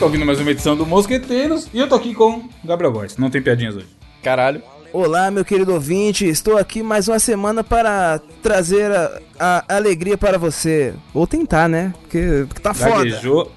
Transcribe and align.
Estão 0.00 0.08
ouvindo 0.08 0.24
mais 0.24 0.40
uma 0.40 0.50
edição 0.50 0.74
do 0.74 0.86
Mosqueteiros 0.86 1.68
e 1.74 1.78
eu 1.78 1.86
tô 1.86 1.94
aqui 1.94 2.14
com 2.14 2.48
Gabriel 2.64 2.90
Góes. 2.90 3.18
Não 3.18 3.28
tem 3.28 3.42
piadinhas 3.42 3.76
hoje. 3.76 3.86
Caralho. 4.22 4.62
Olá, 4.94 5.30
meu 5.30 5.44
querido 5.44 5.74
ouvinte, 5.74 6.26
estou 6.26 6.56
aqui 6.56 6.82
mais 6.82 7.06
uma 7.06 7.18
semana 7.18 7.62
para 7.62 8.18
trazer 8.42 8.90
a, 8.90 9.20
a 9.68 9.76
alegria 9.76 10.16
para 10.16 10.38
você. 10.38 10.94
Ou 11.12 11.26
tentar, 11.26 11.68
né? 11.68 11.92
Porque, 12.00 12.44
porque 12.48 12.62
tá 12.62 12.72
foda. 12.72 13.04
Gaguejou. 13.04 13.52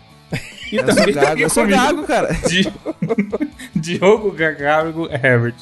E 0.70 0.76
Eu 0.76 0.86
sou 0.86 0.96
também 0.96 1.14
tá 1.14 1.22
gago, 1.22 1.42
eu 1.42 1.50
sou 1.50 1.66
gago, 1.66 2.04
cara. 2.04 2.34
Di- 2.50 2.74
Diogo 3.74 4.32
Gagargo 4.32 5.08
Herbert. 5.10 5.56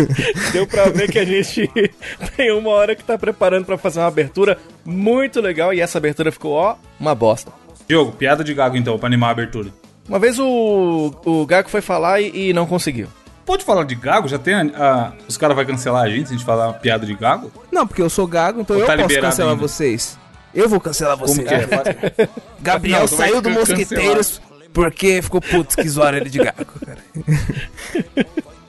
Deu 0.52 0.66
pra 0.66 0.84
ver 0.86 1.10
que 1.12 1.18
a 1.18 1.26
gente 1.26 1.68
tem 2.38 2.50
uma 2.52 2.70
hora 2.70 2.96
que 2.96 3.04
tá 3.04 3.18
preparando 3.18 3.66
pra 3.66 3.76
fazer 3.76 4.00
uma 4.00 4.06
abertura 4.06 4.56
muito 4.82 5.42
legal 5.42 5.74
e 5.74 5.80
essa 5.80 5.98
abertura 5.98 6.32
ficou, 6.32 6.52
ó, 6.52 6.76
uma 6.98 7.14
bosta. 7.14 7.52
Diogo, 7.86 8.12
piada 8.12 8.42
de 8.42 8.54
gago 8.54 8.78
então, 8.78 8.98
pra 8.98 9.08
animar 9.08 9.28
a 9.28 9.32
abertura. 9.32 9.70
Uma 10.12 10.18
vez 10.18 10.38
o, 10.38 11.10
o 11.24 11.46
Gago 11.46 11.70
foi 11.70 11.80
falar 11.80 12.20
e, 12.20 12.50
e 12.50 12.52
não 12.52 12.66
conseguiu. 12.66 13.08
Pode 13.46 13.64
falar 13.64 13.84
de 13.84 13.94
gago? 13.94 14.28
Já 14.28 14.38
tem 14.38 14.52
a, 14.52 14.60
a- 14.76 15.12
os 15.26 15.38
caras 15.38 15.56
vão 15.56 15.64
cancelar 15.64 16.04
a 16.04 16.10
gente 16.10 16.28
se 16.28 16.34
a 16.34 16.36
gente 16.36 16.44
falar 16.44 16.66
uma 16.68 16.74
piada 16.74 17.06
de 17.06 17.14
gago? 17.14 17.50
Não, 17.72 17.86
porque 17.86 18.02
eu 18.02 18.10
sou 18.10 18.26
gago, 18.26 18.60
então 18.60 18.76
Ou 18.76 18.82
eu 18.82 18.86
tá 18.86 18.94
posso 18.94 19.18
cancelar 19.18 19.52
ainda? 19.54 19.66
vocês. 19.66 20.18
Eu 20.54 20.68
vou 20.68 20.78
cancelar 20.78 21.16
vocês. 21.16 21.48
Como 21.48 21.48
que 21.48 21.54
é? 21.54 21.66
né? 21.66 22.28
Gabriel 22.60 23.00
Não, 23.00 23.08
saiu 23.08 23.40
do 23.40 23.48
Mosqueteiros 23.48 24.38
porque 24.70 25.22
ficou 25.22 25.40
puto 25.40 25.74
que 25.78 25.88
zoaram 25.88 26.18
ele 26.18 26.28
de 26.28 26.38
gago, 26.40 26.66
cara. 26.84 26.98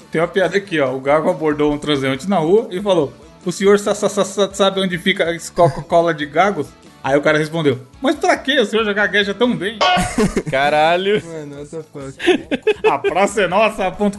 Tem 0.09 0.21
uma 0.21 0.27
piada 0.29 0.55
aqui, 0.57 0.79
ó. 0.79 0.93
O 0.95 0.99
gago 1.01 1.29
abordou 1.29 1.73
um 1.73 1.77
transeunte 1.77 2.29
na 2.29 2.37
rua 2.37 2.67
e 2.71 2.81
falou: 2.81 3.11
O 3.45 3.51
senhor 3.51 3.77
sa- 3.79 3.93
sa- 3.93 4.07
sa- 4.07 4.23
sa- 4.23 4.53
sabe 4.53 4.79
onde 4.79 4.97
fica 4.97 5.29
a 5.29 5.37
Coca-Cola 5.53 6.13
de 6.13 6.25
gagos? 6.25 6.67
Aí 7.03 7.17
o 7.17 7.21
cara 7.21 7.37
respondeu: 7.37 7.79
Mas 8.01 8.15
pra 8.15 8.37
quê? 8.37 8.59
O 8.61 8.65
senhor 8.65 8.85
já 8.85 8.93
gagueja 8.93 9.33
tão 9.33 9.53
bem. 9.55 9.77
Caralho. 10.49 11.21
Mano, 11.25 11.57
what 11.57 11.69
the 11.69 11.83
fuck. 11.91 12.87
A 12.89 12.97
praça 12.97 13.41
é 13.41 13.47
nossa.com.br. 13.47 14.15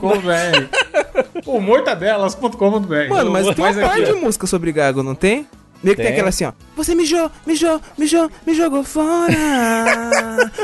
O 1.46 1.60
mortadelas.com.br. 1.60 3.08
Mano, 3.08 3.30
mas 3.30 3.46
tem 3.54 3.64
uma 3.64 3.70
aqui, 3.70 3.80
parte 3.80 4.04
de 4.04 4.12
ó. 4.12 4.16
música 4.16 4.46
sobre 4.46 4.70
gago, 4.70 5.02
não 5.02 5.14
tem? 5.14 5.46
Meio 5.82 5.96
que 5.96 6.02
tem 6.02 6.06
Tem. 6.06 6.14
aquela 6.14 6.30
assim, 6.30 6.44
ó. 6.46 6.52
Você 6.76 6.94
mijou, 6.94 7.30
mijou, 7.46 7.78
mijou, 7.98 8.30
me 8.46 8.54
jogou 8.54 8.82
fora. 8.82 9.34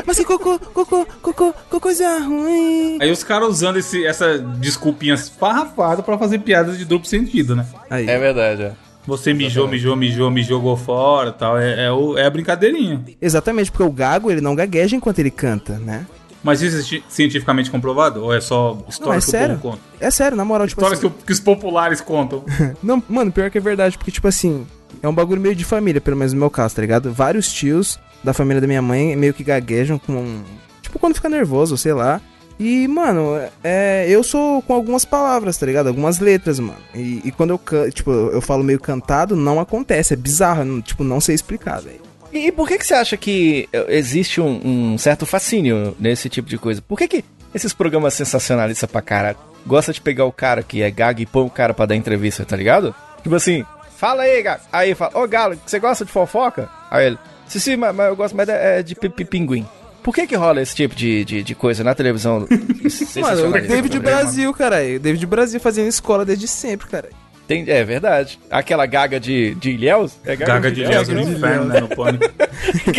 Mas 0.03 0.17
que 0.17 0.25
cocô, 0.25 0.57
cocô, 0.57 1.05
cocô, 1.21 1.53
cocô, 1.53 1.79
coisa 1.79 2.17
ruim. 2.17 2.97
Aí 2.99 3.11
os 3.11 3.23
caras 3.23 3.47
usando 3.47 3.77
esse, 3.77 4.03
essa 4.03 4.39
desculpinha 4.39 5.13
esfarrafada 5.13 6.01
pra 6.01 6.17
fazer 6.17 6.39
piadas 6.39 6.75
de 6.75 6.85
duplo 6.85 7.07
sentido, 7.07 7.55
né? 7.55 7.67
Aí. 7.87 8.09
É 8.09 8.17
verdade, 8.17 8.63
é. 8.63 8.71
Você 9.07 9.33
mijou, 9.33 9.67
mijou, 9.67 9.95
mijou, 9.95 10.29
me 10.31 10.43
jogou 10.43 10.77
fora 10.77 11.29
e 11.29 11.33
tal. 11.33 11.57
É, 11.57 11.85
é, 11.85 11.91
o- 11.91 12.17
é 12.17 12.25
a 12.25 12.29
brincadeirinha. 12.29 13.03
Exatamente, 13.21 13.71
porque 13.71 13.83
o 13.83 13.91
gago, 13.91 14.29
ele 14.31 14.41
não 14.41 14.55
gagueja 14.55 14.95
enquanto 14.95 15.19
ele 15.19 15.31
canta, 15.31 15.79
né? 15.79 16.05
Mas 16.43 16.61
isso 16.61 16.77
é 16.77 16.81
ci- 16.81 17.03
cientificamente 17.07 17.69
comprovado? 17.69 18.23
Ou 18.23 18.33
é 18.33 18.41
só 18.41 18.77
história 18.89 19.11
Não, 19.11 19.17
é 19.17 19.19
que 19.19 19.25
sério. 19.25 19.55
o 19.55 19.59
povo 19.59 19.73
conta? 19.77 19.83
É 19.99 20.09
sério, 20.11 20.35
na 20.37 20.43
moral, 20.45 20.67
tipo 20.67 20.81
Histórias 20.81 20.99
assim... 20.99 21.09
que, 21.19 21.25
que 21.25 21.31
os 21.33 21.39
populares 21.39 22.01
contam. 22.01 22.43
Não, 22.81 23.01
mano, 23.07 23.31
pior 23.31 23.49
que 23.51 23.57
é 23.57 23.61
verdade, 23.61 23.97
porque, 23.97 24.11
tipo 24.11 24.27
assim, 24.27 24.65
é 25.03 25.07
um 25.07 25.13
bagulho 25.13 25.39
meio 25.41 25.55
de 25.55 25.63
família, 25.63 26.01
pelo 26.01 26.17
menos 26.17 26.33
no 26.33 26.39
meu 26.39 26.49
caso, 26.49 26.75
tá 26.75 26.81
ligado? 26.81 27.11
Vários 27.11 27.51
tios 27.51 27.99
da 28.23 28.33
família 28.33 28.59
da 28.61 28.67
minha 28.67 28.81
mãe 28.81 29.15
meio 29.15 29.33
que 29.33 29.43
gaguejam 29.43 29.99
com. 29.99 30.41
Tipo, 30.81 30.97
quando 30.99 31.15
fica 31.15 31.29
nervoso, 31.29 31.77
sei 31.77 31.93
lá. 31.93 32.19
E, 32.63 32.87
mano, 32.87 33.41
é, 33.63 34.05
eu 34.07 34.21
sou 34.21 34.61
com 34.61 34.73
algumas 34.75 35.03
palavras, 35.03 35.57
tá 35.57 35.65
ligado? 35.65 35.87
Algumas 35.87 36.19
letras, 36.19 36.59
mano. 36.59 36.77
E, 36.93 37.19
e 37.25 37.31
quando 37.31 37.59
eu 37.73 37.91
tipo, 37.91 38.11
eu 38.11 38.39
falo 38.39 38.63
meio 38.63 38.79
cantado, 38.79 39.35
não 39.35 39.59
acontece, 39.59 40.13
é 40.13 40.15
bizarro, 40.17 40.63
não- 40.63 40.79
tipo, 40.79 41.03
não 41.03 41.19
sei 41.19 41.33
explicar, 41.33 41.81
velho. 41.81 41.99
E, 42.31 42.51
por 42.51 42.67
que, 42.67 42.77
que 42.77 42.85
você 42.85 42.93
acha 42.93 43.17
que 43.17 43.67
eh, 43.73 43.85
existe 43.97 44.39
um, 44.39 44.61
um 44.93 44.97
certo 44.99 45.25
fascínio 45.25 45.95
nesse 45.99 46.29
tipo 46.29 46.47
de 46.47 46.57
coisa? 46.59 46.83
Por 46.83 46.99
que, 46.99 47.07
que 47.07 47.25
esses 47.53 47.73
programas 47.73 48.13
sensacionalistas 48.13 48.89
pra 48.89 49.01
caralho 49.01 49.37
gostam 49.65 49.91
de 49.91 49.99
pegar 49.99 50.25
o 50.25 50.31
cara 50.31 50.61
que 50.61 50.83
é 50.83 50.91
gago 50.91 51.19
e 51.19 51.25
põe 51.25 51.43
o 51.45 51.49
cara 51.49 51.73
pra 51.73 51.87
dar 51.87 51.95
entrevista, 51.95 52.45
tá 52.45 52.55
ligado? 52.55 52.93
Tipo 53.23 53.35
assim, 53.35 53.65
fala 53.97 54.21
aí, 54.21 54.41
gago. 54.43 54.61
Aí 54.71 54.93
fala, 54.93 55.17
ô 55.19 55.27
galo, 55.27 55.57
você 55.65 55.79
gosta 55.79 56.05
de 56.05 56.11
fofoca? 56.11 56.69
Aí 56.91 57.07
ele, 57.07 57.17
sim, 57.47 57.57
sim, 57.59 57.75
mas, 57.75 57.93
mas 57.95 58.07
eu 58.07 58.15
gosto 58.15 58.35
mais 58.35 58.47
de, 58.47 58.53
é, 58.53 58.81
de 58.83 58.93
pi- 58.95 59.25
pinguim. 59.25 59.65
Por 60.03 60.15
que 60.15 60.25
que 60.25 60.35
rola 60.35 60.61
esse 60.61 60.75
tipo 60.75 60.95
de, 60.95 61.23
de, 61.23 61.43
de 61.43 61.55
coisa 61.55 61.83
na 61.83 61.93
televisão? 61.93 62.47
Mano, 63.21 63.49
o 63.49 63.51
David? 63.51 63.99
Brasil, 63.99 64.51
caralho. 64.53 64.95
O 64.95 64.99
David 64.99 65.25
Brasil 65.25 65.59
fazendo 65.59 65.87
escola 65.87 66.25
desde 66.25 66.47
sempre, 66.47 66.87
cara. 66.87 67.09
Tem, 67.47 67.69
é 67.69 67.83
verdade. 67.83 68.39
Aquela 68.49 68.85
gaga 68.85 69.19
de, 69.19 69.53
de 69.55 69.71
Ilhéus? 69.71 70.13
É 70.25 70.35
Gaga 70.35 70.71
de 70.71 70.81
Ilhéus 70.81 71.09
no 71.09 71.15
né? 71.15 71.23
inferno, 71.23 71.65
né? 71.65 71.81
No 71.81 71.89
pânico. 71.89 72.23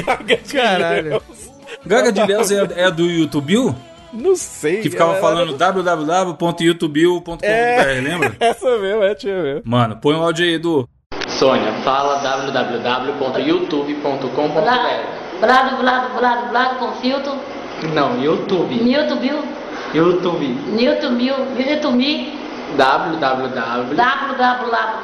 Gaga 0.04 0.36
de 0.36 0.52
Caralho. 0.52 1.06
Ilhéus. 1.06 1.22
Gaga 1.86 2.12
de 2.12 2.20
Ilhéus 2.20 2.50
é, 2.50 2.68
é 2.76 2.84
a 2.84 2.90
do 2.90 3.06
YouTube? 3.06 3.74
Não 4.12 4.36
sei. 4.36 4.82
Que 4.82 4.90
ficava 4.90 5.14
falando 5.14 5.56
www.youtube.com.br, 5.56 7.42
É. 7.42 7.98
lembra? 8.00 8.36
Essa 8.38 8.78
mesmo, 8.78 9.02
é, 9.02 9.14
tinha 9.14 9.42
mesmo. 9.42 9.62
Mano, 9.64 9.96
põe 9.96 10.14
o 10.14 10.22
áudio 10.22 10.44
aí, 10.44 10.52
Edu. 10.54 10.86
Sônia, 11.28 11.72
fala 11.82 12.22
www.youtube.com.br 12.22 15.21
Blado, 15.42 15.76
blado, 15.78 16.16
blado, 16.16 16.46
blado 16.50 16.76
com 16.76 16.92
filtro. 17.00 17.32
Não, 17.92 18.16
YouTube. 18.22 18.76
YouTube. 18.76 19.34
Mil, 19.90 20.92
Newton 20.92 21.90
mil, 21.90 22.26
www. 22.76 23.96
www. 23.96 24.94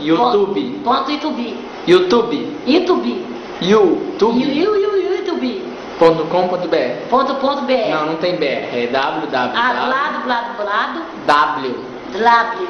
YouTube. 0.00 0.80
Ponto 0.82 1.10
YouTube. 1.12 1.56
YouTube. 1.86 2.56
YouTube. 2.66 3.26
YouTube. 3.60 4.40
You, 4.40 4.50
you, 4.50 4.76
you, 4.76 5.14
YouTube. 5.14 5.72
Ponto 6.00 6.24
com 6.24 6.48
ponto 6.48 6.66
br. 6.66 7.06
Ponto, 7.08 7.34
ponto 7.36 7.62
BR. 7.62 7.90
Não, 7.90 8.06
não 8.06 8.16
tem 8.16 8.34
BR. 8.34 8.74
É 8.74 8.88
www. 8.90 9.52
Ah, 9.54 9.86
blado, 9.86 10.24
blado, 10.24 10.56
blado. 10.56 11.00
W. 11.28 11.76
W. 12.12 12.68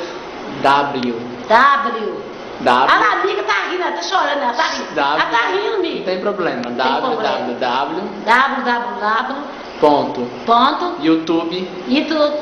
W. 0.62 1.14
W. 1.48 2.31
A 2.62 2.84
W. 2.86 3.20
amiga 3.20 3.42
tá 3.42 3.54
rindo, 3.70 3.82
ela 3.82 3.92
tá 3.92 4.02
chorando, 4.02 4.42
ela 4.42 4.52
tá 4.52 4.62
rindo. 4.64 4.98
Ela 4.98 5.16
tá 5.26 5.46
rindo, 5.48 5.72
Não 5.72 5.80
mi. 5.82 6.02
tem 6.04 6.20
problema. 6.20 6.62
www. 6.62 8.02
www. 8.24 9.36
Ponto. 9.80 10.20
Ponto. 10.46 10.94
YouTube. 11.02 11.68
YouTube. 11.88 12.38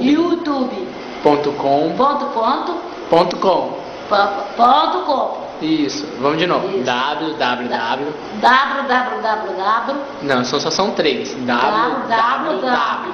YouTube. 0.00 0.88
Ponto 1.22 1.52
com. 1.52 1.94
Ponto, 1.96 2.26
ponto. 2.26 2.74
Ponto 3.10 3.36
com. 3.36 3.82
Ponto, 4.56 4.98
com. 5.04 5.42
Isso. 5.60 6.06
Vamos 6.20 6.38
de 6.38 6.46
novo. 6.46 6.68
Isso. 6.68 6.84
www. 6.84 8.12
www. 8.40 9.96
Não, 10.22 10.44
só, 10.44 10.60
só 10.60 10.70
são 10.70 10.92
três. 10.92 11.34
www. 11.34 13.12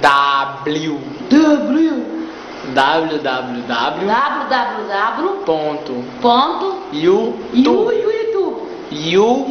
W. 0.00 1.00
W. 1.30 2.23
www. 2.72 4.06
www. 4.06 5.44
Ponto. 5.44 6.04
Ponto. 6.20 6.78
You, 6.92 7.34
You. 7.52 7.90
you, 7.90 8.12
You. 8.92 9.46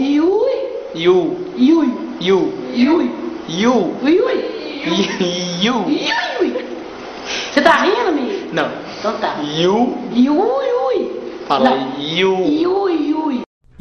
you, 0.95 1.23
You. 1.55 2.53
you, 2.57 2.93
You. 3.47 3.93
you. 5.61 6.63
Você 7.53 7.61
tá 7.61 7.77
rindo, 7.77 8.09
amigo? 8.09 8.49
Não. 8.51 8.69
Então 8.99 9.13
tá. 9.17 9.35
You, 9.43 9.97
you. 10.13 10.53
Fala 11.47 11.71
you. 11.99 12.82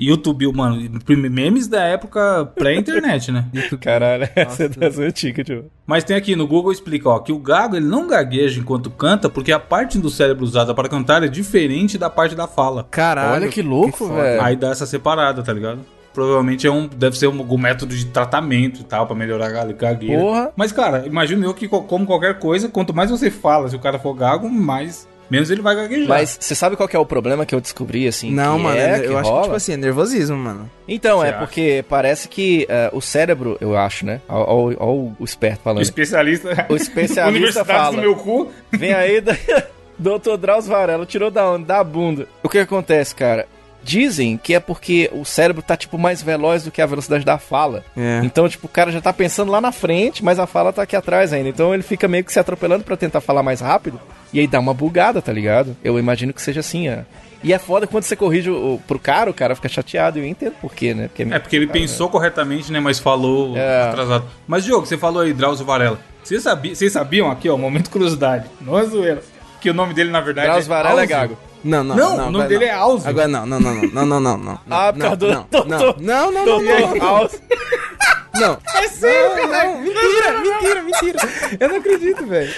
You, 0.02 0.08
you. 0.10 0.22
YouTube, 0.22 0.52
mano, 0.52 0.78
memes 1.08 1.66
da 1.66 1.82
época 1.82 2.44
pré-internet, 2.54 3.32
né? 3.32 3.46
Caralho, 3.80 4.28
essa 4.36 4.64
é 4.64 4.68
das 4.68 4.98
antigas, 4.98 5.44
tio. 5.44 5.64
Mas 5.86 6.04
tem 6.04 6.16
aqui 6.16 6.36
no 6.36 6.46
Google 6.46 6.70
explica, 6.72 7.08
ó, 7.08 7.18
que 7.18 7.32
o 7.32 7.38
gago 7.38 7.76
ele 7.76 7.86
não 7.86 8.06
gagueja 8.06 8.60
enquanto 8.60 8.90
canta, 8.90 9.28
porque 9.28 9.50
a 9.52 9.58
parte 9.58 9.98
do 9.98 10.08
cérebro 10.10 10.44
usada 10.44 10.74
para 10.74 10.88
cantar 10.88 11.22
é 11.22 11.28
diferente 11.28 11.98
da 11.98 12.08
parte 12.08 12.34
da 12.34 12.46
fala. 12.46 12.86
Caralho. 12.90 13.34
Olha 13.34 13.48
que 13.48 13.62
louco, 13.62 14.06
velho. 14.08 14.42
Aí 14.42 14.54
dá 14.56 14.70
essa 14.70 14.86
separada, 14.86 15.42
tá 15.42 15.52
ligado? 15.52 15.80
Provavelmente 16.14 16.66
é 16.66 16.70
um, 16.70 16.86
deve 16.86 17.16
ser 17.18 17.26
um, 17.26 17.56
método 17.58 17.96
de 17.96 18.04
tratamento 18.06 18.80
e 18.82 18.84
tal, 18.84 19.06
pra 19.06 19.16
melhorar 19.16 19.46
a 19.56 19.72
gagueira. 19.72 20.20
Porra. 20.20 20.52
Mas, 20.54 20.70
cara, 20.70 21.04
imagino 21.06 21.44
eu 21.44 21.54
que, 21.54 21.66
co- 21.66 21.82
como 21.82 22.04
qualquer 22.06 22.38
coisa, 22.38 22.68
quanto 22.68 22.94
mais 22.94 23.10
você 23.10 23.30
fala, 23.30 23.68
se 23.68 23.76
o 23.76 23.78
cara 23.80 23.98
for 23.98 24.12
gago, 24.14 24.48
mais 24.48 25.08
menos 25.30 25.50
ele 25.50 25.62
vai 25.62 25.74
gaguejar. 25.74 26.08
Mas 26.08 26.36
você 26.40 26.54
sabe 26.54 26.76
qual 26.76 26.88
que 26.88 26.94
é 26.96 26.98
o 26.98 27.06
problema 27.06 27.46
que 27.46 27.54
eu 27.54 27.60
descobri, 27.60 28.06
assim? 28.06 28.30
Não, 28.30 28.56
que 28.58 28.62
mano, 28.64 28.78
é, 28.78 28.98
eu 28.98 29.10
que 29.10 29.14
acho 29.16 29.28
rola? 29.30 29.36
que, 29.40 29.44
tipo 29.44 29.56
assim, 29.56 29.72
é 29.72 29.76
nervosismo, 29.76 30.36
mano. 30.36 30.70
Então, 30.86 31.18
Você 31.20 31.26
é 31.26 31.30
acha? 31.30 31.38
porque 31.38 31.84
parece 31.88 32.28
que 32.28 32.66
eh, 32.68 32.90
o 32.92 33.00
cérebro, 33.00 33.56
eu 33.60 33.76
acho, 33.76 34.04
né? 34.04 34.20
Olha 34.28 34.76
o 34.80 35.14
esperto 35.24 35.60
o 35.60 35.62
falando. 35.64 35.82
especialista. 35.82 36.66
O 36.68 36.76
especialista 36.76 37.28
Universidade 37.30 37.66
fala. 37.68 37.96
do 37.96 38.02
meu 38.02 38.16
cu. 38.16 38.50
Vem 38.70 38.92
aí, 38.92 39.20
da... 39.22 39.34
Dr. 39.98 40.36
Drauzio 40.38 40.70
Varela, 40.72 41.06
tirou 41.06 41.30
da 41.30 41.48
onde? 41.50 41.64
Da 41.64 41.82
bunda. 41.84 42.26
O 42.42 42.48
que 42.48 42.58
acontece, 42.58 43.14
cara? 43.14 43.46
Dizem 43.84 44.36
que 44.36 44.54
é 44.54 44.60
porque 44.60 45.10
o 45.12 45.24
cérebro 45.24 45.62
tá, 45.62 45.76
tipo, 45.76 45.98
mais 45.98 46.22
veloz 46.22 46.64
do 46.64 46.70
que 46.70 46.80
a 46.80 46.86
velocidade 46.86 47.24
da 47.24 47.36
fala. 47.38 47.84
É. 47.96 48.20
Então, 48.22 48.48
tipo, 48.48 48.66
o 48.66 48.70
cara 48.70 48.92
já 48.92 49.00
tá 49.00 49.12
pensando 49.12 49.50
lá 49.50 49.60
na 49.60 49.72
frente, 49.72 50.24
mas 50.24 50.38
a 50.38 50.46
fala 50.46 50.72
tá 50.72 50.82
aqui 50.82 50.94
atrás 50.94 51.32
ainda. 51.32 51.48
Então 51.48 51.74
ele 51.74 51.82
fica 51.82 52.06
meio 52.06 52.22
que 52.24 52.32
se 52.32 52.38
atropelando 52.38 52.84
pra 52.84 52.96
tentar 52.96 53.20
falar 53.20 53.42
mais 53.42 53.60
rápido. 53.60 54.00
E 54.32 54.38
aí 54.40 54.46
dá 54.46 54.60
uma 54.60 54.72
bugada, 54.72 55.20
tá 55.20 55.32
ligado? 55.32 55.76
Eu 55.82 55.98
imagino 55.98 56.32
que 56.32 56.40
seja 56.40 56.60
assim, 56.60 56.88
é. 56.88 57.04
E 57.44 57.52
é 57.52 57.58
foda 57.58 57.88
quando 57.88 58.04
você 58.04 58.14
corrige 58.14 58.48
o, 58.50 58.80
pro 58.86 59.00
cara, 59.00 59.28
o 59.28 59.34
cara 59.34 59.56
fica 59.56 59.68
chateado. 59.68 60.16
E 60.18 60.22
eu 60.22 60.26
entendo 60.26 60.54
por 60.60 60.72
quê, 60.72 60.94
né? 60.94 61.08
Porque 61.08 61.22
É 61.24 61.38
porque 61.40 61.56
ele 61.56 61.66
pensou 61.66 62.08
corretamente, 62.08 62.70
né? 62.70 62.78
Mas 62.78 63.00
falou 63.00 63.56
É. 63.56 63.88
atrasado. 63.88 64.26
Mas, 64.46 64.64
Diogo, 64.64 64.86
você 64.86 64.96
falou 64.96 65.22
aí, 65.22 65.32
Drauzio 65.32 65.66
Varela. 65.66 65.98
Vocês, 66.22 66.40
sabi- 66.40 66.76
vocês 66.76 66.92
sabiam 66.92 67.28
aqui, 67.32 67.48
ó, 67.48 67.56
momento 67.58 67.90
curiosidade. 67.90 68.46
Não 68.60 68.78
é 68.78 68.84
zoeira. 68.84 69.22
Que 69.60 69.70
o 69.70 69.74
nome 69.74 69.92
dele, 69.92 70.10
na 70.10 70.20
verdade, 70.20 70.46
Drauzio 70.46 70.68
Varela 70.68 71.02
é 71.02 71.06
gago. 71.06 71.36
Não, 71.64 71.84
não, 71.84 71.96
Não, 71.96 72.16
não. 72.16 72.28
o 72.28 72.30
nome 72.32 72.48
dele 72.48 72.64
é 72.64 72.72
Áuzio. 72.72 73.08
Agora 73.08 73.28
não, 73.28 73.46
não, 73.46 73.60
não, 73.60 73.74
não, 73.74 73.82
não, 73.86 74.06
não, 74.06 74.20
não, 74.20 74.36
não. 74.38 74.60
Ah, 74.70 74.92
por 74.92 74.98
não, 74.98 75.06
causa 75.06 75.16
do 75.16 75.26
não, 75.28 75.46
não, 75.52 75.64
não, 75.64 75.78
não, 75.78 76.32
não, 76.32 76.32
não, 76.32 76.44
Doutor 76.44 77.40
não. 78.34 78.58
É 78.74 78.88
sério, 78.88 79.46
não, 79.46 79.80
mentira, 79.82 80.40
mentira, 80.40 80.82
mentira. 80.82 81.18
Eu 81.60 81.68
não 81.68 81.76
acredito, 81.76 82.26
velho. 82.26 82.52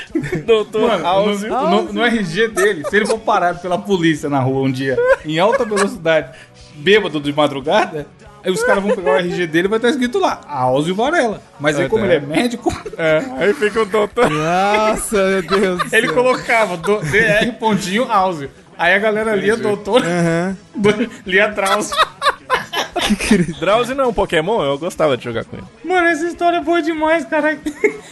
Doutor 0.47 1.03
House. 1.03 1.43
no, 1.43 1.71
no- 1.83 1.93
no 1.93 2.05
RG 2.05 2.49
dele, 2.49 2.85
se 2.89 2.97
ele 2.97 3.06
for 3.06 3.19
parado 3.19 3.59
pela 3.59 3.77
polícia 3.77 4.31
na 4.31 4.39
rua 4.39 4.62
um 4.62 4.71
dia, 4.73 4.97
em 5.27 5.39
alta 5.39 5.65
velocidade, 5.65 6.31
bêbado 6.77 7.21
de 7.21 7.33
madrugada, 7.33 8.06
aí 8.43 8.53
os 8.53 8.62
caras 8.62 8.83
vão 8.85 8.95
pegar 8.95 9.12
o 9.15 9.17
RG 9.17 9.47
dele 9.49 9.67
e 9.67 9.69
vai 9.71 9.79
estar 9.79 9.89
escrito 9.91 10.19
lá, 10.21 10.41
Áuzio 10.49 10.95
Varela. 10.95 11.43
Mas 11.59 11.79
aí, 11.79 11.89
como 11.89 12.05
ele 12.05 12.15
é 12.15 12.21
médico, 12.21 12.73
É, 12.97 13.25
aí 13.39 13.53
fica 13.53 13.83
o 13.83 13.85
doutor. 13.85 14.31
Nossa, 14.31 15.17
meu 15.17 15.43
Deus 15.43 15.91
do 15.91 15.97
ele 15.97 16.09
colocava 16.12 16.77
DR 16.77 17.53
pontinho 17.59 18.11
Áuzio. 18.11 18.49
Aí 18.79 18.94
a 18.94 18.99
galera 18.99 19.35
lia 19.37 19.56
doutor, 19.56 20.03
do- 20.03 21.11
lia 21.26 21.49
Drauzio. 21.49 21.97
Drauzio 23.61 23.94
não 23.94 24.05
é 24.05 24.06
um 24.09 24.15
Pokémon, 24.15 24.62
eu 24.65 24.79
gostava 24.79 25.17
de 25.17 25.25
jogar 25.25 25.44
com 25.44 25.56
ele. 25.56 25.67
Mano, 25.85 26.06
essa 26.09 26.26
história 26.26 26.56
é 26.59 26.61
boa 26.61 26.81
demais, 26.82 27.25
cara. 27.25 27.59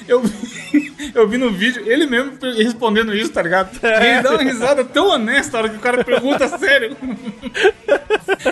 Eu 0.08 0.20
vi, 0.20 1.12
eu 1.14 1.28
vi 1.28 1.38
no 1.38 1.52
vídeo 1.52 1.84
ele 1.86 2.06
mesmo 2.06 2.32
respondendo 2.56 3.14
isso, 3.14 3.30
tá 3.30 3.40
ligado? 3.40 3.70
E 3.80 3.86
ele 3.86 4.20
dá 4.20 4.32
uma 4.32 4.42
risada 4.42 4.84
tão 4.84 5.08
honesta 5.10 5.52
na 5.52 5.58
hora 5.60 5.68
que 5.68 5.76
o 5.76 5.80
cara 5.80 6.02
pergunta 6.02 6.48
sério. 6.58 6.96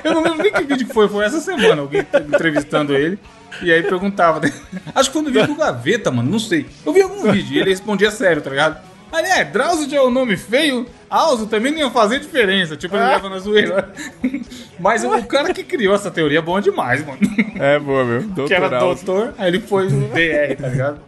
Eu 0.04 0.14
não 0.14 0.22
lembro 0.22 0.38
nem 0.44 0.52
que 0.52 0.62
vídeo 0.62 0.86
que 0.86 0.94
foi, 0.94 1.08
foi 1.08 1.24
essa 1.24 1.40
semana, 1.40 1.82
alguém 1.82 2.06
entrevistando 2.28 2.94
ele. 2.96 3.18
E 3.62 3.72
aí 3.72 3.82
perguntava. 3.82 4.38
né? 4.40 4.52
Acho 4.94 5.10
que 5.10 5.14
foi 5.14 5.22
no 5.22 5.30
vídeo 5.32 5.48
do 5.48 5.56
Gaveta, 5.56 6.10
mano, 6.12 6.30
não 6.30 6.38
sei. 6.38 6.66
Eu 6.86 6.92
vi 6.92 7.02
algum 7.02 7.32
vídeo 7.32 7.52
e 7.56 7.58
ele 7.58 7.70
respondia 7.70 8.12
sério, 8.12 8.40
tá 8.40 8.48
ligado? 8.50 8.80
Ali 9.12 9.28
é, 9.28 9.44
Drauzio 9.44 9.88
já 9.90 9.96
é 9.96 10.02
um 10.02 10.10
nome 10.10 10.36
feio, 10.36 10.86
Alzo 11.08 11.46
também 11.46 11.72
não 11.72 11.78
ia 11.78 11.90
fazer 11.90 12.20
diferença. 12.20 12.76
Tipo, 12.76 12.96
ele 12.96 13.04
leva 13.04 13.28
na 13.28 13.38
zoeira. 13.38 13.92
Mas 14.78 15.04
o 15.04 15.22
cara 15.24 15.52
que 15.52 15.64
criou 15.64 15.94
essa 15.94 16.10
teoria 16.10 16.38
é 16.38 16.42
bom 16.42 16.60
demais, 16.60 17.04
mano. 17.04 17.18
É 17.56 17.78
boa, 17.78 18.04
meu. 18.04 18.22
Doutor 18.22 18.46
Que 18.48 18.54
era 18.54 18.68
House. 18.68 19.02
doutor, 19.02 19.34
aí 19.36 19.48
ele 19.48 19.60
foi 19.60 19.88
DR, 19.90 20.56
tá 20.60 20.68
ligado? 20.68 21.00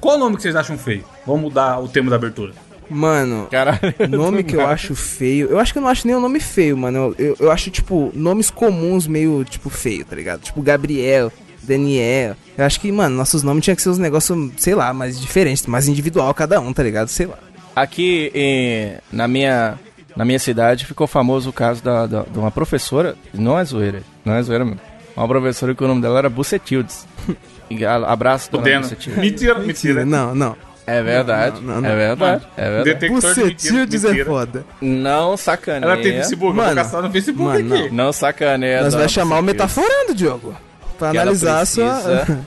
Qual 0.00 0.18
nome 0.18 0.36
que 0.36 0.42
vocês 0.42 0.54
acham 0.56 0.78
feio? 0.78 1.04
Vamos 1.26 1.42
mudar 1.42 1.80
o 1.80 1.88
tema 1.88 2.10
da 2.10 2.16
abertura. 2.16 2.52
Mano, 2.88 3.48
Caralho. 3.50 3.80
nome 4.08 4.44
que 4.44 4.54
eu 4.54 4.64
acho 4.64 4.94
feio. 4.94 5.48
Eu 5.48 5.58
acho 5.58 5.72
que 5.72 5.78
eu 5.78 5.82
não 5.82 5.88
acho 5.88 6.06
nenhum 6.06 6.20
nome 6.20 6.38
feio, 6.38 6.76
mano. 6.76 7.14
Eu, 7.18 7.26
eu, 7.26 7.36
eu 7.40 7.50
acho, 7.50 7.68
tipo, 7.70 8.12
nomes 8.14 8.48
comuns 8.48 9.08
meio, 9.08 9.44
tipo, 9.44 9.68
feio, 9.68 10.04
tá 10.04 10.14
ligado? 10.14 10.42
Tipo, 10.42 10.62
Gabriel, 10.62 11.32
Daniel. 11.62 12.36
Eu 12.56 12.64
acho 12.64 12.80
que, 12.80 12.90
mano, 12.92 13.16
nossos 13.16 13.42
nomes 13.42 13.64
tinham 13.64 13.76
que 13.76 13.82
ser 13.82 13.88
uns 13.90 13.98
negócios, 13.98 14.50
sei 14.56 14.74
lá, 14.74 14.92
mais 14.92 15.20
diferentes, 15.20 15.66
mais 15.66 15.88
individual 15.88 16.32
cada 16.34 16.60
um, 16.60 16.72
tá 16.72 16.82
ligado? 16.82 17.08
Sei 17.08 17.26
lá. 17.26 17.38
Aqui 17.74 18.30
em- 18.34 18.94
na, 19.12 19.28
minha, 19.28 19.78
na 20.16 20.24
minha 20.24 20.38
cidade 20.38 20.86
ficou 20.86 21.06
famoso 21.06 21.50
o 21.50 21.52
caso 21.52 21.82
da, 21.82 22.06
da- 22.06 22.22
de 22.22 22.38
uma 22.38 22.50
professora, 22.50 23.14
não 23.34 23.58
é 23.58 23.64
zoeira, 23.64 24.02
não 24.24 24.34
é 24.34 24.42
zoeira 24.42 24.64
mesmo. 24.64 24.80
Uma 25.16 25.28
professora 25.28 25.74
que 25.74 25.82
o 25.84 25.88
nome 25.88 26.00
dela 26.02 26.18
era 26.18 26.28
Bucetildes. 26.30 27.06
Abraço, 28.06 28.50
dona. 28.50 28.80
Bucetildes. 28.80 29.18
Mentira, 29.20 29.58
mentira. 29.58 30.04
Não, 30.06 30.34
não. 30.34 30.56
É 30.88 31.02
verdade, 31.02 31.60
Não, 31.62 31.74
não, 31.74 31.80
não. 31.80 31.90
é 31.90 31.96
verdade, 31.96 32.46
é 32.56 32.62
verdade. 32.70 32.84
Detector 32.84 33.20
de 33.34 33.40
Bucetildes 33.54 34.04
é 34.04 34.24
foda. 34.24 34.64
Não 34.80 35.36
sacaneia. 35.36 35.90
Ela 35.92 36.00
tem 36.00 36.12
Facebook, 36.12 36.44
eu 36.50 36.54
vou 36.54 36.64
Mano, 36.64 36.76
caçar 36.76 37.02
no 37.02 37.10
Facebook 37.10 37.42
mano, 37.42 37.74
aqui. 37.74 37.90
Não 37.94 38.12
sacaneia. 38.12 38.82
Nós 38.82 38.94
vai 38.94 39.08
chamar 39.08 39.40
o. 39.40 39.42
Metaforando, 39.42 40.14
Diogo. 40.14 40.54
Pra 40.98 41.10
Que 41.10 41.18
analisar 41.18 41.60
a 41.60 41.66
sua... 41.66 42.02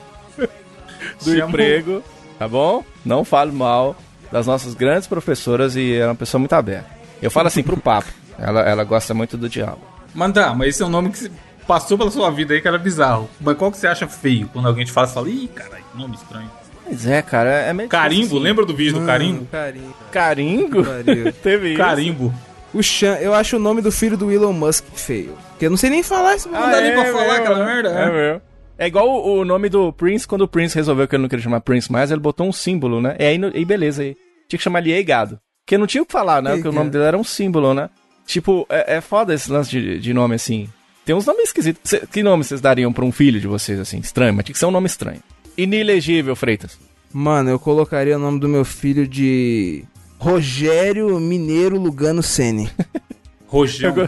do 1.24 1.38
emprego, 1.38 2.02
tá 2.38 2.48
bom? 2.48 2.84
Não 3.04 3.24
fale 3.24 3.52
mal 3.52 3.96
das 4.30 4.46
nossas 4.46 4.74
grandes 4.74 5.06
professoras 5.06 5.76
e 5.76 5.94
é 5.94 6.06
uma 6.06 6.14
pessoa 6.14 6.38
muito 6.38 6.52
aberta. 6.52 6.86
Eu 7.20 7.30
falo 7.30 7.48
assim 7.48 7.62
pro 7.62 7.76
papo. 7.76 8.08
Ela, 8.38 8.60
ela 8.62 8.84
gosta 8.84 9.12
muito 9.12 9.36
do 9.36 9.48
diálogo. 9.48 9.82
Mas 10.14 10.32
tá, 10.32 10.54
mas 10.54 10.68
esse 10.68 10.82
é 10.82 10.86
um 10.86 10.90
nome 10.90 11.10
que 11.10 11.30
passou 11.66 11.98
pela 11.98 12.10
sua 12.10 12.30
vida 12.30 12.54
aí 12.54 12.60
que 12.60 12.68
era 12.68 12.78
bizarro. 12.78 13.28
Mas 13.40 13.56
qual 13.56 13.70
que 13.70 13.76
você 13.76 13.86
acha 13.86 14.06
feio? 14.06 14.48
Quando 14.52 14.66
alguém 14.66 14.84
te 14.84 14.92
fala, 14.92 15.06
você 15.06 15.14
fala, 15.14 15.28
ih, 15.28 15.48
caralho, 15.48 15.84
nome 15.94 16.16
estranho. 16.16 16.50
Pois 16.84 17.06
é, 17.06 17.22
cara, 17.22 17.50
é 17.50 17.72
meio 17.72 17.88
Carimbo, 17.88 18.36
assim. 18.36 18.38
lembra 18.40 18.64
do 18.66 18.74
vídeo 18.74 18.98
do 18.98 19.06
carimbo? 19.06 19.46
Carinho. 19.46 19.94
Caringo? 20.10 20.84
Pariu. 20.84 21.32
Teve 21.42 21.68
isso. 21.68 21.78
Carimbo. 21.78 22.34
O 22.72 22.82
Chan, 22.82 23.16
eu 23.16 23.34
acho 23.34 23.56
o 23.56 23.58
nome 23.60 23.82
do 23.82 23.90
filho 23.90 24.16
do 24.16 24.30
Elon 24.30 24.52
Musk 24.52 24.84
feio. 24.94 25.36
Porque 25.50 25.66
eu 25.66 25.70
não 25.70 25.76
sei 25.76 25.90
nem 25.90 26.02
falar 26.02 26.36
esse 26.36 26.48
Não 26.48 26.70
dá 26.70 26.80
nem 26.80 26.92
pra 26.92 27.04
falar 27.12 27.36
aquela 27.36 27.64
merda, 27.64 27.88
É 27.90 27.92
né? 28.06 28.12
mesmo. 28.12 28.42
É 28.78 28.86
igual 28.86 29.08
o, 29.08 29.40
o 29.40 29.44
nome 29.44 29.68
do 29.68 29.92
Prince, 29.92 30.26
quando 30.26 30.42
o 30.42 30.48
Prince 30.48 30.74
resolveu 30.74 31.06
que 31.06 31.14
ele 31.14 31.22
não 31.22 31.28
queria 31.28 31.42
chamar 31.42 31.60
Prince 31.60 31.90
mais, 31.92 32.10
ele 32.10 32.20
botou 32.20 32.46
um 32.48 32.52
símbolo, 32.52 33.00
né? 33.00 33.16
E 33.18 33.24
aí, 33.24 33.36
no- 33.38 33.50
e 33.54 33.64
beleza, 33.64 34.02
aí. 34.02 34.16
Tinha 34.48 34.56
que 34.58 34.62
chamar 34.64 34.78
ele 34.80 34.92
Eigado. 34.92 35.38
Porque 35.66 35.76
não 35.76 35.86
tinha 35.86 36.02
o 36.02 36.06
que 36.06 36.12
falar, 36.12 36.40
né? 36.42 36.52
Porque 36.54 36.68
o 36.68 36.72
nome 36.72 36.90
dele 36.90 37.04
era 37.04 37.18
um 37.18 37.24
símbolo, 37.24 37.74
né? 37.74 37.90
Tipo, 38.26 38.64
é, 38.70 38.96
é 38.96 39.00
foda 39.00 39.34
esse 39.34 39.50
lance 39.50 39.70
de, 39.70 39.98
de 39.98 40.14
nome 40.14 40.34
assim. 40.36 40.68
Tem 41.04 41.14
uns 41.14 41.26
nomes 41.26 41.44
esquisitos. 41.44 41.82
Cê- 41.84 42.04
que 42.10 42.22
nome 42.22 42.42
vocês 42.44 42.60
dariam 42.60 42.92
pra 42.92 43.04
um 43.04 43.12
filho 43.12 43.40
de 43.40 43.46
vocês, 43.46 43.78
assim? 43.80 43.98
Estranho, 43.98 44.32
mas 44.32 44.44
tinha 44.44 44.52
que 44.54 44.58
ser 44.58 44.66
um 44.66 44.70
nome 44.70 44.86
estranho. 44.86 45.20
Inelegível, 45.58 46.34
Freitas. 46.34 46.78
Mano, 47.12 47.50
eu 47.50 47.58
colocaria 47.58 48.16
o 48.16 48.20
nome 48.20 48.38
do 48.40 48.48
meu 48.48 48.64
filho 48.64 49.06
de 49.06 49.84
Rogério 50.20 51.18
Mineiro 51.18 51.78
Lugano 51.78 52.22
Sene. 52.22 52.70
Rojão. 53.48 54.06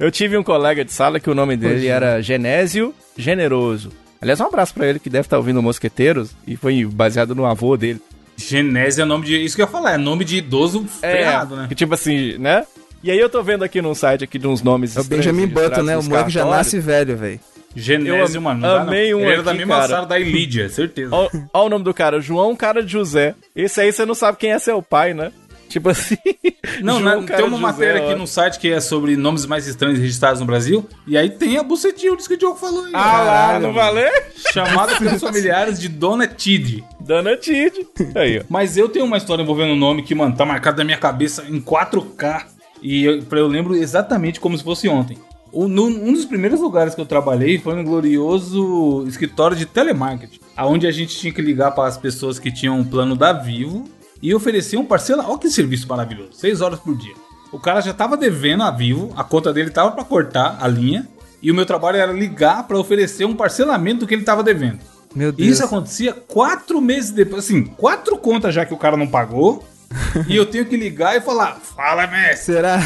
Eu, 0.00 0.10
tive 0.10 0.36
um 0.36 0.42
colega 0.42 0.84
de 0.84 0.92
sala 0.92 1.20
que 1.20 1.30
o 1.30 1.34
nome 1.36 1.56
dele 1.56 1.86
é. 1.86 1.90
era 1.90 2.20
Genésio 2.20 2.92
Generoso. 3.16 3.92
Aliás, 4.20 4.40
um 4.40 4.46
abraço 4.46 4.74
pra 4.74 4.88
ele 4.88 4.98
que 4.98 5.08
deve 5.08 5.26
estar 5.26 5.36
ouvindo 5.36 5.62
Mosqueteiros 5.62 6.32
e 6.48 6.56
foi 6.56 6.84
baseado 6.84 7.32
no 7.32 7.46
avô 7.46 7.76
dele. 7.76 8.00
Genésio 8.36 9.02
é 9.02 9.04
nome 9.04 9.24
de. 9.24 9.36
Isso 9.36 9.54
que 9.54 9.62
eu 9.62 9.66
ia 9.66 9.70
falar, 9.70 9.92
é 9.92 9.96
nome 9.96 10.24
de 10.24 10.38
idoso 10.38 10.84
ferrado, 10.84 11.54
né? 11.54 11.66
Que 11.68 11.76
tipo 11.76 11.94
assim, 11.94 12.36
né? 12.38 12.66
E 13.00 13.10
aí 13.12 13.18
eu 13.18 13.30
tô 13.30 13.40
vendo 13.40 13.62
aqui 13.62 13.80
num 13.80 13.94
site 13.94 14.24
aqui 14.24 14.40
de 14.40 14.48
uns 14.48 14.62
nomes 14.62 14.96
É 14.96 15.00
o 15.00 15.04
Benjamin 15.04 15.46
Button, 15.46 15.82
né? 15.82 15.96
O 15.96 16.02
moleque 16.02 16.30
já 16.30 16.44
nasce 16.44 16.80
velho, 16.80 17.16
velho. 17.16 17.38
Genésio, 17.76 18.40
mano. 18.42 18.60
Não 18.60 18.68
dá, 18.68 18.74
não. 18.76 18.88
amei 18.88 19.14
um 19.14 19.20
Ele 19.20 19.30
era 19.32 19.42
da 19.42 19.54
mesma 19.54 19.76
cara. 19.76 19.88
sala 19.88 20.06
da 20.06 20.18
Ilídia, 20.18 20.68
certeza. 20.70 21.14
Ó, 21.14 21.28
ó 21.52 21.66
o 21.66 21.68
nome 21.68 21.84
do 21.84 21.92
cara, 21.94 22.20
João 22.20 22.56
Cara 22.56 22.82
de 22.82 22.90
José. 22.92 23.34
Esse 23.54 23.80
aí 23.80 23.92
você 23.92 24.04
não 24.06 24.14
sabe 24.14 24.38
quem 24.38 24.50
é 24.52 24.58
seu 24.58 24.82
pai, 24.82 25.12
né? 25.14 25.30
Tipo 25.68 25.88
assim. 25.90 26.16
Não, 26.80 27.00
João 27.00 27.20
na- 27.22 27.26
Cara 27.26 27.38
tem 27.40 27.48
uma 27.48 27.56
de 27.56 27.62
matéria 27.62 27.94
José, 27.94 28.04
aqui 28.04 28.14
ó. 28.14 28.18
no 28.18 28.26
site 28.26 28.58
que 28.60 28.70
é 28.72 28.80
sobre 28.80 29.16
nomes 29.16 29.46
mais 29.46 29.66
estranhos 29.66 29.98
registrados 29.98 30.40
no 30.40 30.46
Brasil. 30.46 30.86
E 31.08 31.18
aí 31.18 31.28
tem 31.28 31.58
a 31.58 31.62
Bucetildes 31.64 32.28
que 32.28 32.34
o 32.34 32.36
Diogo 32.36 32.56
falou 32.56 32.84
aí. 32.84 32.92
Ah 32.94 32.98
lá, 33.22 33.24
Caralho, 33.46 33.66
não 33.66 33.72
valeu? 33.74 34.10
Chamada 34.52 34.94
pelos 35.00 35.20
familiares 35.20 35.80
de 35.80 35.88
Dona 35.88 36.28
Tid. 36.28 36.84
Dona 37.00 37.36
Tid. 37.36 37.72
Aí, 38.14 38.38
ó. 38.38 38.42
Mas 38.48 38.76
eu 38.76 38.88
tenho 38.88 39.04
uma 39.04 39.16
história 39.16 39.42
envolvendo 39.42 39.72
um 39.72 39.76
nome 39.76 40.02
que, 40.04 40.14
mano, 40.14 40.36
tá 40.36 40.46
marcado 40.46 40.78
na 40.78 40.84
minha 40.84 40.98
cabeça 40.98 41.44
em 41.48 41.60
4K. 41.60 42.44
E 42.80 43.04
eu, 43.04 43.22
eu 43.32 43.46
lembro 43.48 43.74
exatamente 43.74 44.38
como 44.38 44.56
se 44.56 44.62
fosse 44.62 44.88
ontem. 44.88 45.18
Um 45.52 46.12
dos 46.12 46.24
primeiros 46.24 46.60
lugares 46.60 46.94
que 46.94 47.00
eu 47.00 47.06
trabalhei 47.06 47.58
foi 47.58 47.74
no 47.74 47.84
glorioso 47.84 49.04
escritório 49.06 49.56
de 49.56 49.64
telemarketing. 49.66 50.40
Onde 50.58 50.86
a 50.86 50.90
gente 50.90 51.16
tinha 51.16 51.32
que 51.32 51.40
ligar 51.40 51.70
para 51.72 51.88
as 51.88 51.96
pessoas 51.96 52.38
que 52.38 52.50
tinham 52.52 52.78
um 52.78 52.84
plano 52.84 53.14
da 53.16 53.32
Vivo 53.32 53.84
e 54.22 54.34
oferecer 54.34 54.76
um 54.76 54.84
parcela. 54.84 55.24
Olha 55.28 55.38
que 55.38 55.48
serviço 55.50 55.86
maravilhoso. 55.88 56.32
6 56.34 56.60
horas 56.60 56.78
por 56.80 56.96
dia. 56.96 57.14
O 57.52 57.58
cara 57.58 57.80
já 57.80 57.94
tava 57.94 58.16
devendo 58.16 58.62
a 58.64 58.70
Vivo, 58.70 59.12
a 59.16 59.24
conta 59.24 59.52
dele 59.52 59.70
tava 59.70 59.92
para 59.92 60.04
cortar 60.04 60.58
a 60.60 60.66
linha. 60.68 61.06
E 61.42 61.50
o 61.50 61.54
meu 61.54 61.64
trabalho 61.64 61.96
era 61.98 62.12
ligar 62.12 62.66
para 62.66 62.78
oferecer 62.78 63.24
um 63.24 63.34
parcelamento 63.36 64.00
do 64.00 64.06
que 64.06 64.14
ele 64.14 64.24
tava 64.24 64.42
devendo. 64.42 64.80
Meu 65.14 65.28
E 65.30 65.32
Deus. 65.32 65.48
isso 65.50 65.64
acontecia 65.64 66.12
quatro 66.12 66.80
meses 66.80 67.10
depois. 67.12 67.44
Assim, 67.44 67.64
quatro 67.64 68.18
contas 68.18 68.54
já 68.54 68.66
que 68.66 68.74
o 68.74 68.78
cara 68.78 68.96
não 68.96 69.06
pagou. 69.06 69.64
e 70.26 70.34
eu 70.36 70.44
tenho 70.44 70.66
que 70.66 70.76
ligar 70.76 71.16
e 71.16 71.20
falar: 71.20 71.56
Fala, 71.62 72.06
mestre. 72.08 72.54
Será? 72.54 72.80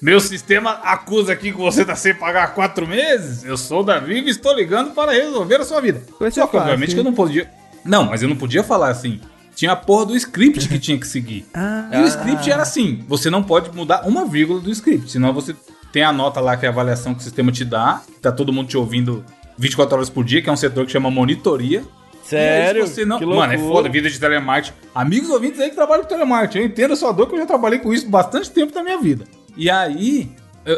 Meu 0.00 0.20
sistema 0.20 0.70
acusa 0.84 1.32
aqui 1.32 1.50
que 1.50 1.58
você 1.58 1.84
tá 1.84 1.96
sem 1.96 2.14
pagar 2.14 2.44
há 2.44 2.46
quatro 2.48 2.86
meses. 2.86 3.44
Eu 3.44 3.56
sou 3.56 3.80
o 3.80 3.82
Davi 3.82 4.20
e 4.20 4.28
estou 4.28 4.54
ligando 4.54 4.92
para 4.92 5.12
resolver 5.12 5.56
a 5.56 5.64
sua 5.64 5.80
vida. 5.80 6.00
Vai 6.20 6.30
ser 6.30 6.40
Só 6.40 6.46
que, 6.46 6.56
obviamente, 6.56 6.94
que 6.94 7.00
eu 7.00 7.04
não 7.04 7.12
podia. 7.12 7.50
Não, 7.84 8.04
mas 8.04 8.22
eu 8.22 8.28
não 8.28 8.36
podia 8.36 8.62
falar 8.62 8.90
assim. 8.90 9.20
Tinha 9.56 9.72
a 9.72 9.76
porra 9.76 10.06
do 10.06 10.16
script 10.16 10.68
que 10.68 10.78
tinha 10.78 10.96
que 10.98 11.06
seguir. 11.06 11.46
Ah. 11.54 11.90
E 11.92 12.02
o 12.02 12.06
script 12.06 12.48
era 12.48 12.62
assim: 12.62 13.04
você 13.08 13.28
não 13.28 13.42
pode 13.42 13.74
mudar 13.74 14.06
uma 14.06 14.24
vírgula 14.24 14.60
do 14.60 14.70
script, 14.70 15.10
senão 15.10 15.32
você 15.32 15.56
tem 15.90 16.04
a 16.04 16.12
nota 16.12 16.40
lá 16.40 16.56
que 16.56 16.64
é 16.64 16.68
a 16.68 16.72
avaliação 16.72 17.14
que 17.14 17.20
o 17.20 17.22
sistema 17.22 17.50
te 17.50 17.64
dá, 17.64 18.02
que 18.06 18.20
tá 18.20 18.30
todo 18.30 18.52
mundo 18.52 18.68
te 18.68 18.76
ouvindo 18.76 19.24
24 19.56 19.96
horas 19.96 20.10
por 20.10 20.22
dia, 20.22 20.40
que 20.40 20.48
é 20.48 20.52
um 20.52 20.56
setor 20.56 20.86
que 20.86 20.92
chama 20.92 21.10
monitoria. 21.10 21.82
Sério? 22.22 22.84
Aí, 22.84 23.04
não... 23.06 23.18
Que 23.18 23.24
Mano, 23.24 23.52
é 23.54 23.58
foda, 23.58 23.88
vida 23.88 24.08
de 24.08 24.20
telemarketing. 24.20 24.76
Amigos 24.94 25.30
ouvintes 25.30 25.58
aí 25.58 25.70
que 25.70 25.74
trabalham 25.74 26.02
com 26.02 26.08
telemarketing, 26.10 26.58
eu 26.58 26.66
entendo 26.66 26.92
a 26.92 26.96
sua 26.96 27.10
dor, 27.10 27.26
que 27.26 27.34
eu 27.34 27.38
já 27.38 27.46
trabalhei 27.46 27.78
com 27.78 27.92
isso 27.92 28.06
bastante 28.06 28.50
tempo 28.50 28.72
da 28.72 28.82
minha 28.82 29.00
vida. 29.00 29.24
E 29.58 29.68
aí, 29.68 30.30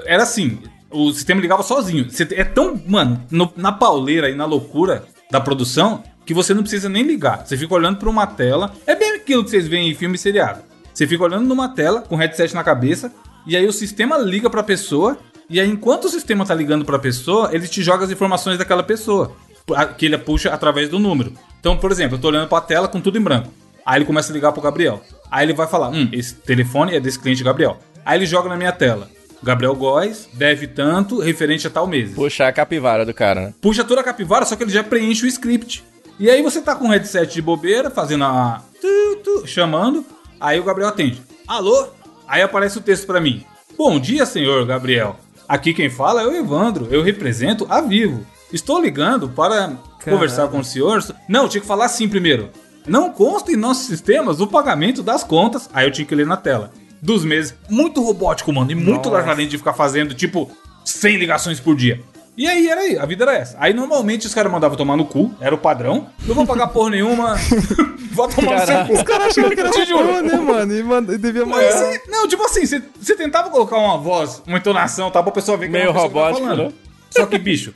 era 0.07 0.23
assim, 0.25 0.59
o 0.91 1.13
sistema 1.13 1.41
ligava 1.41 1.63
sozinho. 1.63 2.09
É 2.35 2.43
tão, 2.45 2.81
mano, 2.89 3.23
no- 3.31 3.53
na 3.57 3.71
pauleira 3.71 4.29
e 4.31 4.35
na 4.35 4.45
loucura 4.47 5.05
da 5.31 5.41
produção 5.41 6.03
que 6.27 6.35
você 6.35 6.53
não 6.55 6.63
precisa 6.63 6.89
nem 6.89 7.03
ligar. 7.05 7.47
Você 7.47 7.57
fica 7.57 7.75
olhando 7.75 7.99
pra 7.99 8.09
uma 8.11 8.27
tela. 8.27 8.73
É 8.87 8.97
bem 8.97 9.13
aquilo 9.13 9.45
que 9.45 9.51
vocês 9.51 9.69
veem 9.69 9.91
em 9.91 9.95
filme 9.95 10.15
e 10.17 10.19
seriado. 10.19 10.63
Você 10.93 11.07
fica 11.07 11.23
olhando 11.23 11.47
numa 11.47 11.69
tela 11.69 12.01
com 12.01 12.17
headset 12.17 12.55
na 12.55 12.65
cabeça 12.65 13.13
e 13.47 13.57
aí 13.57 13.67
o 13.67 13.73
sistema 13.73 14.19
liga 14.19 14.49
pra 14.51 14.63
pessoa 14.63 15.19
e 15.49 15.61
aí 15.61 15.69
enquanto 15.69 16.05
o 16.07 16.09
sistema 16.09 16.45
tá 16.45 16.55
ligando 16.55 16.85
pra 16.85 16.99
pessoa, 16.99 17.51
ele 17.53 17.67
te 17.69 17.83
joga 17.83 18.05
as 18.05 18.11
informações 18.11 18.59
daquela 18.59 18.83
pessoa, 18.83 19.33
a- 19.75 19.87
que 19.87 20.07
ele 20.07 20.17
puxa 20.19 20.51
através 20.51 20.89
do 20.89 20.99
número. 20.99 21.33
Então, 21.59 21.77
por 21.77 21.91
exemplo, 21.93 22.17
eu 22.17 22.21
tô 22.21 22.29
olhando 22.29 22.49
pra 22.49 22.61
tela 22.61 22.87
com 22.89 23.01
tudo 23.01 23.19
em 23.19 23.21
branco. 23.21 23.53
Aí 23.85 23.99
ele 23.99 24.05
começa 24.05 24.31
a 24.31 24.35
ligar 24.35 24.53
pro 24.53 24.61
Gabriel. 24.63 25.03
Aí 25.31 25.47
ele 25.47 25.55
vai 25.55 25.67
falar: 25.67 25.89
"Hum, 25.89 26.09
esse 26.13 26.35
telefone 26.35 26.95
é 26.95 27.01
desse 27.01 27.19
cliente 27.19 27.43
Gabriel". 27.43 27.79
Aí 28.05 28.19
ele 28.19 28.27
joga 28.27 28.49
na 28.49 28.57
minha 28.57 28.73
tela. 28.73 29.09
Gabriel 29.43 29.75
Góes 29.75 30.29
deve 30.35 30.67
tanto 30.67 31.19
referente 31.19 31.67
a 31.67 31.71
tal 31.71 31.87
mês. 31.87 32.13
Puxar 32.13 32.49
a 32.49 32.53
capivara 32.53 33.07
do 33.07 33.15
cara, 33.15 33.41
né? 33.41 33.55
Puxa 33.61 33.85
toda 33.85 34.01
a 34.01 34.05
capivara, 34.05 34.45
só 34.45 34.55
que 34.55 34.65
ele 34.65 34.71
já 34.71 34.85
preenche 34.85 35.25
o 35.25 35.29
script. 35.29 35.85
E 36.19 36.29
aí 36.29 36.43
você 36.43 36.61
tá 36.61 36.75
com 36.75 36.87
o 36.87 36.91
headset 36.91 37.33
de 37.33 37.41
bobeira, 37.41 37.91
fazendo 37.91 38.25
a. 38.25 38.63
tu, 38.81 39.17
tu, 39.25 39.47
chamando. 39.47 40.05
Aí 40.39 40.61
o 40.61 40.65
Gabriel 40.65 40.91
atende. 40.91 41.23
Alô? 41.49 41.89
Aí 42.29 42.43
aparece 42.43 42.79
o 42.79 42.83
texto 42.83 43.07
pra 43.07 43.21
mim. 43.21 43.45
Bom 43.77 43.99
dia, 43.99 44.27
senhor 44.27 44.67
Gabriel. 44.67 45.17
Aqui 45.49 45.73
quem 45.73 45.89
fala 45.89 46.23
é 46.23 46.27
o 46.27 46.37
Evandro. 46.37 46.87
Eu 46.91 47.03
represento 47.03 47.67
a 47.69 47.81
Vivo. 47.81 48.27
Estou 48.53 48.81
ligando 48.81 49.29
para 49.29 49.73
conversar 50.05 50.49
com 50.49 50.61
o 50.61 50.65
senhor. 50.65 51.03
Não, 51.29 51.49
tinha 51.49 51.61
que 51.61 51.67
falar 51.67 51.87
assim 51.87 52.09
primeiro. 52.09 52.51
Não 52.87 53.11
consta 53.11 53.51
em 53.53 53.57
nossos 53.57 53.87
sistemas 53.87 54.41
o 54.41 54.47
pagamento 54.47 55.03
das 55.03 55.25
contas. 55.25 55.69
Aí 55.73 55.87
eu 55.87 55.91
tinha 55.91 56.07
que 56.07 56.15
ler 56.15 56.27
na 56.27 56.37
tela. 56.37 56.71
Dos 57.03 57.25
meses. 57.25 57.55
Muito 57.69 58.03
robótico, 58.03 58.53
mano. 58.53 58.71
E 58.71 58.75
muito 58.75 59.09
largadinho 59.09 59.49
de 59.49 59.57
ficar 59.59 59.73
fazendo, 59.73 60.15
tipo, 60.15 60.51
100 60.85 61.17
ligações 61.17 61.59
por 61.61 61.75
dia. 61.75 62.01
E 62.37 62.47
aí 62.47 62.69
era 62.69 62.81
aí, 62.81 62.97
a 62.99 63.05
vida 63.05 63.25
era 63.25 63.35
essa. 63.37 63.57
Aí 63.61 63.75
normalmente 63.75 64.27
os 64.27 64.33
caras 64.35 64.51
mandavam 64.51 64.77
tomar 64.77 64.97
no 64.97 65.05
cu, 65.05 65.35
era 65.41 65.55
o 65.55 65.59
padrão. 65.59 66.07
Não 66.25 66.35
vou 66.35 66.47
pagar 66.47 66.69
porra 66.69 66.91
nenhuma. 66.91 67.37
vou 68.13 68.29
tomar 68.29 68.61
no 68.61 68.67
seu 68.67 68.85
cu. 68.87 68.93
Os 68.95 69.03
caras 69.03 69.27
acharam 69.29 69.51
que 69.51 69.61
era 69.61 69.71
Te 69.71 69.85
juro. 69.85 70.23
né, 70.23 70.37
mano? 70.37 70.75
E, 70.75 70.83
manda, 70.83 71.15
e 71.15 71.19
devia 71.19 71.45
mandar. 71.45 71.71
você- 71.71 72.03
não, 72.09 72.27
tipo 72.29 72.43
assim, 72.45 72.65
você, 72.65 72.83
você 72.99 73.15
tentava 73.17 73.51
colocar 73.51 73.77
uma 73.77 73.99
voz, 73.99 74.43
uma 74.47 74.57
entonação, 74.59 75.11
tá? 75.11 75.23
Pra 75.23 75.33
pessoa 75.33 75.59
ver 75.59 75.67
que 75.67 75.73
Meio 75.73 75.83
era 75.83 75.91
uma 75.91 76.03
pessoa 76.03 76.11
que 76.11 76.19
robótico, 76.19 76.47
falando. 76.49 76.69
né? 76.69 76.75
Só 77.11 77.27
que, 77.27 77.37
bicho, 77.39 77.75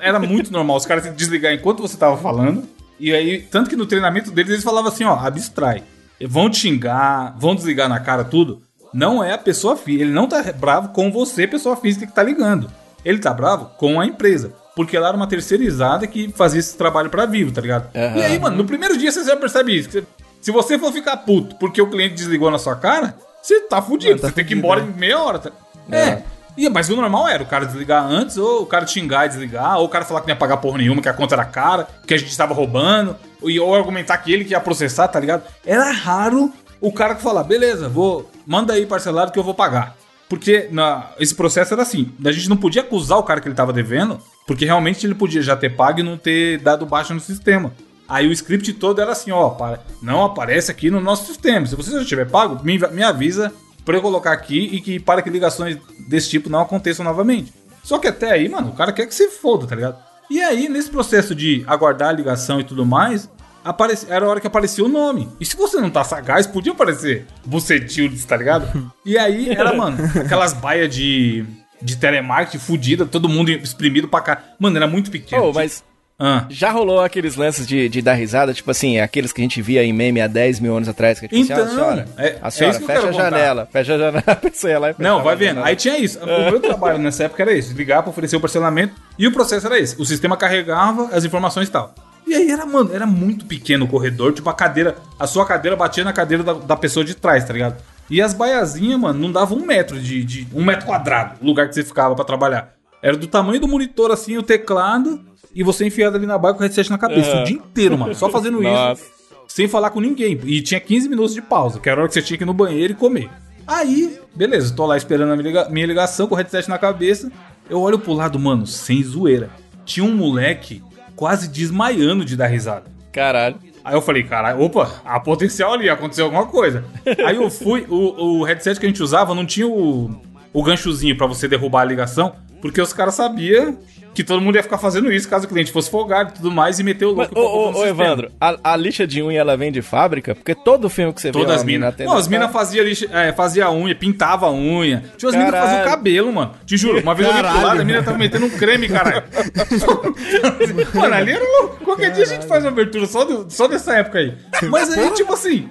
era 0.00 0.18
muito 0.20 0.52
normal 0.52 0.76
os 0.76 0.86
caras 0.86 1.12
desligar 1.16 1.52
enquanto 1.52 1.80
você 1.80 1.96
tava 1.96 2.16
falando. 2.16 2.62
E 3.00 3.12
aí, 3.12 3.40
tanto 3.42 3.68
que 3.68 3.74
no 3.74 3.86
treinamento 3.86 4.30
deles 4.30 4.52
eles 4.52 4.64
falavam 4.64 4.92
assim, 4.92 5.02
ó, 5.04 5.14
abstrai. 5.18 5.82
Vão 6.26 6.48
te 6.48 6.58
xingar, 6.58 7.34
vão 7.38 7.54
desligar 7.54 7.88
na 7.88 8.00
cara 8.00 8.24
tudo. 8.24 8.62
Não 8.92 9.22
é 9.22 9.32
a 9.32 9.38
pessoa 9.38 9.76
física. 9.76 10.04
Ele 10.04 10.12
não 10.12 10.28
tá 10.28 10.42
bravo 10.52 10.90
com 10.90 11.10
você, 11.10 11.46
pessoa 11.46 11.76
física 11.76 12.06
que 12.06 12.12
tá 12.12 12.22
ligando. 12.22 12.70
Ele 13.04 13.18
tá 13.18 13.34
bravo 13.34 13.70
com 13.76 14.00
a 14.00 14.06
empresa. 14.06 14.52
Porque 14.76 14.96
ela 14.96 15.08
era 15.08 15.16
uma 15.16 15.26
terceirizada 15.26 16.06
que 16.06 16.32
fazia 16.32 16.60
esse 16.60 16.76
trabalho 16.76 17.10
pra 17.10 17.26
vivo, 17.26 17.52
tá 17.52 17.60
ligado? 17.60 17.88
Aham. 17.94 18.16
E 18.16 18.22
aí, 18.22 18.38
mano, 18.38 18.56
no 18.56 18.64
primeiro 18.64 18.96
dia 18.96 19.10
você 19.10 19.24
já 19.24 19.36
percebe 19.36 19.76
isso. 19.76 20.04
Se 20.40 20.50
você 20.50 20.78
for 20.78 20.92
ficar 20.92 21.16
puto 21.18 21.56
porque 21.56 21.80
o 21.80 21.88
cliente 21.88 22.14
desligou 22.14 22.50
na 22.50 22.58
sua 22.58 22.76
cara, 22.76 23.16
você 23.42 23.60
tá 23.62 23.80
fudido. 23.82 24.12
Mano, 24.12 24.22
tá 24.22 24.28
você 24.28 24.34
tem 24.34 24.44
que 24.44 24.54
ir 24.54 24.56
fudido, 24.56 24.66
embora 24.66 24.82
né? 24.82 24.92
em 24.94 24.98
meia 24.98 25.20
hora. 25.20 25.38
Tá? 25.38 25.50
É. 25.90 26.22
E, 26.56 26.68
mas 26.68 26.88
o 26.88 26.96
normal 26.96 27.28
era 27.28 27.42
o 27.42 27.46
cara 27.46 27.66
desligar 27.66 28.04
antes, 28.04 28.36
ou 28.36 28.62
o 28.62 28.66
cara 28.66 28.86
xingar 28.86 29.26
e 29.26 29.28
desligar, 29.28 29.78
ou 29.78 29.86
o 29.86 29.88
cara 29.88 30.04
falar 30.04 30.20
que 30.20 30.28
não 30.28 30.34
ia 30.34 30.38
pagar 30.38 30.58
porra 30.58 30.78
nenhuma, 30.78 31.02
que 31.02 31.08
a 31.08 31.12
conta 31.12 31.34
era 31.34 31.44
cara, 31.44 31.88
que 32.06 32.14
a 32.14 32.16
gente 32.16 32.30
estava 32.30 32.54
roubando, 32.54 33.16
ou 33.60 33.74
argumentar 33.74 34.16
que 34.18 34.32
ele 34.32 34.44
que 34.44 34.52
ia 34.52 34.60
processar, 34.60 35.08
tá 35.08 35.18
ligado? 35.20 35.42
Era 35.64 35.90
raro 35.92 36.52
o 36.80 36.92
cara 36.92 37.14
que 37.14 37.22
falar, 37.22 37.44
beleza, 37.44 37.88
vou, 37.88 38.30
manda 38.46 38.72
aí 38.74 38.84
parcelado 38.86 39.32
que 39.32 39.38
eu 39.38 39.42
vou 39.44 39.54
pagar. 39.54 39.96
Porque 40.28 40.68
na, 40.70 41.10
esse 41.18 41.34
processo 41.34 41.72
era 41.74 41.82
assim, 41.82 42.10
a 42.24 42.32
gente 42.32 42.48
não 42.48 42.56
podia 42.56 42.82
acusar 42.82 43.18
o 43.18 43.22
cara 43.22 43.40
que 43.40 43.48
ele 43.48 43.54
tava 43.54 43.72
devendo, 43.72 44.18
porque 44.46 44.64
realmente 44.64 45.06
ele 45.06 45.14
podia 45.14 45.42
já 45.42 45.54
ter 45.56 45.70
pago 45.76 46.00
e 46.00 46.02
não 46.02 46.16
ter 46.16 46.58
dado 46.58 46.84
baixa 46.86 47.14
no 47.14 47.20
sistema. 47.20 47.72
Aí 48.08 48.26
o 48.26 48.32
script 48.32 48.72
todo 48.74 49.00
era 49.00 49.12
assim, 49.12 49.30
ó, 49.30 49.50
para- 49.50 49.80
não 50.02 50.24
aparece 50.24 50.70
aqui 50.70 50.90
no 50.90 51.00
nosso 51.00 51.26
sistema. 51.26 51.66
Se 51.66 51.74
você 51.76 51.90
já 51.92 52.04
tiver 52.04 52.28
pago, 52.28 52.62
me, 52.64 52.78
me 52.78 53.02
avisa 53.02 53.52
pra 53.84 53.96
eu 53.96 54.02
colocar 54.02 54.32
aqui 54.32 54.68
e 54.72 54.80
que 54.80 54.98
para 54.98 55.22
que 55.22 55.30
ligações 55.30 55.78
desse 56.08 56.28
tipo 56.30 56.50
não 56.50 56.60
aconteçam 56.60 57.04
novamente. 57.04 57.52
Só 57.82 57.98
que 57.98 58.08
até 58.08 58.30
aí, 58.30 58.48
mano, 58.48 58.68
o 58.70 58.74
cara 58.74 58.92
quer 58.92 59.06
que 59.06 59.14
se 59.14 59.28
foda, 59.28 59.66
tá 59.66 59.74
ligado? 59.76 59.96
E 60.30 60.40
aí, 60.40 60.68
nesse 60.68 60.90
processo 60.90 61.34
de 61.34 61.64
aguardar 61.66 62.08
a 62.08 62.12
ligação 62.12 62.60
e 62.60 62.64
tudo 62.64 62.84
mais, 62.84 63.30
aparece, 63.64 64.06
era 64.10 64.24
a 64.24 64.28
hora 64.28 64.40
que 64.40 64.46
aparecia 64.46 64.84
o 64.84 64.88
nome. 64.88 65.28
E 65.40 65.46
se 65.46 65.56
você 65.56 65.80
não 65.80 65.90
tá 65.90 66.04
sagaz, 66.04 66.46
podia 66.46 66.72
aparecer 66.72 67.26
Bucetildes, 67.44 68.24
tá 68.24 68.36
ligado? 68.36 68.92
E 69.04 69.16
aí 69.18 69.50
era, 69.50 69.74
mano, 69.74 69.98
aquelas 70.20 70.52
baias 70.52 70.94
de, 70.94 71.44
de 71.80 71.96
telemarketing 71.96 72.58
fudida, 72.58 73.06
todo 73.06 73.28
mundo 73.28 73.50
exprimido 73.50 74.08
pra 74.08 74.20
cá. 74.20 74.42
Mano, 74.58 74.76
era 74.76 74.86
muito 74.86 75.10
pequeno. 75.10 75.42
Pô, 75.42 75.52
mas 75.52 75.84
Ah. 76.18 76.46
já 76.48 76.70
rolou 76.70 77.00
aqueles 77.00 77.34
lances 77.34 77.66
de, 77.66 77.88
de 77.88 78.00
dar 78.00 78.14
risada, 78.14 78.54
tipo 78.54 78.70
assim, 78.70 79.00
aqueles 79.00 79.32
que 79.32 79.40
a 79.40 79.44
gente 79.44 79.60
via 79.60 79.82
em 79.82 79.92
meme 79.92 80.20
há 80.20 80.28
10 80.28 80.60
mil 80.60 80.76
anos 80.76 80.88
atrás, 80.88 81.18
que 81.18 81.26
a 81.26 81.28
gente 81.28 81.50
Então, 81.50 81.64
assim, 81.64 81.76
ó, 81.76 81.80
a 81.80 81.84
senhora, 81.84 82.08
é- 82.16 82.38
a 82.40 82.46
é 82.46 82.50
senhora, 82.50 82.76
isso 82.76 82.84
eu 82.84 82.86
fecha 82.86 83.08
a 83.08 83.12
janela, 83.12 83.68
fecha 83.72 83.94
a 83.94 83.98
janela, 83.98 84.22
a 84.26 84.36
pessoa 84.36 84.70
ia 84.70 84.78
lá 84.78 84.90
e 84.90 84.94
Não, 84.98 85.22
vai 85.22 85.34
vendo. 85.34 85.62
Aí 85.62 85.74
tinha 85.74 85.98
isso. 85.98 86.20
O 86.20 86.50
meu 86.50 86.60
trabalho 86.60 86.98
nessa 86.98 87.24
época 87.24 87.42
era 87.42 87.52
esse: 87.52 87.74
ligar 87.74 88.02
pra 88.02 88.10
oferecer 88.10 88.36
o 88.36 88.40
parcelamento. 88.40 88.94
E 89.18 89.26
o 89.26 89.32
processo 89.32 89.66
era 89.66 89.78
esse: 89.78 90.00
o 90.00 90.04
sistema 90.04 90.36
carregava 90.36 91.08
as 91.12 91.24
informações 91.24 91.68
e 91.68 91.72
tal. 91.72 91.92
E 92.26 92.34
aí 92.34 92.50
era, 92.50 92.64
mano, 92.64 92.94
era 92.94 93.06
muito 93.06 93.44
pequeno 93.44 93.84
o 93.84 93.88
corredor. 93.88 94.32
Tipo, 94.32 94.48
a 94.48 94.54
cadeira, 94.54 94.96
a 95.18 95.26
sua 95.26 95.44
cadeira 95.44 95.76
batia 95.76 96.04
na 96.04 96.12
cadeira 96.12 96.42
da, 96.42 96.54
da 96.54 96.76
pessoa 96.76 97.04
de 97.04 97.14
trás, 97.14 97.44
tá 97.44 97.52
ligado? 97.52 97.76
E 98.08 98.20
as 98.22 98.32
baiazinhas, 98.32 98.98
mano, 98.98 99.18
não 99.18 99.32
davam 99.32 99.58
um 99.58 99.66
metro 99.66 99.98
de, 99.98 100.24
de. 100.24 100.46
um 100.54 100.64
metro 100.64 100.86
quadrado, 100.86 101.36
o 101.42 101.46
lugar 101.46 101.68
que 101.68 101.74
você 101.74 101.82
ficava 101.82 102.14
pra 102.14 102.24
trabalhar. 102.24 102.72
Era 103.02 103.16
do 103.16 103.26
tamanho 103.26 103.60
do 103.60 103.68
monitor, 103.68 104.10
assim, 104.10 104.38
o 104.38 104.42
teclado, 104.42 105.20
e 105.54 105.62
você 105.62 105.86
enfiado 105.86 106.16
ali 106.16 106.26
na 106.26 106.36
baia 106.38 106.54
com 106.54 106.60
o 106.60 106.62
headset 106.62 106.90
na 106.90 106.98
cabeça. 106.98 107.40
O 107.40 107.44
dia 107.44 107.56
inteiro, 107.56 107.96
mano. 107.98 108.14
Só 108.14 108.28
fazendo 108.28 108.58
isso 108.64 109.04
sem 109.46 109.68
falar 109.68 109.90
com 109.90 110.00
ninguém. 110.00 110.38
E 110.44 110.60
tinha 110.62 110.80
15 110.80 111.08
minutos 111.08 111.34
de 111.34 111.40
pausa, 111.42 111.78
que 111.78 111.88
era 111.88 112.00
a 112.00 112.02
hora 112.02 112.08
que 112.08 112.14
você 112.14 112.22
tinha 112.22 112.36
que 112.36 112.44
ir 112.44 112.46
no 112.46 112.54
banheiro 112.54 112.92
e 112.92 112.96
comer. 112.96 113.30
Aí, 113.66 114.18
beleza, 114.34 114.74
tô 114.74 114.84
lá 114.84 114.96
esperando 114.96 115.32
a 115.32 115.36
minha 115.36 115.46
liga- 115.48 115.68
minha 115.70 115.86
ligação 115.86 116.26
com 116.26 116.34
o 116.34 116.36
headset 116.38 116.68
na 116.68 116.76
cabeça. 116.78 117.30
Eu 117.70 117.80
olho 117.80 117.98
pro 117.98 118.12
lado, 118.12 118.38
mano, 118.38 118.66
sem 118.66 119.02
zoeira. 119.02 119.50
Tinha 119.84 120.04
um 120.04 120.14
moleque 120.14 120.82
quase 121.16 121.48
desmaiando 121.48 122.24
de 122.24 122.36
dar 122.36 122.46
risada. 122.46 122.84
Caralho. 123.12 123.56
Aí 123.84 123.94
eu 123.94 124.00
falei, 124.02 124.22
caralho, 124.22 124.60
opa, 124.62 125.02
há 125.04 125.20
potencial 125.20 125.74
ali, 125.74 125.88
aconteceu 125.88 126.24
alguma 126.24 126.46
coisa. 126.46 126.84
Aí 127.26 127.36
eu 127.36 127.50
fui, 127.50 127.86
o, 127.88 128.38
o 128.40 128.42
headset 128.44 128.80
que 128.80 128.86
a 128.86 128.88
gente 128.88 129.02
usava 129.02 129.34
não 129.34 129.44
tinha 129.46 129.68
o, 129.68 130.10
o 130.52 130.62
ganchozinho 130.62 131.16
pra 131.16 131.26
você 131.26 131.46
derrubar 131.46 131.82
a 131.82 131.84
ligação, 131.84 132.34
porque 132.64 132.80
os 132.80 132.94
caras 132.94 133.14
sabiam 133.14 133.76
que 134.14 134.22
todo 134.24 134.40
mundo 134.40 134.54
ia 134.54 134.62
ficar 134.62 134.78
fazendo 134.78 135.12
isso 135.12 135.28
caso 135.28 135.44
o 135.44 135.48
cliente 135.48 135.72
fosse 135.72 135.90
folgado 135.90 136.30
e 136.30 136.32
tudo 136.36 136.48
mais 136.50 136.78
e 136.78 136.84
meter 136.84 137.04
o 137.04 137.16
Mas, 137.16 137.28
louco 137.28 137.34
pra 137.34 137.42
ô, 137.42 137.82
ô. 137.82 137.84
Evandro, 137.86 138.30
a, 138.40 138.56
a 138.72 138.76
lixa 138.76 139.06
de 139.06 139.20
unha 139.20 139.38
ela 139.40 139.56
vem 139.56 139.72
de 139.72 139.82
fábrica? 139.82 140.34
Porque 140.36 140.54
todo 140.54 140.88
filme 140.88 141.12
que 141.12 141.20
você 141.20 141.28
vê 141.32 141.32
Todas 141.32 141.56
as 141.56 141.64
mina 141.64 141.78
minas. 141.86 141.96
tendo- 141.96 142.08
Não, 142.10 142.16
as 142.16 142.28
minas 142.28 142.52
faziam 142.52 142.86
é, 143.10 143.32
fazia 143.32 143.68
unha, 143.70 143.92
pintava 143.94 144.46
a 144.46 144.52
unha. 144.52 145.02
Tinha 145.16 145.30
as 145.30 145.34
minas 145.36 145.50
que 145.52 145.58
faziam 145.58 145.78
Caralho. 145.78 145.90
cabelo, 145.90 146.32
mano. 146.32 146.52
Te 146.64 146.76
juro, 146.76 147.00
uma 147.02 147.12
vez 147.14 147.26
eu 147.28 147.32
olhei 147.34 147.42
pro 147.42 147.52
Caralho. 147.52 147.68
lado, 147.68 147.80
a 147.80 147.84
mina 147.84 148.02
tava 148.04 148.16
metendo 148.18 148.46
um 148.46 148.50
creme, 148.50 148.88
caralho. 148.88 149.24
mano, 150.94 151.14
ali 151.14 151.32
era 151.32 151.44
louco. 151.60 151.84
Qualquer 151.84 152.12
dia 152.12 152.22
a 152.22 152.26
gente 152.26 152.46
faz 152.46 152.64
uma 152.64 152.70
abertura 152.70 153.06
só, 153.06 153.24
do- 153.24 153.46
só 153.50 153.66
dessa 153.66 153.94
época 153.96 154.20
aí. 154.20 154.32
Mas 154.70 154.96
aí, 154.96 155.10
tipo 155.10 155.32
assim, 155.34 155.68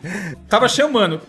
tava 0.49 0.67
chamando 0.67 1.21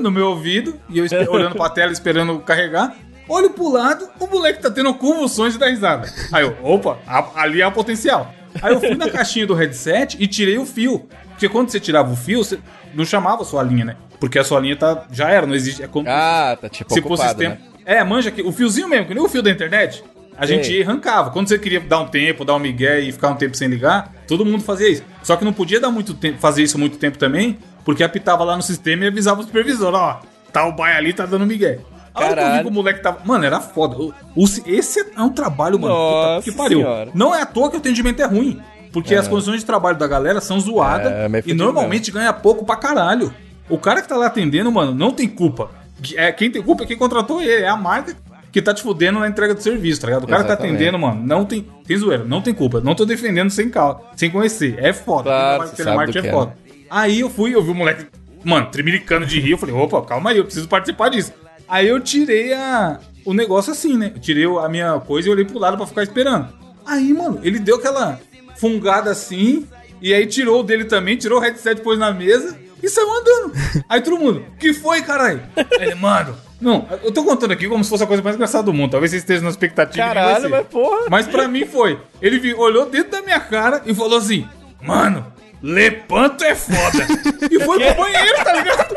no 0.00 0.10
meu 0.10 0.28
ouvido, 0.28 0.74
e 0.88 0.98
eu 0.98 1.06
olhando 1.32 1.56
pra 1.56 1.68
tela, 1.68 1.92
esperando 1.92 2.38
carregar. 2.38 2.94
Olho 3.28 3.50
pro 3.50 3.68
lado, 3.70 4.08
o 4.18 4.26
moleque 4.26 4.62
tá 4.62 4.70
tendo 4.70 4.92
convulsões 4.94 5.52
de 5.52 5.58
dar 5.58 5.68
risada. 5.68 6.10
Aí 6.32 6.44
eu, 6.44 6.56
opa, 6.62 6.98
a- 7.06 7.42
ali 7.42 7.62
há 7.62 7.70
potencial. 7.70 8.32
Aí 8.62 8.72
eu 8.72 8.80
fui 8.80 8.94
na 8.94 9.10
caixinha 9.10 9.46
do 9.46 9.54
headset 9.54 10.16
e 10.18 10.26
tirei 10.26 10.58
o 10.58 10.64
fio. 10.64 11.06
Porque 11.30 11.48
quando 11.48 11.70
você 11.70 11.78
tirava 11.78 12.12
o 12.12 12.16
fio, 12.16 12.42
você 12.42 12.58
não 12.94 13.04
chamava 13.04 13.42
a 13.42 13.44
sua 13.44 13.62
linha, 13.62 13.84
né? 13.84 13.96
Porque 14.18 14.38
a 14.38 14.44
sua 14.44 14.58
linha 14.60 14.74
tá, 14.76 15.04
já 15.12 15.28
era, 15.30 15.46
não 15.46 15.54
existe. 15.54 15.82
É 15.82 15.86
como 15.86 16.08
Ah, 16.08 16.56
tá 16.60 16.68
tipo 16.68 16.92
se 16.92 16.98
ocupado, 17.00 17.28
sistema. 17.28 17.54
né? 17.54 17.60
É, 17.84 18.02
manja 18.02 18.30
que 18.30 18.42
o 18.42 18.50
fiozinho 18.50 18.88
mesmo, 18.88 19.06
que 19.06 19.14
nem 19.14 19.22
o 19.22 19.28
fio 19.28 19.42
da 19.42 19.50
internet. 19.50 20.02
A 20.36 20.46
gente 20.46 20.82
arrancava. 20.82 21.30
Quando 21.30 21.48
você 21.48 21.58
queria 21.58 21.80
dar 21.80 22.00
um 22.00 22.06
tempo, 22.06 22.44
dar 22.44 22.54
um 22.54 22.58
migué 22.58 23.00
e 23.00 23.10
ficar 23.12 23.28
um 23.28 23.34
tempo 23.34 23.56
sem 23.56 23.68
ligar, 23.68 24.12
todo 24.26 24.44
mundo 24.44 24.62
fazia 24.62 24.88
isso. 24.88 25.02
Só 25.22 25.36
que 25.36 25.44
não 25.44 25.52
podia 25.52 25.80
dar 25.80 25.90
muito 25.90 26.14
tempo, 26.14 26.38
fazer 26.38 26.62
isso 26.62 26.78
muito 26.78 26.96
tempo 26.96 27.18
também, 27.18 27.58
porque 27.84 28.02
apitava 28.04 28.44
lá 28.44 28.56
no 28.56 28.62
sistema 28.62 29.04
e 29.04 29.08
avisava 29.08 29.40
o 29.40 29.44
supervisor, 29.44 29.92
ó, 29.94 30.20
tá 30.52 30.64
o 30.66 30.72
baia 30.72 30.96
ali, 30.96 31.12
tá 31.12 31.26
dando 31.26 31.44
migué. 31.46 31.78
A 32.18 32.26
hora 32.26 32.34
que 32.34 32.40
eu 32.40 32.44
vi 32.44 32.48
Caralho. 32.50 32.62
que 32.64 32.68
o 32.70 32.74
moleque 32.74 33.02
tava. 33.02 33.18
Mano, 33.24 33.44
era 33.44 33.60
foda. 33.60 33.96
O- 33.96 34.12
o- 34.36 34.44
esse 34.66 35.00
é 35.16 35.22
um 35.22 35.30
trabalho, 35.30 35.78
mano. 35.78 35.94
Nossa 35.94 36.42
que 36.50 36.56
pariu. 36.56 36.78
senhora. 36.80 37.10
Não 37.14 37.34
é 37.34 37.42
à 37.42 37.46
toa 37.46 37.70
que 37.70 37.76
o 37.76 37.78
atendimento 37.78 38.20
é 38.20 38.26
ruim. 38.26 38.60
Porque 38.92 39.14
as 39.14 39.28
condições 39.28 39.60
de 39.60 39.66
trabalho 39.66 39.98
da 39.98 40.06
galera 40.06 40.40
são 40.40 40.58
zoadas 40.58 41.12
É, 41.12 41.28
e 41.46 41.52
normalmente 41.52 42.10
ganha 42.10 42.32
pouco 42.32 42.64
pra 42.64 42.74
caralho. 42.76 43.32
O 43.68 43.76
cara 43.78 44.00
que 44.00 44.08
tá 44.08 44.16
lá 44.16 44.26
atendendo, 44.26 44.72
mano, 44.72 44.94
não 44.94 45.10
tem 45.10 45.28
culpa. 45.28 45.70
É, 46.14 46.32
quem 46.32 46.50
tem 46.50 46.62
culpa 46.62 46.84
é 46.84 46.86
quem 46.86 46.96
contratou 46.96 47.42
ele, 47.42 47.64
é 47.64 47.68
a 47.68 47.76
marca 47.76 48.14
que 48.50 48.62
tá 48.62 48.72
te 48.72 48.82
fudendo 48.82 49.18
na 49.20 49.28
entrega 49.28 49.54
do 49.54 49.60
serviço, 49.62 50.00
tá 50.00 50.06
ligado? 50.06 50.24
O 50.24 50.26
cara 50.26 50.40
que 50.42 50.48
tá 50.48 50.54
Exatamente. 50.54 50.76
atendendo, 50.76 50.98
mano, 50.98 51.22
não 51.22 51.44
tem. 51.44 51.66
Tem 51.86 51.96
zoeira, 51.98 52.24
não 52.24 52.40
tem 52.40 52.54
culpa. 52.54 52.80
Não 52.80 52.94
tô 52.94 53.04
defendendo 53.04 53.50
sem 53.50 53.68
calma, 53.68 54.00
sem 54.16 54.30
conhecer. 54.30 54.76
É 54.78 54.92
foda. 54.94 55.24
Claro, 55.24 55.68
telemarketing 55.68 56.26
é 56.26 56.30
é, 56.30 56.32
foda. 56.32 56.54
Aí 56.90 57.20
eu 57.20 57.28
fui, 57.28 57.54
eu 57.54 57.62
vi 57.62 57.70
o 57.70 57.74
moleque, 57.74 58.06
mano, 58.42 58.66
tremilicando 58.72 59.26
de 59.26 59.38
rir. 59.38 59.50
Eu 59.50 59.58
falei, 59.58 59.74
opa, 59.74 60.00
calma 60.00 60.30
aí, 60.30 60.38
eu 60.38 60.44
preciso 60.44 60.66
participar 60.66 61.10
disso. 61.10 61.30
Aí 61.68 61.88
eu 61.88 62.00
tirei 62.00 62.52
a, 62.52 62.98
o 63.24 63.34
negócio 63.34 63.72
assim, 63.72 63.96
né? 63.96 64.12
Eu 64.14 64.20
tirei 64.20 64.44
a 64.44 64.68
minha 64.68 64.98
coisa 65.00 65.28
e 65.28 65.30
olhei 65.30 65.44
pro 65.44 65.58
lado 65.58 65.76
pra 65.76 65.86
ficar 65.86 66.02
esperando. 66.02 66.48
Aí, 66.86 67.12
mano, 67.12 67.40
ele 67.42 67.58
deu 67.58 67.76
aquela 67.76 68.18
fungada 68.56 69.10
assim, 69.10 69.66
e 70.00 70.14
aí 70.14 70.26
tirou 70.26 70.60
o 70.60 70.62
dele 70.62 70.84
também, 70.84 71.16
tirou 71.16 71.38
o 71.38 71.42
headset, 71.42 71.80
pôs 71.82 71.98
na 71.98 72.12
mesa 72.12 72.58
e 72.82 72.88
saiu 72.88 73.10
andando. 73.10 73.52
Aí 73.88 74.00
todo 74.00 74.18
mundo, 74.18 74.44
que 74.58 74.72
foi, 74.72 75.02
caralho? 75.02 75.42
Ele, 75.78 75.94
mano. 75.96 76.34
Não, 76.60 76.88
eu 77.04 77.12
tô 77.12 77.22
contando 77.22 77.52
aqui 77.52 77.68
como 77.68 77.84
se 77.84 77.90
fosse 77.90 78.02
a 78.02 78.06
coisa 78.06 78.22
mais 78.22 78.34
engraçada 78.34 78.64
do 78.64 78.72
mundo. 78.72 78.90
Talvez 78.90 79.10
vocês 79.10 79.22
estejam 79.22 79.44
na 79.44 79.50
expectativa. 79.50 80.04
Caralho, 80.04 80.50
mas 80.50 80.66
porra. 80.66 81.06
Mas 81.08 81.26
pra 81.26 81.46
mim 81.46 81.64
foi. 81.64 82.00
Ele 82.20 82.52
olhou 82.54 82.86
dentro 82.86 83.12
da 83.12 83.22
minha 83.22 83.38
cara 83.38 83.82
e 83.86 83.94
falou 83.94 84.18
assim: 84.18 84.46
Mano, 84.82 85.24
Lepanto 85.62 86.44
é 86.44 86.54
foda. 86.54 87.06
e 87.50 87.58
foi 87.64 87.78
pro 87.78 87.94
banheiro, 87.94 88.44
tá 88.44 88.52
ligado? 88.52 88.94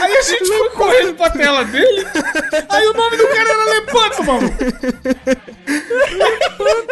Aí 0.00 0.16
a 0.16 0.22
gente 0.22 0.46
foi 0.46 0.70
correndo 0.70 1.14
pra 1.14 1.30
tela 1.30 1.64
dele. 1.64 2.06
Aí 2.68 2.86
o 2.86 2.92
nome 2.92 3.16
do 3.16 3.26
cara 3.28 3.48
era 3.50 3.64
Lepanto, 3.64 4.24
mano. 4.24 4.50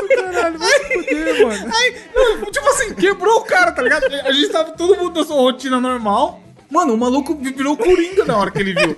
Caralho, 0.09 0.59
vai 0.59 0.81
fuder, 0.85 1.47
mano. 1.47 1.73
Aí, 1.75 2.03
não, 2.15 2.51
tipo 2.51 2.69
assim, 2.69 2.95
quebrou 2.95 3.39
o 3.39 3.45
cara, 3.45 3.73
tá 3.73 3.83
ligado? 3.83 4.05
A 4.05 4.33
gente 4.33 4.49
tava 4.49 4.73
todo 4.73 4.97
mundo 4.97 5.19
na 5.21 5.27
sua 5.27 5.37
rotina 5.37 5.81
normal. 5.81 6.41
Mano, 6.71 6.95
o 6.95 6.97
maluco 6.97 7.35
virou 7.35 7.77
coringa 7.77 8.25
na 8.25 8.37
hora 8.37 8.51
que 8.53 8.61
ele 8.61 8.73
viu. 8.75 8.95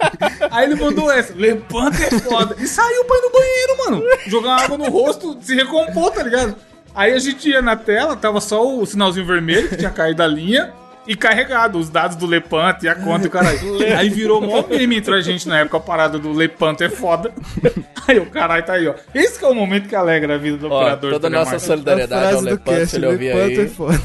Aí 0.51 0.67
ele 0.67 0.75
mandou 0.75 1.11
essa, 1.11 1.33
levanta 1.35 2.05
é 2.05 2.11
foda. 2.21 2.55
E 2.59 2.67
saiu 2.67 3.03
pra 3.07 3.17
ir 3.17 3.23
no 3.23 3.31
banheiro, 3.31 3.79
mano. 3.79 4.03
Jogar 4.27 4.65
água 4.65 4.77
no 4.77 4.91
rosto, 4.91 5.39
se 5.41 5.55
recompor, 5.55 6.11
tá 6.11 6.23
ligado? 6.23 6.55
Aí 6.95 7.13
a 7.13 7.19
gente 7.19 7.49
ia 7.49 7.63
na 7.63 7.75
tela, 7.77 8.15
tava 8.17 8.41
só 8.41 8.77
o 8.77 8.85
sinalzinho 8.85 9.25
vermelho, 9.27 9.69
que 9.69 9.77
tinha 9.77 9.91
caído 9.91 10.19
da 10.19 10.27
linha, 10.27 10.73
e 11.07 11.17
carregado 11.17 11.79
os 11.79 11.89
dados 11.89 12.17
do 12.17 12.27
Lepanto 12.27 12.85
e 12.85 12.89
a 12.89 12.95
conta 12.95 13.25
e 13.25 13.29
o 13.29 13.31
caralho. 13.31 13.59
Aí 13.99 14.09
virou 14.09 14.41
mó 14.41 14.63
meme 14.69 14.97
entre 14.99 15.15
a 15.15 15.21
gente 15.21 15.49
na 15.49 15.59
época, 15.61 15.79
a 15.79 15.81
parada 15.81 16.19
do 16.19 16.33
Lepanto 16.33 16.85
é 16.85 16.89
foda. 16.89 17.33
Aí 18.07 18.19
o 18.19 18.27
caralho 18.27 18.65
tá 18.65 18.75
aí, 18.75 18.87
ó. 18.89 18.95
Esse 19.15 19.39
que 19.39 19.45
é 19.45 19.49
o 19.49 19.55
momento 19.55 19.89
que 19.89 19.95
alegra 19.95 20.35
a 20.35 20.39
vida 20.39 20.57
do 20.57 20.69
Ó, 20.71 20.77
operador. 20.81 21.13
toda 21.13 21.27
a 21.29 21.31
de 21.31 21.37
nossa 21.37 21.59
solidariedade 21.59 22.35
ao 22.35 22.41
Lepanto, 22.41 22.87
se 22.87 22.97
ele 22.97 23.07
ouvir 23.07 23.33
Lepanto 23.35 23.61
é 23.61 23.63
aí. 23.63 23.69
foda. 23.69 24.01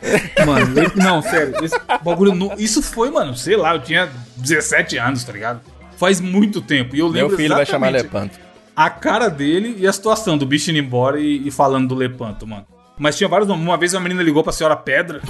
Mano, 0.46 0.74
le- 0.74 0.92
não, 0.96 1.20
sério. 1.20 1.54
Esse 1.62 1.78
bagulho. 2.02 2.34
nu- 2.34 2.52
Isso 2.56 2.80
foi, 2.80 3.10
mano, 3.10 3.36
sei 3.36 3.56
lá, 3.56 3.74
eu 3.74 3.80
tinha 3.80 4.08
17 4.36 4.96
anos, 4.98 5.24
tá 5.24 5.32
ligado? 5.32 5.60
Faz 5.98 6.20
muito 6.20 6.62
tempo. 6.62 6.96
E 6.96 7.00
eu 7.00 7.10
Meu 7.10 7.24
lembro 7.24 7.36
filho 7.36 7.54
vai 7.54 7.66
chamar 7.66 7.88
exatamente 7.92 8.14
Lepanto. 8.30 8.49
A 8.84 8.90
cara 8.90 9.28
dele 9.28 9.76
e 9.78 9.86
a 9.86 9.92
situação 9.92 10.36
do 10.38 10.46
bicho 10.46 10.70
indo 10.70 10.78
embora 10.78 11.20
e, 11.20 11.46
e 11.46 11.50
falando 11.50 11.88
do 11.88 11.94
Lepanto, 11.94 12.46
mano. 12.46 12.64
Mas 12.98 13.16
tinha 13.16 13.28
vários 13.28 13.48
nomes. 13.48 13.64
Uma 13.64 13.76
vez 13.78 13.94
uma 13.94 14.00
menina 14.00 14.22
ligou 14.22 14.42
pra 14.42 14.52
senhora 14.52 14.76
Pedra. 14.76 15.20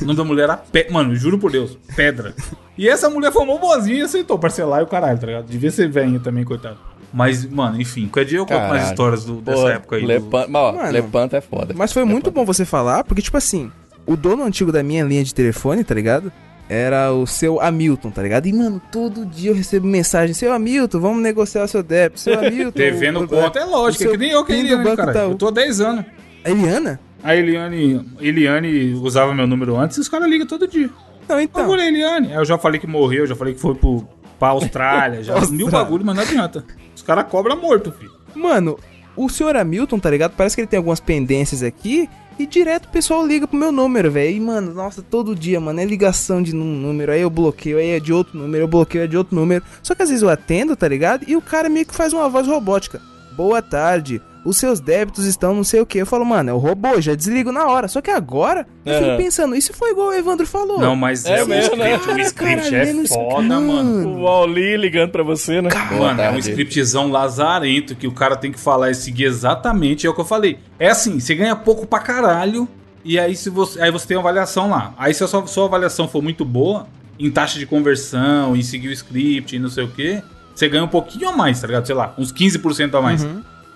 o 0.00 0.04
nome 0.04 0.16
da 0.16 0.24
mulher 0.24 0.44
era 0.44 0.56
Pe... 0.56 0.88
Mano, 0.90 1.14
juro 1.14 1.38
por 1.38 1.50
Deus, 1.52 1.76
Pedra. 1.94 2.34
E 2.76 2.88
essa 2.88 3.10
mulher 3.10 3.30
foi 3.32 3.44
mó 3.44 3.58
boazinha 3.58 3.98
e 3.98 4.02
aceitou 4.02 4.38
parcelar 4.38 4.80
e 4.80 4.84
o 4.84 4.86
caralho, 4.86 5.18
tá 5.18 5.26
ligado? 5.26 5.46
Devia 5.46 5.70
ser 5.70 5.88
velhinha 5.90 6.20
também, 6.20 6.42
coitado. 6.44 6.78
Mas, 7.12 7.44
mano, 7.44 7.80
enfim, 7.80 8.02
qualquer 8.06 8.24
dia 8.26 8.38
eu 8.38 8.46
conto 8.46 8.58
mais 8.60 8.68
Caralho. 8.70 8.90
histórias 8.90 9.24
do- 9.24 9.40
dessa 9.40 9.62
Pô, 9.62 9.68
época 9.68 9.96
aí. 9.96 10.02
do- 10.02 10.08
Lepanto, 10.08 10.50
mas, 10.50 10.62
ó, 10.62 10.72
Mano. 10.72 10.90
Lepanto 10.92 11.36
é 11.36 11.40
foda. 11.40 11.74
Mas 11.76 11.92
foi 11.92 12.04
muito 12.04 12.30
bom 12.30 12.44
você 12.44 12.64
falar, 12.64 13.04
porque, 13.04 13.22
tipo 13.22 13.36
assim, 13.36 13.70
o 14.06 14.16
dono 14.16 14.42
antigo 14.44 14.70
da 14.72 14.82
minha 14.82 15.04
linha 15.04 15.24
de 15.24 15.34
telefone, 15.34 15.82
tá 15.84 15.94
ligado? 15.94 16.30
Era 16.68 17.12
o 17.12 17.26
seu 17.26 17.60
Hamilton, 17.60 18.10
tá 18.10 18.22
ligado? 18.22 18.46
E, 18.46 18.52
mano, 18.52 18.80
todo 18.92 19.24
dia 19.24 19.50
eu 19.50 19.54
recebo 19.54 19.86
mensagem: 19.86 20.34
Seu 20.34 20.52
Hamilton, 20.52 21.00
vamos 21.00 21.22
negociar 21.22 21.64
o 21.64 21.68
seu 21.68 21.82
débito. 21.82 22.20
Seu 22.20 22.34
Hamilton. 22.38 22.78
Devendo 22.78 23.26
conta 23.26 23.58
é 23.60 23.64
lógico, 23.64 24.04
é 24.04 24.08
que 24.08 24.16
nem 24.18 24.30
eu 24.30 24.44
que 24.44 24.52
do 24.52 24.58
Eliane, 24.58 24.96
cara. 24.96 25.10
Itaú. 25.12 25.30
Eu 25.30 25.36
tô 25.36 25.48
há 25.48 25.50
10 25.50 25.80
anos. 25.80 26.04
A 26.44 26.50
Eliana? 26.50 27.00
A 27.22 27.34
Eliane, 27.34 28.06
Eliane 28.20 28.92
usava 28.94 29.34
meu 29.34 29.46
número 29.46 29.76
antes 29.76 29.96
e 29.96 30.00
os 30.00 30.08
caras 30.08 30.28
ligam 30.28 30.46
todo 30.46 30.68
dia. 30.68 30.90
Não, 31.28 31.40
então. 31.40 31.74
É 31.74 31.88
Eliane. 31.88 32.32
Eu 32.32 32.44
já 32.44 32.58
falei 32.58 32.78
que 32.78 32.86
morreu, 32.86 33.26
já 33.26 33.34
falei 33.34 33.54
que 33.54 33.60
foi 33.60 33.74
pro, 33.74 34.06
pra 34.38 34.48
Austrália, 34.48 35.22
já 35.22 35.34
Austrália. 35.34 35.56
mil 35.56 35.70
bagulho, 35.70 36.04
mas 36.04 36.16
não 36.16 36.22
adianta. 36.22 36.64
Os 36.94 37.02
caras 37.02 37.26
cobram 37.28 37.60
morto, 37.60 37.90
filho. 37.92 38.12
Mano, 38.34 38.78
o 39.16 39.28
senhor 39.28 39.56
Hamilton, 39.56 39.98
tá 39.98 40.10
ligado? 40.10 40.34
Parece 40.36 40.54
que 40.54 40.60
ele 40.60 40.68
tem 40.68 40.76
algumas 40.76 41.00
pendências 41.00 41.62
aqui. 41.62 42.08
E 42.38 42.46
direto 42.46 42.86
o 42.86 42.90
pessoal 42.90 43.26
liga 43.26 43.48
pro 43.48 43.58
meu 43.58 43.72
número, 43.72 44.12
velho. 44.12 44.36
E, 44.36 44.40
mano, 44.40 44.72
nossa, 44.72 45.02
todo 45.02 45.34
dia, 45.34 45.58
mano, 45.58 45.80
é 45.80 45.84
ligação 45.84 46.40
de 46.40 46.54
um 46.54 46.58
número. 46.58 47.10
Aí 47.10 47.20
eu 47.20 47.28
bloqueio, 47.28 47.78
aí 47.78 47.90
é 47.90 48.00
de 48.00 48.12
outro 48.12 48.38
número, 48.38 48.62
eu 48.62 48.68
bloqueio, 48.68 49.04
é 49.04 49.06
de 49.08 49.16
outro 49.16 49.34
número. 49.34 49.64
Só 49.82 49.92
que 49.94 50.02
às 50.02 50.08
vezes 50.08 50.22
eu 50.22 50.30
atendo, 50.30 50.76
tá 50.76 50.86
ligado? 50.86 51.24
E 51.26 51.34
o 51.34 51.42
cara 51.42 51.68
meio 51.68 51.84
que 51.84 51.94
faz 51.94 52.12
uma 52.12 52.28
voz 52.28 52.46
robótica. 52.46 53.02
Boa 53.32 53.60
tarde. 53.60 54.22
Os 54.44 54.56
seus 54.56 54.80
débitos 54.80 55.24
estão 55.26 55.54
não 55.54 55.64
sei 55.64 55.80
o 55.80 55.86
que. 55.86 55.98
Eu 55.98 56.06
falo, 56.06 56.24
mano, 56.24 56.50
é 56.50 56.52
o 56.52 56.58
robô, 56.58 57.00
já 57.00 57.14
desligo 57.14 57.52
na 57.52 57.66
hora. 57.66 57.88
Só 57.88 58.00
que 58.00 58.10
agora, 58.10 58.66
eu 58.84 58.94
fico 58.94 59.06
Aham. 59.06 59.16
pensando, 59.16 59.60
se 59.60 59.72
for 59.72 59.88
igual 59.88 60.08
o 60.08 60.12
Evandro 60.14 60.46
falou? 60.46 60.80
Não, 60.80 60.96
mas 60.96 61.24
É 61.24 61.40
é, 61.40 61.44
o 61.44 61.48
mesmo, 61.48 61.76
né? 61.76 61.94
script, 61.96 62.20
o 62.20 62.24
script 62.24 62.70
Caralho, 62.70 63.00
é 63.02 63.06
foda, 63.06 63.60
mano. 63.60 64.08
O 64.08 64.22
Wally 64.24 64.76
ligando 64.76 65.10
pra 65.10 65.22
você, 65.22 65.60
né? 65.60 65.68
Boa 65.88 66.08
Mano, 66.08 66.20
é 66.22 66.30
um 66.30 66.38
scriptzão 66.38 67.10
lazarento 67.10 67.94
que 67.94 68.06
o 68.06 68.12
cara 68.12 68.36
tem 68.36 68.50
que 68.52 68.58
falar 68.60 68.90
e 68.90 68.94
seguir 68.94 69.24
exatamente. 69.24 70.06
É 70.06 70.10
o 70.10 70.14
que 70.14 70.20
eu 70.20 70.24
falei. 70.24 70.58
É 70.78 70.88
assim, 70.88 71.18
você 71.20 71.34
ganha 71.34 71.54
pouco 71.56 71.86
pra 71.86 71.98
caralho. 71.98 72.66
E 73.04 73.18
aí, 73.18 73.34
se 73.36 73.48
você, 73.50 73.80
aí 73.80 73.90
você 73.90 74.06
tem 74.06 74.16
uma 74.16 74.22
avaliação 74.22 74.68
lá. 74.70 74.92
Aí, 74.98 75.14
se 75.14 75.22
a 75.24 75.26
sua, 75.26 75.46
sua 75.46 75.64
avaliação 75.66 76.08
for 76.08 76.22
muito 76.22 76.44
boa, 76.44 76.86
em 77.18 77.30
taxa 77.30 77.58
de 77.58 77.66
conversão, 77.66 78.54
em 78.56 78.62
seguir 78.62 78.88
o 78.88 78.92
script 78.92 79.54
e 79.56 79.58
não 79.58 79.68
sei 79.70 79.84
o 79.84 79.88
que, 79.88 80.22
você 80.54 80.68
ganha 80.68 80.84
um 80.84 80.88
pouquinho 80.88 81.28
a 81.28 81.32
mais, 81.36 81.60
tá 81.60 81.66
ligado? 81.66 81.86
Sei 81.86 81.94
lá, 81.94 82.14
uns 82.18 82.32
15% 82.32 82.94
a 82.94 83.00
mais. 83.00 83.26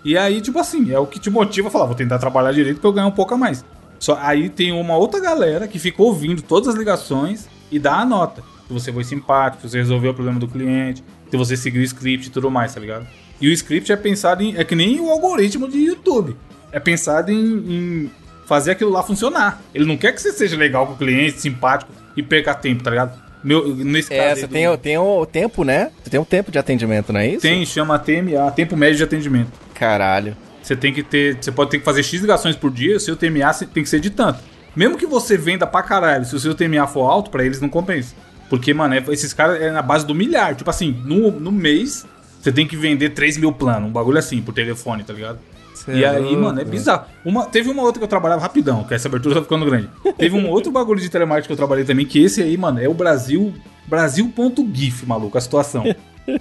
E 0.05 0.17
aí, 0.17 0.41
tipo 0.41 0.59
assim, 0.59 0.93
é 0.93 0.99
o 0.99 1.07
que 1.07 1.21
te 1.21 1.31
motiva 1.31 1.69
a 1.69 1.71
falar, 1.71 1.87
vou 1.87 1.95
tentar 1.95 2.19
trabalhar 2.19 2.53
direito 2.53 2.81
pra 2.81 2.89
eu 2.89 2.93
ganhar 2.93 3.07
um 3.07 3.13
pouco 3.13 3.35
a 3.35 3.39
mais. 3.39 3.65
Só 3.99 4.19
aí 4.21 4.49
tem 4.49 4.73
uma 4.73 4.97
outra 4.97 5.21
galera 5.21 5.69
que 5.69 5.79
fica 5.79 6.03
ouvindo 6.03 6.43
todas 6.43 6.69
as 6.69 6.75
ligações 6.75 7.49
e 7.71 7.79
dá 7.79 7.99
a 7.99 8.05
nota. 8.05 8.43
Se 8.67 8.73
você 8.73 8.93
foi 8.93 9.05
simpático, 9.05 9.63
se 9.63 9.71
você 9.71 9.79
resolveu 9.79 10.11
o 10.11 10.15
problema 10.15 10.41
do 10.41 10.49
cliente, 10.49 11.05
se 11.31 11.37
você 11.37 11.57
seguiu 11.57 11.81
o 11.81 11.85
script 11.85 12.27
e 12.27 12.31
tudo 12.31 12.51
mais, 12.51 12.75
tá 12.75 12.81
ligado? 12.81 13.07
E 13.41 13.49
o 13.49 13.53
script 13.53 13.93
é 13.93 13.97
pensado 13.97 14.43
em. 14.43 14.57
É 14.57 14.65
que 14.65 14.75
nem 14.75 15.01
o 15.01 15.09
algoritmo 15.09 15.69
de 15.69 15.79
YouTube. 15.79 16.37
É 16.73 16.81
pensado 16.81 17.31
em, 17.31 17.37
em 17.37 18.11
fazer 18.45 18.73
aquilo 18.73 18.91
lá 18.91 19.03
funcionar. 19.03 19.63
Ele 19.73 19.85
não 19.85 19.97
quer 19.97 20.13
que 20.13 20.21
você 20.21 20.33
seja 20.33 20.57
legal 20.57 20.87
com 20.87 20.95
o 20.95 20.97
cliente, 20.97 21.41
simpático 21.41 21.93
e 22.17 22.23
perca 22.23 22.55
tempo, 22.55 22.83
tá 22.83 22.91
ligado? 22.91 23.22
Meu, 23.43 23.75
nesse 23.75 24.13
É, 24.13 24.19
caso. 24.29 24.35
você 24.41 24.41
aí 24.43 24.49
do- 24.49 24.53
tem, 24.53 24.69
o- 24.69 24.77
tem 24.77 24.99
o 24.99 25.27
tempo, 25.27 25.65
né? 25.65 25.91
Você 26.03 26.11
tem 26.11 26.21
um 26.21 26.25
tempo 26.25 26.51
de 26.53 26.59
atendimento, 26.59 27.13
não 27.13 27.21
é 27.21 27.27
isso? 27.29 27.41
Tem, 27.43 27.65
chama 27.67 27.99
TMA, 27.99 28.51
tempo 28.53 28.77
médio 28.77 28.97
de 28.99 29.05
atendimento. 29.05 29.51
Caralho. 29.75 30.37
Você 30.63 30.77
tem 30.77 30.93
que 30.93 31.03
ter. 31.03 31.37
Você 31.41 31.51
pode 31.51 31.71
ter 31.71 31.79
que 31.79 31.85
fazer 31.85 32.03
X 32.05 32.21
ligações 32.21 32.55
por 32.55 32.71
dia, 32.71 32.97
o 32.97 33.01
seu 33.01 33.17
TMA 33.17 33.53
tem 33.73 33.83
que 33.83 33.89
ser 33.89 33.99
de 34.01 34.11
tanto. 34.11 34.39
Mesmo 34.77 34.97
que 34.97 35.07
você 35.07 35.37
venda 35.37 35.67
pra 35.67 35.83
caralho, 35.83 36.25
se 36.25 36.35
o 36.37 36.39
seu 36.41 36.55
TMA 36.55 36.87
for 36.87 37.05
alto, 37.11 37.31
pra 37.31 37.45
eles 37.45 37.61
não 37.61 37.69
compensa. 37.69 38.15
Porque, 38.49 38.73
mano, 38.73 38.95
é- 38.95 39.05
esses 39.09 39.33
caras 39.33 39.61
é 39.61 39.71
na 39.71 39.83
base 39.83 40.07
do 40.07 40.15
milhar. 40.15 40.55
Tipo 40.55 40.71
assim, 40.71 40.97
no, 41.05 41.31
no 41.33 41.51
mês, 41.51 42.07
você 42.41 42.53
tem 42.53 42.67
que 42.67 42.77
vender 42.77 43.11
3 43.11 43.37
mil 43.37 43.53
planos, 43.53 43.89
um 43.89 43.93
bagulho 43.93 44.19
assim, 44.19 44.41
por 44.41 44.55
telefone, 44.55 45.03
tá 45.03 45.13
ligado? 45.13 45.39
Cê 45.85 45.93
E 45.93 46.05
é 46.05 46.09
aí, 46.09 46.23
louco, 46.23 46.41
mano, 46.41 46.61
é 46.61 46.65
velho. 46.65 46.71
bizarro. 46.71 47.07
Uma, 47.25 47.47
teve 47.47 47.71
uma 47.71 47.83
outra 47.83 47.99
que 47.99 48.05
eu 48.05 48.09
trabalhava 48.09 48.43
rapidão, 48.43 48.85
que 48.85 48.95
essa 48.95 49.09
abertura 49.09 49.37
tá 49.37 49.43
ficando 49.43 49.65
grande. 49.65 49.89
Teve 50.17 50.37
um 50.37 50.49
outro 50.49 50.71
bagulho 50.71 51.01
de 51.01 51.09
telemarketing 51.09 51.47
que 51.49 51.53
eu 51.53 51.57
trabalhei 51.57 51.85
também, 51.85 52.07
que 52.07 52.23
esse 52.23 52.43
aí, 52.43 52.57
mano, 52.57 52.81
é 52.81 52.89
o 52.89 52.95
Brasil. 52.95 53.53
Brasil.gif, 53.87 55.07
maluco, 55.07 55.37
a 55.37 55.41
situação. 55.41 55.85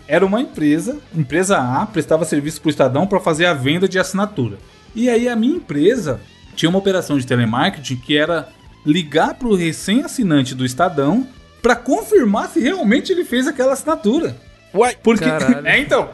Era 0.08 0.26
uma 0.26 0.40
empresa, 0.42 0.98
empresa 1.16 1.58
A, 1.58 1.86
prestava 1.86 2.26
serviço 2.26 2.62
pro 2.62 2.70
Estadão 2.70 3.08
pra 3.08 3.20
fazer 3.20 3.46
a 3.46 3.54
venda 3.54 3.88
de 3.88 3.98
assinatura. 3.98 4.58
E 4.96 5.10
aí 5.10 5.28
a 5.28 5.36
minha 5.36 5.56
empresa 5.56 6.20
tinha 6.56 6.70
uma 6.70 6.80
operação 6.80 7.18
de 7.18 7.26
telemarketing 7.26 7.96
que 7.96 8.18
era 8.18 8.50
ligar 8.86 9.34
pro 9.36 9.56
recém-assinante 9.56 10.54
do 10.54 10.66
Estadão 10.66 11.26
pra 11.62 11.76
confirmar 11.76 12.50
se 12.50 12.60
realmente 12.60 13.12
ele 13.12 13.24
fez 13.24 13.48
aquela 13.48 13.74
assinatura. 13.74 14.36
Uai! 14.74 14.96
Porque. 15.02 15.26
Caralho. 15.26 15.62
É, 15.68 15.80
então, 15.80 16.10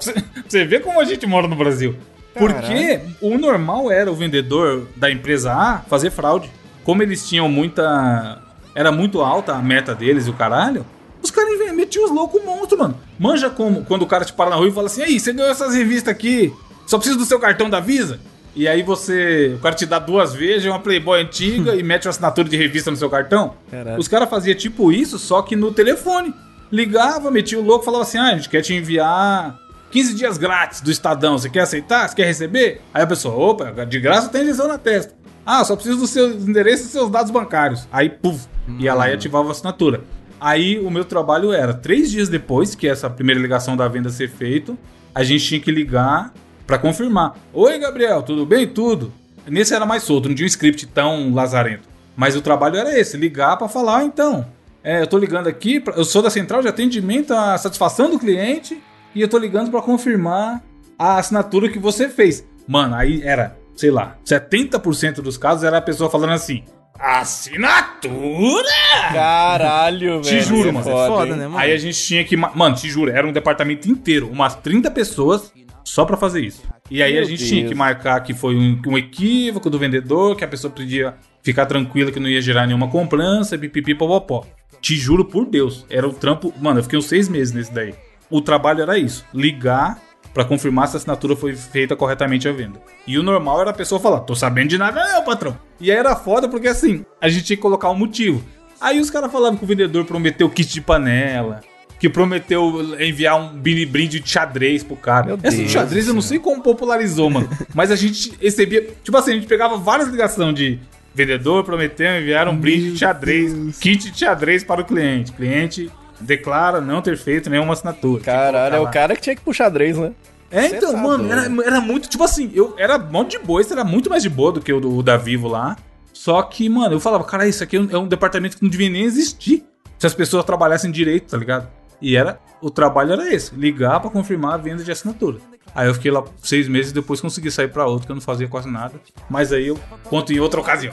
você 0.48 0.66
vê 0.66 0.80
como 0.80 1.00
a 1.00 1.06
gente 1.06 1.26
mora 1.26 1.48
no 1.48 1.56
Brasil. 1.56 1.96
Porque 2.38 3.00
o 3.22 3.38
normal 3.38 3.92
era 3.92 4.12
o 4.12 4.16
vendedor 4.16 4.88
da 4.96 5.12
empresa 5.12 5.54
A 5.54 5.80
fazer 5.80 6.12
fraude. 6.12 6.52
Como 6.84 7.04
eles 7.04 7.28
tinham 7.28 7.50
muita. 7.50 8.42
Era 8.74 8.92
muito 8.92 9.22
alta 9.22 9.54
a 9.54 9.62
meta 9.62 9.94
deles 9.94 10.28
e 10.28 10.30
o 10.30 10.34
caralho. 10.34 10.86
Os 11.22 11.32
caras 11.32 11.58
metiam 11.74 12.06
os 12.06 12.12
loucos 12.12 12.44
monstros, 12.44 12.80
mano. 12.80 12.98
Manja 13.20 13.50
como 13.50 13.84
quando 13.84 14.04
o 14.04 14.08
cara 14.08 14.24
te 14.24 14.32
para 14.32 14.50
na 14.50 14.56
rua 14.56 14.68
e 14.68 14.72
fala 14.72 14.88
assim: 14.88 15.02
aí, 15.02 15.20
você 15.20 15.34
ganhou 15.34 15.52
essas 15.52 15.74
revistas 15.74 16.14
aqui, 16.14 16.54
só 16.86 16.98
precisa 16.98 17.18
do 17.18 17.26
seu 17.26 17.40
cartão 17.40 17.70
da 17.70 17.80
Visa? 17.80 18.20
E 18.56 18.68
aí 18.68 18.82
você. 18.82 19.54
O 19.56 19.60
cara 19.60 19.76
te 19.76 19.86
dá 19.86 20.00
duas 20.00 20.34
vezes, 20.34 20.66
uma 20.66 20.80
Playboy 20.80 21.22
antiga 21.22 21.76
e 21.78 21.84
mete 21.84 22.08
uma 22.08 22.12
assinatura 22.12 22.48
de 22.48 22.58
revista 22.58 22.90
no 22.90 22.98
seu 22.98 23.10
cartão. 23.10 23.54
Caralho. 23.70 24.00
Os 24.00 24.08
caras 24.08 24.30
faziam 24.30 24.56
tipo 24.56 24.92
isso, 24.92 25.20
só 25.20 25.42
que 25.42 25.56
no 25.56 25.72
telefone. 25.72 26.34
Ligava, 26.72 27.32
metia 27.32 27.60
o 27.60 27.64
louco 27.64 27.86
falava 27.86 28.04
assim: 28.04 28.18
ah, 28.18 28.28
a 28.28 28.36
gente 28.36 28.50
quer 28.50 28.62
te 28.62 28.74
enviar 28.74 29.58
15 29.92 30.14
dias 30.16 30.38
grátis 30.38 30.82
do 30.82 30.92
Estadão. 30.92 31.38
Você 31.38 31.50
quer 31.50 31.62
aceitar? 31.62 32.08
Você 32.08 32.16
quer 32.16 32.26
receber? 32.26 32.82
Aí 32.94 33.04
a 33.04 33.08
pessoa, 33.08 33.36
opa, 33.36 33.86
de 33.86 34.00
graça 34.00 34.30
tem 34.30 34.42
elisão 34.42 34.68
na 34.68 34.78
testa. 34.78 35.14
Ah, 35.46 35.64
só 35.64 35.76
preciso 35.76 35.98
dos 36.00 36.10
seus 36.10 36.48
endereços 36.48 36.88
e 36.88 36.90
seus 36.90 37.10
dados 37.10 37.32
bancários. 37.32 37.88
Aí, 37.92 38.10
puf, 38.10 38.48
ia 38.80 38.94
lá 38.94 39.10
e 39.10 39.14
ativava 39.14 39.48
a 39.48 39.52
assinatura. 39.52 40.02
Aí 40.40 40.78
o 40.80 40.92
meu 40.92 41.06
trabalho 41.06 41.54
era, 41.54 41.74
três 41.74 42.12
dias 42.12 42.28
depois 42.30 42.76
que 42.76 42.88
essa 42.88 43.10
primeira 43.10 43.40
ligação 43.40 43.78
da 43.78 43.88
venda 43.88 44.10
ser 44.10 44.30
feito, 44.30 44.78
a 45.16 45.24
gente 45.24 45.46
tinha 45.46 45.60
que 45.60 45.72
ligar 45.72 46.34
pra 46.68 46.78
confirmar. 46.78 47.36
Oi, 47.54 47.80
Gabriel, 47.80 48.22
tudo 48.22 48.46
bem? 48.46 48.68
Tudo. 48.68 49.12
Nesse 49.48 49.74
era 49.74 49.86
mais 49.86 50.04
solto, 50.04 50.28
não 50.28 50.36
tinha 50.36 50.46
um 50.46 50.48
script 50.48 50.86
tão 50.88 51.34
lazarento. 51.34 51.88
Mas 52.16 52.36
o 52.36 52.42
trabalho 52.42 52.76
era 52.76 53.00
esse, 53.00 53.16
ligar 53.16 53.56
pra 53.58 53.70
falar, 53.70 54.00
"Ah, 54.00 54.04
então. 54.04 54.46
É, 54.84 55.02
eu 55.02 55.08
tô 55.08 55.18
ligando 55.18 55.48
aqui, 55.48 55.82
eu 55.96 56.04
sou 56.04 56.22
da 56.22 56.30
central 56.30 56.62
de 56.62 56.68
atendimento 56.68 57.34
à 57.34 57.58
satisfação 57.58 58.10
do 58.12 58.20
cliente 58.20 58.82
e 59.18 59.22
eu 59.22 59.28
tô 59.28 59.38
ligando 59.38 59.70
pra 59.72 59.82
confirmar 59.82 60.64
a 60.98 61.18
assinatura 61.18 61.70
que 61.70 61.80
você 61.80 62.08
fez. 62.10 62.46
Mano, 62.68 62.96
aí 62.96 63.22
era, 63.24 63.56
sei 63.76 63.92
lá, 63.92 64.18
70% 64.26 65.16
dos 65.22 65.38
casos 65.38 65.64
era 65.64 65.78
a 65.78 65.82
pessoa 65.82 66.10
falando 66.10 66.34
assim: 66.34 66.64
assinatura! 67.00 68.68
Caralho, 69.14 70.22
velho. 70.22 70.22
Te 70.22 70.42
juro, 70.42 70.70
é 70.70 70.72
mano. 70.72 70.86
foda, 70.86 71.08
Foda, 71.08 71.36
né, 71.36 71.48
mano? 71.48 71.58
Aí 71.58 71.72
a 71.72 71.78
gente 71.78 71.98
tinha 72.02 72.24
que. 72.24 72.36
ma- 72.36 72.52
Mano, 72.56 72.76
te 72.76 72.90
juro, 72.90 73.12
era 73.12 73.26
um 73.28 73.32
departamento 73.32 73.90
inteiro, 73.90 74.30
umas 74.30 74.56
30 74.56 74.90
pessoas 74.92 75.52
só 75.84 76.06
pra 76.06 76.18
fazer 76.18 76.42
isso. 76.42 76.62
E 76.90 77.02
aí 77.04 77.14
Meu 77.14 77.22
a 77.24 77.26
gente 77.26 77.46
tinha 77.46 77.62
Deus. 77.62 77.72
que 77.72 77.78
marcar 77.78 78.20
que 78.22 78.34
foi 78.34 78.56
um, 78.56 78.82
um 78.88 78.98
equívoco 78.98 79.70
do 79.70 79.78
vendedor, 79.80 80.36
que 80.36 80.44
a 80.44 80.48
pessoa 80.48 80.72
podia 80.72 81.16
ficar 81.42 81.66
tranquila 81.66 82.12
que 82.12 82.20
não 82.20 82.28
ia 82.30 82.42
gerar 82.42 82.66
nenhuma 82.68 82.90
cobrança, 82.90 83.58
pipipi, 83.58 83.94
popopó. 83.96 84.46
Te 84.82 84.96
juro 84.96 85.26
por 85.26 85.46
Deus, 85.46 85.86
era 85.90 86.08
o 86.08 86.14
trampo. 86.14 86.54
Mano, 86.60 86.80
eu 86.80 86.84
fiquei 86.84 87.00
uns 87.00 87.06
seis 87.06 87.28
meses 87.30 87.54
nesse 87.54 87.74
daí. 87.74 87.94
O 88.30 88.42
trabalho 88.42 88.82
era 88.82 88.98
isso: 88.98 89.26
ligar 89.34 90.00
pra 90.34 90.46
confirmar 90.46 90.88
se 90.88 90.96
a 90.96 90.98
assinatura 90.98 91.36
foi 91.36 91.56
feita 91.56 91.96
corretamente 91.96 92.48
à 92.48 92.52
venda. 92.52 92.80
E 93.08 93.18
o 93.18 93.24
normal 93.24 93.62
era 93.62 93.72
a 93.72 93.74
pessoa 93.74 94.00
falar: 94.00 94.20
tô 94.22 94.36
sabendo 94.36 94.70
de 94.70 94.78
nada, 94.78 95.04
não, 95.04 95.24
patrão. 95.24 95.58
E 95.80 95.92
aí 95.92 95.98
era 95.98 96.16
foda 96.16 96.48
porque 96.48 96.68
assim, 96.68 97.06
a 97.22 97.28
gente 97.30 97.46
tinha 97.46 97.58
que 97.58 97.62
colocar 97.62 97.90
um 97.90 97.96
motivo. 97.96 98.44
Aí 98.80 99.00
os 99.00 99.10
caras 99.10 99.32
falavam 99.32 99.58
que 99.58 99.64
o 99.64 99.68
vendedor 99.68 100.06
prometeu 100.06 100.50
kit 100.50 100.72
de 100.72 100.82
panela, 100.82 101.62
que 102.00 102.08
prometeu 102.08 102.96
enviar 103.00 103.40
um 103.40 103.58
brinde 103.58 104.20
de 104.20 104.30
xadrez 104.30 104.84
pro 104.84 104.96
cara. 104.96 105.26
Meu 105.26 105.40
Essa 105.42 105.58
de 105.58 105.64
Deus 105.64 105.72
xadrez 105.72 106.08
eu 106.08 106.14
não 106.14 106.22
sei 106.22 106.38
como 106.38 106.62
popularizou, 106.62 107.30
mano. 107.30 107.50
Mas 107.74 107.90
a 107.90 107.96
gente 107.96 108.34
recebia. 108.40 108.88
Tipo 109.04 109.18
assim, 109.18 109.32
a 109.32 109.36
gente 109.36 109.48
pegava 109.48 109.78
várias 109.78 110.08
ligações 110.08 110.54
de 110.54 110.80
vendedor 111.16 111.64
prometendo 111.64 112.22
enviar 112.22 112.48
um 112.48 112.56
brinde 112.56 112.92
de 112.92 113.00
xadrez, 113.00 113.80
kit 113.80 114.12
de 114.12 114.20
xadrez 114.20 114.64
para 114.64 114.82
o 114.82 114.86
cliente. 114.86 115.32
Cliente 115.32 115.90
declara 116.20 116.82
não 116.82 117.02
ter 117.02 117.18
feito 117.18 117.50
nenhuma 117.50 117.74
assinatura. 117.74 118.24
Caralho, 118.24 118.76
é 118.76 118.80
o 118.80 118.90
cara 118.90 119.16
que 119.16 119.22
tinha 119.22 119.36
que 119.36 119.42
puxar 119.42 119.66
xadrez, 119.66 119.98
né? 119.98 120.12
é, 120.50 120.70
Cê 120.70 120.78
então, 120.78 120.92
tá 120.92 120.98
mano, 120.98 121.32
era, 121.32 121.42
era 121.66 121.82
muito, 121.82 122.08
tipo 122.08 122.24
assim, 122.24 122.52
eu 122.54 122.74
era 122.78 122.98
mó 122.98 123.24
de 123.24 123.38
boa, 123.40 123.62
isso 123.62 123.74
era 123.74 123.84
muito 123.84 124.10
mais 124.10 124.24
de 124.24 124.30
boa 124.30 124.52
do 124.52 124.62
que 124.62 124.72
o, 124.72 124.80
do, 124.80 124.98
o 124.98 125.04
da 125.04 125.18
Vivo 125.18 125.48
lá. 125.48 125.76
Só 126.14 126.42
que, 126.42 126.68
mano, 126.68 126.96
eu 126.96 127.00
falava, 127.00 127.24
cara, 127.24 127.48
isso 127.48 127.64
aqui 127.64 127.78
é 127.78 127.80
um, 127.80 127.90
é 127.92 127.98
um 127.98 128.08
departamento 128.08 128.58
que 128.58 128.64
não 128.64 128.70
devia 128.70 128.90
nem 128.90 129.04
existir 129.04 129.64
se 129.98 130.08
as 130.08 130.14
pessoas 130.14 130.44
trabalhassem 130.46 130.92
direito, 130.92 131.30
tá 131.30 131.38
ligado? 131.38 131.68
E 132.02 132.16
era, 132.16 132.40
o 132.62 132.70
trabalho 132.70 133.14
era 133.14 133.34
esse, 133.34 133.56
ligar 133.56 134.00
pra 134.00 134.10
confirmar 134.10 134.54
a 134.54 134.58
venda 134.58 134.84
de 134.84 134.92
assinatura. 134.92 135.40
Aí 135.76 135.88
eu 135.88 135.94
fiquei 135.94 136.10
lá 136.10 136.24
seis 136.42 136.68
meses 136.68 136.92
e 136.92 136.94
depois 136.94 137.22
consegui 137.22 137.52
sair 137.52 137.68
pra 137.68 137.86
outro, 137.86 138.08
que 138.08 138.12
eu 138.12 138.16
não 138.16 138.22
fazia 138.22 138.48
quase 138.48 138.68
nada. 138.68 138.96
Mas 139.30 139.54
aí 139.54 139.68
eu 139.68 139.80
conto 140.06 140.34
em 140.34 140.40
outra 140.40 140.60
ocasião. 140.60 140.92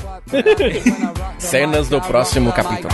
Cenas 1.39 1.89
do 1.89 2.01
próximo 2.03 2.53
capítulo. 2.53 2.93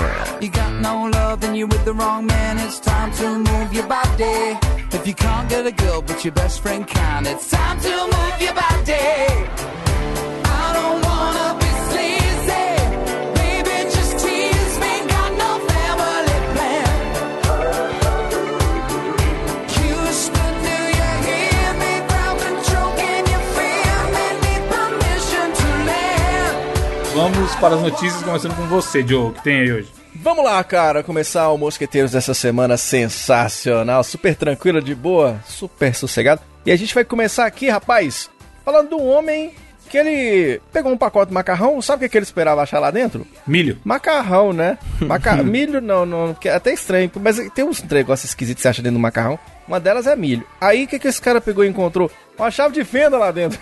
Vamos 27.21 27.55
para 27.57 27.75
as 27.75 27.83
notícias, 27.83 28.23
começando 28.23 28.57
com 28.57 28.67
você, 28.67 29.03
Diogo, 29.03 29.35
que 29.35 29.45
tem 29.45 29.61
aí 29.61 29.71
hoje. 29.71 29.89
Vamos 30.15 30.43
lá, 30.43 30.65
cara, 30.65 31.03
começar 31.03 31.51
o 31.51 31.59
Mosqueteiros 31.59 32.13
dessa 32.13 32.33
semana 32.33 32.79
sensacional, 32.79 34.03
super 34.03 34.35
tranquilo, 34.35 34.81
de 34.81 34.95
boa, 34.95 35.39
super 35.45 35.95
sossegado. 35.95 36.41
E 36.65 36.73
a 36.73 36.77
gente 36.77 36.95
vai 36.95 37.05
começar 37.05 37.45
aqui, 37.45 37.69
rapaz, 37.69 38.31
falando 38.65 38.89
de 38.89 38.95
um 38.95 39.07
homem 39.07 39.53
que 39.91 39.99
ele 39.99 40.63
pegou 40.73 40.91
um 40.91 40.97
pacote 40.97 41.29
de 41.29 41.35
macarrão, 41.35 41.83
sabe 41.83 41.99
o 41.99 42.09
que, 42.09 42.13
que 42.13 42.17
ele 42.17 42.25
esperava 42.25 42.63
achar 42.63 42.79
lá 42.79 42.91
dentro? 42.91 43.27
Milho. 43.47 43.79
Macarrão, 43.85 44.55
né? 44.55 44.79
Maca... 44.99 45.37
milho 45.45 45.83
não, 45.83 46.07
não, 46.07 46.33
porque 46.33 46.49
é 46.49 46.55
até 46.55 46.73
estranho, 46.73 47.11
mas 47.21 47.39
tem 47.55 47.67
uns 47.67 47.83
negócios 47.83 48.31
esquisitos 48.31 48.61
que 48.61 48.63
você 48.63 48.69
acha 48.69 48.83
dentro 48.83 48.97
do 48.97 49.03
macarrão. 49.03 49.39
Uma 49.69 49.79
delas 49.79 50.07
é 50.07 50.17
milho. 50.17 50.47
Aí 50.59 50.85
o 50.85 50.89
que, 50.89 50.99
que 50.99 51.07
esse 51.07 51.21
cara 51.21 51.39
pegou 51.39 51.65
e 51.65 51.69
encontrou? 51.69 52.11
Uma 52.41 52.51
chave 52.51 52.75
de 52.75 52.85
fenda 52.85 53.19
lá 53.19 53.31
dentro. 53.31 53.59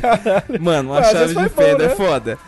Caralho. 0.00 0.44
Mano, 0.62 0.90
uma 0.90 1.00
Ah, 1.00 1.04
chave 1.04 1.28
de 1.28 1.34
foi 1.34 1.48
bom, 1.48 1.62
fenda 1.62 1.86
né? 1.86 1.92
é 1.92 1.96
foda. 1.96 2.38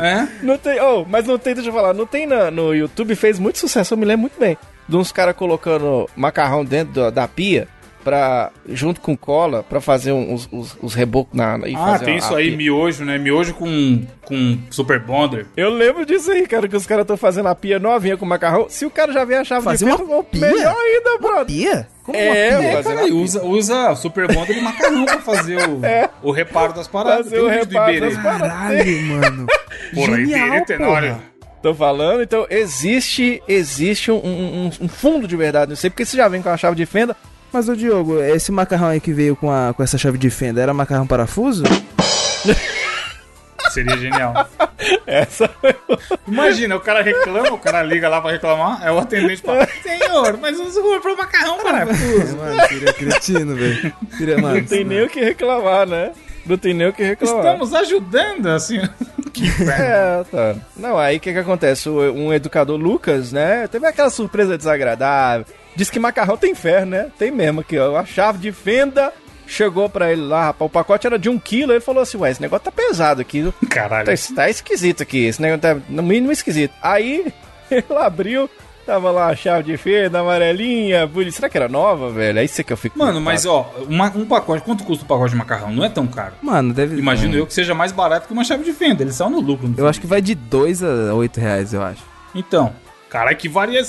É? 0.00 0.28
Não 0.44 0.58
tem, 0.58 0.80
oh, 0.80 1.04
mas 1.08 1.26
não 1.26 1.38
tem, 1.38 1.54
deixa 1.54 1.70
eu 1.70 1.74
falar, 1.74 1.94
não 1.94 2.06
tem 2.06 2.26
na- 2.26 2.50
no 2.50 2.74
YouTube, 2.74 3.14
fez 3.14 3.38
muito 3.38 3.58
sucesso, 3.58 3.94
eu 3.94 3.98
me 3.98 4.04
lembro 4.04 4.22
muito 4.22 4.38
bem. 4.38 4.56
De 4.88 4.96
uns 4.96 5.10
caras 5.12 5.34
colocando 5.36 6.08
macarrão 6.16 6.64
dentro 6.64 6.92
da, 6.94 7.10
da 7.10 7.28
pia, 7.28 7.66
pra, 8.04 8.50
junto 8.68 9.00
com 9.00 9.16
cola, 9.16 9.62
pra 9.62 9.80
fazer 9.80 10.12
um- 10.12 10.34
os, 10.34 10.48
os, 10.52 10.76
os 10.82 10.94
rebocos 10.94 11.34
na. 11.36 11.58
E 11.66 11.74
Ah, 11.74 11.78
fazer 11.78 12.04
tem 12.04 12.16
isso 12.18 12.34
aí, 12.34 12.48
pia. 12.48 12.56
miojo, 12.58 13.04
né? 13.04 13.16
Miojo 13.18 13.54
com, 13.54 14.04
com 14.24 14.58
Super 14.70 15.00
Bonder. 15.00 15.46
Eu 15.56 15.70
lembro 15.70 16.04
disso 16.04 16.30
aí, 16.30 16.46
cara, 16.46 16.68
que 16.68 16.76
os 16.76 16.86
caras 16.86 17.02
estão 17.04 17.16
fazendo 17.16 17.48
a 17.48 17.54
pia 17.54 17.78
novinha 17.78 18.16
com 18.16 18.26
macarrão. 18.26 18.66
Se 18.68 18.84
o 18.84 18.90
cara 18.90 19.12
já 19.12 19.24
vem 19.24 19.38
a 19.38 19.44
chave 19.44 19.64
Fazer 19.64 19.86
de 19.86 19.90
uma 19.90 19.98
fenda, 19.98 20.22
pia? 20.24 20.40
melhor 20.40 20.76
ainda, 20.76 21.18
brother. 21.18 21.46
Pia? 21.46 21.88
Como 22.04 22.18
É, 22.18 22.50
uma 22.50 22.58
pia? 22.60 22.68
É, 22.78 22.82
cara, 22.82 23.08
e 23.08 23.12
usa, 23.12 23.42
usa 23.44 23.90
o 23.90 23.96
Super 23.96 24.28
Bonder 24.32 24.54
de 24.56 24.60
macarrão 24.60 25.04
pra 25.06 25.18
fazer 25.20 25.56
o, 25.68 25.80
É. 25.86 26.10
o 26.22 26.30
reparo 26.30 26.72
das 26.74 26.86
paradas. 26.86 27.24
Fazer 27.30 27.36
Tem 27.36 27.44
o 27.44 27.48
reparo 27.48 27.92
Iberê. 27.94 28.14
das 28.14 28.22
paradas. 28.22 28.48
Caralho, 28.52 29.02
mano. 29.06 29.46
Porra, 29.94 30.16
Genial, 30.16 30.46
Iberê 30.48 30.64
tem 30.66 30.76
porra. 30.78 30.90
olha. 30.90 31.34
Tô 31.62 31.74
falando, 31.74 32.22
então 32.22 32.46
existe, 32.50 33.42
existe 33.48 34.10
um, 34.10 34.16
um- 34.16 34.70
um 34.82 34.86
fundo 34.88 35.26
de 35.26 35.34
verdade, 35.34 35.70
não 35.70 35.76
sei, 35.76 35.88
porque 35.88 36.04
você 36.04 36.14
já 36.14 36.28
vem 36.28 36.42
com 36.42 36.50
a 36.50 36.58
chave 36.58 36.76
de 36.76 36.84
fenda. 36.84 37.16
Mas, 37.54 37.68
ô 37.68 37.76
Diogo, 37.76 38.20
esse 38.20 38.50
macarrão 38.50 38.88
aí 38.88 38.98
que 38.98 39.12
veio 39.12 39.36
com, 39.36 39.48
a, 39.48 39.72
com 39.72 39.80
essa 39.80 39.96
chave 39.96 40.18
de 40.18 40.28
fenda, 40.28 40.60
era 40.60 40.74
macarrão 40.74 41.06
parafuso? 41.06 41.62
Seria 43.70 43.96
genial. 43.96 44.48
Essa 45.06 45.48
Imagina, 46.26 46.74
o 46.74 46.80
cara 46.80 47.00
reclama, 47.00 47.52
o 47.52 47.58
cara 47.58 47.80
liga 47.84 48.08
lá 48.08 48.20
pra 48.20 48.32
reclamar, 48.32 48.84
é 48.84 48.90
o 48.90 48.98
atendente 48.98 49.40
fala, 49.40 49.68
senhor, 49.84 50.36
mas 50.38 50.58
você 50.58 50.82
comprou 50.82 51.16
macarrão 51.16 51.62
parafuso. 51.62 52.36
mano, 52.36 52.60
seria 52.66 52.92
cretino, 52.92 53.54
velho. 53.54 53.94
Mano. 54.42 54.56
não 54.56 54.64
tem 54.64 54.84
nem 54.84 55.04
o 55.04 55.08
que 55.08 55.20
reclamar, 55.20 55.86
né? 55.86 56.10
Não 56.46 56.56
tem 56.58 56.74
nem 56.74 56.88
o 56.88 56.92
que 56.92 57.02
reclamar. 57.02 57.38
Estamos 57.38 57.72
ajudando, 57.74 58.46
assim. 58.48 58.80
que. 59.32 59.44
É, 59.70 60.24
tá. 60.30 60.54
Não, 60.76 60.98
aí 60.98 61.16
o 61.16 61.20
que 61.20 61.32
que 61.32 61.38
acontece? 61.38 61.88
O- 61.88 62.12
um 62.12 62.32
educador, 62.32 62.76
Lucas, 62.78 63.32
né? 63.32 63.66
Teve 63.68 63.86
aquela 63.86 64.10
surpresa 64.10 64.56
desagradável. 64.58 65.46
Diz 65.76 65.90
que 65.90 65.98
macarrão 65.98 66.36
tem 66.36 66.54
ferro, 66.54 66.86
né? 66.86 67.06
Tem 67.18 67.30
mesmo 67.30 67.60
aqui, 67.60 67.78
ó. 67.78 67.96
A 67.96 68.04
chave 68.04 68.38
de 68.38 68.52
fenda 68.52 69.12
chegou 69.46 69.88
pra 69.88 70.12
ele 70.12 70.22
lá, 70.22 70.44
rapaz. 70.46 70.66
O 70.68 70.72
pacote 70.72 71.06
era 71.06 71.18
de 71.18 71.28
um 71.28 71.38
quilo. 71.38 71.72
Ele 71.72 71.80
falou 71.80 72.02
assim: 72.02 72.16
Ué, 72.18 72.30
esse 72.30 72.40
negócio 72.42 72.64
tá 72.64 72.70
pesado 72.70 73.20
aqui. 73.20 73.52
Caralho. 73.68 74.06
Tá, 74.06 74.34
tá 74.36 74.50
esquisito 74.50 75.02
aqui. 75.02 75.24
Esse 75.26 75.40
negócio 75.42 75.62
tá 75.62 75.76
no 75.88 76.02
mínimo 76.02 76.30
esquisito. 76.32 76.72
Aí 76.82 77.32
ele 77.70 77.84
abriu. 77.98 78.48
Tava 78.86 79.10
lá 79.10 79.28
a 79.28 79.36
chave 79.36 79.62
de 79.64 79.76
fenda, 79.78 80.20
amarelinha, 80.20 81.06
bonita. 81.06 81.32
Será 81.36 81.48
que 81.48 81.56
era 81.56 81.68
nova, 81.68 82.10
velho? 82.10 82.38
É 82.38 82.44
isso 82.44 82.62
que 82.62 82.72
eu 82.72 82.76
fico. 82.76 82.98
Mano, 82.98 83.18
mas 83.20 83.46
ó, 83.46 83.72
uma- 83.88 84.12
um 84.14 84.26
pacote, 84.26 84.62
quanto 84.62 84.84
custa 84.84 85.04
um 85.04 85.08
pacote 85.08 85.30
de 85.30 85.36
macarrão? 85.36 85.72
Não 85.72 85.84
é 85.84 85.88
tão 85.88 86.06
caro. 86.06 86.34
Mano, 86.42 86.74
deve. 86.74 86.98
Imagino 86.98 87.34
eu 87.34 87.46
que 87.46 87.54
seja 87.54 87.74
mais 87.74 87.92
barato 87.92 88.26
que 88.26 88.32
uma 88.34 88.44
chave 88.44 88.62
de 88.62 88.72
fenda. 88.74 89.02
Eles 89.02 89.14
são 89.14 89.30
no 89.30 89.40
lucro. 89.40 89.66
no 89.68 89.74
Eu 89.78 89.88
acho 89.88 90.00
que 90.00 90.06
vai 90.06 90.20
de 90.20 90.34
2 90.34 90.82
a 90.82 91.14
8 91.14 91.40
reais, 91.40 91.72
eu 91.72 91.82
acho. 91.82 92.02
Então, 92.34 92.74
caralho, 93.08 93.36
que 93.38 93.48
varia. 93.48 93.82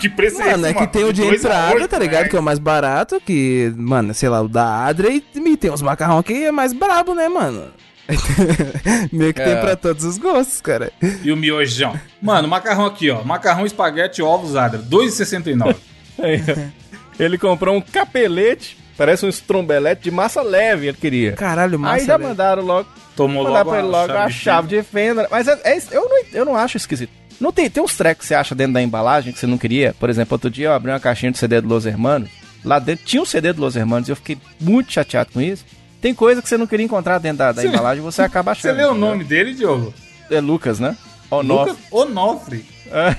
que 0.00 0.08
preço 0.14 0.36
é 0.40 0.44
esse? 0.44 0.50
Mano, 0.52 0.66
é 0.66 0.72
que 0.72 0.80
mano? 0.80 0.92
tem 0.92 1.04
o 1.04 1.12
de 1.12 1.24
entrada, 1.24 1.74
oito 1.74 1.88
tá 1.88 1.98
ligado? 1.98 2.12
reais. 2.18 2.30
Que 2.30 2.36
é 2.36 2.40
o 2.40 2.42
mais 2.42 2.58
barato, 2.60 3.20
que, 3.20 3.72
mano, 3.76 4.14
sei 4.14 4.28
lá, 4.28 4.40
o 4.42 4.48
da 4.48 4.84
Adra 4.84 5.08
e, 5.10 5.24
e 5.34 5.56
tem 5.56 5.72
uns 5.72 5.82
macarrão 5.82 6.22
que 6.22 6.44
é 6.44 6.52
mais 6.52 6.72
brabo, 6.72 7.14
né, 7.14 7.28
mano? 7.28 7.64
Meio 9.12 9.34
que 9.34 9.42
É. 9.42 9.44
tem 9.44 9.60
pra 9.60 9.76
todos 9.76 10.04
os 10.04 10.18
gostos, 10.18 10.60
cara. 10.60 10.92
E 11.22 11.30
o 11.32 11.36
miojão. 11.36 11.98
Mano, 12.20 12.46
macarrão 12.48 12.86
aqui, 12.86 13.10
ó. 13.10 13.22
Macarrão, 13.22 13.66
espaguete, 13.66 14.22
ovos, 14.22 14.56
adra. 14.56 14.78
2,69. 14.78 15.74
Aí, 16.18 16.40
ó. 16.48 17.22
ele 17.22 17.36
comprou 17.38 17.74
um 17.76 17.80
capelete, 17.80 18.78
parece 18.96 19.26
um 19.26 19.28
estrombelete 19.28 20.02
de 20.04 20.10
massa 20.10 20.42
leve, 20.42 20.86
ele 20.88 20.96
queria. 20.96 21.32
Caralho, 21.32 21.78
massa, 21.78 21.94
Aí 21.96 22.06
já 22.06 22.16
velho. 22.16 22.28
mandaram 22.30 22.62
logo, 22.62 22.88
Tomou 23.16 23.44
mandaram 23.44 23.58
logo, 23.64 23.70
pra 23.70 23.78
ele 23.80 23.88
logo 23.88 24.12
a 24.12 24.26
de 24.28 24.32
chave 24.34 24.68
de 24.68 24.82
fenda. 24.82 25.26
Mas 25.30 25.48
é- 25.48 25.60
é- 25.64 25.78
eu, 25.90 26.08
não, 26.08 26.22
eu 26.32 26.44
não 26.44 26.56
acho 26.56 26.76
esquisito. 26.76 27.10
Não 27.40 27.52
tem, 27.52 27.68
tem 27.68 27.82
uns 27.82 27.94
trecos 27.96 28.22
que 28.22 28.28
você 28.28 28.34
acha 28.34 28.54
dentro 28.54 28.72
da 28.74 28.82
embalagem 28.82 29.32
que 29.32 29.38
você 29.38 29.46
não 29.46 29.58
queria. 29.58 29.94
Por 30.00 30.08
exemplo, 30.08 30.34
outro 30.34 30.48
dia 30.48 30.68
eu 30.68 30.72
abri 30.72 30.90
uma 30.90 31.00
caixinha 31.00 31.30
de 31.30 31.36
CD 31.38 31.60
do 31.60 31.68
Los 31.68 31.84
Hermanos. 31.84 32.30
Lá 32.64 32.78
dentro 32.78 33.04
tinha 33.04 33.20
um 33.22 33.26
CD 33.26 33.52
do 33.52 33.60
Los 33.60 33.76
Hermanos 33.76 34.08
e 34.08 34.12
eu 34.12 34.16
fiquei 34.16 34.38
muito 34.58 34.90
chateado 34.92 35.30
com 35.34 35.40
isso. 35.40 35.64
Tem 36.06 36.14
coisa 36.14 36.40
que 36.40 36.48
você 36.48 36.56
não 36.56 36.68
queria 36.68 36.84
encontrar 36.86 37.18
dentro 37.18 37.38
da, 37.38 37.50
da 37.50 37.60
Você- 37.62 37.66
embalagem 37.66 38.00
você 38.00 38.22
acaba 38.22 38.54
Você 38.54 38.68
achando. 38.68 38.76
leu 38.78 38.88
o 38.88 38.92
entendeu? 38.92 39.08
nome 39.10 39.24
dele, 39.24 39.54
Diogo? 39.54 39.92
É 40.30 40.40
Lucas, 40.40 40.78
né? 40.78 40.96
Onofre. 41.28 41.72
Lucas 41.72 41.76
Onofre. 41.90 42.64
É, 42.92 43.16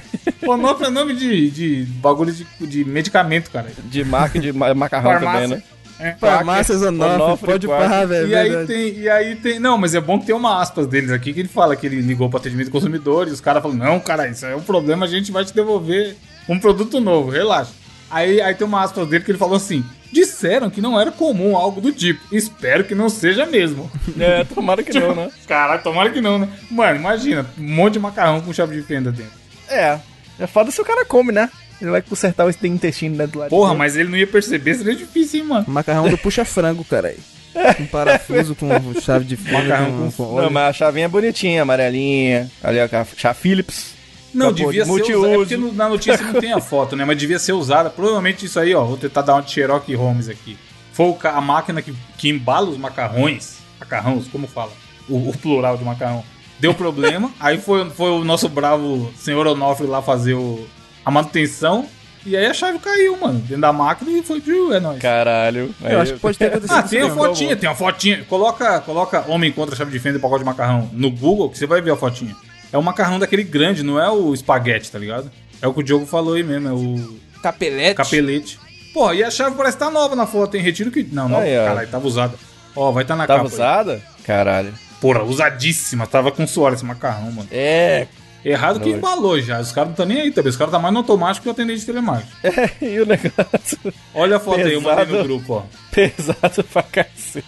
Onofre 0.48 0.88
é 0.88 0.90
nome 0.90 1.14
de, 1.14 1.52
de 1.52 1.84
bagulho 2.00 2.32
de, 2.32 2.48
de 2.62 2.86
medicamento, 2.86 3.52
cara. 3.52 3.70
de 3.84 4.06
marca 4.06 4.40
de 4.40 4.54
ma- 4.54 4.74
macarrão 4.74 5.12
Farmácia. 5.12 5.42
também, 5.42 5.58
né? 5.58 5.64
É. 6.00 6.12
Farmácias 6.14 6.82
Onofre, 6.82 7.22
Onofre 7.22 7.46
pode 7.46 7.68
parar, 7.68 8.06
velho. 8.06 8.30
E 8.30 8.36
aí 8.36 8.66
tem, 8.66 8.94
e 9.00 9.10
aí 9.10 9.36
tem. 9.36 9.60
Não, 9.60 9.78
mas 9.78 9.94
é 9.94 10.00
bom 10.00 10.18
que 10.18 10.28
tem 10.28 10.34
uma 10.36 10.62
aspas 10.62 10.88
deles 10.88 11.12
aqui 11.12 11.34
que 11.34 11.42
ele 11.42 11.50
fala 11.50 11.76
que 11.76 11.86
ele 11.86 12.00
ligou 12.00 12.30
para 12.30 12.40
atendimento 12.40 12.68
do 12.68 12.72
consumidor 12.72 13.28
e 13.28 13.32
os 13.32 13.42
caras 13.42 13.62
falam: 13.62 13.76
Não, 13.76 14.00
cara, 14.00 14.30
isso 14.30 14.46
é 14.46 14.56
um 14.56 14.62
problema, 14.62 15.06
a 15.06 15.10
gente 15.10 15.30
vai 15.30 15.44
te 15.44 15.54
devolver 15.54 16.16
um 16.48 16.58
produto 16.58 17.02
novo, 17.02 17.30
relaxa. 17.32 17.72
Aí, 18.10 18.40
aí 18.40 18.56
tem 18.56 18.66
uma 18.66 18.82
aspas 18.82 19.06
dele 19.10 19.26
que 19.26 19.32
ele 19.32 19.38
falou 19.38 19.56
assim: 19.58 19.84
disseram 20.12 20.70
que 20.70 20.82
não 20.82 21.00
era 21.00 21.12
comum 21.12 21.56
algo 21.58 21.80
do 21.82 21.92
tipo. 21.92 22.20
Espero 22.36 22.84
que 22.84 22.96
não 22.96 23.10
seja 23.10 23.46
mesmo. 23.46 23.90
É, 24.20 24.44
tomara 24.46 24.82
que 24.84 24.98
não, 24.98 25.14
né? 25.14 25.30
Caralho, 25.48 25.84
tomara 25.84 26.10
que 26.10 26.22
não, 26.22 26.40
né? 26.40 26.50
Mano, 26.72 26.96
imagina, 27.00 27.46
um 27.58 27.64
monte 27.76 27.94
de 27.94 28.00
macarrão 28.00 28.42
com 28.42 28.52
chave 28.54 28.76
de 28.76 28.82
fenda 28.82 29.12
dentro. 29.12 29.34
É. 29.70 30.00
É 30.40 30.48
foda 30.48 30.72
se 30.72 30.80
o 30.82 30.86
cara 30.86 31.06
come, 31.06 31.32
né? 31.32 31.50
Ele 31.82 31.92
vai 31.92 32.02
consertar 32.02 32.46
o 32.46 32.50
intestino 32.66 33.16
dentro 33.16 33.34
do 33.34 33.40
lado. 33.40 33.50
Porra, 33.50 33.72
de 33.74 33.78
mas 33.78 33.96
ele 33.96 34.10
não 34.10 34.18
ia 34.18 34.26
perceber, 34.26 34.74
seria 34.76 34.96
difícil, 34.96 35.42
hein, 35.42 35.46
mano. 35.48 35.66
Macarrão 35.68 36.10
do 36.10 36.18
puxa-frango, 36.18 36.84
caralho. 36.86 37.18
Com 37.78 37.86
parafuso, 37.88 38.54
com 38.56 38.70
chave 39.02 39.26
de 39.26 39.36
fenda, 39.36 39.64
Macarrão 39.64 39.92
com, 39.92 40.12
com- 40.12 40.26
com 40.36 40.42
Não, 40.42 40.50
mas 40.52 40.70
a 40.70 40.74
chavinha 40.74 41.06
é 41.06 41.10
bonitinha, 41.10 41.64
amarelinha. 41.64 42.52
Ali, 42.64 42.78
ó, 42.80 42.84
a 42.86 43.06
chave 43.18 43.40
Philips. 43.40 43.97
Não, 44.38 44.54
devia 44.54 44.86
ser 44.86 44.92
multiuso. 44.92 45.20
usada. 45.20 45.34
É 45.34 45.38
porque 45.38 45.58
na 45.58 45.90
notícia 45.90 46.22
não 46.22 46.40
tem 46.40 46.54
a 46.54 46.62
foto, 46.62 46.96
né? 46.96 47.04
Mas 47.04 47.18
devia 47.18 47.40
ser 47.40 47.54
usada. 47.54 47.90
Provavelmente 47.90 48.46
isso 48.46 48.60
aí, 48.60 48.74
ó. 48.76 48.84
Vou 48.84 48.98
tentar 48.98 49.24
dar 49.24 49.34
uma 49.34 49.42
de 49.42 49.52
Sherlock 49.52 49.94
Holmes 49.96 50.30
aqui. 50.30 50.58
Foi 50.94 51.16
a 51.24 51.42
máquina 51.42 51.82
que, 51.82 51.94
que 52.18 52.30
embala 52.30 52.70
os 52.70 52.78
macarrões. 52.78 53.58
Macarrões, 53.80 54.28
como 54.28 54.48
fala? 54.48 54.72
O, 55.10 55.30
o 55.30 55.38
plural 55.38 55.78
de 55.78 55.84
macarrão. 55.84 56.24
Deu 56.60 56.74
problema. 56.74 57.32
aí 57.40 57.58
foi, 57.58 57.90
foi 57.90 58.12
o 58.12 58.24
nosso 58.24 58.48
bravo 58.48 59.12
senhor 59.16 59.46
Onofre 59.48 59.88
lá 59.88 60.02
fazer 60.02 60.34
o, 60.34 60.68
a 61.04 61.12
manutenção. 61.12 61.88
E 62.26 62.36
aí 62.36 62.46
a 62.46 62.54
chave 62.54 62.78
caiu, 62.80 63.18
mano. 63.18 63.40
Dentro 63.40 63.62
da 63.62 63.72
máquina 63.72 64.12
e 64.12 64.22
foi 64.22 64.42
de 64.42 64.52
é 64.74 64.80
nóis. 64.80 65.00
Caralho. 65.00 65.74
Eu 65.82 66.02
acho 66.02 66.14
que 66.14 66.20
pode 66.20 66.38
ter 66.38 66.48
acontecido 66.52 66.78
Ah, 66.78 66.84
tem 66.84 67.02
a 67.02 67.10
fotinha, 67.10 67.56
tem 67.56 67.70
uma 67.70 67.76
fotinha. 67.76 68.26
Coloca, 68.26 68.82
coloca 68.82 69.26
homem 69.30 69.52
contra 69.52 69.76
chave 69.76 69.92
de 69.92 70.00
fenda 70.00 70.18
e 70.18 70.22
pacote 70.22 70.40
de 70.40 70.46
macarrão 70.46 70.90
no 70.92 71.10
Google 71.10 71.50
que 71.50 71.58
você 71.58 71.66
vai 71.66 71.82
ver 71.82 71.92
a 71.92 71.96
fotinha. 71.96 72.36
É 72.72 72.78
um 72.78 72.82
macarrão 72.82 73.18
daquele 73.20 73.44
grande, 73.44 73.84
não 73.84 74.00
é 74.00 74.10
o 74.10 74.34
espaguete, 74.34 74.92
tá 74.92 75.00
ligado? 75.00 75.32
É 75.62 75.68
o 75.68 75.74
que 75.74 75.80
o 75.80 75.84
Diogo 75.84 76.06
falou 76.06 76.34
aí 76.36 76.44
mesmo, 76.44 76.68
é 76.68 76.72
o 76.74 77.18
Capelete. 77.42 77.96
capelete. 77.96 78.60
Pô, 78.94 79.14
e 79.14 79.24
a 79.24 79.30
chave 79.32 79.56
parece 79.56 79.78
que 79.78 79.84
tá 79.84 79.92
nova 79.92 80.16
na 80.16 80.26
foto, 80.26 80.56
hein? 80.56 80.64
Retiro 80.64 80.90
que. 80.92 81.04
Não, 81.04 81.30
não, 81.30 81.40
Aí, 81.40 81.56
caralho, 81.56 81.88
tava 81.88 82.08
usada. 82.08 82.34
Ó, 82.76 82.92
vai 82.92 83.04
estar 83.04 83.14
tá 83.16 83.18
na 83.18 83.28
Tava 83.28 83.44
capa. 83.44 83.50
aí. 83.50 83.54
usada? 83.56 84.02
Caralho. 84.26 84.74
Porra, 85.00 85.24
usadíssima. 85.24 86.08
Tava 86.08 86.32
com 86.32 86.46
suor 86.48 86.74
esse 86.74 86.84
macarrão, 86.84 87.32
mano. 87.32 87.48
É. 87.52 88.08
Errado 88.44 88.80
que 88.80 88.90
embalou 88.90 89.40
já. 89.42 89.60
Os 89.60 89.72
caras 89.72 89.90
não 89.90 89.94
estão 89.94 90.06
nem 90.06 90.22
aí 90.22 90.32
também. 90.32 90.50
Os 90.50 90.56
caras 90.58 90.72
tá 90.72 90.80
mais 90.80 90.94
no 90.94 91.00
automático 91.00 91.44
que 91.44 91.50
o 91.50 91.52
atendente 91.52 91.82
de 91.82 91.86
telemarketing. 91.86 92.32
e 92.82 93.00
o 93.00 93.06
negócio 93.06 93.78
Olha 94.14 94.38
a 94.38 94.40
foto 94.40 94.62
aí, 94.62 94.74
eu 94.74 94.82
mandei 94.82 95.06
no 95.06 95.12
Pesado. 95.12 95.24
grupo, 95.28 95.54
ó. 95.54 95.64
pesado 95.92 96.64
pra 96.66 96.84
cacete. 96.84 97.46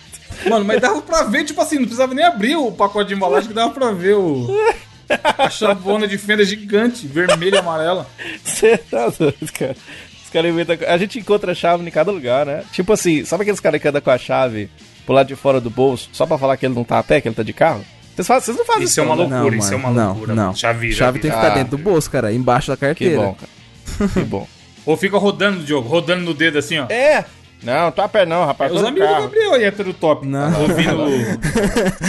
Mano, 0.49 0.65
mas 0.65 0.81
dava 0.81 1.01
pra 1.01 1.23
ver, 1.23 1.45
tipo 1.45 1.61
assim, 1.61 1.75
não 1.75 1.83
precisava 1.83 2.13
nem 2.13 2.25
abrir 2.25 2.55
o 2.55 2.71
pacote 2.71 3.09
de 3.09 3.13
embalagem 3.15 3.47
que 3.47 3.53
dava 3.55 3.71
pra 3.71 3.91
ver 3.91 4.15
o. 4.15 4.47
A 5.37 5.49
chavona 5.49 6.07
de 6.07 6.17
fenda 6.17 6.43
gigante, 6.45 7.07
vermelha 7.07 7.55
e 7.55 7.59
amarela. 7.59 8.07
Você 8.43 8.77
tá 8.77 9.09
doido, 9.09 9.51
cara. 9.57 9.75
Os 10.23 10.29
caras 10.29 10.51
inventam. 10.51 10.77
A 10.87 10.97
gente 10.97 11.17
encontra 11.19 11.55
chave 11.55 11.85
em 11.85 11.91
cada 11.91 12.11
lugar, 12.11 12.45
né? 12.45 12.63
Tipo 12.71 12.93
assim, 12.93 13.25
sabe 13.25 13.41
aqueles 13.41 13.59
caras 13.59 13.81
que 13.81 13.87
andam 13.87 14.01
com 14.01 14.11
a 14.11 14.17
chave 14.17 14.69
pro 15.05 15.15
lado 15.15 15.27
de 15.27 15.35
fora 15.35 15.59
do 15.59 15.69
bolso, 15.69 16.09
só 16.13 16.25
pra 16.25 16.37
falar 16.37 16.55
que 16.57 16.65
ele 16.65 16.75
não 16.75 16.83
tá 16.83 16.99
a 16.99 17.03
pé, 17.03 17.19
que 17.19 17.27
ele 17.27 17.35
tá 17.35 17.41
de 17.43 17.53
carro? 17.53 17.83
Vocês, 18.15 18.27
fazem, 18.27 18.45
vocês 18.45 18.57
não 18.57 18.65
fazem 18.65 18.83
Isso 18.83 18.99
é 18.99 19.03
uma 19.03 19.15
não, 19.15 19.27
né? 19.29 19.35
loucura, 19.37 19.57
isso 19.57 19.73
é 19.73 19.75
uma 19.77 19.91
não, 19.91 20.07
loucura. 20.09 20.35
Não, 20.35 20.43
mano. 20.47 20.57
Chave, 20.57 20.91
Chave 20.91 21.19
tem 21.19 21.31
que 21.31 21.37
estar 21.37 21.51
Ah. 21.51 21.55
dentro 21.55 21.77
do 21.77 21.83
bolso, 21.83 22.11
cara, 22.11 22.31
embaixo 22.33 22.67
da 22.67 22.75
Que 22.75 22.85
carteira. 22.85 23.17
bom, 23.17 23.35
cara. 23.35 24.09
Que 24.13 24.19
bom. 24.21 24.47
Ou 24.85 24.97
fica 24.97 25.17
rodando, 25.17 25.63
Diogo, 25.63 25.87
rodando 25.87 26.23
no 26.23 26.33
dedo 26.33 26.57
assim, 26.59 26.77
ó. 26.79 26.85
É! 26.89 27.23
Não, 27.61 27.91
tá 27.91 28.05
a 28.05 28.09
pé 28.09 28.25
não, 28.25 28.45
rapaz. 28.45 28.71
Os 28.71 28.77
tô 28.77 28.83
no 28.83 28.87
amigos 28.89 29.09
do. 29.09 29.21
Gabriel 29.23 29.53
aí, 29.53 29.63
hétero 29.65 29.93
top. 29.93 30.25
Não. 30.25 30.61
Ouvindo 30.61 31.07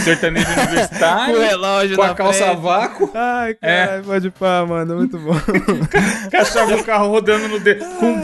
sertanejo 0.03 0.47
universitário. 0.49 1.35
Com 1.35 1.39
o 1.41 1.43
relógio 1.43 1.95
Com 1.97 2.01
a 2.03 2.13
calça 2.15 2.45
frente. 2.45 2.61
vácuo. 2.61 3.11
Ai, 3.13 3.57
É. 3.61 3.85
caralho, 3.85 4.03
pode 4.05 4.31
pá, 4.31 4.65
mano, 4.65 4.95
muito 4.97 5.17
bom. 5.17 5.33
Com 6.31 6.37
a 6.37 6.45
chave 6.45 6.75
do 6.77 6.83
carro 6.83 7.09
rodando 7.09 7.47
no 7.49 7.59
dedo. 7.59 7.83
Com, 7.97 8.21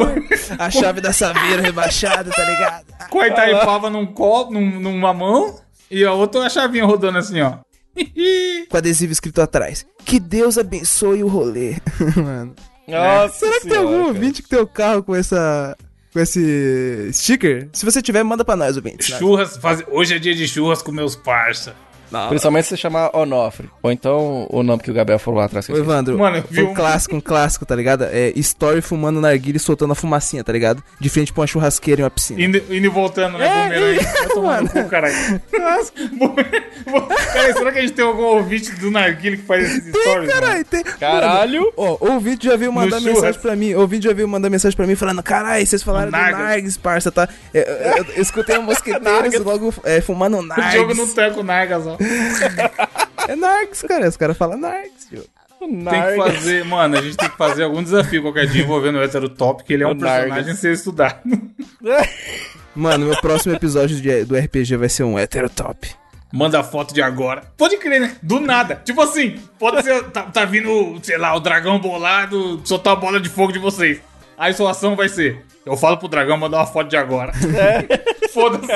a 0.58 0.70
chave 0.72 1.02
da 1.02 1.12
saveira 1.12 1.62
rebaixada, 1.62 2.32
tá 2.32 2.44
ligado? 2.46 2.86
com 3.10 3.20
a 3.20 3.28
Itaipava 3.28 3.90
num 3.90 4.06
copo, 4.06 4.54
num- 4.54 4.80
numa 4.80 5.14
mão. 5.14 5.60
E 5.92 6.04
a 6.06 6.14
outra 6.14 6.46
a 6.46 6.50
chavinha 6.50 6.86
rodando 6.86 7.18
assim, 7.18 7.42
ó. 7.42 7.54
Com 8.70 8.78
adesivo 8.78 9.12
escrito 9.12 9.42
atrás. 9.42 9.86
Que 10.06 10.20
Deus 10.20 10.58
abençoe 10.58 11.24
o 11.24 11.28
rolê. 11.28 11.76
mano. 12.16 12.56
Nossa 12.88 13.34
Será 13.40 13.54
que 13.56 13.62
tem 13.62 13.72
senhora, 13.72 13.80
algum 13.88 13.98
cara. 13.98 14.08
ouvinte 14.08 14.42
que 14.44 14.48
tem 14.50 14.60
o 14.60 14.68
carro 14.68 15.04
com 15.04 15.14
essa. 15.16 15.76
Com 16.18 16.22
esse 16.24 17.10
sticker? 17.14 17.70
Se 17.72 17.86
você 17.86 18.02
tiver, 18.02 18.24
manda 18.24 18.44
pra 18.44 18.56
nós, 18.56 18.76
ouvintes. 18.76 19.06
Churras, 19.06 19.58
faz... 19.58 19.84
hoje 19.88 20.16
é 20.16 20.20
dia 20.20 20.34
de 20.34 20.48
churras 20.48 20.82
com 20.82 20.92
meus 20.92 21.16
parça. 21.16 21.76
Principalmente 22.30 22.64
se 22.66 22.70
você 22.70 22.78
chamar 22.78 23.10
Onofre. 23.16 23.70
Ou 23.84 23.92
então 23.92 24.48
o 24.50 24.64
nome 24.64 24.82
que 24.84 24.92
o 24.92 24.94
Gabriel 24.94 25.20
falou 25.20 25.40
lá 25.40 25.46
atrás. 25.46 25.66
que 25.66 25.72
eu 25.72 25.76
Ô. 25.76 25.80
Evandro, 25.80 26.18
Mano, 26.18 26.38
eu 26.38 26.44
vi 26.50 26.64
um 26.64 26.72
um- 26.72 26.74
clássico, 26.74 27.16
um 27.16 27.22
clássico, 27.22 27.66
tá 27.66 27.76
ligado? 27.76 28.04
É 28.06 28.32
Story 28.36 28.82
fumando 28.82 29.20
narguilha 29.22 29.58
e 29.58 29.60
soltando 29.60 29.92
a 29.92 29.96
fumacinha, 29.96 30.44
tá 30.44 30.52
ligado? 30.54 30.84
De 31.00 31.10
frente 31.10 31.32
pra 31.34 31.42
uma 31.42 31.48
churrasqueira 31.48 32.02
e 32.02 32.04
uma 32.04 32.10
piscina. 32.10 32.42
Indo, 32.42 32.58
indo 32.58 32.86
e 32.86 32.90
voltando, 32.90 33.38
né? 33.38 33.48
É, 33.48 33.64
Bumerangue. 33.64 34.06
é, 34.06 34.36
no 34.36 34.44
mano. 34.44 34.70
cu, 34.70 34.84
caralho. 34.90 35.16
Cara, 35.52 35.84
será 37.54 37.72
que 37.72 37.80
a 37.80 37.82
gente 37.82 37.94
tem 37.94 38.06
algum 38.06 38.24
ouvinte 38.24 38.72
do 38.76 38.92
Narguilha 38.92 39.38
que 39.38 39.44
faz 39.44 39.64
esses 39.66 39.90
stories? 39.90 40.28
mano? 40.30 40.42
Caralho, 40.42 40.66
tem. 40.66 40.84
Caralho! 40.84 41.74
Ó, 41.78 41.98
o 42.00 42.12
ouvinte 42.14 42.46
já 42.46 42.56
veio 42.56 42.72
mandar 42.72 43.00
churras. 43.00 43.16
mensagem 43.16 43.42
pra 43.42 43.56
mim. 43.56 43.74
O 43.74 43.82
ouvinte 43.82 44.06
já 44.06 44.14
veio 44.14 44.28
mandar 44.28 44.50
mensagem 44.50 44.76
pra 44.76 44.88
mim 44.88 44.96
falando: 44.96 45.22
caralho, 45.24 45.66
vocês 45.66 45.84
falaram 45.84 46.08
do 46.08 46.12
Nargas. 46.12 46.40
Nargs, 46.40 46.78
parça, 46.78 47.12
tá? 47.12 47.28
Eu, 47.54 47.64
eu- 47.64 48.06
eu 48.16 48.22
escutei 48.22 48.56
a 48.56 48.62
mosqueteiros 48.62 49.40
logo 49.44 49.74
é, 49.84 50.02
fumando 50.02 50.38
O 50.38 50.42
Nargs. 50.42 50.74
jogo 50.74 50.94
não 50.94 51.08
tá 51.08 51.30
com 51.32 51.44
Nargas, 51.44 51.86
ó. 51.88 51.97
É 53.28 53.36
Nargs, 53.36 53.82
cara. 53.88 54.08
Os 54.08 54.18
caras 54.18 54.38
falam 54.38 54.58
Nargs, 54.58 55.08
tio. 55.10 55.24
Tem 55.60 55.84
que 55.84 56.16
fazer, 56.18 56.64
mano, 56.66 56.98
a 56.98 57.02
gente 57.02 57.18
tem 57.18 57.30
que 57.30 57.36
fazer 57.38 57.64
algum 57.64 57.82
desafio 57.82 58.22
qualquer 58.22 58.46
dia 58.48 58.62
envolvendo 58.62 59.00
o 59.00 59.02
hétero 59.04 59.28
top, 59.28 59.64
que 59.64 59.74
ele 59.74 59.84
é 59.84 59.88
um 59.88 59.98
personagem 59.98 60.56
sem 60.56 60.72
estudar. 60.72 61.22
Mano, 62.76 63.08
meu 63.08 63.20
próximo 63.20 63.56
episódio 63.56 64.00
de- 64.00 64.24
do 64.24 64.38
RPG 64.38 64.76
vai 64.78 64.88
ser 64.88 65.04
um 65.04 65.18
hétero 65.18 65.50
top. 65.50 65.90
Manda 66.32 66.60
a 66.60 66.64
foto 66.64 66.94
de 66.94 67.02
agora. 67.02 67.42
Pode 67.58 67.78
crer, 67.78 68.00
né? 68.02 68.16
Do 68.22 68.40
nada. 68.40 68.76
Tipo 68.86 69.02
assim, 69.02 69.40
pode 69.58 69.82
ser, 69.82 70.04
tá, 70.12 70.24
tá 70.24 70.46
vindo, 70.46 71.00
sei 71.02 71.18
lá, 71.18 71.34
o 71.36 71.40
dragão 71.40 71.80
bolado 71.80 72.62
soltar 72.66 72.94
a 72.94 72.96
bola 72.96 73.20
de 73.20 73.30
fogo 73.30 73.52
de 73.52 73.58
vocês. 73.60 74.00
Aí 74.38 74.54
sua 74.54 74.72
ação 74.72 74.96
vai 74.96 75.10
ser, 75.10 75.44
eu 75.66 75.76
falo 75.76 75.98
pro 75.98 76.08
dragão 76.08 76.38
mandar 76.38 76.58
uma 76.58 76.68
foto 76.68 76.88
de 76.90 76.98
agora. 76.98 77.32
Foda-se. 78.32 78.68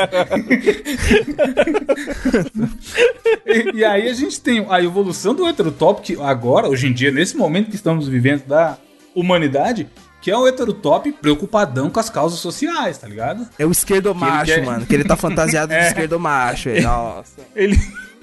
e, 3.46 3.78
e 3.78 3.86
aí 3.86 4.10
a 4.10 4.14
gente 4.14 4.40
tem 4.42 4.66
a 4.70 4.82
evolução 4.82 5.34
do 5.36 5.48
heterotop, 5.48 6.02
que 6.02 6.20
agora, 6.22 6.68
hoje 6.68 6.88
em 6.88 6.94
dia, 6.94 7.12
nesse 7.12 7.38
momento 7.38 7.70
que 7.70 7.76
estamos 7.76 8.08
vivendo 8.08 8.44
da 8.46 8.78
humanidade, 9.14 9.88
que 10.22 10.32
é 10.32 10.38
o 10.38 10.48
heterotop 10.48 11.12
preocupadão 11.14 11.90
com 11.90 12.00
as 12.00 12.10
causas 12.10 12.40
sociais, 12.40 12.98
tá 12.98 13.08
ligado? 13.08 13.48
É 13.58 13.66
o 13.66 13.72
esquerdo 13.72 14.14
macho, 14.16 14.46
quer- 14.54 14.66
mano. 14.66 14.86
Que 14.86 14.96
ele 14.96 15.04
tá 15.04 15.16
fantasiado 15.16 15.70
de 15.74 15.80
É. 15.80 15.88
esquerdo 15.88 16.20
macho. 16.20 16.70
velho. 16.70 16.84
Nossa. 16.84 17.42
Ele 17.56 17.78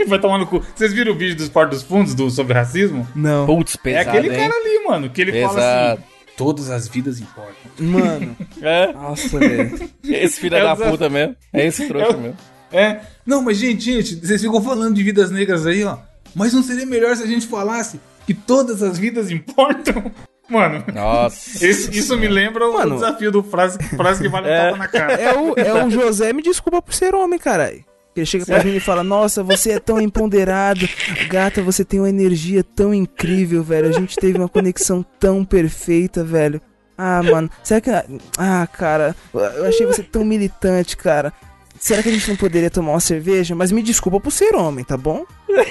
vai 0.07 0.19
tomar 0.19 0.39
no 0.39 0.47
cu. 0.47 0.63
Vocês 0.75 0.93
viram 0.93 1.13
o 1.13 1.17
vídeo 1.17 1.37
dos 1.37 1.49
Portos 1.49 1.81
dos 1.83 1.89
Fundos 1.89 2.15
do, 2.15 2.31
sobre 2.31 2.55
racismo? 2.55 3.07
Não. 3.15 3.47
Putz, 3.47 3.75
é 3.75 3.79
pesado, 3.79 4.09
aquele 4.11 4.33
hein? 4.35 4.41
cara 4.41 4.55
ali, 4.55 4.85
mano, 4.87 5.11
que 5.11 5.21
ele 5.21 5.43
fala 5.43 5.55
Pesado. 5.55 5.93
assim: 6.01 6.18
todas 6.39 6.71
as 6.71 6.89
vidas 6.89 7.21
importam. 7.21 7.53
Mano. 7.81 8.35
É, 8.63 8.93
Nossa, 8.93 9.39
velho. 9.39 9.91
esse 10.05 10.41
filho 10.41 10.57
É 10.57 10.63
o 10.63 10.77
da 10.77 10.91
puta 10.91 11.11
mesmo. 11.11 11.37
É 11.53 11.67
esse 11.67 11.87
trouxa 11.87 12.13
É 12.13 12.17
o- 12.17 12.21
mesmo. 12.21 12.37
É. 12.73 13.01
Não, 13.27 13.43
mas 13.43 13.57
gente, 13.59 13.83
gente, 13.85 14.15
vocês 14.27 14.41
ficam 14.41 14.63
falando 14.63 14.95
de 14.95 15.03
vidas 15.03 15.31
negras 15.31 15.67
aí, 15.67 15.83
ó. 15.85 15.99
Mas 16.35 16.53
não 16.55 16.63
seria 16.63 16.87
melhor 16.87 17.17
se 17.17 17.25
a 17.25 17.27
gente 17.27 17.47
falasse 17.47 17.99
que 18.27 18.33
todas 18.33 18.83
as 18.83 18.99
vidas 18.99 19.31
importam? 19.31 20.11
Mano, 20.49 20.83
Nossa. 20.95 21.65
esse- 21.67 21.91
isso 21.99 22.17
me 22.17 22.29
lembra 22.29 22.67
o 22.69 22.75
Mano. 22.75 22.95
desafio 22.95 23.31
do 23.33 23.43
frase, 23.43 23.79
frase 23.97 24.23
que 24.23 24.29
vale 24.31 24.47
um 24.47 24.51
É. 24.51 24.65
tapa 24.67 24.77
na 24.79 24.89
cara. 24.89 25.13
É 25.15 25.37
o, 25.37 25.55
é 25.59 25.85
o 25.85 25.91
José, 25.91 26.33
me 26.33 26.43
desculpa 26.43 26.81
por 26.81 26.95
ser 26.95 27.15
homem, 27.15 27.39
caralho. 27.39 27.85
Ele 28.21 28.27
chega 28.27 28.45
pra 28.47 28.63
mim 28.65 28.77
e 28.77 28.81
fala: 28.81 29.03
Nossa, 29.05 29.43
você 29.43 29.73
é 29.73 29.79
tão 29.81 30.01
empoderado. 30.01 30.89
Gata, 31.29 31.63
você 31.63 31.85
tem 31.85 32.01
uma 32.01 32.09
energia 32.09 32.63
tão 32.65 32.93
incrível, 32.95 33.63
velho. 33.63 33.89
A 33.89 33.93
gente 33.93 34.17
teve 34.17 34.39
uma 34.39 34.49
conexão 34.49 35.05
tão 35.19 35.45
perfeita, 35.45 36.23
velho. 36.25 36.61
Ah, 36.97 37.23
mano, 37.23 37.49
será 37.63 37.81
que. 37.81 37.91
Ah, 38.37 38.67
cara, 38.73 39.15
eu 39.33 39.67
achei 39.67 39.87
você 39.87 40.03
tão 40.03 40.25
militante, 40.25 40.97
cara. 40.97 41.33
Será 41.79 42.03
que 42.03 42.09
a 42.09 42.13
gente 42.13 42.29
não 42.29 42.37
poderia 42.37 42.69
tomar 42.71 42.91
uma 42.91 42.99
cerveja? 43.01 43.55
Mas 43.55 43.71
me 43.71 43.83
desculpa 43.83 44.19
por 44.19 44.33
ser 44.33 44.53
homem, 44.57 44.85
tá 44.85 44.97
bom? 44.97 45.25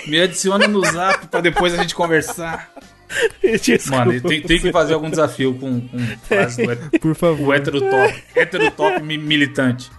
Me 0.07 0.21
adiciona 0.21 0.65
no 0.65 0.81
zap 0.85 1.27
pra 1.27 1.41
depois 1.41 1.73
a 1.73 1.77
gente 1.81 1.93
conversar. 1.93 2.71
Mano, 3.89 4.19
tem, 4.21 4.41
tem 4.41 4.59
que 4.59 4.71
fazer 4.71 4.93
algum 4.93 5.09
desafio 5.09 5.53
com, 5.55 5.81
com 5.81 5.97
frase 6.27 6.65
do 6.65 6.75
Por 6.99 7.15
favor. 7.15 7.47
o 7.49 7.53
heterotop. 7.53 8.23
Heterotop 8.35 9.01
mi- 9.03 9.17
militante. 9.17 9.89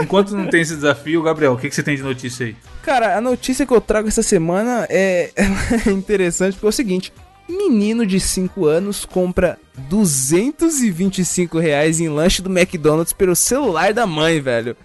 Enquanto 0.00 0.36
não 0.36 0.46
tem 0.46 0.60
esse 0.60 0.74
desafio, 0.74 1.22
Gabriel, 1.22 1.52
o 1.52 1.56
que, 1.56 1.68
que 1.68 1.74
você 1.74 1.82
tem 1.82 1.96
de 1.96 2.02
notícia 2.02 2.46
aí? 2.46 2.56
Cara, 2.82 3.16
a 3.16 3.20
notícia 3.20 3.66
que 3.66 3.72
eu 3.72 3.80
trago 3.80 4.08
essa 4.08 4.22
semana 4.22 4.86
é 4.90 5.30
interessante 5.86 6.54
porque 6.54 6.66
é 6.66 6.68
o 6.68 6.72
seguinte: 6.72 7.12
menino 7.48 8.04
de 8.04 8.20
5 8.20 8.66
anos 8.66 9.04
compra 9.04 9.58
225 9.88 11.58
reais 11.58 12.00
em 12.00 12.08
lanche 12.08 12.42
do 12.42 12.50
McDonald's 12.50 13.12
pelo 13.12 13.36
celular 13.36 13.92
da 13.92 14.06
mãe, 14.06 14.40
velho. 14.40 14.76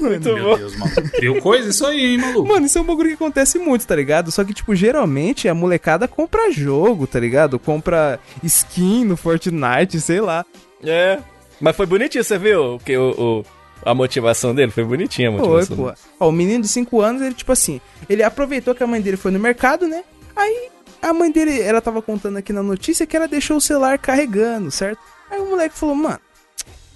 Meu 0.00 0.18
Deus, 0.18 0.76
mano. 0.76 0.92
Deu 1.20 1.40
coisa 1.40 1.68
isso 1.68 1.84
aí, 1.84 2.12
hein, 2.12 2.18
maluco? 2.18 2.48
Mano, 2.48 2.64
isso 2.64 2.78
é 2.78 2.80
um 2.80 2.84
bagulho 2.84 3.08
que 3.08 3.14
acontece 3.14 3.58
muito, 3.58 3.86
tá 3.86 3.94
ligado? 3.94 4.30
Só 4.30 4.42
que, 4.44 4.54
tipo, 4.54 4.74
geralmente 4.74 5.48
a 5.48 5.54
molecada 5.54 6.08
compra 6.08 6.50
jogo, 6.50 7.06
tá 7.06 7.20
ligado? 7.20 7.58
Compra 7.58 8.18
skin 8.42 9.04
no 9.04 9.16
Fortnite, 9.16 10.00
sei 10.00 10.20
lá. 10.20 10.44
É. 10.82 11.18
Mas 11.60 11.76
foi 11.76 11.86
bonitinho, 11.86 12.24
você 12.24 12.38
viu? 12.38 12.78
Que 12.84 12.96
o, 12.96 13.10
o, 13.10 13.44
a 13.84 13.94
motivação 13.94 14.54
dele? 14.54 14.70
Foi 14.72 14.84
bonitinha 14.84 15.28
a 15.28 15.32
Foi, 15.32 15.40
motivação. 15.40 15.76
pô. 15.76 15.84
dele. 15.86 15.96
Ó, 16.20 16.28
o 16.28 16.32
menino 16.32 16.62
de 16.62 16.68
5 16.68 17.00
anos, 17.00 17.22
ele, 17.22 17.34
tipo 17.34 17.52
assim, 17.52 17.80
ele 18.08 18.22
aproveitou 18.22 18.74
que 18.74 18.82
a 18.82 18.86
mãe 18.86 19.00
dele 19.00 19.16
foi 19.16 19.30
no 19.30 19.38
mercado, 19.38 19.86
né? 19.86 20.02
Aí 20.34 20.68
a 21.02 21.12
mãe 21.12 21.30
dele, 21.30 21.60
ela 21.60 21.80
tava 21.80 22.00
contando 22.00 22.36
aqui 22.38 22.52
na 22.52 22.62
notícia 22.62 23.06
que 23.06 23.16
ela 23.16 23.28
deixou 23.28 23.56
o 23.56 23.60
celular 23.60 23.98
carregando, 23.98 24.70
certo? 24.70 24.98
Aí 25.30 25.38
o 25.40 25.50
moleque 25.50 25.76
falou, 25.78 25.94
mano, 25.94 26.20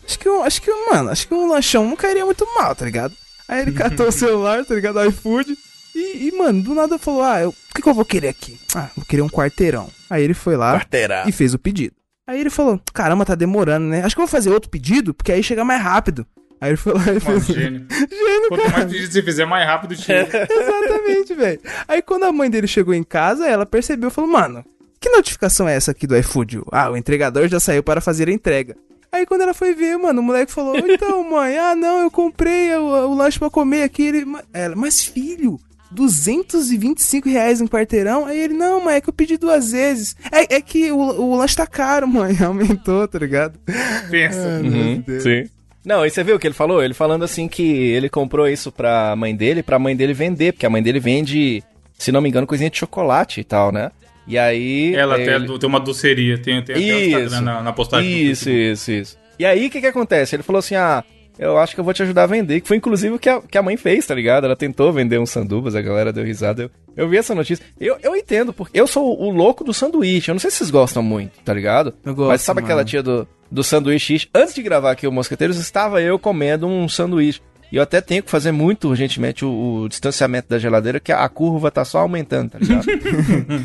acho 0.07 0.18
que, 0.18 0.29
eu, 0.29 0.42
acho 0.42 0.62
que, 0.62 0.70
mano, 0.90 1.11
acho 1.11 1.29
que 1.29 1.35
um 1.35 1.48
lanchão 1.48 1.85
não 1.87 1.96
cairia 1.96 2.24
muito 2.24 2.46
mal, 2.55 2.74
tá 2.74 2.85
ligado? 2.85 3.14
Aí 3.46 3.61
ele 3.62 3.72
catou 3.72 4.07
o 4.09 4.12
celular, 4.12 4.64
tá 4.64 4.74
ligado? 4.74 5.05
iFood. 5.09 5.57
E, 5.94 6.29
e, 6.29 6.33
mano, 6.38 6.62
do 6.62 6.74
nada 6.74 6.98
falou, 6.98 7.22
ah, 7.22 7.40
eu, 7.40 7.48
o 7.51 7.55
que, 7.74 7.83
que 7.83 7.88
eu 7.88 7.94
vou 7.94 8.05
querer 8.05 8.29
aqui? 8.29 8.59
Ah, 8.74 8.88
vou 8.94 9.05
querer 9.05 9.22
um 9.22 9.29
quarteirão. 9.29 9.90
Aí 10.09 10.22
ele 10.22 10.35
foi 10.35 10.57
lá 10.57 10.74
Quarteirão. 10.79 11.24
e 11.29 11.33
fez 11.33 11.53
o 11.55 11.59
pedido. 11.59 11.94
Aí 12.27 12.38
ele 12.40 12.51
falou, 12.51 12.79
caramba, 12.92 13.24
tá 13.24 13.35
demorando, 13.35 13.87
né? 13.87 14.03
Acho 14.05 14.14
que 14.14 14.20
eu 14.20 14.27
vou 14.27 14.31
fazer 14.31 14.51
outro 14.51 14.70
pedido, 14.70 15.12
porque 15.14 15.33
aí 15.33 15.42
chega 15.42 15.64
mais 15.64 15.83
rápido. 15.83 16.27
Aí 16.60 16.70
ele 16.70 16.76
foi 16.76 16.92
lá 16.94 17.02
e 17.02 17.06
Mano, 17.06 17.20
fez. 17.20 17.46
gênio. 17.46 17.86
Gênio, 17.90 18.48
Quanto 18.48 18.70
mais 18.72 18.84
pedido 18.92 19.12
você 19.12 19.22
fizer, 19.22 19.44
mais 19.46 19.66
rápido 19.66 19.94
chega. 20.00 20.48
Exatamente, 20.50 21.34
velho. 21.34 21.60
Aí 21.86 22.02
quando 22.02 22.24
a 22.24 22.32
mãe 22.32 22.50
dele 22.50 22.66
chegou 22.66 22.92
em 22.94 23.02
casa, 23.04 23.46
ela 23.46 23.64
percebeu 23.66 24.08
e 24.08 24.12
falou, 24.12 24.30
mano, 24.30 24.64
que 25.00 25.08
notificação 25.10 25.68
é 25.68 25.74
essa 25.76 25.92
aqui 25.92 26.06
do 26.06 26.16
iFood? 26.16 26.62
Ah, 26.72 26.90
o 26.90 26.96
entregador 26.96 27.46
já 27.48 27.60
saiu 27.60 27.82
para 27.82 28.00
fazer 28.00 28.28
a 28.28 28.32
entrega. 28.32 28.76
Aí 29.12 29.24
quando 29.24 29.40
ela 29.42 29.54
foi 29.54 29.72
ver, 29.74 29.96
mano, 29.96 30.20
o 30.20 30.22
moleque 30.24 30.52
falou, 30.52 30.76
então, 30.78 31.22
mãe, 31.30 31.56
ah, 31.56 31.74
não, 31.76 32.00
eu 32.02 32.10
comprei 32.10 32.74
o, 32.76 32.82
o 33.08 33.14
lanche 33.14 33.38
pra 33.38 33.48
comer 33.48 33.82
aqui. 33.84 34.02
Ele, 34.02 34.24
"Ma- 34.24 34.42
ela, 34.52 34.74
mas 34.76 35.00
filho, 35.02 35.58
225 35.92 37.28
reais 37.28 37.60
em 37.60 37.66
quarteirão? 37.66 38.26
Aí 38.26 38.38
ele, 38.38 38.54
não, 38.54 38.82
mãe, 38.84 38.96
é 38.96 39.00
que 39.00 39.08
eu 39.08 39.12
pedi 39.14 39.36
duas 39.36 39.72
vezes. 39.72 40.14
É, 40.32 40.56
é 40.56 40.60
que 40.60 40.90
o, 40.92 40.96
o 40.98 41.36
lanche 41.36 41.56
tá 41.56 41.66
caro, 41.66 42.06
mãe, 42.08 42.36
aumentou, 42.42 43.06
tá 43.08 43.18
ligado? 43.18 43.58
Pensa. 44.10 44.60
Uhum, 44.62 45.02
sim. 45.20 45.48
Não, 45.88 46.05
e 46.05 46.11
você 46.11 46.22
viu 46.22 46.37
o 46.37 46.38
que 46.38 46.46
ele 46.46 46.55
falou? 46.55 46.85
Ele 46.85 46.92
falando 46.92 47.24
assim 47.24 47.48
que 47.48 47.62
ele 47.62 48.11
comprou 48.11 48.46
isso 48.46 48.70
pra 48.70 49.16
mãe 49.16 49.35
dele, 49.35 49.62
pra 49.62 49.79
mãe 49.79 49.96
dele 49.96 50.12
vender, 50.12 50.53
porque 50.53 50.66
a 50.66 50.70
mãe 50.70 50.83
dele 50.83 51.01
vende, 51.01 51.62
se 51.96 52.12
não 52.12 52.20
me 52.20 52.29
engano, 52.29 52.46
coisinha 52.46 52.68
de 52.68 52.77
chocolate 52.77 53.40
e 53.40 53.44
tal, 53.44 53.72
né? 53.72 53.90
E 54.27 54.37
aí. 54.37 54.94
Ela 54.94 55.14
até 55.14 55.37
ele... 55.37 55.59
tem 55.59 55.66
uma 55.66 55.81
doceria, 55.81 56.37
tem, 56.37 56.62
tem 56.62 56.74
até 56.74 56.79
Isso. 56.79 57.18
Instagram 57.18 57.40
na, 57.40 57.62
na 57.62 57.72
postagem. 57.72 58.07
Isso, 58.07 58.51
isso, 58.51 58.90
isso. 58.92 59.18
E 59.38 59.46
aí, 59.46 59.66
o 59.66 59.70
que 59.70 59.81
que 59.81 59.87
acontece? 59.87 60.37
Ele 60.37 60.42
falou 60.42 60.59
assim, 60.59 60.74
ah, 60.74 61.03
eu 61.38 61.57
acho 61.57 61.74
que 61.74 61.81
eu 61.81 61.85
vou 61.85 61.94
te 61.94 62.03
ajudar 62.03 62.24
a 62.24 62.27
vender. 62.27 62.61
Que 62.61 62.68
foi 62.68 62.77
inclusive 62.77 63.14
o 63.14 63.18
que 63.18 63.31
a, 63.31 63.40
que 63.40 63.57
a 63.57 63.62
mãe 63.62 63.79
fez, 63.79 64.05
tá 64.05 64.14
ligado? 64.14 64.44
Ela 64.44 64.57
tentou 64.57 64.92
vender 64.92 65.18
uns 65.18 65.31
sandubas, 65.31 65.74
a 65.74 65.81
galera 65.81 66.12
deu 66.12 66.22
risada. 66.22 66.64
Eu, 66.64 66.70
eu 66.94 67.09
vi 67.09 67.16
essa 67.16 67.35
notícia. 67.35 67.64
Eu, 67.81 67.96
eu 68.03 68.14
entendo, 68.14 68.53
porque 68.53 68.79
eu 68.79 68.87
sou 68.87 69.18
o 69.18 69.31
louco 69.31 69.64
do 69.64 69.72
sanduíche. 69.72 70.31
Eu 70.31 70.35
não 70.35 70.40
sei 70.40 70.51
se 70.51 70.59
vocês 70.59 70.70
gostam 70.70 71.03
muito, 71.03 71.33
tá 71.42 71.55
ligado? 71.55 71.94
Eu 72.05 72.14
gosto, 72.14 72.29
Mas 72.29 72.42
sabe 72.42 72.61
aquela 72.61 72.81
mano. 72.81 72.88
tia 72.90 73.03
do, 73.03 73.27
do 73.50 73.62
sanduíche? 73.62 74.28
Antes 74.34 74.54
de 74.54 74.62
gravar 74.62 74.92
aqui 74.92 75.06
o 75.06 75.12
Mosqueteiros, 75.12 75.58
estava 75.58 76.00
eu 76.00 76.18
comendo 76.18 76.66
um 76.66 76.88
sanduíche. 76.88 77.40
E 77.70 77.76
eu 77.76 77.82
até 77.82 78.00
tenho 78.00 78.22
que 78.22 78.30
fazer 78.30 78.50
muito 78.50 78.88
urgentemente 78.88 79.44
o, 79.44 79.82
o 79.82 79.88
distanciamento 79.88 80.48
da 80.48 80.58
geladeira, 80.58 80.98
que 80.98 81.12
a 81.12 81.28
curva 81.28 81.70
tá 81.70 81.84
só 81.84 81.98
aumentando, 81.98 82.52
tá 82.52 82.58
ligado? 82.58 82.87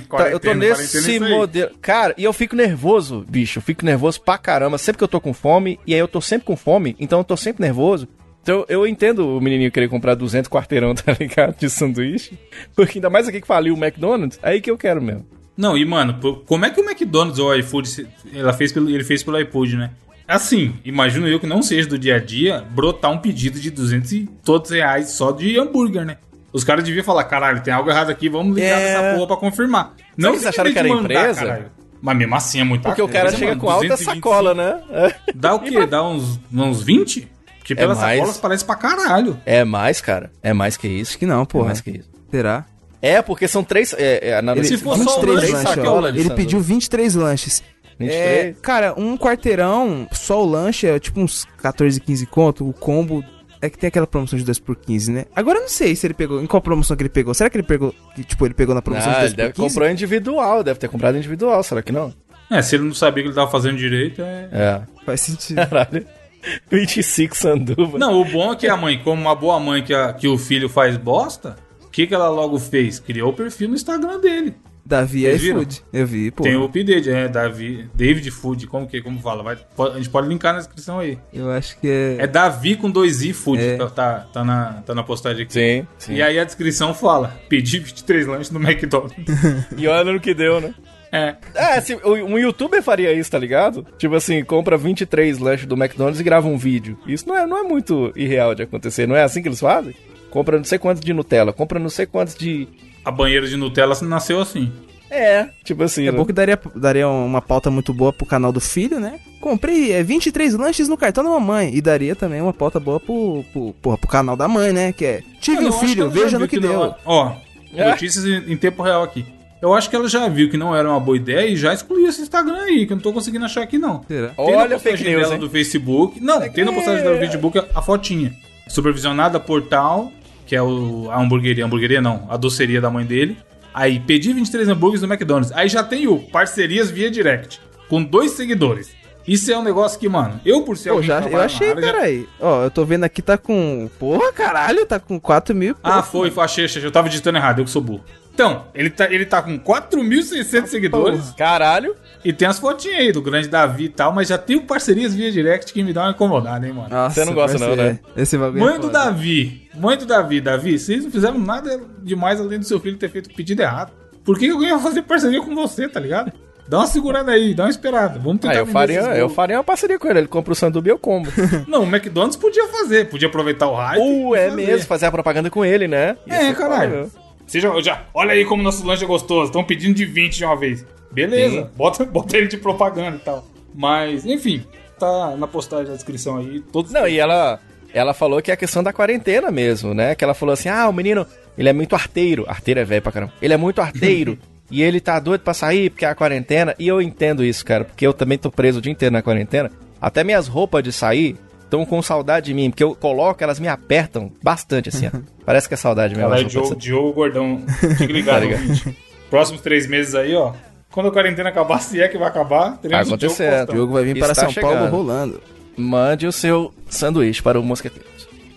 Tá, 0.10 0.30
eu 0.30 0.40
tô 0.40 0.54
nesse 0.54 1.16
é 1.16 1.20
modelo. 1.20 1.72
Cara, 1.82 2.14
e 2.18 2.24
eu 2.24 2.34
fico 2.34 2.56
nervoso, 2.56 3.26
bicho. 3.28 3.60
Eu 3.60 3.64
fico 3.64 3.86
nervoso 3.86 4.22
pra 4.22 4.38
caramba. 4.38 4.78
Sempre 4.78 4.98
que 4.98 5.04
eu 5.04 5.08
tô 5.08 5.20
com 5.20 5.34
fome, 5.34 5.80
e 5.88 5.94
aí 5.94 6.00
eu 6.00 6.08
tô 6.08 6.22
sempre 6.22 6.46
com 6.46 6.56
fome, 6.56 6.96
então 7.00 7.20
eu 7.20 7.24
tô 7.24 7.36
sempre 7.36 7.64
nervoso. 7.64 8.08
Então 8.42 8.66
eu 8.68 8.86
entendo 8.86 9.38
o 9.38 9.42
menininho 9.42 9.72
querer 9.72 9.88
comprar 9.88 10.16
200 10.16 10.50
quarteirão, 10.50 10.94
tá 10.96 11.16
ligado? 11.18 11.58
De 11.58 11.70
sanduíche. 11.70 12.38
Porque 12.76 12.98
ainda 12.98 13.10
mais 13.10 13.28
aqui 13.28 13.42
que 13.42 13.48
faliu 13.48 13.74
o 13.74 13.78
McDonald's, 13.78 14.38
aí 14.44 14.62
que 14.62 14.70
eu 14.70 14.78
quero 14.78 15.02
mesmo. 15.02 15.26
Não, 15.56 15.78
e 15.78 15.86
mano, 15.86 16.18
como 16.46 16.66
é 16.66 16.70
que 16.70 16.82
o 16.82 16.84
McDonald's 16.90 17.40
ou 17.40 17.50
o 17.50 17.56
iFood, 17.56 18.08
ela 18.34 18.54
fez 18.54 18.72
pelo, 18.72 18.90
ele 18.90 19.04
fez 19.04 19.22
pelo 19.24 19.40
iFood, 19.40 19.78
né? 19.78 19.92
Assim, 20.28 20.74
imagino 20.86 21.28
eu 21.28 21.40
que 21.40 21.46
não 21.46 21.62
seja 21.62 21.88
do 21.88 22.00
dia 22.00 22.16
a 22.16 22.20
dia 22.20 22.64
brotar 22.72 23.12
um 23.12 23.18
pedido 23.18 23.60
de 23.60 23.70
200 23.70 24.12
e 24.14 24.30
todos 24.44 24.72
reais 24.72 25.10
só 25.10 25.32
de 25.32 25.60
hambúrguer, 25.60 26.06
né? 26.06 26.18
Os 26.52 26.64
caras 26.64 26.84
deviam 26.84 27.04
falar, 27.04 27.24
caralho, 27.26 27.62
tem 27.62 27.74
algo 27.74 27.90
errado 27.90 28.10
aqui, 28.10 28.30
vamos 28.30 28.56
ligar 28.56 28.80
É. 28.80 28.84
nessa 28.96 29.14
porra 29.16 29.28
pra 29.28 29.38
confirmar. 29.38 29.94
Não 30.16 30.30
que 30.32 30.36
eles 30.38 30.46
acharam 30.48 30.72
que 30.72 30.80
era 30.80 30.88
mandar, 30.88 31.04
empresa? 31.04 31.40
caralho. 31.42 31.66
Mas 32.02 32.18
mesmo 32.18 32.36
assim 32.36 32.60
é 32.60 32.64
muito 32.64 32.82
Porque 32.84 33.02
o 33.02 33.08
cara 33.08 33.32
chega 33.32 33.56
com 33.56 33.70
alta 33.70 33.96
sacola, 33.98 34.54
né? 34.54 34.82
Dá 35.36 35.54
o 35.56 35.60
quê? 35.60 35.86
Dá 35.86 36.04
uns, 36.04 36.40
uns 36.54 36.82
20? 36.82 37.28
Porque 37.60 37.76
pelas 37.76 37.98
mais. 37.98 38.18
sacolas 38.18 38.38
parece 38.38 38.66
pra 38.66 38.76
caralho. 38.76 39.40
É 39.46 39.64
mais, 39.64 40.02
cara. 40.02 40.32
É 40.42 40.52
mais 40.54 40.76
que 40.78 40.88
isso. 40.88 41.18
Que 41.18 41.26
não, 41.26 41.44
É 41.44 41.46
porra. 41.46 41.66
mais 41.68 41.80
que 41.82 41.92
isso. 41.92 42.10
Será? 42.30 42.66
É, 43.04 43.22
porque 43.22 43.48
são 43.50 43.64
três. 43.64 43.94
É, 43.98 44.30
é, 44.30 44.42
na 44.42 44.54
Ele, 44.54 44.64
Se 44.64 44.78
for 44.78 44.98
só 44.98 45.20
o 45.20 45.22
23 45.22 45.36
lanche, 45.36 45.52
lanches, 45.54 45.66
ó. 45.72 45.76
sacola 45.76 46.12
de 46.12 46.20
Ele 46.22 46.30
pediu 46.32 46.60
23 46.62 47.16
lanches. 47.16 47.62
23? 48.00 48.10
É, 48.10 48.56
cara, 48.62 48.94
um 48.98 49.18
quarteirão, 49.18 50.08
só 50.14 50.42
o 50.42 50.46
lanche 50.50 50.88
é 50.88 50.98
tipo 50.98 51.20
uns 51.20 51.46
14, 51.62 52.00
15 52.00 52.26
conto. 52.28 52.68
O 52.68 52.72
combo 52.74 53.24
é 53.62 53.70
que 53.70 53.78
tem 53.78 53.90
aquela 53.90 54.08
promoção 54.08 54.40
de 54.40 54.46
2 54.46 54.58
por 54.60 54.76
15, 54.78 55.12
né? 55.12 55.26
Agora 55.36 55.58
eu 55.60 55.64
não 55.64 55.70
sei 55.70 55.96
se 55.96 56.08
ele 56.08 56.14
pegou. 56.14 56.42
Em 56.42 56.48
qual 56.48 56.62
promoção 56.62 56.96
que 56.96 57.04
ele 57.04 57.10
pegou? 57.10 57.34
Será 57.34 57.50
que 57.50 57.58
ele 57.58 57.64
pegou. 57.68 57.94
que, 58.16 58.24
Tipo, 58.24 58.46
ele 58.48 58.54
pegou 58.54 58.74
na 58.74 58.82
promoção 58.82 59.10
Ah, 59.12 59.16
de 59.16 59.20
ele 59.20 59.28
2 59.28 59.34
deve 59.34 59.50
por 59.54 59.64
15? 59.64 59.74
comprou 59.76 59.92
individual, 59.92 60.64
deve 60.64 60.80
ter 60.80 60.88
comprado 60.88 61.18
individual, 61.18 61.62
será 61.62 61.82
que 61.84 61.92
não? 61.92 62.14
É, 62.50 62.62
se 62.62 62.76
ele 62.76 62.86
não 62.86 62.94
sabia 62.94 63.22
que 63.24 63.30
ele 63.30 63.36
tava 63.36 63.52
fazendo 63.52 63.78
direito, 63.78 64.22
é. 64.22 64.48
É. 64.52 64.82
Faz 65.06 65.20
sentido. 65.22 65.58
Caralho. 65.58 66.06
25 66.70 67.38
sanduba. 67.38 67.98
Não, 67.98 68.20
o 68.20 68.26
bom 68.26 68.52
é 68.52 68.56
que 68.56 68.68
a 68.68 68.76
mãe, 68.76 69.00
como 69.04 69.22
uma 69.22 69.36
boa 69.36 69.60
mãe 69.60 69.82
que, 69.84 69.94
a- 69.94 70.12
que 70.14 70.28
o 70.28 70.38
filho 70.38 70.68
faz 70.68 70.98
bosta, 70.98 71.56
que, 71.94 72.08
que 72.08 72.14
ela 72.14 72.28
logo 72.30 72.60
fez? 72.60 73.00
Criou 73.00 73.30
o 73.30 73.34
perfil 73.34 73.70
no 73.70 73.76
Instagram 73.76 74.20
dele. 74.20 74.54
Davi 74.86 75.22
viram? 75.38 75.62
iFood. 75.62 75.82
Eu 75.94 76.06
vi, 76.06 76.30
pô. 76.30 76.44
Tem 76.44 76.58
o 76.58 76.66
update, 76.66 77.10
é, 77.10 77.30
Davi, 77.30 77.88
David 77.96 78.30
Food, 78.32 78.68
como 78.68 78.86
que, 78.86 79.02
como 79.02 79.18
fala? 79.22 79.42
Vai, 79.42 79.58
pode- 79.78 79.94
a 79.94 79.98
gente 79.98 80.10
pode 80.10 80.28
linkar 80.28 80.52
na 80.52 80.60
descrição 80.60 81.00
aí. 81.00 81.18
Eu 81.34 81.50
acho 81.52 81.80
que 81.80 81.88
é. 81.88 82.18
É 82.20 82.28
Davi 82.28 82.76
com 82.76 82.92
dois 82.92 83.22
i 83.24 83.32
Food, 83.32 83.64
É. 83.64 83.78
tá, 83.78 83.88
tá, 83.90 84.20
tá 84.34 84.44
na, 84.44 84.74
tá 84.86 84.94
na 84.94 85.02
postagem 85.02 85.44
aqui. 85.44 85.54
Sim, 85.54 85.88
sim. 85.98 86.16
E 86.16 86.22
aí 86.22 86.38
a 86.38 86.44
descrição 86.44 86.94
fala, 86.94 87.40
pedi 87.48 87.80
23 87.80 88.28
lanches 88.28 88.52
no 88.52 88.60
McDonald's. 88.62 89.16
E 89.78 89.88
olha 89.88 90.12
no 90.12 90.20
que 90.20 90.34
deu, 90.34 90.60
né? 90.60 90.74
é, 91.14 91.36
É, 91.56 91.80
se, 91.80 91.94
o- 91.96 92.16
um 92.26 92.38
youtuber 92.38 92.84
faria 92.84 93.14
isso, 93.14 93.32
tá 93.32 93.40
ligado? 93.40 93.88
Tipo 93.98 94.16
assim, 94.16 94.44
compra 94.44 94.76
23 94.76 95.40
lanches 95.40 95.66
do 95.66 95.76
McDonald's 95.76 96.20
e 96.20 96.24
grava 96.24 96.50
um 96.50 96.58
vídeo. 96.58 96.98
Isso 97.08 97.26
não 97.26 97.38
é, 97.38 97.46
não 97.48 97.58
é 97.58 97.64
muito 97.64 98.12
irreal 98.18 98.54
de 98.54 98.64
acontecer, 98.64 99.08
não 99.08 99.16
é 99.16 99.24
assim 99.24 99.42
que 99.42 99.48
eles 99.48 99.62
fazem? 99.62 99.96
Compra 100.34 100.58
não 100.58 100.64
sei 100.64 100.80
quantos 100.80 101.04
de 101.04 101.14
Nutella, 101.14 101.54
compra 101.54 101.78
não 101.78 101.90
sei 101.90 102.08
quantos 102.08 102.34
de. 102.34 102.68
a 103.06 103.12
banheira 103.12 103.46
de 103.48 103.56
Nutella 103.56 103.96
nasceu 104.02 104.42
assim. 104.42 104.72
É, 105.12 105.48
tipo 105.64 105.84
assim. 105.84 106.08
É 106.08 106.12
né? 106.12 106.18
bom 106.18 106.26
que 106.26 106.34
daria, 106.34 106.60
daria 106.76 107.08
uma 107.08 107.40
pauta 107.40 107.70
muito 107.70 107.94
boa 107.94 108.12
pro 108.12 108.26
canal 108.26 108.52
do 108.52 108.60
filho, 108.60 109.00
né? 109.00 109.20
Comprei 109.40 109.92
é, 109.92 110.02
23 110.02 110.56
lanches 110.56 110.88
no 110.90 110.98
cartão 110.98 111.24
da 111.24 111.30
mamãe. 111.30 111.70
E 111.76 111.80
daria 111.80 112.16
também 112.16 112.42
uma 112.42 112.52
pauta 112.52 112.80
boa 112.80 113.00
pro, 113.00 113.46
pro, 113.54 113.74
porra, 113.80 113.96
pro 114.00 114.10
canal 114.10 114.36
da 114.36 114.48
mãe, 114.48 114.74
né? 114.74 114.92
Que 114.92 115.06
é 115.06 115.24
Tive 115.40 115.64
um 115.66 115.72
filho, 115.72 116.10
veja 116.10 116.40
no 116.40 116.48
que, 116.48 116.60
não- 116.60 116.68
deu. 116.68 116.96
Ó, 117.06 117.34
É. 117.76 117.92
notícias 117.92 118.26
em, 118.26 118.54
em 118.54 118.58
tempo 118.58 118.82
real 118.82 119.04
aqui. 119.04 119.24
Eu 119.62 119.72
acho 119.76 119.88
que 119.88 119.96
ela 119.96 120.08
já 120.10 120.28
viu 120.28 120.50
que 120.50 120.58
não 120.58 120.76
era 120.76 120.90
uma 120.90 121.00
boa 121.00 121.16
ideia 121.16 121.48
e 121.48 121.56
já 121.56 121.72
excluiu 121.76 122.08
esse 122.10 122.22
Instagram 122.24 122.58
aí, 122.64 122.88
que 122.88 122.94
eu 122.94 122.96
não 122.96 123.04
tô 123.04 123.14
conseguindo 123.14 123.46
achar 123.46 123.62
aqui 123.62 123.78
não. 123.78 124.02
Será? 124.08 124.30
Tem 124.30 124.46
na 124.52 124.52
Olha 124.58 124.66
a 124.66 124.70
postagem 124.80 124.98
fake 124.98 125.10
news, 125.12 125.22
dela 125.22 125.34
hein? 125.36 125.40
do 125.40 125.50
Facebook. 125.50 126.20
Não, 126.20 126.50
tem 126.50 126.66
na 126.66 126.74
postagem 126.74 127.04
dela 127.04 127.16
do 127.16 127.20
Facebook 127.20 127.60
a, 127.60 127.66
a 127.76 127.82
fotinha. 127.84 128.34
Supervisionada 128.68 129.40
Portal, 129.40 130.12
que 130.54 130.58
é 130.58 130.62
o, 130.62 131.10
a 131.10 131.20
hamburgueria. 131.20 131.66
Hamburgueria 131.66 132.00
não, 132.00 132.28
a 132.30 132.38
doceria 132.38 132.80
da 132.80 132.88
mãe 132.88 133.04
dele. 133.04 133.36
Aí, 133.74 134.00
pedi 134.00 134.32
23 134.34 134.70
hambúrgueres 134.70 135.02
no 135.02 135.12
McDonald's. 135.12 135.52
Aí 135.52 135.68
já 135.68 135.84
tem 135.84 136.08
o 136.08 136.20
parcerias 136.20 136.92
via 136.92 137.10
direct, 137.10 137.60
com 137.90 138.04
dois 138.04 138.34
seguidores. 138.34 138.92
Isso 139.28 139.52
é 139.52 139.58
um 139.58 139.64
negócio 139.64 140.00
que, 140.00 140.08
mano, 140.08 140.40
eu 140.46 140.62
por 140.62 140.78
ser 140.78 140.92
Pô, 140.92 141.02
já, 141.02 141.22
eu 141.22 141.42
achei, 141.42 141.72
área, 141.72 141.82
já- 141.82 141.92
peraí. 141.92 142.28
Ó, 142.40 142.66
eu 142.66 142.70
tô 142.70 142.86
vendo 142.86 143.04
aqui, 143.04 143.24
tá 143.24 143.36
com. 143.36 143.90
Porra, 143.98 144.32
caralho, 144.32 144.86
tá 144.86 145.00
com 145.00 145.20
4 145.20 145.56
mil. 145.56 145.76
Ah, 145.82 146.04
foi, 146.04 146.30
foi, 146.30 146.44
achei, 146.44 146.66
achei. 146.66 146.86
Eu 146.86 146.92
tava 146.92 147.10
digitando 147.10 147.40
errado, 147.40 147.58
eu 147.60 147.66
que 147.66 147.72
sou 147.72 147.82
burro. 147.82 148.04
Então, 148.34 148.66
ele 148.74 148.90
tá, 148.90 149.06
ele 149.12 149.26
tá 149.28 149.42
com 149.44 149.60
4.600 149.60 150.66
seguidores 150.66 151.32
Caralho. 151.38 151.96
e 152.26 152.34
tem 152.34 152.48
as 152.48 152.58
fotinhas 152.58 152.98
aí 153.00 153.12
do 153.12 153.22
grande 153.22 153.48
Davi 153.48 153.86
e 153.86 153.90
tal, 153.90 154.12
mas 154.12 154.28
já 154.28 154.38
tem 154.40 154.56
o 154.56 154.64
parcerias 154.64 155.14
via 155.14 155.32
direct 155.32 155.72
que 155.72 155.84
me 155.84 155.94
dá 155.94 156.02
uma 156.04 156.12
incomodada, 156.12 156.66
hein, 156.66 156.74
mano. 156.74 156.90
Nossa, 156.90 157.14
Você 157.16 157.26
não 157.26 157.34
gosta 157.34 157.60
não, 157.60 157.76
né? 157.76 158.00
Esse 158.18 158.36
bagulho. 158.38 158.60
Mãe 158.64 158.74
é 158.76 158.78
do 158.80 158.88
foda. 158.88 159.00
Davi, 159.06 159.70
mãe 159.76 159.96
do 159.98 160.06
Davi, 160.08 160.42
Davi, 160.42 160.80
vocês 160.80 161.04
não 161.04 161.12
fizeram 161.12 161.38
nada 161.38 161.80
demais 162.02 162.40
além 162.42 162.58
do 162.58 162.66
seu 162.66 162.80
filho 162.80 162.98
ter 162.98 163.10
feito 163.10 163.30
o 163.30 163.34
pedido 163.36 163.62
errado. 163.62 163.92
Por 164.26 164.40
que 164.40 164.50
alguém 164.50 164.72
vai 164.72 164.80
fazer 164.82 165.04
parceria 165.04 165.42
com 165.42 165.54
você, 165.54 165.88
tá 165.88 166.00
ligado? 166.00 166.32
Dá 166.68 166.78
uma 166.80 166.88
segurada 166.88 167.32
aí, 167.34 167.54
dá 167.54 167.66
uma 167.66 167.70
esperada. 167.70 168.18
Vamos 168.20 168.40
tentar 168.42 168.54
Ah, 168.56 168.58
eu 168.60 168.66
faria, 168.66 169.00
esses 169.02 169.18
eu 169.18 169.30
faria 169.30 169.58
uma 169.58 169.64
parceria 169.66 170.00
com 170.00 170.08
ele. 170.08 170.20
Ele 170.20 170.28
compra 170.28 170.54
o 170.54 170.56
sanduba 170.56 170.88
e 170.88 170.92
eu 170.92 170.98
como. 170.98 171.28
Não, 171.68 171.84
o 171.84 171.86
McDonald's 171.86 172.38
podia 172.38 172.68
fazer, 172.70 173.10
podia 173.10 173.28
aproveitar 173.28 173.68
o 173.68 173.76
hype. 173.76 174.00
uh, 174.02 174.34
é 174.34 174.50
fazer. 174.50 174.56
mesmo, 174.66 174.88
fazer 174.88 175.06
a 175.08 175.12
propaganda 175.12 175.50
com 175.50 175.64
ele, 175.66 175.88
né? 175.90 176.16
Ia 176.26 176.34
É, 176.36 176.40
ser 176.48 176.56
caralho. 176.56 177.12
Você 177.46 177.60
já, 177.60 178.06
olha 178.14 178.32
aí 178.32 178.46
como 178.46 178.64
nosso 178.64 178.86
lanche 178.86 179.04
é 179.04 179.08
gostoso. 179.08 179.46
Estão 179.46 179.64
pedindo 179.64 179.96
de 179.96 180.06
20 180.06 180.38
de 180.38 180.46
uma 180.46 180.56
vez. 180.56 180.86
Beleza, 181.12 181.64
Sim. 181.64 181.70
bota, 181.76 182.06
bota 182.06 182.38
ele 182.38 182.48
de 182.48 182.58
propaganda 182.58 183.18
e 183.18 183.20
tal. 183.20 183.46
Mas, 183.74 184.26
enfim, 184.26 184.64
tá 185.00 185.36
na 185.36 185.48
postagem 185.48 185.88
da 185.88 185.94
descrição 185.94 186.38
aí. 186.38 186.62
Todos 186.72 186.92
Não, 186.92 187.08
e 187.08 187.20
ela, 187.20 187.60
ela 187.94 188.14
falou 188.14 188.42
que 188.42 188.52
é 188.52 188.54
a 188.54 188.58
questão 188.58 188.84
da 188.84 188.94
quarentena 188.94 189.52
mesmo, 189.52 189.94
né? 189.94 190.16
Que 190.16 190.24
ela 190.24 190.34
falou 190.34 190.54
assim: 190.54 190.70
ah, 190.70 190.88
o 190.88 190.94
menino, 190.94 191.26
ele 191.58 191.70
é 191.70 191.74
muito 191.74 191.96
arteiro. 191.96 192.46
Arteiro 192.48 192.80
é 192.80 192.86
velho 192.86 193.02
pra 193.02 193.12
caramba. 193.12 193.34
Ele 193.42 193.54
é 193.54 193.58
muito 193.58 193.82
arteiro. 193.82 194.38
e 194.72 194.82
ele 194.82 195.00
tá 195.00 195.20
doido 195.20 195.42
pra 195.42 195.54
sair 195.54 195.90
porque 195.90 196.06
é 196.06 196.10
a 196.10 196.16
quarentena. 196.16 196.76
E 196.80 196.88
eu 196.88 197.02
entendo 197.02 197.44
isso, 197.44 197.64
cara, 197.64 197.84
porque 197.84 198.06
eu 198.06 198.14
também 198.14 198.38
tô 198.38 198.52
preso 198.52 198.80
o 198.80 198.82
dia 198.82 198.92
inteiro 198.92 199.14
na 199.14 199.22
quarentena. 199.22 199.72
Até 200.02 200.24
minhas 200.24 200.48
roupas 200.48 200.84
de 200.84 200.92
sair 200.92 201.38
estão 201.74 201.86
com 201.86 202.02
saudade 202.02 202.48
de 202.48 202.54
mim, 202.54 202.70
porque 202.70 202.84
eu 202.84 202.96
coloco, 202.96 203.44
elas 203.44 203.60
me 203.60 203.68
apertam 203.68 204.32
bastante, 204.42 204.90
assim, 204.90 205.08
ó. 205.08 205.18
Parece 205.46 205.68
que 205.68 205.74
é 205.74 205.78
saudade 205.78 206.16
mesmo. 206.16 206.30
Ela 206.30 206.40
é 206.40 206.44
Diogo. 206.44 206.76
Diogo 206.76 207.14
Gordão. 207.14 207.64
Fique 207.98 208.12
ligado, 208.14 208.42
Tá 208.42 208.58
ligado. 208.58 208.96
Próximos 209.30 209.62
três 209.62 209.88
meses 209.88 210.14
aí, 210.16 210.36
ó. 210.36 210.54
Quando 210.92 211.10
a 211.10 211.12
quarentena 211.12 211.50
acabar, 211.50 211.80
se 211.80 212.00
é 212.00 212.08
que 212.08 212.18
vai 212.18 212.28
acabar, 212.28 212.70
Vai 212.70 212.78
teremos 212.78 213.10
o 213.10 213.16
acontecer, 213.16 213.50
Diogo 213.66 213.72
O 213.74 213.76
jogo 213.76 213.94
vai 213.94 214.04
vir 214.04 214.20
para 214.20 214.32
Está 214.32 214.46
São 214.46 214.54
Paulo 214.54 214.78
chegando. 214.78 214.92
rolando. 214.92 215.42
Mande 215.76 216.28
o 216.28 216.32
seu 216.32 216.72
sanduíche 216.88 217.42
para 217.42 217.60
o 217.60 217.64
mosqueteiro. 217.64 218.08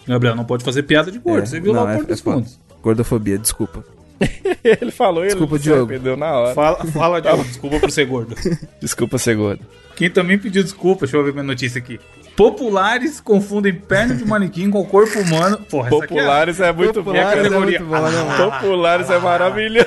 Gabriel, 0.06 0.36
não 0.36 0.44
pode 0.44 0.62
fazer 0.62 0.82
piada 0.82 1.10
de 1.10 1.18
gordo. 1.18 1.42
É, 1.42 1.46
Você 1.46 1.58
viu 1.58 1.72
não, 1.72 1.82
lá 1.84 1.88
o 1.88 1.92
é- 1.92 1.96
Porto 1.96 2.08
é 2.10 2.12
dos. 2.12 2.20
Fundos. 2.20 2.60
Gordofobia, 2.82 3.38
desculpa. 3.38 3.82
ele 4.62 4.90
falou, 4.90 5.22
ele 5.24 5.30
Desculpa, 5.30 5.56
se 5.58 5.64
Diogo. 5.64 5.84
arrependeu 5.90 6.16
na 6.16 6.32
hora. 6.32 6.54
Fala, 6.54 6.84
fala 6.86 7.20
Diogo. 7.22 7.42
Desculpa 7.48 7.80
por 7.80 7.90
ser 7.90 8.06
gordo. 8.06 8.36
Desculpa 8.80 9.18
ser 9.18 9.34
gordo. 9.34 9.64
Quem 9.96 10.10
também 10.10 10.38
pediu 10.38 10.62
desculpa, 10.62 11.00
deixa 11.06 11.16
eu 11.16 11.24
ver 11.24 11.32
minha 11.32 11.42
notícia 11.42 11.78
aqui. 11.78 11.98
Populares 12.36 13.18
confundem 13.18 13.72
perna 13.74 14.14
de 14.14 14.24
manequim 14.24 14.70
com 14.70 14.84
corpo 14.84 15.18
humano. 15.20 15.58
Porra, 15.70 15.88
essa 15.88 15.96
aqui 16.04 16.04
é- 16.04 16.16
Populares 16.18 16.60
é 16.60 16.72
muito 16.72 17.02
bom. 17.02 17.14
é 17.14 17.20
a 17.20 17.24
Populares 17.24 17.40
é 17.40 17.48
categoria. 17.48 17.80
muito 17.80 17.90
bom, 17.90 18.08
né, 18.10 18.22
mano? 18.22 18.50
Populares 18.52 19.10
é 19.10 19.18
maravilhoso. 19.18 19.86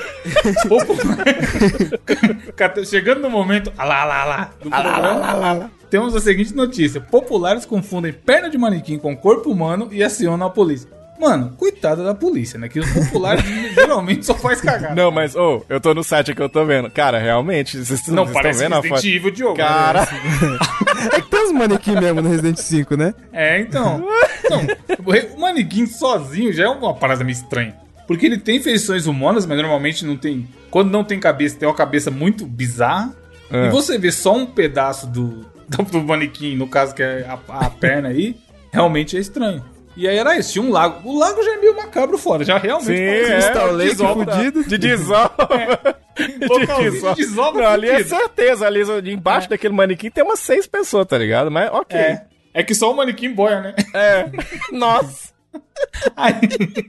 Popular- 0.68 1.26
Chegando 2.86 3.22
no 3.22 3.30
momento. 3.30 3.72
Ah 3.78 3.86
lá, 3.86 4.04
lá, 4.04 4.24
lá, 4.26 4.50
do 4.62 4.70
programa, 4.70 5.72
temos 5.89 6.16
a 6.16 6.20
seguinte 6.20 6.56
notícia: 6.56 7.00
Populares 7.00 7.66
confundem 7.66 8.12
perna 8.14 8.50
de 8.50 8.58
manequim 8.58 8.97
com 8.97 9.16
corpo 9.16 9.52
humano 9.52 9.88
e 9.91 10.04
acionam 10.04 10.47
a 10.47 10.50
polícia. 10.50 10.89
Mano, 11.20 11.52
coitada 11.58 12.02
da 12.02 12.16
polícia, 12.16 12.58
né? 12.58 12.70
Que 12.70 12.80
os 12.80 12.89
populares 12.93 13.43
geralmente 13.76 14.26
só 14.26 14.34
faz 14.34 14.62
cagada. 14.62 14.95
Não, 14.95 15.12
mas, 15.12 15.36
ô, 15.36 15.66
eu 15.68 15.78
tô 15.82 15.93
no 15.93 16.02
site 16.02 16.32
aqui, 16.32 16.41
eu 16.41 16.47
tô 16.47 16.64
vendo. 16.64 16.89
Cara, 16.89 17.20
realmente, 17.20 17.78
vocês 17.78 18.08
Não, 18.08 18.24
vocês 18.24 18.34
parece 18.34 18.64
estão 18.64 18.82
vendo 18.82 18.93
a 18.93 18.95
foto? 18.97 19.32
Diogo. 19.34 19.58
Cara, 19.58 20.08
É 21.14 21.20
que 21.20 21.30
tem 21.30 21.39
uns 21.39 21.39
manequim 21.60 21.91
mesmo 21.91 22.22
no 22.22 22.30
Resident 22.30 22.57
5, 22.57 22.97
né? 22.97 23.14
É, 23.32 23.60
então. 23.60 24.03
Não, 24.49 25.36
o 25.36 25.39
manequim 25.39 25.86
sozinho 25.86 26.51
já 26.51 26.66
é 26.66 26.70
uma 26.70 26.93
parada 26.93 27.24
meio 27.24 27.36
estranha. 27.36 27.76
Porque 28.07 28.26
ele 28.26 28.39
tem 28.39 28.60
feições 28.60 29.05
humanas, 29.05 29.45
mas 29.45 29.55
normalmente 29.57 30.03
não 30.03 30.18
tem. 30.18 30.47
Quando 30.72 30.89
não 30.89 31.03
tem 31.03 31.20
cabeça, 31.20 31.57
tem 31.57 31.68
uma 31.68 31.76
cabeça 31.76 32.10
muito 32.10 32.45
bizarra. 32.45 33.14
É. 33.51 33.68
E 33.68 33.70
você 33.70 33.99
vê 33.99 34.12
só 34.12 34.36
um 34.36 34.47
pedaço 34.47 35.05
do, 35.05 35.45
do, 35.68 35.84
do 35.91 36.01
manequim, 36.01 36.55
no 36.55 36.68
caso 36.68 36.95
que 36.95 37.03
é 37.03 37.28
a, 37.28 37.66
a 37.66 37.70
perna 37.70 38.10
aí, 38.10 38.36
realmente 38.72 39.16
é 39.16 39.20
estranho. 39.20 39.64
E 40.00 40.08
aí 40.08 40.18
era 40.18 40.38
isso, 40.38 40.54
tinha 40.54 40.64
um 40.64 40.72
lago. 40.72 41.10
O 41.10 41.20
lago 41.20 41.43
já 41.43 41.56
é 41.56 41.58
meio 41.58 41.76
macabro 41.76 42.18
fora, 42.18 42.45
já 42.45 42.58
realmente 42.58 42.86
sim, 42.86 42.93
um 42.93 43.34
é. 43.36 43.41
Star 43.41 43.72
Lake 43.74 43.89
desova- 43.89 44.32
fudido. 44.32 44.64
De 44.64 44.78
desova. 44.78 45.32
Localzinho 46.50 46.91
desova. 46.91 47.16
de 47.16 47.22
desova 47.22 47.62
Não, 47.62 47.68
ali 47.68 47.89
é 47.89 48.04
certeza. 48.06 48.66
Ali 48.66 49.12
embaixo 49.12 49.50
daquele 49.50 49.74
manequim 49.74 50.10
tem 50.10 50.24
umas 50.24 50.39
seis 50.39 50.66
pessoas, 50.66 51.06
tá 51.06 51.18
ligado? 51.18 51.52
Mas 51.52 51.70
ok. 51.70 52.00
É. 52.00 52.26
É 52.54 52.64
que 52.64 52.74
só 52.74 52.89
o 52.91 52.95
manequim 52.95 53.34
boia, 53.34 53.60
né? 53.60 53.76
É. 53.93 54.26
Nossa. 54.72 55.34
Aí, 56.16 56.34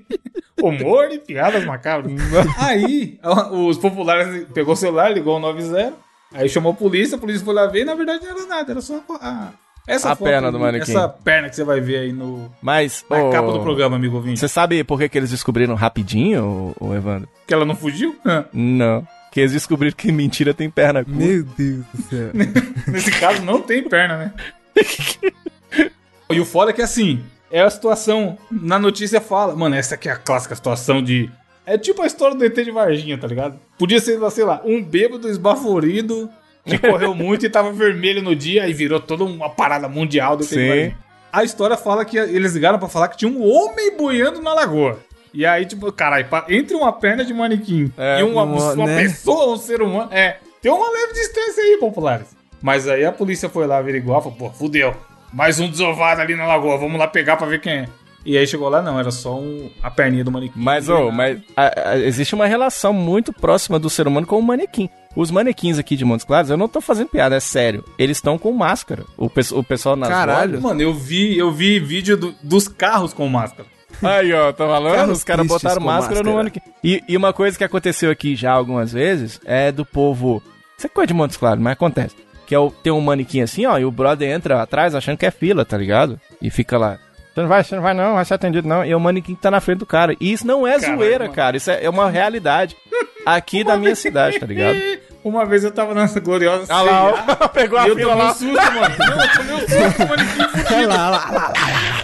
humor 0.63 1.11
e 1.11 1.19
piadas 1.19 1.65
macabras. 1.65 2.13
Aí, 2.59 3.19
os 3.51 3.77
populares 3.77 4.47
pegou 4.55 4.75
o 4.75 4.77
celular, 4.77 5.13
ligou 5.13 5.37
o 5.37 5.41
90, 5.41 5.95
aí 6.33 6.49
chamou 6.49 6.73
a 6.73 6.77
polícia, 6.77 7.17
a 7.17 7.21
polícia 7.21 7.45
foi 7.45 7.55
lá 7.55 7.67
ver 7.67 7.81
e 7.81 7.85
na 7.85 7.95
verdade 7.95 8.25
não 8.25 8.31
era 8.37 8.47
nada, 8.47 8.73
era 8.73 8.81
só 8.81 9.03
a, 9.21 9.49
essa 9.87 10.13
A 10.13 10.17
perna 10.17 10.53
do 10.53 10.59
manequim. 10.59 10.91
Essa 10.91 11.09
perna 11.09 11.49
que 11.49 11.57
você 11.57 11.65
vai 11.65 11.81
ver 11.81 11.99
aí 11.99 12.13
no, 12.13 12.51
Mas, 12.63 13.05
na 13.09 13.25
ô, 13.25 13.31
capa 13.31 13.53
do 13.53 13.61
programa, 13.61 13.97
amigo 13.97 14.17
ouvinte. 14.17 14.39
Você 14.39 14.49
sabe 14.49 14.85
por 14.85 14.99
que, 14.99 15.09
que 15.09 15.19
eles 15.19 15.31
descobriram 15.31 15.75
rapidinho, 15.75 16.75
o, 16.79 16.95
Evandro? 16.95 17.29
Que 17.47 17.55
ela 17.55 17.65
não 17.65 17.75
fugiu? 17.75 18.17
Não. 18.53 19.07
Que 19.33 19.41
eles 19.41 19.53
descobriram 19.53 19.97
que 19.97 20.11
mentira 20.13 20.53
tem 20.53 20.71
perna 20.71 21.05
curta. 21.05 21.19
Meu 21.19 21.45
Deus 21.45 21.85
do 21.93 22.03
céu. 22.03 22.31
Nesse 22.89 23.11
caso 23.13 23.43
não 23.43 23.63
tem 23.63 23.83
perna, 23.89 24.17
né? 24.17 24.33
e 26.31 26.41
o 26.41 26.45
foda 26.45 26.71
é 26.71 26.75
que 26.75 26.83
assim, 26.83 27.23
é 27.51 27.61
a 27.61 27.71
situação, 27.71 28.39
na 28.51 28.79
notícia 28.79 29.21
fala, 29.21 29.55
mano, 29.57 29.75
essa 29.75 29.95
aqui 29.95 30.09
é 30.09 30.13
a 30.13 30.17
clássica 30.17 30.55
situação 30.55 31.03
de... 31.03 31.31
É 31.67 31.79
tipo 31.79 32.03
a 32.03 32.07
história 32.07 32.37
do 32.37 32.45
ET 32.45 32.55
de 32.55 32.71
Varginha, 32.71 33.19
tá 33.19 33.27
ligado? 33.27 33.59
Podia 33.79 34.01
ser, 34.01 34.19
sei 34.31 34.45
lá, 34.45 34.61
um 34.65 34.83
bêbado 34.83 35.29
esbaforido 35.29 36.29
que 36.65 36.79
correu 36.79 37.15
muito 37.15 37.45
e 37.47 37.51
tava 37.51 37.73
vermelho 37.73 38.23
no 38.23 38.35
dia 38.35 38.67
e 38.69 38.73
virou 38.73 39.01
toda 39.01 39.25
uma 39.25 39.49
parada 39.51 39.89
mundial 39.89 40.37
do 40.37 40.45
Sim. 40.45 40.93
A 41.33 41.45
história 41.45 41.77
fala 41.77 42.05
que 42.05 42.17
eles 42.19 42.55
ligaram 42.55 42.79
pra 42.79 42.89
falar 42.89 43.09
que 43.09 43.17
tinha 43.17 43.31
um 43.31 43.43
homem 43.49 43.97
boiando 43.97 44.43
na 44.43 44.53
lagoa. 44.53 44.99
E 45.33 45.47
aí, 45.47 45.65
tipo, 45.65 45.91
caralho, 45.93 46.27
entre 46.49 46.75
uma 46.75 46.93
perna 46.93 47.25
de 47.25 47.33
manequim 47.33 47.93
É, 47.97 48.19
e 48.19 48.23
uma, 48.25 48.43
uma- 48.43 48.73
uma 48.73 48.87
né? 48.87 49.03
pessoa, 49.03 49.53
um 49.55 49.57
ser 49.57 49.81
humano, 49.81 50.09
é, 50.13 50.39
tem 50.61 50.73
uma 50.73 50.91
leve 50.91 51.13
distância 51.13 51.63
aí, 51.63 51.77
populares. 51.79 52.27
Mas 52.61 52.89
aí 52.89 53.05
a 53.05 53.13
polícia 53.13 53.49
foi 53.49 53.65
lá 53.67 53.79
averiguar, 53.79 54.21
falou, 54.23 54.37
pô, 54.37 54.51
fudeu. 54.51 54.93
Mais 55.33 55.61
um 55.61 55.69
desovado 55.71 56.21
ali 56.21 56.35
na 56.35 56.47
lagoa, 56.47 56.77
vamos 56.77 56.99
lá 56.99 57.07
pegar 57.07 57.37
pra 57.37 57.47
ver 57.47 57.61
quem 57.61 57.73
é. 57.73 57.89
E 58.27 58.37
aí 58.37 58.45
chegou 58.47 58.69
lá, 58.69 58.83
não, 58.83 58.99
era 58.99 59.11
só 59.13 59.37
um, 59.39 59.71
a 59.83 59.91
perninha 59.91 60.25
do 60.25 60.33
manequim. 60.33 60.53
Mas, 60.61 60.89
ô, 60.89 60.97
era 60.97 61.13
mas 61.13 61.39
a- 61.57 61.91
a- 61.93 61.99
existe 61.99 62.35
uma 62.35 62.47
relação 62.47 62.93
muito 62.93 63.33
próxima 63.33 63.79
do 63.79 63.89
ser 63.89 64.09
humano 64.09 64.27
com 64.27 64.37
o 64.39 64.43
manequim. 64.43 64.91
Os 65.17 65.31
manequins 65.31 65.79
aqui 65.79 65.97
de 65.97 66.05
Montes 66.05 66.25
Claros, 66.25 66.51
eu 66.51 66.57
não 66.57 66.69
tô 66.69 66.81
fazendo 66.81 67.09
piada, 67.09 67.35
é 67.37 67.41
sério. 67.41 67.85
Eles 67.99 68.17
estão 68.19 68.39
com 68.39 68.53
máscara. 68.53 69.05
O, 69.17 69.29
pe- 69.29 69.53
o 69.53 69.63
pessoal 69.65 69.97
nas 69.97 70.09
Caralho. 70.09 70.51
lojas- 70.53 70.63
Mano, 70.63 70.81
eu 70.83 70.95
vi, 70.95 71.37
eu 71.37 71.51
vi 71.51 71.81
vídeo 71.81 72.17
do- 72.17 72.35
dos 72.43 72.69
carros 72.69 73.13
com 73.13 73.29
máscara. 73.29 73.69
Aí, 74.03 74.33
ó, 74.33 74.53
tá 74.53 74.67
falando? 74.67 74.95
Carros 74.95 75.19
Os 75.19 75.25
caras 75.25 75.47
botaram 75.47 75.81
com 75.81 75.87
máscara, 75.87 76.23
no 76.23 76.33
máscara. 76.33 76.37
manequim. 76.37 76.61
E, 76.83 77.03
e 77.09 77.17
uma 77.17 77.33
coisa 77.33 77.59
que 77.59 77.65
aconteceu 77.65 78.11
aqui 78.11 78.37
já 78.37 78.53
algumas 78.53 78.93
vezes 78.93 79.41
é 79.45 79.73
do 79.73 79.85
povo. 79.85 80.41
Isso 80.79 80.87
é 80.87 80.91
coisa 80.91 81.09
de 81.09 81.15
Montes 81.15 81.37
Claros, 81.37 81.63
mas 81.63 81.73
acontece. 81.73 82.15
Que 82.47 82.55
é 82.55 82.59
o, 82.59 82.71
tem 82.71 82.93
um 82.93 83.01
manequim 83.01 83.41
assim, 83.43 83.67
ó, 83.67 83.79
e 83.79 83.85
o 83.85 83.91
brother 83.91 84.31
entra 84.31 84.63
atrás 84.63 84.95
achando 84.95 85.19
que 85.19 85.27
é 85.27 85.31
fila, 85.31 85.65
tá 85.65 85.77
ligado? 85.77 86.21
E 86.41 86.51
fica 86.51 86.79
lá. 86.79 86.99
Você 87.35 87.41
não 87.43 87.49
vai, 87.49 87.63
você 87.65 87.75
não 87.77 87.83
vai 87.83 87.95
não, 87.95 88.15
vai 88.15 88.25
ser 88.25 88.35
atendido 88.35 88.67
não. 88.69 88.85
E 88.85 88.91
é 88.91 88.97
o 88.97 89.01
manequim 89.01 89.35
que 89.35 89.41
tá 89.41 89.51
na 89.51 89.61
frente 89.61 89.79
do 89.79 89.87
cara. 89.87 90.15
E 90.21 90.33
isso 90.33 90.47
não 90.47 90.67
é 90.67 90.79
Caralho, 90.79 90.99
zoeira, 90.99 91.29
cara. 91.29 91.57
Isso 91.57 91.71
é, 91.71 91.85
é 91.85 91.89
uma 91.91 92.11
realidade 92.11 92.77
aqui 93.25 93.63
da 93.65 93.77
minha 93.77 93.95
cidade, 93.95 94.39
tá 94.41 94.47
ligado? 94.47 94.77
Uma 95.23 95.45
vez 95.45 95.63
eu 95.65 95.71
tava 95.71 95.93
nessa 95.95 96.19
gloriosa 96.19 96.65
Ah 96.73 96.81
lá, 96.81 97.49
pegou 97.53 97.79
a 97.79 97.85
e 97.87 97.91
eu 97.91 97.95
fila 97.95 98.13
tomei 98.13 98.25
um 98.25 98.27
lá. 98.27 98.33
susto, 98.35 98.73
mano. 98.73 98.95
Não, 98.99 99.23
eu 99.23 99.33
tomei 99.37 99.55
um 99.55 99.59
susto, 99.59 100.09
manequim 100.09 100.43
fudido. 100.49 100.89
lá, 100.89 101.11
lá, 101.11 101.31
lá. 101.31 101.53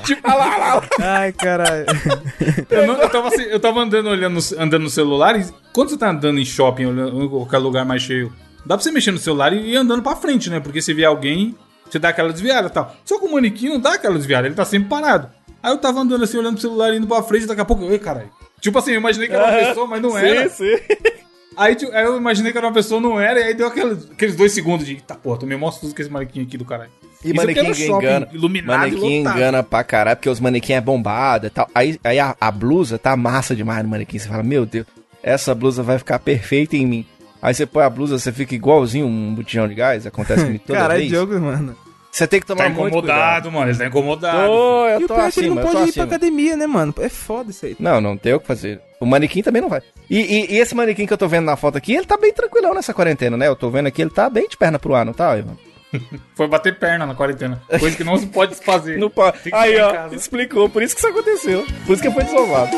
Tipo, 0.04 0.28
lá, 0.28 0.34
lá, 0.58 0.74
lá. 0.74 0.82
Ai, 1.00 1.32
caralho. 1.32 1.86
Eu, 2.68 2.86
não- 2.86 3.00
eu 3.00 3.08
tava, 3.08 3.28
assim, 3.28 3.42
eu 3.44 3.58
tava 3.58 3.80
andando, 3.80 4.10
olhando, 4.10 4.34
no- 4.34 4.62
andando 4.62 4.82
no 4.82 4.90
celular 4.90 5.34
e 5.40 5.46
quando 5.72 5.88
você 5.88 5.96
tá 5.96 6.10
andando 6.10 6.38
em 6.38 6.44
shopping, 6.44 6.84
olhando 6.84 7.22
em 7.24 7.28
qualquer 7.30 7.56
lugar 7.56 7.86
mais 7.86 8.02
cheio, 8.02 8.30
dá 8.66 8.76
pra 8.76 8.84
você 8.84 8.92
mexer 8.92 9.12
no 9.12 9.18
celular 9.18 9.50
e 9.54 9.70
ir 9.72 9.76
andando 9.76 10.02
pra 10.02 10.14
frente, 10.14 10.50
né? 10.50 10.60
Porque 10.60 10.82
se 10.82 10.92
vier 10.92 11.08
alguém, 11.08 11.56
você 11.90 11.98
dá 11.98 12.08
aquela 12.10 12.32
desviada 12.32 12.68
e 12.68 12.70
tal. 12.70 12.94
Só 13.04 13.18
que 13.18 13.26
o 13.26 13.32
manequim 13.32 13.68
não 13.68 13.80
dá 13.80 13.94
aquela 13.94 14.16
desviada, 14.16 14.46
ele 14.46 14.54
tá 14.54 14.64
sempre 14.64 14.88
parado. 14.88 15.30
Aí 15.62 15.72
eu 15.72 15.78
tava 15.78 16.00
andando 16.00 16.24
assim, 16.24 16.38
olhando 16.38 16.54
pro 16.54 16.62
celular, 16.62 16.94
indo 16.94 17.06
pra 17.06 17.22
frente, 17.22 17.44
e 17.44 17.46
daqui 17.46 17.60
a 17.60 17.64
pouco, 17.64 17.84
ei, 17.84 17.98
caralho. 17.98 18.30
Tipo 18.60 18.78
assim, 18.78 18.92
eu 18.92 18.98
imaginei 18.98 19.28
que 19.28 19.34
era 19.34 19.44
uma 19.44 19.68
pessoa, 19.68 19.86
mas 19.86 20.02
não 20.02 20.16
era. 20.16 20.48
Sim, 20.48 20.76
sim. 20.76 20.82
Aí, 21.56 21.74
tipo, 21.74 21.90
aí 21.92 22.04
eu 22.04 22.18
imaginei 22.18 22.52
que 22.52 22.58
era 22.58 22.66
uma 22.66 22.72
pessoa, 22.72 23.00
não 23.00 23.18
era, 23.18 23.40
e 23.40 23.44
aí 23.44 23.54
deu 23.54 23.66
aqueles, 23.68 24.10
aqueles 24.10 24.36
dois 24.36 24.52
segundos 24.52 24.84
de, 24.86 24.96
tá, 24.96 25.14
porra, 25.14 25.38
tu 25.38 25.46
me 25.46 25.56
mostra 25.56 25.80
tudo 25.80 25.96
com 25.96 26.02
esse 26.02 26.10
manequim 26.10 26.42
aqui 26.42 26.58
do 26.58 26.66
caralho. 26.66 26.90
E 27.24 27.28
Isso 27.28 27.34
manequim 27.34 27.72
shopping, 27.72 28.04
engana. 28.06 28.28
iluminado 28.30 28.78
manequim 28.80 29.14
engana 29.20 29.62
pra 29.62 29.82
caralho, 29.82 30.16
porque 30.18 30.28
os 30.28 30.38
manequim 30.38 30.74
é 30.74 30.82
bombada 30.82 31.46
e 31.46 31.50
tal. 31.50 31.66
Aí, 31.74 31.98
aí 32.04 32.18
a, 32.18 32.36
a 32.38 32.50
blusa 32.50 32.98
tá 32.98 33.16
massa 33.16 33.56
demais 33.56 33.82
no 33.82 33.88
manequim. 33.88 34.18
Você 34.18 34.28
fala, 34.28 34.42
meu 34.42 34.66
Deus, 34.66 34.86
essa 35.22 35.54
blusa 35.54 35.82
vai 35.82 35.98
ficar 35.98 36.18
perfeita 36.18 36.76
em 36.76 36.84
mim. 36.86 37.06
Aí 37.40 37.54
você 37.54 37.66
põe 37.66 37.84
a 37.84 37.90
blusa, 37.90 38.18
você 38.18 38.32
fica 38.32 38.54
igualzinho 38.54 39.06
um 39.06 39.34
botijão 39.34 39.68
de 39.68 39.74
gás. 39.74 40.06
Acontece 40.06 40.44
comigo 40.44 40.64
toda 40.66 40.78
Caralho, 40.78 40.98
vez. 41.00 41.10
Diogo, 41.10 41.38
mano. 41.40 41.76
Você 42.10 42.26
tem 42.26 42.40
que 42.40 42.46
tomar 42.46 42.64
Tá 42.64 42.70
muito 42.70 42.86
incomodado, 42.88 43.20
cuidado. 43.20 43.52
mano, 43.52 43.70
ele 43.70 43.78
tá 43.78 43.86
incomodado. 43.86 44.46
Tô, 44.46 44.88
E 44.88 44.92
eu 44.92 44.96
o 44.96 45.00
tô 45.02 45.14
pior 45.14 45.28
é 45.28 45.30
que 45.30 45.40
ele 45.40 45.48
não 45.50 45.56
pode 45.56 45.68
ir 45.68 45.72
pra 45.74 45.82
acima. 45.84 46.04
academia, 46.06 46.56
né, 46.56 46.66
mano? 46.66 46.94
É 46.98 47.08
foda 47.10 47.50
isso 47.50 47.66
aí. 47.66 47.76
Não, 47.78 48.00
não 48.00 48.16
tem 48.16 48.32
o 48.32 48.40
que 48.40 48.46
fazer. 48.46 48.80
O 48.98 49.04
manequim 49.04 49.42
também 49.42 49.60
não 49.60 49.68
vai. 49.68 49.82
E, 50.08 50.18
e- 50.20 50.54
e 50.54 50.58
esse 50.58 50.74
manequim 50.74 51.04
que 51.06 51.12
eu 51.12 51.18
tô 51.18 51.28
vendo 51.28 51.44
na 51.44 51.56
foto 51.56 51.76
aqui, 51.76 51.94
ele 51.94 52.06
tá 52.06 52.16
bem 52.16 52.32
tranquilão 52.32 52.72
nessa 52.74 52.94
quarentena, 52.94 53.36
né? 53.36 53.46
Eu 53.46 53.54
tô 53.54 53.68
vendo 53.68 53.86
aqui, 53.88 54.00
ele 54.00 54.10
tá 54.10 54.30
bem 54.30 54.48
de 54.48 54.56
perna 54.56 54.78
pro 54.78 54.94
ar, 54.94 55.04
não 55.04 55.12
tá, 55.12 55.36
Ivan? 55.36 55.58
Foi 56.34 56.48
bater 56.48 56.78
perna 56.78 57.04
na 57.04 57.14
quarentena. 57.14 57.60
Coisa 57.78 57.94
que 57.94 58.02
não 58.04 58.16
se 58.16 58.26
pode 58.28 58.54
fazer. 58.54 58.96
Não 58.98 59.10
pode. 59.10 59.36
Aí, 59.52 59.78
ó, 59.78 60.08
explicou. 60.10 60.70
Por 60.70 60.82
isso 60.82 60.94
que 60.94 61.00
isso 61.02 61.08
aconteceu. 61.10 61.66
Por 61.86 61.92
isso 61.92 62.02
que 62.02 62.10
foi 62.10 62.24
desovado. 62.24 62.76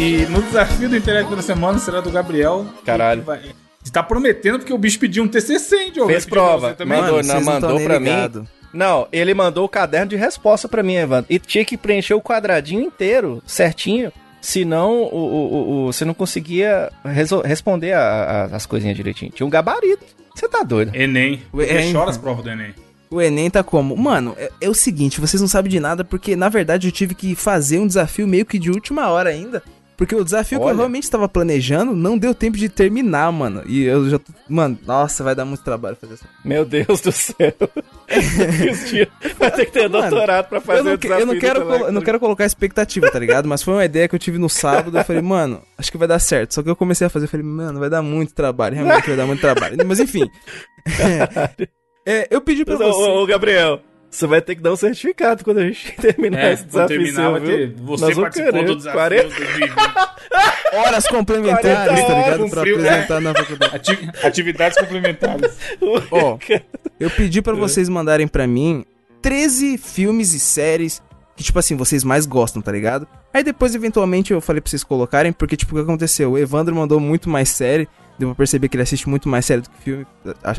E 0.00 0.24
no 0.30 0.40
desafio 0.42 0.88
do 0.88 0.96
intelecto 0.96 1.36
da 1.36 1.42
semana 1.42 1.78
será 1.78 2.00
do 2.00 2.10
Gabriel. 2.10 2.64
Caralho. 2.86 3.22
vai- 3.22 3.40
Você 3.82 3.92
tá 3.92 4.02
prometendo 4.02 4.58
porque 4.58 4.72
o 4.72 4.78
bicho 4.78 4.98
pediu 4.98 5.22
um 5.24 5.28
TCC, 5.28 5.76
hein, 5.76 5.92
Diogo? 5.92 6.10
Fez 6.10 6.24
prova. 6.26 6.68
você 6.70 6.74
também? 6.74 7.00
Mandou, 7.00 7.16
Mano, 7.16 7.28
não, 7.28 7.40
mandou 7.42 7.80
pra 7.80 7.98
mim. 8.00 8.08
ligado. 8.10 8.48
Não, 8.72 9.08
ele 9.12 9.34
mandou 9.34 9.64
o 9.64 9.68
caderno 9.68 10.06
de 10.08 10.16
resposta 10.16 10.68
pra 10.68 10.82
mim, 10.82 10.94
Evandro. 10.94 11.26
E 11.28 11.38
tinha 11.38 11.64
que 11.64 11.76
preencher 11.76 12.14
o 12.14 12.20
quadradinho 12.20 12.80
inteiro, 12.82 13.42
certinho. 13.46 14.12
senão 14.42 15.02
o, 15.02 15.16
o, 15.16 15.18
o- 15.18 15.70
o- 15.88 15.92
você 15.92 16.02
não 16.02 16.14
conseguia 16.14 16.90
responder 17.04 17.92
a- 17.92 18.00
a- 18.50 18.56
as 18.56 18.64
coisinhas 18.64 18.96
direitinho. 18.96 19.30
Tinha 19.30 19.46
um 19.46 19.50
gabarito. 19.50 20.02
Você 20.34 20.48
tá 20.48 20.62
doido. 20.62 20.94
Enem. 20.96 21.42
O 21.52 21.60
Enem. 21.60 21.88
Você 21.88 21.92
chora 21.92 22.08
as 22.10 22.16
provas 22.16 22.42
do 22.44 22.48
Enem. 22.50 22.74
O 23.10 23.20
Enem 23.20 23.50
tá 23.50 23.62
como? 23.62 23.94
Mano, 23.96 24.34
é, 24.38 24.50
é 24.62 24.68
o 24.68 24.72
seguinte, 24.74 25.20
vocês 25.20 25.40
não 25.42 25.48
sabem 25.48 25.70
de 25.70 25.78
nada, 25.80 26.04
porque 26.04 26.36
na 26.36 26.48
verdade 26.48 26.88
eu 26.88 26.92
tive 26.92 27.14
que 27.14 27.34
fazer 27.34 27.78
um 27.80 27.86
desafio 27.86 28.26
meio 28.26 28.46
que 28.46 28.58
de 28.58 28.70
última 28.70 29.08
hora 29.10 29.28
ainda. 29.28 29.62
Porque 30.00 30.14
o 30.16 30.24
desafio 30.24 30.58
que 30.58 30.64
eu 30.64 30.68
Olha. 30.68 30.76
realmente 30.78 31.02
estava 31.04 31.28
planejando 31.28 31.94
não 31.94 32.16
deu 32.16 32.34
tempo 32.34 32.56
de 32.56 32.70
terminar, 32.70 33.30
mano. 33.30 33.62
E 33.66 33.84
eu 33.84 34.08
já. 34.08 34.18
tô- 34.18 34.32
Mano, 34.48 34.78
nossa, 34.86 35.22
vai 35.22 35.34
dar 35.34 35.44
muito 35.44 35.62
trabalho 35.62 35.94
fazer 36.00 36.14
isso. 36.14 36.24
Meu 36.42 36.64
Deus 36.64 37.02
do 37.02 37.12
céu. 37.12 37.52
Vai 39.38 39.50
ter 39.52 39.66
que 39.66 39.72
ter 39.72 39.88
Mano, 39.88 40.00
doutorado 40.10 40.48
pra 40.48 40.60
fazer 40.60 40.80
eu 40.80 40.84
não, 40.84 40.94
o 40.94 40.98
que- 40.98 41.06
eu 41.06 41.26
não 41.26 41.38
quero, 41.38 41.66
colo- 41.66 41.84
eu 41.86 41.92
não 41.92 42.00
quero 42.00 42.18
colocar 42.18 42.46
expectativa, 42.46 43.10
tá 43.10 43.18
ligado? 43.18 43.46
Mas 43.46 43.62
foi 43.62 43.74
uma 43.74 43.84
ideia 43.84 44.08
que 44.08 44.14
eu 44.14 44.18
tive 44.18 44.38
no 44.38 44.48
sábado. 44.48 44.96
Eu 44.96 45.04
falei, 45.04 45.20
mano, 45.22 45.62
acho 45.76 45.92
que 45.92 45.98
vai 45.98 46.08
dar 46.08 46.18
certo. 46.18 46.54
Só 46.54 46.62
que 46.62 46.70
eu 46.70 46.74
comecei 46.76 47.06
a 47.06 47.10
fazer, 47.10 47.26
eu 47.26 47.28
falei, 47.30 47.44
mano, 47.46 47.78
vai 47.78 47.90
dar 47.90 48.00
muito 48.02 48.32
trabalho. 48.34 48.74
Realmente 48.76 49.06
vai 49.06 49.16
dar 49.16 49.26
muito 49.26 49.40
trabalho. 49.40 49.76
Mas 49.86 50.00
enfim. 50.00 50.26
É, 52.06 52.26
eu 52.30 52.40
pedi 52.40 52.64
pra 52.64 52.78
Mas, 52.78 52.88
você. 52.88 52.98
ô, 53.10 53.22
ô, 53.22 53.26
Gabriel, 53.26 53.78
você 54.10 54.26
vai 54.26 54.42
ter 54.42 54.56
que 54.56 54.60
dar 54.62 54.72
um 54.72 54.76
certificado 54.76 55.44
quando 55.44 55.58
a 55.58 55.66
gente 55.66 55.92
terminar 56.00 56.38
É, 56.40 56.52
esse 56.54 56.64
desafio 56.64 56.88
terminar, 56.98 57.36
seu, 57.36 57.44
ter. 57.46 57.74
Você 57.76 58.04
Nós 58.04 58.14
participou 58.18 58.52
querer. 58.52 58.66
do 58.66 58.76
desafio 58.76 58.98
40 59.00 59.22
2020. 59.28 59.72
Horas 60.72 61.06
complementares, 61.08 61.86
40 61.88 62.06
tá 62.06 62.14
ligado? 62.14 62.40
horas, 62.40 62.50
Pra 62.50 62.60
frio, 62.62 62.76
apresentar 62.76 63.20
na 63.20 63.34
faculdade. 63.34 63.74
Ati- 63.76 64.26
Atividades 64.26 64.78
complementares. 64.78 65.56
Ó, 66.10 66.38
eu 66.98 67.10
pedi 67.10 67.42
pra 67.42 67.54
vocês 67.54 67.88
mandarem 67.88 68.28
pra 68.28 68.46
mim 68.46 68.84
13 69.22 69.76
filmes 69.78 70.32
e 70.32 70.38
séries 70.40 71.02
que, 71.36 71.42
tipo 71.42 71.58
assim, 71.58 71.74
vocês 71.76 72.04
mais 72.04 72.26
gostam, 72.26 72.60
tá 72.62 72.70
ligado? 72.70 73.06
Aí 73.34 73.42
depois, 73.42 73.74
eventualmente, 73.74 74.32
eu 74.32 74.40
falei 74.40 74.60
pra 74.60 74.70
vocês 74.70 74.84
colocarem, 74.84 75.32
porque, 75.32 75.56
tipo, 75.56 75.74
o 75.74 75.78
que 75.78 75.82
aconteceu? 75.82 76.32
O 76.32 76.38
Evandro 76.38 76.74
mandou 76.74 77.00
muito 77.00 77.28
mais 77.28 77.48
série, 77.48 77.88
deu 78.18 78.28
pra 78.28 78.34
perceber 78.36 78.68
que 78.68 78.76
ele 78.76 78.82
assiste 78.82 79.08
muito 79.08 79.28
mais 79.28 79.46
série 79.46 79.62
do 79.62 79.70
que 79.70 79.82
filme, 79.82 80.06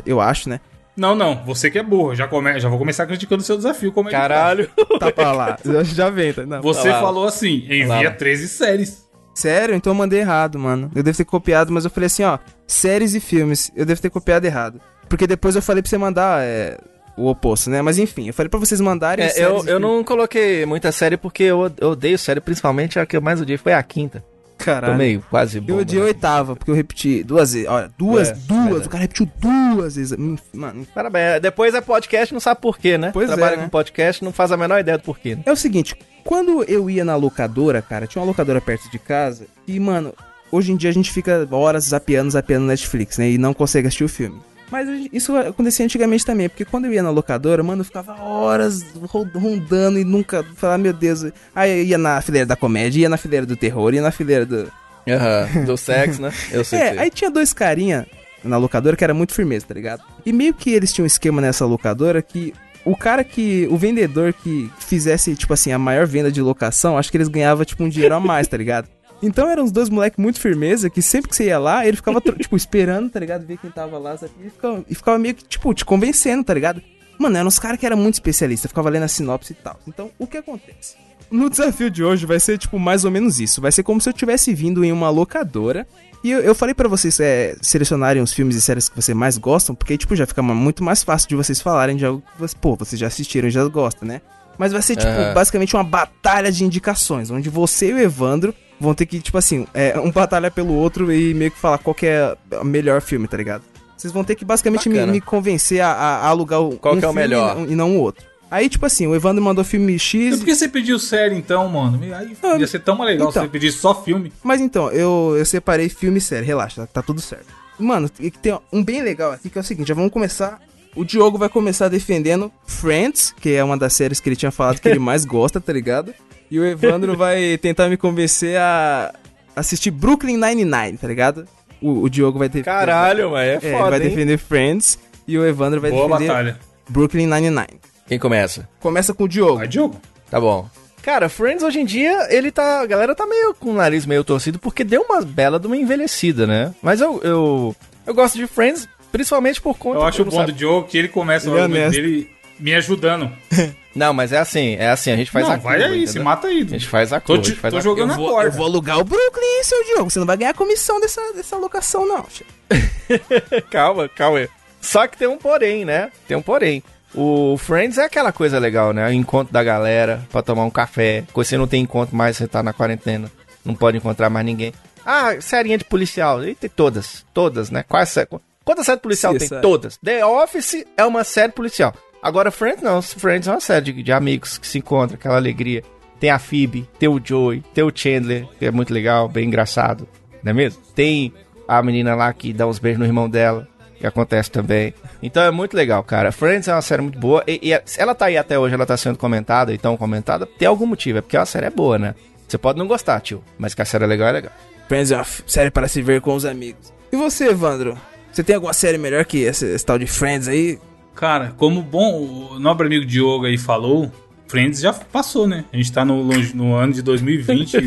eu 0.06 0.20
acho, 0.20 0.50
né? 0.50 0.60
Não, 0.96 1.16
não, 1.16 1.44
você 1.46 1.72
que 1.72 1.80
é 1.80 1.84
burro. 1.84 2.14
Já, 2.16 2.28
come... 2.28 2.60
já 2.60 2.70
vou 2.70 2.78
começar 2.78 3.06
criticando 3.06 3.42
o 3.42 3.46
seu 3.46 3.58
desafio. 3.58 3.92
Como 3.92 4.10
é 4.10 4.12
que 4.12 4.18
Caralho. 4.18 4.70
Tá 5.00 5.12
pra 5.12 5.32
lá, 5.32 5.58
já 5.84 6.10
vem, 6.10 6.34
tá? 6.34 6.46
Não. 6.46 6.58
tá? 6.58 6.62
Você 6.62 6.90
lá. 6.90 7.00
falou 7.00 7.26
assim, 7.26 7.64
Olha 7.66 7.76
envia 7.76 8.10
lá. 8.10 8.12
13 8.12 8.48
séries. 8.48 9.10
Sério? 9.34 9.74
Então 9.74 9.92
eu 9.92 9.98
mandei 9.98 10.20
errado, 10.20 10.60
mano. 10.60 10.92
Eu 10.94 11.02
devo 11.02 11.18
ter 11.18 11.26
copiado, 11.26 11.72
mas 11.72 11.86
eu 11.86 11.90
falei 11.90 12.08
assim, 12.08 12.24
ó, 12.24 12.38
séries 12.68 13.16
e 13.16 13.20
filmes, 13.20 13.72
eu 13.76 13.86
devo 13.86 14.02
ter 14.02 14.10
copiado 14.10 14.46
errado. 14.46 14.82
Porque 15.08 15.26
depois 15.26 15.56
eu 15.56 15.62
falei 15.62 15.82
pra 15.82 15.90
você 15.90 15.98
mandar 15.98 16.44
é, 16.44 16.78
o 17.18 17.28
oposto, 17.28 17.70
né? 17.70 17.82
Mas 17.82 17.98
enfim, 17.98 18.28
eu 18.28 18.34
falei 18.34 18.50
pra 18.50 18.60
vocês 18.60 18.80
mandarem 18.82 19.26
É, 19.26 19.30
séries 19.30 19.66
eu, 19.66 19.66
e 19.66 19.70
eu 19.70 19.80
não 19.80 20.04
coloquei 20.04 20.66
muita 20.66 20.92
série 20.92 21.18
porque 21.18 21.44
eu, 21.44 21.72
eu 21.80 21.92
odeio 21.92 22.18
série, 22.18 22.42
principalmente 22.42 23.00
a 23.00 23.06
que 23.06 23.16
eu 23.16 23.22
mais 23.22 23.42
odiei 23.42 23.58
foi 23.58 23.74
a 23.74 23.82
quinta. 23.82 24.24
Caralho. 24.64 24.94
Tomei 24.94 25.22
quase 25.30 25.58
Eu 25.58 25.62
bomba. 25.64 25.82
odiei 25.82 26.02
a 26.02 26.06
oitava, 26.06 26.56
porque 26.56 26.72
eu 26.72 26.76
repeti 26.76 27.24
duas 27.24 27.54
vezes. 27.54 27.68
Olha, 27.68 27.92
duas, 27.98 28.30
É, 28.30 28.34
duas. 28.34 28.64
verdade. 28.66 28.88
O 28.88 28.90
cara 28.90 29.02
repetiu 29.02 29.30
duas 29.40 29.96
vezes. 29.96 30.12
Hum, 30.18 30.38
Mano, 30.54 30.86
Parabéns. 30.94 31.42
Depois 31.42 31.74
é 31.74 31.82
podcast, 31.82 32.34
não 32.34 32.40
sabe 32.40 32.62
por 32.62 32.78
quê, 32.78 32.98
né? 32.98 33.12
Pois 33.14 33.30
é, 33.30 33.34
Trabalha 33.36 33.58
né? 33.58 33.64
com 33.64 33.70
podcast, 33.70 34.24
não 34.24 34.32
faz 34.32 34.52
a 34.52 34.58
menor 34.58 34.80
ideia 34.80 34.98
do 34.98 35.04
porquê. 35.04 35.36
Né? 35.36 35.44
é 35.46 35.52
o 35.52 35.56
seguinte, 35.56 35.96
quando 36.24 36.64
eu 36.66 36.90
ia 36.90 37.04
na 37.04 37.16
locadora, 37.16 37.82
cara, 37.82 38.06
tinha 38.08 38.22
uma 38.22 38.28
locadora 38.28 38.62
perto 38.62 38.90
de 38.92 39.00
casa, 39.00 39.46
e, 39.68 39.80
mano, 39.80 40.14
hoje 40.52 40.72
em 40.72 40.76
dia 40.76 40.90
a 40.90 40.94
gente 40.94 41.12
fica 41.12 41.48
horas 41.52 41.86
zapeando, 41.86 42.30
zapeando 42.32 42.66
Netflix, 42.68 43.18
né? 43.18 43.30
E 43.32 43.38
não 43.38 43.54
consegue 43.54 43.88
assistir 43.88 44.04
o 44.04 44.10
filme. 44.10 44.40
Mas 44.72 44.88
isso 45.12 45.36
acontecia 45.36 45.84
antigamente 45.86 46.26
também, 46.26 46.48
porque 46.48 46.64
quando 46.64 46.86
eu 46.86 46.94
ia 46.94 47.04
na 47.04 47.10
locadora, 47.10 47.62
mano, 47.62 47.82
eu 47.82 47.86
ficava 47.86 48.14
horas 48.22 48.82
ro- 49.02 49.28
rondando 49.36 50.00
e 50.00 50.04
nunca 50.06 50.44
falava, 50.56 50.78
meu 50.78 50.94
Deus. 50.94 51.26
Aí 51.54 51.80
eu 51.82 51.84
ia 51.86 51.98
na 51.98 52.22
fileira 52.22 52.46
da 52.46 52.56
comédia, 52.56 53.02
ia 53.02 53.10
na 53.10 53.18
fileira 53.18 53.46
do 53.46 53.56
terror, 53.58 53.94
ia 53.94 54.02
na 54.02 54.12
fileira 54.12 54.46
do. 54.46 54.72
Aham. 55.08 55.66
Do 55.66 55.76
sexo, 55.78 56.22
né? 56.22 56.32
Eu 56.52 56.64
sei. 56.64 56.80
É, 56.80 57.00
aí 57.00 57.10
tinha 57.10 57.30
dois 57.30 57.52
carinha 57.54 58.08
na 58.44 58.56
locadora 58.58 58.96
que 58.96 59.04
era 59.04 59.14
muito 59.14 59.34
firmeza, 59.34 59.66
tá 59.68 59.74
ligado? 59.74 60.02
E 60.26 60.32
meio 60.32 60.54
que 60.54 60.72
eles 60.72 60.94
tinham 60.94 61.04
um 61.04 61.08
esquema 61.08 61.42
nessa 61.42 61.66
locadora 61.66 62.22
que 62.22 62.54
o 62.86 62.96
cara 62.96 63.24
que. 63.24 63.68
O 63.70 63.78
vendedor 63.78 64.32
que 64.34 64.70
fizesse, 64.80 65.36
tipo 65.36 65.54
assim, 65.54 65.72
a 65.72 65.78
maior 65.80 66.08
venda 66.08 66.32
de 66.32 66.42
locação, 66.42 66.98
acho 66.98 67.12
que 67.12 67.18
eles 67.18 67.28
ganhavam, 67.28 67.66
tipo, 67.66 67.84
um 67.84 67.90
dinheiro 67.90 68.16
a 68.16 68.20
mais, 68.20 68.48
tá 68.48 68.56
ligado? 68.58 68.88
Então 69.22 69.48
eram 69.50 69.64
os 69.64 69.72
dois 69.72 69.90
moleques 69.90 70.18
muito 70.18 70.40
firmeza 70.40 70.90
que 70.90 71.02
sempre 71.02 71.30
que 71.30 71.36
você 71.36 71.46
ia 71.46 71.60
lá, 71.60 71.86
ele 71.86 71.98
ficava, 71.98 72.20
tipo, 72.40 72.56
esperando, 72.56 73.10
tá 73.10 73.20
ligado? 73.20 73.46
Ver 73.46 73.58
quem 73.58 73.70
tava 73.70 73.98
lá, 73.98 74.18
sabe? 74.18 74.34
E 74.44 74.50
ficava, 74.50 74.86
e 74.90 74.96
ficava 74.96 75.20
meio 75.20 75.36
que, 75.36 75.44
tipo, 75.44 75.74
te 75.74 75.86
convencendo, 75.86 76.44
tá 76.44 76.54
ligado? 76.54 76.82
Mano, 77.20 77.38
eram 77.38 77.48
uns 77.48 77.60
caras 77.60 77.80
que 77.80 77.86
eram 77.86 77.98
muito 77.98 78.16
especialistas, 78.16 78.70
ficava 78.70 78.90
lendo 78.90 79.04
a 79.04 79.08
sinopse 79.08 79.54
e 79.54 79.56
tal. 79.56 79.80
Então, 79.88 80.10
o 80.18 80.26
que 80.26 80.38
acontece? 80.38 80.96
No 81.30 81.50
desafio 81.50 81.90
de 81.90 82.04
hoje 82.04 82.26
vai 82.26 82.40
ser, 82.40 82.58
tipo, 82.58 82.80
mais 82.80 83.06
ou 83.06 83.12
menos 83.12 83.40
isso. 83.40 83.62
Vai 83.62 83.72
ser 83.72 83.84
como 83.84 84.02
se 84.02 84.10
eu 84.10 84.14
tivesse 84.14 84.54
vindo 84.54 84.84
em 84.84 84.92
uma 84.92 85.10
locadora. 85.10 85.88
E 86.24 86.32
eu, 86.32 86.40
eu 86.40 86.56
falei 86.56 86.74
pra 86.74 86.90
vocês 86.90 87.20
é, 87.20 87.56
selecionarem 87.62 88.22
os 88.22 88.34
filmes 88.34 88.56
e 88.56 88.62
séries 88.62 88.90
que 88.90 88.96
vocês 88.96 89.16
mais 89.16 89.38
gostam, 89.38 89.74
porque, 89.74 89.98
tipo, 89.98 90.16
já 90.16 90.26
fica 90.26 90.42
muito 90.42 90.84
mais 90.84 91.04
fácil 91.04 91.30
de 91.30 91.36
vocês 91.36 91.62
falarem 91.62 91.96
de 91.96 92.06
algo 92.06 92.22
que 92.22 92.40
vocês, 92.40 92.54
pô, 92.54 92.76
vocês 92.76 93.00
já 93.00 93.08
assistiram 93.08 93.48
e 93.48 93.52
já 93.52 93.64
gostam, 93.68 94.08
né? 94.08 94.20
Mas 94.58 94.74
vai 94.74 94.82
ser, 94.82 94.96
tipo, 94.96 95.12
basicamente 95.34 95.76
uma 95.76 95.84
batalha 95.84 96.52
de 96.52 96.64
indicações, 96.66 97.32
onde 97.32 97.50
você 97.50 97.92
e 97.92 97.94
o 97.94 98.00
Evandro 98.00 98.54
vão 98.82 98.94
ter 98.94 99.06
que, 99.06 99.20
tipo 99.20 99.38
assim, 99.38 99.66
é, 99.74 99.98
um 100.00 100.12
batalha 100.12 100.50
pelo 100.52 100.74
outro 100.74 101.12
e 101.14 101.34
meio 101.34 101.52
que 101.52 101.58
falar 101.60 101.78
qual 101.78 101.94
que 101.94 102.06
é 102.08 102.36
o 102.60 102.66
melhor 102.66 103.02
filme, 103.02 103.28
tá 103.28 103.38
ligado? 103.38 103.64
Vocês 103.96 104.12
vão 104.12 104.24
ter 104.24 104.36
que 104.36 104.44
basicamente 104.44 104.90
me, 104.90 105.06
me 105.06 105.22
convencer 105.22 105.80
a, 105.80 105.92
a- 105.92 106.28
alugar 106.28 106.60
o, 106.62 106.76
Qual 106.78 106.96
um 106.96 107.00
que 107.00 107.06
é 107.06 107.08
o 107.08 107.12
filme 107.14 107.28
melhor? 107.28 107.58
E 107.70 107.76
não, 107.76 107.96
o 107.96 108.00
outro. 108.00 108.26
Aí, 108.50 108.68
tipo 108.68 108.86
assim, 108.86 109.08
o 109.08 109.16
Evandro 109.16 109.42
mandou 109.42 109.64
filme 109.64 109.98
X. 109.98 110.38
por 110.40 110.46
que 110.46 110.56
você 110.56 110.68
pediu 110.68 111.00
série 111.00 111.36
então, 111.36 111.70
mano? 111.70 112.00
Aí 112.14 112.36
Ah, 112.44 112.58
ia 112.58 112.68
ser 112.68 112.80
tão 112.80 112.98
mais 112.98 113.12
legal 113.12 113.30
então. 113.30 113.42
se 113.44 113.48
você 113.48 113.52
pedisse 113.52 113.78
só 113.78 113.94
filme. 114.04 114.34
Mas 114.44 114.60
então, 114.60 114.92
eu, 114.92 115.36
eu 115.38 115.46
separei 115.46 115.88
filme 115.88 116.18
e 116.18 116.22
série, 116.22 116.46
relaxa, 116.46 116.86
tá 116.92 117.02
tudo 117.02 117.22
certo. 117.22 117.46
Mano, 117.80 118.10
que 118.10 118.30
tem 118.32 118.58
um 118.74 118.84
bem 118.84 119.02
legal 119.02 119.32
aqui 119.32 119.50
que 119.50 119.58
é 119.58 119.62
o 119.62 119.64
seguinte, 119.64 119.88
já 119.88 119.94
vamos 119.94 120.12
começar. 120.12 120.60
O 120.96 121.06
Diogo 121.06 121.38
vai 121.38 121.48
começar 121.48 121.88
defendendo 121.88 122.52
Friends, 122.66 123.34
que 123.40 123.54
é 123.54 123.64
uma 123.64 123.78
das 123.78 123.94
séries 123.94 124.20
que 124.20 124.28
ele 124.28 124.36
tinha 124.36 124.52
falado 124.52 124.82
que 124.82 124.88
ele 124.90 125.00
mais 125.00 125.24
gosta, 125.24 125.62
tá 125.62 125.72
ligado? 125.72 126.14
E 126.52 126.60
o 126.60 126.66
Evandro 126.66 127.16
vai 127.16 127.58
tentar 127.58 127.88
me 127.88 127.96
convencer 127.98 128.58
a 128.58 129.14
assistir 129.56 129.90
Brooklyn 129.90 130.36
Nine-Nine, 130.38 130.98
tá 130.98 131.08
ligado? 131.08 131.48
O, 131.82 132.02
o 132.04 132.10
Diogo 132.10 132.38
vai 132.38 132.50
ter. 132.50 132.64
Caralho, 132.64 133.32
mas 133.32 133.48
é 133.48 133.54
É, 133.54 133.70
ele 133.70 133.78
foda, 133.78 133.90
vai 133.92 134.02
hein? 134.04 134.10
defender 134.10 134.38
Friends 134.38 135.00
e 135.28 135.38
o 135.38 135.46
Evandro 135.46 135.80
vai 135.80 135.90
Boa 135.92 136.08
defender 136.08 136.28
batalha. 136.28 136.60
Brooklyn 136.90 137.26
Nine-Nine. 137.28 137.80
Quem 138.08 138.20
começa? 138.20 138.68
Começa 138.82 139.14
com 139.14 139.24
o 139.24 139.28
Diogo. 139.30 139.58
Vai, 139.60 139.68
Diogo. 139.68 140.00
Tá 140.30 140.40
bom. 140.42 140.70
Cara, 141.02 141.30
Friends 141.30 141.64
hoje 141.64 141.80
em 141.80 141.86
dia, 141.86 142.28
ele 142.30 142.52
tá. 142.52 142.82
A 142.82 142.86
galera 142.86 143.16
tá 143.16 143.26
meio 143.26 143.54
com 143.56 143.70
o 143.72 143.74
nariz 143.74 144.06
meio 144.06 144.24
torcido 144.24 144.60
porque 144.60 144.84
deu 144.84 145.02
uma 145.02 145.22
bela 145.22 145.58
de 145.60 145.66
uma 145.66 145.78
envelhecida, 145.78 146.46
né? 146.46 146.76
Mas 146.84 147.00
eu. 147.02 147.20
Eu, 147.24 147.76
eu 148.06 148.14
gosto 148.14 148.38
de 148.38 148.46
Friends, 148.46 148.88
principalmente 149.12 149.60
por 149.62 149.78
conta 149.78 149.98
Eu 149.98 150.04
acho 150.04 150.24
bom 150.26 150.30
do 150.30 150.36
sabe- 150.36 150.52
Diogo 150.52 150.88
que 150.88 150.98
ele 150.98 151.08
começa 151.08 151.50
o 151.50 151.54
Ele 151.54 151.60
é 151.60 151.64
argumento 151.64 151.84
honesto. 151.88 152.02
dele 152.02 152.30
me 152.62 152.74
ajudando. 152.76 153.32
Não, 153.94 154.14
mas 154.14 154.32
é 154.32 154.38
assim, 154.38 154.76
é 154.80 154.88
assim, 154.90 155.12
a 155.12 155.18
gente 155.18 155.30
faz 155.30 155.46
não, 155.46 155.56
a 155.56 155.58
vai 155.58 155.78
curva, 155.80 155.94
aí, 155.94 156.00
se 156.08 156.12
entendeu? 156.12 156.24
mata 156.24 156.48
aí. 156.48 156.62
A 156.62 156.66
gente 156.66 156.88
faz 156.88 157.12
a 157.12 157.20
Tô, 157.20 157.34
curva, 157.34 157.42
te- 157.44 157.48
a 157.48 157.50
gente 157.52 157.60
faz 157.60 157.74
tô 157.74 157.78
a 157.78 157.82
jogando 157.82 158.04
Eu 158.04 158.08
na 158.08 158.16
vou, 158.16 158.30
corda. 158.30 158.48
eu 158.48 158.52
vou 158.54 158.66
alugar 158.66 158.98
o 159.00 159.04
Brooklyn, 159.04 159.64
seu 159.64 159.84
Diogo. 159.84 160.10
Você 160.10 160.18
não 160.18 160.26
vai 160.26 160.38
ganhar 160.38 160.54
comissão 160.54 160.98
dessa, 161.02 161.22
dessa 161.34 161.58
locação, 161.58 162.08
não. 162.08 162.26
calma, 163.70 164.08
calma 164.08 164.40
aí. 164.40 164.50
Só 164.80 165.06
que 165.08 165.18
tem 165.18 165.28
um 165.28 165.38
porém, 165.38 165.84
né? 165.86 166.10
Tem 166.28 166.38
um 166.38 166.42
porém. 166.42 166.82
O 167.14 167.58
Friends 167.58 167.98
é 167.98 168.06
aquela 168.06 168.32
coisa 168.32 168.58
legal, 168.60 168.94
né? 168.94 169.06
O 169.10 169.12
encontro 169.12 169.52
da 169.52 169.62
galera 169.64 170.26
pra 170.32 170.42
tomar 170.42 170.64
um 170.64 170.70
café. 170.70 171.26
Quando 171.34 171.46
você 171.46 171.58
não 171.58 171.68
tem 171.68 171.82
encontro 171.84 172.16
mais, 172.16 172.38
você 172.38 172.48
tá 172.48 172.64
na 172.64 172.72
quarentena. 172.72 173.30
Não 173.66 173.76
pode 173.76 173.98
encontrar 173.98 174.30
mais 174.30 174.46
ninguém. 174.46 174.74
Ah, 175.06 175.36
serinha 175.42 175.78
de 175.78 175.84
policial. 175.84 176.42
E 176.46 176.56
tem 176.56 176.70
todas. 176.70 177.26
Todas, 177.34 177.70
né? 177.70 177.84
Quais 177.88 178.08
sé- 178.10 178.26
Quantas 178.64 178.86
séries 178.86 179.02
policial 179.02 179.34
tem? 179.38 179.50
CSI. 179.50 179.62
Todas. 179.62 179.98
The 179.98 180.26
Office 180.26 180.86
é 180.96 181.04
uma 181.04 181.24
série 181.26 181.52
policial. 181.52 181.94
Agora, 182.22 182.52
Friends 182.52 182.82
não. 182.82 183.02
Friends 183.02 183.48
é 183.48 183.52
uma 183.52 183.60
série 183.60 183.86
de, 183.94 184.04
de 184.04 184.12
amigos 184.12 184.58
que 184.58 184.68
se 184.68 184.78
encontram, 184.78 185.16
aquela 185.16 185.38
alegria. 185.38 185.84
Tem 186.20 186.30
a 186.30 186.38
Phoebe, 186.38 186.88
tem 187.00 187.10
o 187.10 187.20
Joey, 187.24 187.64
tem 187.74 187.84
o 187.84 187.92
Chandler, 187.94 188.48
que 188.60 188.66
é 188.66 188.72
muito 188.72 188.94
legal, 188.94 189.28
bem 189.28 189.48
engraçado. 189.48 190.08
Não 190.44 190.52
é 190.52 190.54
mesmo? 190.54 190.82
Tem 190.94 191.34
a 191.68 191.82
menina 191.82 192.14
lá 192.14 192.32
que 192.32 192.54
dá 192.54 192.68
uns 192.68 192.78
beijos 192.78 193.00
no 193.00 193.06
irmão 193.06 193.28
dela, 193.28 193.68
que 193.98 194.06
acontece 194.06 194.52
também. 194.52 194.94
Então 195.22 195.42
é 195.42 195.50
muito 195.50 195.76
legal, 195.76 196.04
cara. 196.04 196.32
Friends 196.32 196.68
é 196.68 196.74
uma 196.74 196.82
série 196.82 197.02
muito 197.02 197.18
boa. 197.18 197.44
E, 197.48 197.72
e 197.72 197.82
se 197.86 198.00
ela 198.00 198.14
tá 198.14 198.26
aí 198.26 198.38
até 198.38 198.60
hoje, 198.60 198.76
ela 198.76 198.86
tá 198.86 198.96
sendo 198.98 199.18
comentada 199.18 199.74
e 199.74 199.78
tão 199.80 199.98
comentada, 199.98 200.46
tem 200.46 200.68
algum 200.68 200.86
motivo. 200.86 201.18
É 201.18 201.22
porque 201.22 201.38
a 201.38 201.46
série 201.46 201.66
é 201.66 201.72
boa, 201.72 201.98
né? 201.98 202.14
Você 202.48 202.58
pode 202.58 202.78
não 202.78 202.88
gostar, 202.88 203.20
tio, 203.22 203.44
mas 203.58 203.74
que 203.74 203.82
a 203.82 203.86
série 203.86 204.04
é 204.04 204.08
legal, 204.08 204.28
é 204.28 204.32
legal. 204.34 204.52
Friends 204.88 205.12
é 205.12 205.16
uma 205.16 205.26
série 205.48 205.72
para 205.72 205.88
se 205.88 206.02
ver 206.02 206.22
com 206.22 206.36
os 206.36 206.46
amigos. 206.46 206.94
E 207.12 207.16
você, 207.16 207.50
Evandro? 207.50 207.98
Você 208.32 208.44
tem 208.44 208.56
alguma 208.56 208.74
série 208.74 208.98
melhor 208.98 209.26
que 209.26 209.40
esse, 209.40 209.66
esse 209.66 209.86
tal 209.86 209.98
de 209.98 210.06
Friends 210.06 210.48
aí? 210.48 210.78
Cara, 211.16 211.54
como 211.58 211.82
bom 211.82 212.50
o 212.54 212.60
nobre 212.60 212.88
amigo 212.88 213.06
Diogo 213.06 213.46
aí 213.46 213.58
falou, 213.58 214.12
Friends 214.48 214.80
já 214.82 214.92
passou, 214.94 215.48
né? 215.48 215.66
A 215.72 215.78
gente 215.78 215.92
tá 215.92 216.04
no, 216.04 216.22
longe- 216.22 216.56
no 216.56 216.74
ano 216.76 216.94
de 216.94 217.02
2020. 217.02 217.78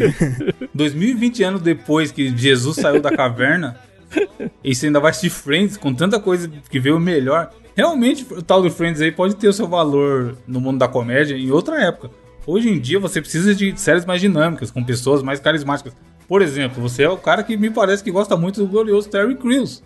2020 0.75 1.43
anos 1.45 1.61
depois 1.61 2.13
que 2.13 2.37
Jesus 2.37 2.77
saiu 2.77 3.01
da 3.01 3.11
caverna. 3.15 3.77
E 4.63 4.75
você 4.75 4.87
ainda 4.87 5.01
vai 5.01 5.11
assistir 5.11 5.31
Friends 5.31 5.77
com 5.77 5.93
tanta 5.93 6.21
coisa 6.21 6.49
que 6.71 6.79
veio 6.79 7.01
melhor. 7.01 7.51
Realmente, 7.77 8.25
o 8.31 8.41
tal 8.41 8.63
do 8.63 8.71
Friends 8.71 9.01
aí 9.01 9.11
pode 9.11 9.35
ter 9.37 9.49
o 9.49 9.53
seu 9.53 9.67
valor 9.67 10.37
no 10.47 10.61
mundo 10.61 10.79
da 10.79 10.87
comédia 10.87 11.37
em 11.37 11.51
outra 11.51 11.81
época. 11.83 12.11
Hoje 12.47 12.69
em 12.69 12.79
dia 12.79 13.01
você 13.01 13.21
precisa 13.21 13.55
de 13.55 13.79
séries 13.81 14.05
mais 14.05 14.21
dinâmicas, 14.21 14.71
com 14.71 14.85
pessoas 14.85 15.23
mais 15.23 15.41
carismáticas. 15.41 15.93
Por 16.29 16.41
exemplo, 16.41 16.81
você 16.81 17.03
é 17.03 17.09
o 17.11 17.17
cara 17.17 17.43
que 17.43 17.57
me 17.57 17.71
parece 17.71 18.05
que 18.05 18.11
gosta 18.11 18.37
muito 18.37 18.61
do 18.61 18.67
glorioso 18.69 19.09
Terry 19.09 19.35
Crews. 19.35 19.83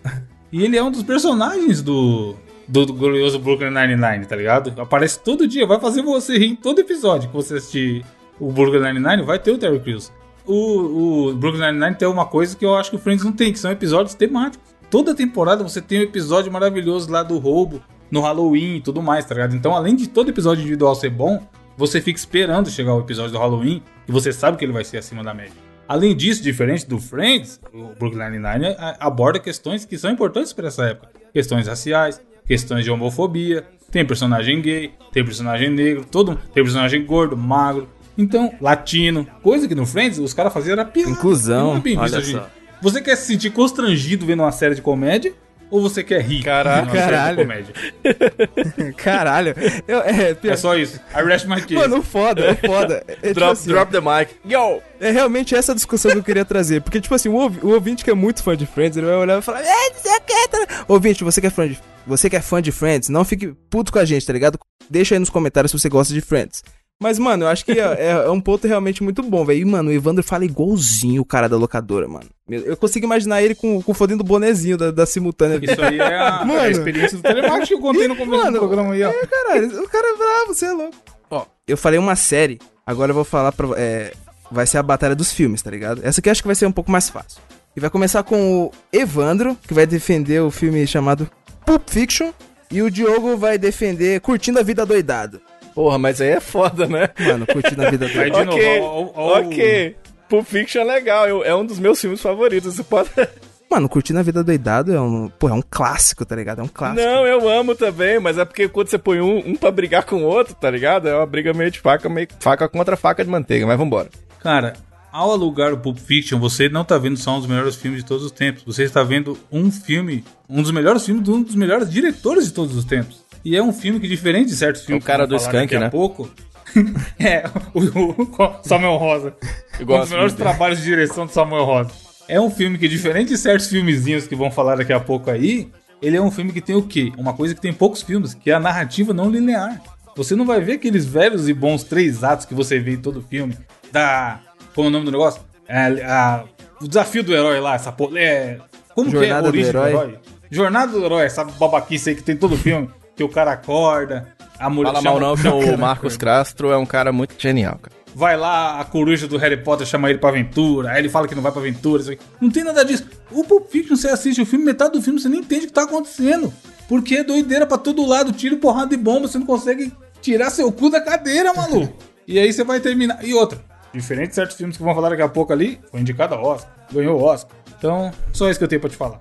E 0.51 0.63
ele 0.63 0.77
é 0.77 0.83
um 0.83 0.91
dos 0.91 1.03
personagens 1.03 1.81
do, 1.81 2.35
do, 2.69 2.93
glorioso 2.93 3.39
Brooklyn 3.39 3.71
Nine-Nine, 3.71 4.25
tá 4.25 4.35
ligado? 4.35 4.79
Aparece 4.79 5.19
todo 5.19 5.47
dia, 5.47 5.65
vai 5.65 5.79
fazer 5.79 6.03
você 6.03 6.37
rir 6.37 6.51
em 6.51 6.55
todo 6.55 6.79
episódio 6.79 7.27
que 7.27 7.35
você 7.35 7.55
assistir 7.55 8.05
o 8.39 8.51
Brooklyn 8.51 8.93
Nine-Nine, 8.93 9.23
vai 9.23 9.39
ter 9.39 9.51
o 9.51 9.57
Terry 9.57 9.79
Crews. 9.79 10.11
O, 10.45 11.29
o 11.29 11.33
Brooklyn 11.33 11.65
Nine-Nine 11.65 11.95
tem 11.95 12.07
uma 12.07 12.25
coisa 12.25 12.55
que 12.55 12.63
eu 12.63 12.75
acho 12.75 12.91
que 12.91 12.95
o 12.95 12.99
Friends 12.99 13.25
não 13.25 13.31
tem, 13.31 13.51
que 13.51 13.59
são 13.59 13.71
episódios 13.71 14.13
temáticos. 14.13 14.69
Toda 14.89 15.15
temporada 15.15 15.63
você 15.63 15.81
tem 15.81 15.99
um 15.99 16.03
episódio 16.03 16.51
maravilhoso 16.51 17.11
lá 17.11 17.23
do 17.23 17.37
roubo, 17.37 17.81
no 18.11 18.21
Halloween 18.21 18.77
e 18.77 18.81
tudo 18.81 19.01
mais, 19.01 19.25
tá 19.25 19.35
ligado? 19.35 19.55
Então, 19.55 19.75
além 19.75 19.95
de 19.95 20.07
todo 20.07 20.29
episódio 20.29 20.61
individual 20.61 20.95
ser 20.95 21.09
bom, 21.09 21.45
você 21.77 22.01
fica 22.01 22.19
esperando 22.19 22.69
chegar 22.69 22.93
o 22.93 22.99
episódio 22.99 23.31
do 23.31 23.37
Halloween 23.37 23.81
e 24.07 24.11
você 24.11 24.31
sabe 24.31 24.57
que 24.57 24.65
ele 24.65 24.73
vai 24.73 24.83
ser 24.83 24.97
acima 24.97 25.23
da 25.23 25.33
média. 25.33 25.53
Além 25.87 26.15
disso, 26.15 26.43
diferente 26.43 26.87
do 26.87 26.99
Friends, 26.99 27.59
o 27.73 27.95
Brooklyn 27.97 28.29
Nine-Nine 28.29 28.75
aborda 28.99 29.39
questões 29.39 29.85
que 29.85 29.97
são 29.97 30.11
importantes 30.11 30.53
para 30.53 30.67
essa 30.67 30.85
época. 30.85 31.09
Questões 31.33 31.67
raciais, 31.67 32.21
questões 32.49 32.83
de 32.83 32.89
homofobia, 32.89 33.63
tem 33.91 34.03
personagem 34.03 34.59
gay, 34.59 34.91
tem 35.13 35.23
personagem 35.23 35.69
negro, 35.69 36.03
todo 36.03 36.35
tem 36.51 36.63
personagem 36.63 37.05
gordo, 37.05 37.37
magro, 37.37 37.87
então 38.17 38.51
latino, 38.59 39.27
coisa 39.43 39.67
que 39.67 39.75
no 39.75 39.85
Friends 39.85 40.17
os 40.17 40.33
caras 40.33 40.51
faziam 40.51 40.73
era 40.73 40.83
piada. 40.83 41.11
Inclusão, 41.11 41.73
Não 41.73 41.77
é 41.77 41.79
bem 41.79 41.95
visto 41.99 42.15
olha 42.15 42.25
só. 42.25 42.49
Você 42.81 43.01
quer 43.01 43.15
se 43.17 43.27
sentir 43.27 43.51
constrangido 43.51 44.25
vendo 44.25 44.41
uma 44.41 44.51
série 44.51 44.73
de 44.73 44.81
comédia 44.81 45.31
ou 45.69 45.81
você 45.81 46.03
quer 46.03 46.21
rir 46.21 46.39
de 46.39 46.43
Caralho. 46.43 47.35
comédia? 47.37 47.73
Caralho. 48.97 49.53
Eu, 49.87 49.99
é, 49.99 50.33
pior- 50.33 50.53
É 50.53 50.57
só 50.57 50.75
isso. 50.75 50.99
I 51.15 51.23
rest 51.23 51.45
my 51.45 51.61
case. 51.61 51.75
Mano, 51.75 52.01
foda, 52.03 52.51
o 52.51 52.67
foda. 52.67 53.03
É, 53.07 53.15
tipo 53.15 53.33
Drop, 53.33 53.51
assim, 53.53 53.69
drop 53.69 53.91
the 53.91 53.99
mic. 54.01 54.31
Yo! 54.49 54.81
É 54.99 55.11
realmente 55.11 55.55
essa 55.55 55.73
discussão 55.73 56.11
que 56.11 56.17
eu 56.17 56.23
queria 56.23 56.43
trazer. 56.45 56.81
Porque, 56.81 56.99
tipo 56.99 57.13
assim, 57.15 57.29
o, 57.29 57.35
o 57.37 57.73
ouvinte 57.73 58.03
que 58.03 58.09
é 58.11 58.13
muito 58.13 58.43
fã 58.43 58.55
de 58.55 58.65
Friends, 58.65 58.97
ele 58.97 59.05
vai 59.07 59.15
olhar 59.15 59.39
e 59.39 59.41
falar, 59.41 59.61
é, 59.61 59.89
não 59.89 59.99
sei 60.01 60.11
o 60.17 60.21
que, 60.21 60.47
tá... 60.49 60.85
Ouvinte, 60.87 61.23
você 61.23 61.39
que 61.41 61.47
é 61.47 61.51
fã 61.51 61.67
de. 61.67 61.79
Você 62.07 62.29
que 62.29 62.35
é 62.35 62.41
fã 62.41 62.61
de 62.61 62.71
Friends, 62.71 63.07
não 63.09 63.23
fique 63.23 63.53
puto 63.69 63.91
com 63.91 63.99
a 63.99 64.05
gente, 64.05 64.25
tá 64.25 64.33
ligado? 64.33 64.57
Deixa 64.89 65.13
aí 65.15 65.19
nos 65.19 65.29
comentários 65.29 65.71
se 65.71 65.77
você 65.79 65.87
gosta 65.89 66.13
de 66.13 66.21
Friends. 66.21 66.63
Mas, 67.01 67.17
mano, 67.17 67.45
eu 67.45 67.47
acho 67.47 67.63
que 67.63 67.71
é, 67.71 67.77
é- 67.77 68.23
é 68.25 68.29
um 68.29 68.41
ponto 68.41 68.67
realmente 68.67 69.01
muito 69.01 69.23
bom, 69.23 69.45
velho. 69.45 69.59
E, 69.61 69.65
mano, 69.65 69.89
o 69.89 69.93
Evandro 69.93 70.21
fala 70.21 70.43
igualzinho 70.43 71.21
o 71.21 71.25
cara 71.25 71.47
da 71.47 71.55
locadora, 71.55 72.07
mano. 72.09 72.25
Eu, 72.49 72.75
consigo 72.75 73.05
imaginar 73.05 73.41
ele 73.41 73.55
com, 73.55 73.81
com 73.81 73.91
o 73.91 73.95
fodendo 73.95 74.23
bonezinho 74.23 74.75
da, 74.77 74.91
da 74.91 75.05
simultânea. 75.05 75.59
Isso 75.61 75.81
aí 75.81 75.97
é 75.97 76.17
a, 76.17 76.43
Mano. 76.45 76.59
é 76.59 76.65
a 76.65 76.69
experiência 76.69 77.15
do 77.17 77.23
telemarketing 77.23 77.67
que 77.67 77.73
eu 77.73 77.79
contei 77.79 78.07
no 78.07 78.15
começo 78.17 78.43
Mano, 78.43 78.51
do 78.51 78.59
programa 78.59 78.93
aí, 78.93 79.03
ó. 79.03 79.09
É, 79.11 79.25
caralho, 79.25 79.81
o 79.83 79.87
cara 79.87 80.07
é 80.13 80.17
bravo, 80.17 80.53
você 80.53 80.65
é 80.65 80.71
louco. 80.73 80.95
Ó, 81.31 81.45
eu 81.67 81.77
falei 81.77 81.97
uma 81.99 82.15
série, 82.17 82.59
agora 82.85 83.11
eu 83.11 83.15
vou 83.15 83.23
falar 83.23 83.51
pra. 83.53 83.67
É, 83.77 84.11
vai 84.51 84.65
ser 84.67 84.79
a 84.79 84.83
batalha 84.83 85.15
dos 85.15 85.31
filmes, 85.31 85.61
tá 85.61 85.69
ligado? 85.71 86.01
Essa 86.03 86.19
aqui 86.19 86.27
eu 86.27 86.31
acho 86.31 86.41
que 86.41 86.47
vai 86.47 86.55
ser 86.55 86.65
um 86.65 86.71
pouco 86.71 86.91
mais 86.91 87.07
fácil. 87.09 87.39
E 87.77 87.79
vai 87.79 87.89
começar 87.89 88.23
com 88.23 88.63
o 88.65 88.71
Evandro, 88.91 89.55
que 89.65 89.73
vai 89.73 89.85
defender 89.85 90.41
o 90.41 90.51
filme 90.51 90.85
chamado 90.85 91.29
Pulp 91.65 91.87
Fiction. 91.89 92.31
E 92.71 92.81
o 92.81 92.91
Diogo 92.91 93.37
vai 93.37 93.57
defender 93.57 94.19
Curtindo 94.21 94.59
a 94.59 94.63
Vida 94.63 94.85
Doidado. 94.85 95.39
Porra, 95.79 95.97
mas 95.97 96.19
aí 96.19 96.31
é 96.31 96.39
foda, 96.41 96.87
né? 96.87 97.07
Mano, 97.17 97.47
Curtindo 97.47 97.81
a 97.85 97.89
Vida 97.89 98.05
Vai 98.09 98.29
Doidado. 98.29 98.49
de 98.49 98.55
ok, 98.57 98.79
novo, 98.81 99.13
ó, 99.15 99.21
ó, 99.21 99.39
ok. 99.39 99.95
Pulp 100.27 100.45
Fiction 100.45 100.81
é 100.81 100.83
legal, 100.83 101.25
eu- 101.29 101.41
é 101.41 101.55
um 101.55 101.65
dos 101.65 101.79
meus 101.79 102.01
filmes 102.01 102.19
favoritos. 102.21 102.75
Você 102.75 102.83
pode... 102.83 103.09
Mano, 103.71 103.87
Curtindo 103.87 104.19
a 104.19 104.21
Vida 104.21 104.43
Doidado 104.43 104.93
é 104.93 104.99
um. 104.99 105.29
Pô, 105.29 105.47
é 105.47 105.53
um 105.53 105.61
clássico, 105.61 106.25
tá 106.25 106.35
ligado? 106.35 106.59
É 106.59 106.63
um 106.65 106.67
clássico. 106.67 107.01
Não, 107.01 107.25
eu 107.25 107.47
amo 107.47 107.75
também, 107.75 108.19
mas 108.19 108.37
é 108.37 108.43
porque 108.43 108.67
quando 108.67 108.89
você 108.89 108.97
põe 108.97 109.21
um, 109.21 109.37
um 109.51 109.55
pra 109.55 109.71
brigar 109.71 110.03
com 110.03 110.17
o 110.17 110.23
outro, 110.25 110.53
tá 110.53 110.69
ligado? 110.69 111.07
É 111.07 111.15
uma 111.15 111.25
briga 111.25 111.53
meio 111.53 111.71
de 111.71 111.79
faca, 111.79 112.09
meio 112.09 112.27
faca 112.41 112.67
contra 112.67 112.97
faca 112.97 113.23
de 113.23 113.29
manteiga, 113.31 113.65
mas 113.65 113.77
vambora. 113.77 114.09
Cara, 114.41 114.73
ao 115.13 115.31
alugar 115.31 115.71
o 115.71 115.77
Pulp 115.77 115.97
Fiction, 115.97 116.39
você 116.39 116.67
não 116.67 116.83
tá 116.83 116.97
vendo 116.97 117.15
só 117.15 117.37
um 117.37 117.39
dos 117.39 117.47
melhores 117.47 117.75
filmes 117.77 118.01
de 118.01 118.05
todos 118.05 118.25
os 118.25 118.31
tempos. 118.33 118.63
Você 118.65 118.83
está 118.83 119.01
vendo 119.01 119.37
um 119.49 119.71
filme, 119.71 120.25
um 120.49 120.61
dos 120.61 120.71
melhores 120.71 121.05
filmes 121.05 121.23
de 121.23 121.31
um 121.31 121.41
dos 121.41 121.55
melhores 121.55 121.89
diretores 121.89 122.47
de 122.47 122.51
todos 122.53 122.75
os 122.75 122.83
tempos. 122.83 123.23
E 123.43 123.55
é 123.55 123.63
um 123.63 123.71
filme 123.73 123.99
que, 123.99 124.07
diferente 124.07 124.49
de 124.49 124.55
certos 124.55 124.83
filmes 124.85 125.03
É 125.03 125.05
o 125.05 125.07
cara 125.07 125.25
do 125.25 125.35
Skank, 125.35 125.55
daqui 125.67 125.77
né? 125.79 125.85
a 125.87 125.89
pouco... 125.89 126.29
é, 127.19 127.43
o, 127.73 127.81
o 127.81 128.63
Samuel 128.63 128.97
Rosa. 128.97 129.33
Um 129.81 129.85
dos 129.85 130.09
melhores 130.11 130.33
trabalhos 130.33 130.77
de 130.79 130.83
direção 130.85 131.25
do 131.25 131.31
Samuel 131.31 131.65
Rosa. 131.65 131.91
É 132.27 132.39
um 132.39 132.51
filme 132.51 132.77
que, 132.77 132.87
diferente 132.87 133.29
de 133.29 133.37
certos 133.37 133.67
filmezinhos 133.67 134.27
que 134.27 134.35
vão 134.35 134.51
falar 134.51 134.75
daqui 134.75 134.93
a 134.93 134.99
pouco 134.99 135.31
aí, 135.31 135.67
ele 135.99 136.15
é 136.15 136.21
um 136.21 136.29
filme 136.29 136.53
que 136.53 136.61
tem 136.61 136.75
o 136.75 136.83
quê? 136.83 137.11
Uma 137.17 137.33
coisa 137.33 137.55
que 137.55 137.61
tem 137.61 137.73
poucos 137.73 138.03
filmes, 138.03 138.35
que 138.35 138.51
é 138.51 138.53
a 138.53 138.59
narrativa 138.59 139.13
não 139.13 139.31
linear. 139.31 139.81
Você 140.15 140.35
não 140.35 140.45
vai 140.45 140.61
ver 140.61 140.73
aqueles 140.73 141.05
velhos 141.05 141.49
e 141.49 141.53
bons 141.53 141.83
três 141.83 142.23
atos 142.23 142.45
que 142.45 142.53
você 142.53 142.77
vê 142.79 142.91
em 142.91 142.97
todo 142.97 143.21
filme. 143.21 143.57
Da. 143.91 144.39
Como 144.75 144.87
é 144.87 144.89
o 144.89 144.91
nome 144.91 145.05
do 145.05 145.11
negócio? 145.11 145.41
É, 145.67 146.03
a- 146.05 146.43
o 146.79 146.87
desafio 146.87 147.23
do 147.23 147.33
herói 147.33 147.59
lá, 147.59 147.75
essa. 147.75 147.93
É, 148.15 148.59
como 148.93 149.09
Jornada 149.09 149.11
que 149.11 149.25
é 149.25 149.41
do 149.41 149.45
a 149.45 149.49
origem 149.49 149.71
do 149.71 149.77
herói. 149.79 149.89
herói? 149.91 150.19
Jornada 150.51 150.91
do 150.91 151.03
herói, 151.03 151.25
essa 151.25 151.43
babaquice 151.43 152.09
aí 152.11 152.15
que 152.15 152.23
tem 152.23 152.35
todo 152.37 152.55
filme. 152.55 152.89
Que 153.19 153.23
o 153.25 153.27
cara 153.27 153.51
acorda, 153.51 154.29
a 154.57 154.69
mulher. 154.69 154.93
Fala 154.93 155.01
mal 155.01 155.19
não, 155.19 155.35
que 155.35 155.69
o 155.69 155.77
Marcos 155.77 156.15
Castro 156.15 156.71
é 156.71 156.77
um 156.77 156.85
cara 156.85 157.11
muito 157.11 157.35
genial, 157.37 157.77
cara. 157.77 157.93
Vai 158.15 158.37
lá, 158.37 158.79
a 158.79 158.85
coruja 158.85 159.27
do 159.27 159.35
Harry 159.35 159.57
Potter 159.57 159.85
chama 159.85 160.09
ele 160.09 160.19
pra 160.19 160.29
aventura, 160.29 160.91
aí 160.91 160.99
ele 160.99 161.09
fala 161.09 161.27
que 161.27 161.35
não 161.35 161.41
vai 161.41 161.51
pra 161.51 161.59
aventura. 161.59 162.01
isso 162.01 162.11
aqui. 162.13 162.23
Não 162.39 162.49
tem 162.49 162.63
nada 162.63 162.85
disso. 162.85 163.05
O 163.29 163.43
Pulp 163.43 163.69
Fiction, 163.69 163.97
você 163.97 164.07
assiste 164.07 164.41
o 164.41 164.45
filme, 164.45 164.63
metade 164.63 164.93
do 164.93 165.01
filme 165.01 165.19
você 165.19 165.27
nem 165.27 165.41
entende 165.41 165.65
o 165.65 165.67
que 165.67 165.73
tá 165.73 165.83
acontecendo. 165.83 166.53
Porque 166.87 167.15
é 167.15 167.23
doideira 167.25 167.67
pra 167.67 167.77
todo 167.77 168.05
lado, 168.05 168.31
tiro, 168.31 168.55
porrada 168.55 168.87
de 168.87 168.95
bomba, 168.95 169.27
você 169.27 169.37
não 169.37 169.45
consegue 169.45 169.91
tirar 170.21 170.49
seu 170.49 170.71
cu 170.71 170.89
da 170.89 171.01
cadeira, 171.01 171.53
maluco. 171.53 171.93
e 172.25 172.39
aí 172.39 172.53
você 172.53 172.63
vai 172.63 172.79
terminar. 172.79 173.21
E 173.21 173.33
outra, 173.33 173.59
diferente 173.93 174.29
de 174.29 174.35
certos 174.35 174.55
filmes 174.55 174.77
que 174.77 174.83
vão 174.83 174.95
falar 174.95 175.09
daqui 175.09 175.23
a 175.23 175.27
pouco 175.27 175.51
ali, 175.51 175.77
foi 175.91 175.99
indicado 175.99 176.35
a 176.35 176.41
Oscar, 176.41 176.71
ganhou 176.89 177.19
o 177.19 177.21
Oscar. 177.21 177.51
Então, 177.77 178.11
só 178.31 178.49
isso 178.49 178.57
que 178.57 178.63
eu 178.63 178.69
tenho 178.69 178.79
pra 178.79 178.89
te 178.89 178.95
falar. 178.95 179.19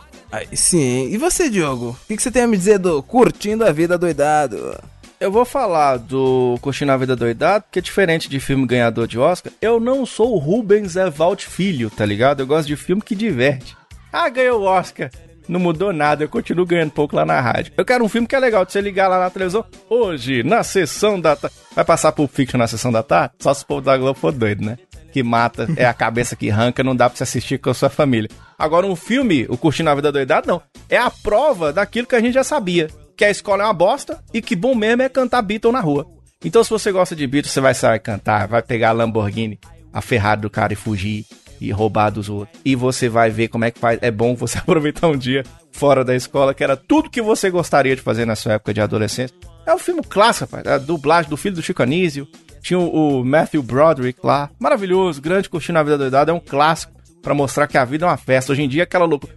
Sim. 0.52 1.08
E 1.10 1.16
você, 1.16 1.48
Diogo? 1.48 1.90
O 1.90 2.06
que, 2.06 2.16
que 2.16 2.22
você 2.22 2.30
tem 2.30 2.42
a 2.42 2.46
me 2.46 2.56
dizer 2.56 2.78
do 2.78 3.02
Curtindo 3.02 3.64
a 3.64 3.72
Vida 3.72 3.96
Doidado? 3.96 4.78
Eu 5.20 5.32
vou 5.32 5.44
falar 5.44 5.96
do 5.96 6.56
Curtindo 6.60 6.92
a 6.92 6.96
Vida 6.96 7.16
Doidado, 7.16 7.64
porque 7.64 7.80
diferente 7.80 8.28
de 8.28 8.38
filme 8.38 8.66
ganhador 8.66 9.06
de 9.06 9.18
Oscar, 9.18 9.52
eu 9.60 9.80
não 9.80 10.06
sou 10.06 10.34
o 10.34 10.38
Rubens 10.38 10.94
Evald 10.94 11.44
Filho, 11.44 11.90
tá 11.90 12.06
ligado? 12.06 12.40
Eu 12.40 12.46
gosto 12.46 12.68
de 12.68 12.76
filme 12.76 13.02
que 13.02 13.16
diverte. 13.16 13.76
Ah, 14.12 14.28
ganhou 14.28 14.60
o 14.60 14.64
Oscar. 14.64 15.10
Não 15.48 15.58
mudou 15.58 15.92
nada, 15.92 16.22
eu 16.22 16.28
continuo 16.28 16.66
ganhando 16.66 16.90
pouco 16.90 17.16
lá 17.16 17.24
na 17.24 17.40
rádio. 17.40 17.72
Eu 17.76 17.84
quero 17.84 18.04
um 18.04 18.08
filme 18.08 18.28
que 18.28 18.36
é 18.36 18.38
legal 18.38 18.66
de 18.66 18.72
você 18.72 18.80
ligar 18.82 19.08
lá 19.08 19.18
na 19.18 19.30
televisão. 19.30 19.64
Hoje, 19.88 20.42
na 20.42 20.62
sessão 20.62 21.18
da 21.18 21.34
tarde. 21.34 21.56
Vai 21.74 21.84
passar 21.84 22.12
Pulp 22.12 22.30
Fiction 22.30 22.58
na 22.58 22.66
sessão 22.66 22.92
da 22.92 23.02
tarde? 23.02 23.34
Só 23.38 23.54
se 23.54 23.64
o 23.64 23.66
povo 23.66 23.80
da 23.80 23.96
Globo 23.96 24.18
for 24.18 24.30
doido, 24.30 24.64
né? 24.64 24.76
Que 25.12 25.22
mata, 25.22 25.68
é 25.76 25.86
a 25.86 25.94
cabeça 25.94 26.36
que 26.36 26.50
arranca, 26.50 26.84
não 26.84 26.94
dá 26.94 27.08
pra 27.08 27.16
você 27.16 27.22
assistir 27.22 27.58
com 27.58 27.70
a 27.70 27.74
sua 27.74 27.88
família. 27.88 28.28
Agora, 28.58 28.86
um 28.86 28.96
filme, 28.96 29.46
o 29.48 29.56
Curtindo 29.56 29.90
a 29.90 29.94
Vida 29.94 30.12
Doidado, 30.12 30.46
não. 30.46 30.62
É 30.88 30.98
a 30.98 31.10
prova 31.10 31.72
daquilo 31.72 32.06
que 32.06 32.14
a 32.14 32.20
gente 32.20 32.34
já 32.34 32.44
sabia. 32.44 32.88
Que 33.16 33.24
a 33.24 33.30
escola 33.30 33.62
é 33.62 33.66
uma 33.66 33.72
bosta 33.72 34.22
e 34.32 34.40
que 34.42 34.54
bom 34.54 34.74
mesmo 34.74 35.02
é 35.02 35.08
cantar 35.08 35.42
Beatle 35.42 35.72
na 35.72 35.80
rua. 35.80 36.06
Então, 36.44 36.62
se 36.62 36.70
você 36.70 36.92
gosta 36.92 37.16
de 37.16 37.26
Beatles, 37.26 37.52
você 37.52 37.60
vai 37.60 37.74
sair 37.74 37.98
cantar, 37.98 38.46
vai 38.46 38.62
pegar 38.62 38.90
a 38.90 38.92
Lamborghini, 38.92 39.58
a 39.92 40.00
Ferrari 40.00 40.40
do 40.40 40.50
cara 40.50 40.72
e 40.72 40.76
fugir 40.76 41.24
e 41.60 41.70
roubar 41.72 42.10
dos 42.10 42.28
outros. 42.28 42.58
E 42.64 42.76
você 42.76 43.08
vai 43.08 43.30
ver 43.30 43.48
como 43.48 43.64
é 43.64 43.70
que 43.70 43.80
faz. 43.80 43.98
É 44.02 44.10
bom 44.10 44.34
você 44.34 44.58
aproveitar 44.58 45.08
um 45.08 45.16
dia 45.16 45.44
fora 45.72 46.04
da 46.04 46.14
escola, 46.14 46.54
que 46.54 46.62
era 46.62 46.76
tudo 46.76 47.10
que 47.10 47.22
você 47.22 47.50
gostaria 47.50 47.96
de 47.96 48.02
fazer 48.02 48.24
na 48.24 48.36
sua 48.36 48.54
época 48.54 48.72
de 48.72 48.80
adolescência. 48.80 49.36
É 49.68 49.74
um 49.74 49.78
filme 49.78 50.00
clássico, 50.02 50.56
rapaz. 50.56 50.66
A 50.66 50.78
dublagem 50.78 51.28
do 51.28 51.36
filho 51.36 51.56
do 51.56 51.62
Chico 51.62 51.82
Anísio. 51.82 52.26
Tinha 52.62 52.78
o 52.78 53.18
o 53.18 53.24
Matthew 53.24 53.62
Broderick 53.62 54.18
lá. 54.24 54.48
Maravilhoso, 54.58 55.20
grande 55.20 55.50
curtindo 55.50 55.78
a 55.78 55.82
vida 55.82 55.98
doidada. 55.98 56.30
É 56.30 56.34
um 56.34 56.40
clássico 56.40 56.94
pra 57.20 57.34
mostrar 57.34 57.66
que 57.66 57.76
a 57.76 57.84
vida 57.84 58.06
é 58.06 58.08
uma 58.08 58.16
festa. 58.16 58.50
Hoje 58.50 58.62
em 58.62 58.68
dia, 58.68 58.84
aquela 58.84 59.04
loucura. 59.04 59.34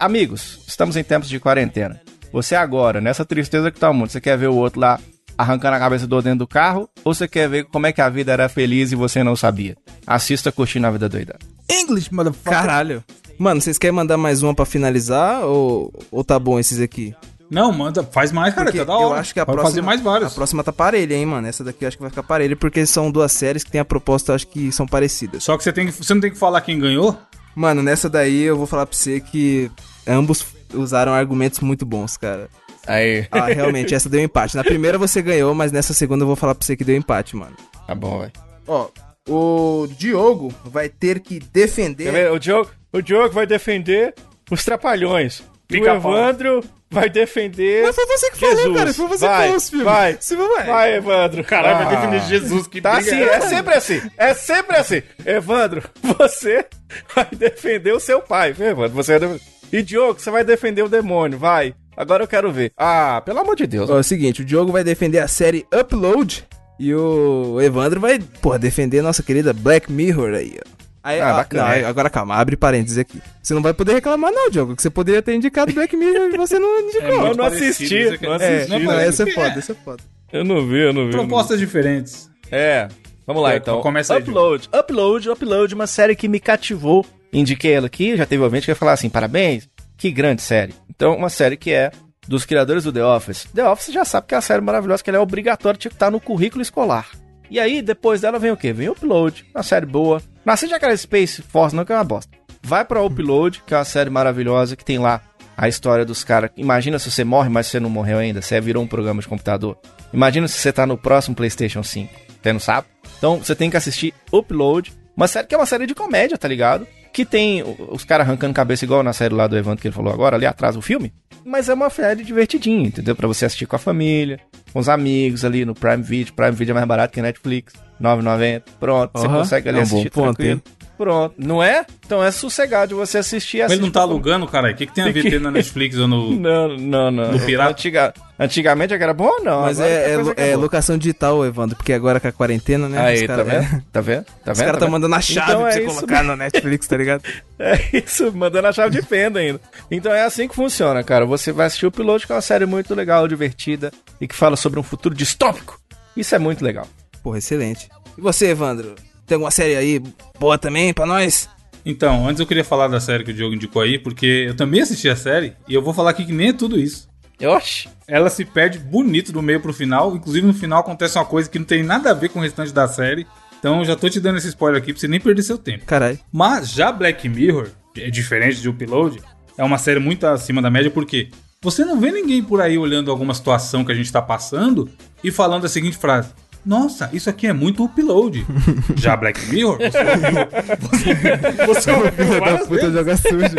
Amigos, 0.00 0.64
estamos 0.66 0.96
em 0.96 1.04
tempos 1.04 1.28
de 1.28 1.38
quarentena. 1.38 2.00
Você 2.32 2.56
agora, 2.56 3.00
nessa 3.00 3.24
tristeza 3.24 3.70
que 3.70 3.78
tá 3.78 3.88
o 3.88 3.94
mundo, 3.94 4.10
você 4.10 4.20
quer 4.20 4.36
ver 4.36 4.48
o 4.48 4.56
outro 4.56 4.80
lá 4.80 4.98
arrancando 5.38 5.76
a 5.76 5.78
cabeça 5.78 6.08
do 6.08 6.16
outro 6.16 6.28
dentro 6.28 6.40
do 6.40 6.48
carro? 6.48 6.90
Ou 7.04 7.14
você 7.14 7.28
quer 7.28 7.48
ver 7.48 7.64
como 7.66 7.86
é 7.86 7.92
que 7.92 8.00
a 8.00 8.08
vida 8.08 8.32
era 8.32 8.48
feliz 8.48 8.90
e 8.90 8.96
você 8.96 9.22
não 9.22 9.36
sabia? 9.36 9.76
Assista 10.04 10.50
Curtindo 10.50 10.88
a 10.88 10.90
Vida 10.90 11.08
Doida. 11.08 11.38
English, 11.70 12.12
motherfucker. 12.12 12.52
Caralho. 12.52 13.04
Mano, 13.38 13.60
vocês 13.60 13.78
querem 13.78 13.94
mandar 13.94 14.16
mais 14.16 14.42
uma 14.42 14.54
pra 14.54 14.64
finalizar 14.64 15.44
ou, 15.44 15.92
ou 16.10 16.24
tá 16.24 16.36
bom 16.36 16.58
esses 16.58 16.80
aqui? 16.80 17.14
Não, 17.52 17.70
manda, 17.70 18.02
faz 18.02 18.32
mais, 18.32 18.54
cara, 18.54 18.64
Porque 18.64 18.78
tá 18.78 18.84
da 18.86 18.96
hora. 18.96 19.04
eu 19.04 19.12
acho 19.20 19.34
que 19.34 19.38
a 19.38 19.44
próxima, 19.44 19.68
fazer 19.68 19.82
mais 19.82 20.00
vários. 20.00 20.32
A 20.32 20.34
próxima 20.34 20.64
tá 20.64 20.72
parelha, 20.72 21.14
hein, 21.14 21.26
mano. 21.26 21.46
Essa 21.46 21.62
daqui 21.62 21.84
eu 21.84 21.88
acho 21.88 21.98
que 21.98 22.02
vai 22.02 22.08
ficar 22.08 22.22
parelha 22.22 22.56
porque 22.56 22.86
são 22.86 23.10
duas 23.10 23.30
séries 23.30 23.62
que 23.62 23.70
tem 23.70 23.78
a 23.78 23.84
proposta, 23.84 24.32
eu 24.32 24.36
acho 24.36 24.46
que 24.46 24.72
são 24.72 24.86
parecidas. 24.86 25.44
Só 25.44 25.58
que 25.58 25.62
você, 25.62 25.70
tem 25.70 25.84
que 25.84 25.92
você 25.92 26.14
não 26.14 26.20
tem 26.22 26.30
que 26.30 26.38
falar 26.38 26.62
quem 26.62 26.78
ganhou. 26.78 27.14
Mano, 27.54 27.82
nessa 27.82 28.08
daí 28.08 28.40
eu 28.40 28.56
vou 28.56 28.66
falar 28.66 28.86
pra 28.86 28.96
você 28.96 29.20
que 29.20 29.70
ambos 30.06 30.46
usaram 30.72 31.12
argumentos 31.12 31.60
muito 31.60 31.84
bons, 31.84 32.16
cara. 32.16 32.48
Aí. 32.86 33.26
Ah, 33.30 33.44
realmente, 33.48 33.94
essa 33.94 34.08
deu 34.08 34.22
empate. 34.22 34.56
Na 34.56 34.64
primeira 34.64 34.96
você 34.96 35.20
ganhou, 35.20 35.54
mas 35.54 35.70
nessa 35.70 35.92
segunda 35.92 36.22
eu 36.22 36.26
vou 36.28 36.36
falar 36.36 36.54
pra 36.54 36.64
você 36.64 36.74
que 36.74 36.84
deu 36.84 36.96
empate, 36.96 37.36
mano. 37.36 37.54
Tá 37.86 37.94
bom, 37.94 38.20
velho. 38.20 38.32
Ó, 38.66 38.88
o 39.28 39.86
Diogo 39.98 40.50
vai 40.64 40.88
ter 40.88 41.20
que 41.20 41.38
defender. 41.38 42.32
O 42.32 42.38
Diogo, 42.38 42.70
o 42.90 43.02
Diogo 43.02 43.34
vai 43.34 43.46
defender 43.46 44.14
os 44.50 44.64
Trapalhões. 44.64 45.42
E 45.78 45.80
o. 45.82 45.86
Evandro 45.86 46.64
vai 46.90 47.08
defender. 47.08 47.82
Mas 47.84 47.94
foi 47.94 48.06
você 48.06 48.30
que 48.30 48.38
Jesus. 48.40 48.60
falou, 48.60 48.76
cara. 48.76 48.92
Foi 48.94 49.08
você 49.08 49.26
vai, 49.26 49.34
que 49.36 49.42
falou 49.44 49.56
os 49.56 49.70
filmes. 49.70 49.84
Vai, 49.86 50.16
Se 50.20 50.36
vai. 50.36 50.66
vai, 50.66 50.94
Evandro. 50.96 51.44
Caralho, 51.44 51.84
vai 51.84 51.94
Ah. 51.94 51.98
defender 52.00 52.20
Jesus, 52.28 52.66
que 52.66 52.80
Tá 52.80 52.96
briga 52.96 53.10
assim, 53.10 53.22
é 53.22 53.34
é 53.34 53.40
sempre 53.40 53.74
assim. 53.74 54.02
É 54.16 54.34
sempre 54.34 54.76
assim. 54.76 55.02
Evandro, 55.24 55.82
você 56.02 56.66
vai 57.14 57.28
defender 57.32 57.92
o 57.92 58.00
seu 58.00 58.20
pai, 58.20 58.52
viu, 58.52 58.66
Evandro? 58.66 58.92
Você 58.94 59.18
vai 59.18 59.20
defender... 59.28 59.52
E 59.72 59.82
Diogo, 59.82 60.20
você 60.20 60.30
vai 60.30 60.44
defender 60.44 60.82
o 60.82 60.88
demônio, 60.88 61.38
vai. 61.38 61.74
Agora 61.96 62.22
eu 62.24 62.28
quero 62.28 62.52
ver. 62.52 62.72
Ah, 62.76 63.22
pelo 63.24 63.38
amor 63.40 63.56
de 63.56 63.66
Deus. 63.66 63.88
Ó, 63.88 63.96
é 63.96 64.00
o 64.00 64.04
seguinte, 64.04 64.42
o 64.42 64.44
Diogo 64.44 64.70
vai 64.72 64.84
defender 64.84 65.18
a 65.18 65.28
série 65.28 65.66
Upload 65.74 66.44
e 66.78 66.94
o 66.94 67.58
Evandro 67.60 67.98
vai, 68.00 68.18
porra, 68.42 68.58
defender 68.58 68.98
a 68.98 69.02
nossa 69.02 69.22
querida 69.22 69.52
Black 69.54 69.90
Mirror 69.90 70.34
aí, 70.34 70.58
ó. 70.58 70.81
Aí, 71.04 71.20
Ah, 71.20 71.32
ó, 71.32 71.36
bacana. 71.38 71.80
não, 71.80 71.88
agora 71.88 72.08
calma, 72.08 72.36
abre 72.36 72.56
parênteses 72.56 72.96
aqui. 72.98 73.20
Você 73.42 73.52
não 73.54 73.62
vai 73.62 73.74
poder 73.74 73.92
reclamar 73.94 74.30
não, 74.32 74.48
Diogo, 74.50 74.76
que 74.76 74.82
você 74.82 74.88
poderia 74.90 75.20
ter 75.20 75.34
indicado 75.34 75.72
Black 75.72 75.96
Mirror 75.96 76.30
e 76.32 76.36
você 76.36 76.58
não 76.58 76.78
indicou. 76.80 77.08
Eu 77.08 77.20
muito 77.22 77.36
não 77.38 77.44
assisti, 77.46 77.98
isso 78.02 78.14
aqui. 78.14 78.24
não 78.26 78.34
é, 78.34 78.36
assisti. 78.56 78.70
não, 78.70 78.78
não, 78.80 78.92
essa 79.00 79.22
é 79.24 79.32
foda, 79.32 79.58
essa 79.58 79.72
é 79.72 79.74
foda. 79.74 80.02
Eu 80.32 80.44
não 80.44 80.66
vi, 80.66 80.78
eu 80.78 80.92
não 80.92 81.06
vi. 81.06 81.12
eu 81.12 81.16
não 81.16 81.22
vi. 81.24 81.28
Propostas 81.28 81.58
diferentes. 81.58 82.30
É. 82.50 82.88
Vamos 83.26 83.42
lá, 83.42 83.54
É, 83.54 83.56
então. 83.56 83.80
começa 83.80 84.14
aí, 84.14 84.22
Upload. 84.22 84.68
Upload, 84.72 85.30
Upload, 85.30 85.74
uma 85.74 85.86
série 85.86 86.14
que 86.16 86.28
me 86.28 86.38
cativou. 86.40 87.04
Indiquei 87.32 87.72
ela 87.72 87.86
aqui, 87.86 88.16
já 88.16 88.26
teve 88.26 88.42
ouvinte 88.42 88.62
que 88.66 88.72
vai 88.72 88.78
falar 88.78 88.92
assim, 88.92 89.08
parabéns, 89.08 89.68
que 89.96 90.10
grande 90.10 90.42
série. 90.42 90.74
Então, 90.88 91.16
uma 91.16 91.28
série 91.30 91.56
que 91.56 91.72
é 91.72 91.90
dos 92.28 92.44
criadores 92.44 92.84
do 92.84 92.92
The 92.92 93.04
Office. 93.04 93.46
The 93.54 93.68
Office 93.68 93.92
já 93.92 94.04
sabe 94.04 94.26
que 94.28 94.34
é 94.34 94.36
uma 94.36 94.42
série 94.42 94.60
maravilhosa, 94.60 95.02
que 95.02 95.10
ela 95.10 95.18
é 95.18 95.20
obrigatória, 95.20 95.78
tinha 95.78 95.90
que 95.90 95.96
estar 95.96 96.10
no 96.10 96.20
currículo 96.20 96.62
escolar. 96.62 97.08
E 97.50 97.58
aí, 97.58 97.80
depois 97.82 98.20
dela 98.20 98.38
vem 98.38 98.50
o 98.50 98.56
quê? 98.56 98.72
Vem 98.72 98.88
Upload, 98.88 99.44
uma 99.54 99.62
série 99.62 99.86
boa. 99.86 100.22
Não 100.44 100.54
assiste 100.54 100.74
aquela 100.74 100.96
Space 100.96 101.40
Force, 101.42 101.74
não, 101.74 101.84
que 101.84 101.92
é 101.92 101.96
uma 101.96 102.04
bosta. 102.04 102.36
Vai 102.62 102.84
pra 102.84 103.02
Upload, 103.02 103.62
que 103.66 103.74
é 103.74 103.78
uma 103.78 103.84
série 103.84 104.10
maravilhosa, 104.10 104.76
que 104.76 104.84
tem 104.84 104.98
lá 104.98 105.20
a 105.56 105.68
história 105.68 106.04
dos 106.04 106.24
caras. 106.24 106.50
Imagina 106.56 106.98
se 106.98 107.10
você 107.10 107.24
morre, 107.24 107.48
mas 107.48 107.66
você 107.66 107.78
não 107.78 107.90
morreu 107.90 108.18
ainda, 108.18 108.42
você 108.42 108.60
virou 108.60 108.82
um 108.82 108.86
programa 108.86 109.20
de 109.20 109.28
computador. 109.28 109.78
Imagina 110.12 110.48
se 110.48 110.58
você 110.58 110.72
tá 110.72 110.86
no 110.86 110.98
próximo 110.98 111.36
PlayStation 111.36 111.82
5. 111.82 112.12
Você 112.42 112.52
não 112.52 112.60
sabe? 112.60 112.88
Então 113.18 113.38
você 113.38 113.54
tem 113.54 113.70
que 113.70 113.76
assistir 113.76 114.12
Upload, 114.32 114.92
uma 115.16 115.28
série 115.28 115.46
que 115.46 115.54
é 115.54 115.58
uma 115.58 115.66
série 115.66 115.86
de 115.86 115.94
comédia, 115.94 116.36
tá 116.36 116.48
ligado? 116.48 116.86
Que 117.12 117.24
tem 117.24 117.62
os 117.90 118.04
caras 118.04 118.26
arrancando 118.26 118.54
cabeça 118.54 118.84
igual 118.84 119.02
na 119.02 119.12
série 119.12 119.34
lá 119.34 119.46
do 119.46 119.56
Evandro 119.56 119.80
que 119.80 119.88
ele 119.88 119.94
falou 119.94 120.12
agora, 120.12 120.36
ali 120.36 120.46
atrás 120.46 120.74
do 120.74 120.82
filme. 120.82 121.12
Mas 121.44 121.68
é 121.68 121.74
uma 121.74 121.90
série 121.90 122.24
divertidinha, 122.24 122.88
entendeu? 122.88 123.14
Pra 123.16 123.28
você 123.28 123.44
assistir 123.44 123.66
com 123.66 123.76
a 123.76 123.78
família, 123.78 124.40
com 124.72 124.78
os 124.78 124.88
amigos 124.88 125.44
ali 125.44 125.64
no 125.64 125.74
Prime 125.74 126.02
Video. 126.02 126.32
Prime 126.32 126.52
Video 126.52 126.72
é 126.72 126.74
mais 126.74 126.86
barato 126.86 127.12
que 127.12 127.22
Netflix, 127.22 127.74
9,90. 128.00 128.62
Pronto, 128.78 129.10
você 129.14 129.28
consegue 129.28 129.68
ali 129.68 129.78
é 129.78 129.82
um 129.82 129.86
bom 129.86 129.96
assistir 129.96 130.10
ponto, 130.10 130.36
tranquilo. 130.36 130.62
Pronto, 131.02 131.34
não 131.36 131.60
é? 131.60 131.84
Então 132.06 132.22
é 132.22 132.30
sossegado 132.30 132.94
você 132.96 133.18
assistir. 133.18 133.62
Mas 133.62 133.72
ele 133.72 133.80
não 133.82 133.90
tá 133.90 134.02
alugando, 134.02 134.46
cara? 134.46 134.70
O 134.70 134.74
que, 134.74 134.86
que 134.86 134.94
tem 134.94 135.02
a 135.02 135.10
ver 135.10 135.22
que- 135.22 135.38
na 135.40 135.50
Netflix 135.52 135.96
ou 135.98 136.06
no. 136.06 136.30
Não, 136.36 136.68
não, 136.78 137.10
não. 137.10 137.32
No 137.32 137.40
pirata? 137.40 137.72
Antiga- 137.72 138.14
Antigamente 138.38 138.94
era 138.94 139.12
bom 139.12 139.26
ou 139.38 139.44
não? 139.44 139.62
Mas 139.62 139.78
é, 139.80 140.14
é, 140.36 140.50
é 140.50 140.56
locação 140.56 140.96
digital, 140.98 141.44
Evandro, 141.44 141.76
porque 141.76 141.92
agora 141.92 142.18
com 142.20 142.28
a 142.28 142.32
quarentena, 142.32 142.88
né? 142.88 142.98
Aí, 143.00 143.14
os 143.16 143.20
tá 143.22 143.26
cara- 143.28 143.44
vendo? 143.44 143.62
é, 143.64 143.82
Tá 143.92 144.00
vendo? 144.00 144.24
Tá 144.44 144.52
Os 144.52 144.58
vendo? 144.58 144.66
caras 144.66 144.80
Tá 144.80 144.86
tá 144.86 144.90
mandando 144.92 145.14
a 145.14 145.20
chave 145.20 145.50
Então 145.50 145.60
pra 145.62 145.68
é 145.68 145.72
você 145.72 145.80
isso 145.84 145.94
colocar 145.94 146.22
no 146.24 146.36
Netflix, 146.36 146.86
tá 146.86 146.96
ligado? 146.96 147.22
É 147.58 147.96
isso, 147.98 148.32
mandando 148.32 148.66
a 148.68 148.72
chave 148.72 149.00
de 149.00 149.06
fenda 149.06 149.38
ainda. 149.38 149.60
Então 149.90 150.12
é 150.12 150.22
assim 150.24 150.48
que 150.48 150.54
funciona, 150.54 151.02
cara. 151.04 151.24
Você 151.26 151.52
vai 151.52 151.66
assistir 151.66 151.86
o 151.86 151.92
piloto, 151.92 152.26
que 152.26 152.32
é 152.32 152.34
uma 152.36 152.40
série 152.42 152.66
muito 152.66 152.92
legal, 152.94 153.26
divertida 153.28 153.92
e 154.20 154.26
que 154.26 154.34
fala 154.34 154.56
sobre 154.56 154.78
um 154.80 154.82
futuro 154.82 155.14
distópico. 155.14 155.80
Isso 156.16 156.34
é 156.34 156.38
muito 156.38 156.64
legal. 156.64 156.86
Porra, 157.22 157.38
excelente. 157.38 157.88
E 158.18 158.20
você, 158.20 158.46
Evandro? 158.48 158.94
Tem 159.26 159.36
alguma 159.36 159.50
série 159.50 159.76
aí 159.76 160.02
boa 160.38 160.58
também 160.58 160.92
pra 160.92 161.06
nós? 161.06 161.48
Então, 161.84 162.28
antes 162.28 162.40
eu 162.40 162.46
queria 162.46 162.64
falar 162.64 162.88
da 162.88 163.00
série 163.00 163.24
que 163.24 163.30
o 163.30 163.34
Diogo 163.34 163.54
indicou 163.54 163.82
aí, 163.82 163.98
porque 163.98 164.46
eu 164.48 164.54
também 164.54 164.80
assisti 164.80 165.08
a 165.08 165.16
série 165.16 165.54
e 165.66 165.74
eu 165.74 165.82
vou 165.82 165.92
falar 165.92 166.10
aqui 166.10 166.24
que 166.24 166.32
nem 166.32 166.48
é 166.48 166.52
tudo 166.52 166.78
isso. 166.78 167.08
Oxi. 167.44 167.88
Ela 168.06 168.30
se 168.30 168.44
perde 168.44 168.78
bonito 168.78 169.32
do 169.32 169.42
meio 169.42 169.60
pro 169.60 169.72
final, 169.72 170.14
inclusive 170.14 170.46
no 170.46 170.54
final 170.54 170.80
acontece 170.80 171.18
uma 171.18 171.24
coisa 171.24 171.50
que 171.50 171.58
não 171.58 171.66
tem 171.66 171.82
nada 171.82 172.10
a 172.10 172.14
ver 172.14 172.28
com 172.28 172.38
o 172.38 172.42
restante 172.42 172.72
da 172.72 172.86
série. 172.86 173.26
Então 173.58 173.80
eu 173.80 173.84
já 173.84 173.96
tô 173.96 174.08
te 174.08 174.20
dando 174.20 174.38
esse 174.38 174.48
spoiler 174.48 174.80
aqui 174.80 174.92
pra 174.92 175.00
você 175.00 175.08
nem 175.08 175.20
perder 175.20 175.42
seu 175.42 175.58
tempo. 175.58 175.84
Caralho. 175.84 176.18
Mas 176.32 176.70
já 176.70 176.92
Black 176.92 177.28
Mirror, 177.28 177.68
é 177.96 178.10
diferente 178.10 178.60
de 178.60 178.68
Upload, 178.68 179.20
é 179.56 179.64
uma 179.64 179.78
série 179.78 180.00
muito 180.00 180.26
acima 180.26 180.62
da 180.62 180.70
média 180.70 180.90
porque 180.90 181.30
você 181.62 181.84
não 181.84 182.00
vê 182.00 182.10
ninguém 182.10 182.42
por 182.42 182.60
aí 182.60 182.76
olhando 182.76 183.10
alguma 183.10 183.34
situação 183.34 183.84
que 183.84 183.92
a 183.92 183.94
gente 183.94 184.10
tá 184.10 184.20
passando 184.20 184.90
e 185.22 185.30
falando 185.30 185.64
a 185.64 185.68
seguinte 185.68 185.96
frase: 185.96 186.30
Nossa, 186.64 187.10
isso 187.12 187.28
aqui 187.28 187.48
é 187.48 187.52
muito 187.52 187.84
Upload. 187.84 188.46
já 188.96 189.16
Black 189.16 189.40
Mirror, 189.46 189.78
você 189.78 189.98
ouviu, 189.98 191.66
você, 191.66 191.66
você 191.66 191.90
ouviu 191.90 192.40
várias 192.40 192.68
Puta, 192.68 192.74
vezes. 192.74 192.92
joga 192.92 193.16
sujo. 193.16 193.56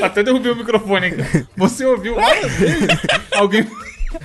Até 0.02 0.22
derrubei 0.22 0.52
o 0.52 0.56
microfone 0.56 1.06
aqui. 1.08 1.46
Você 1.56 1.84
ouviu 1.84 2.14
várias 2.14 2.52
vezes 2.52 2.88
alguém, 3.32 3.66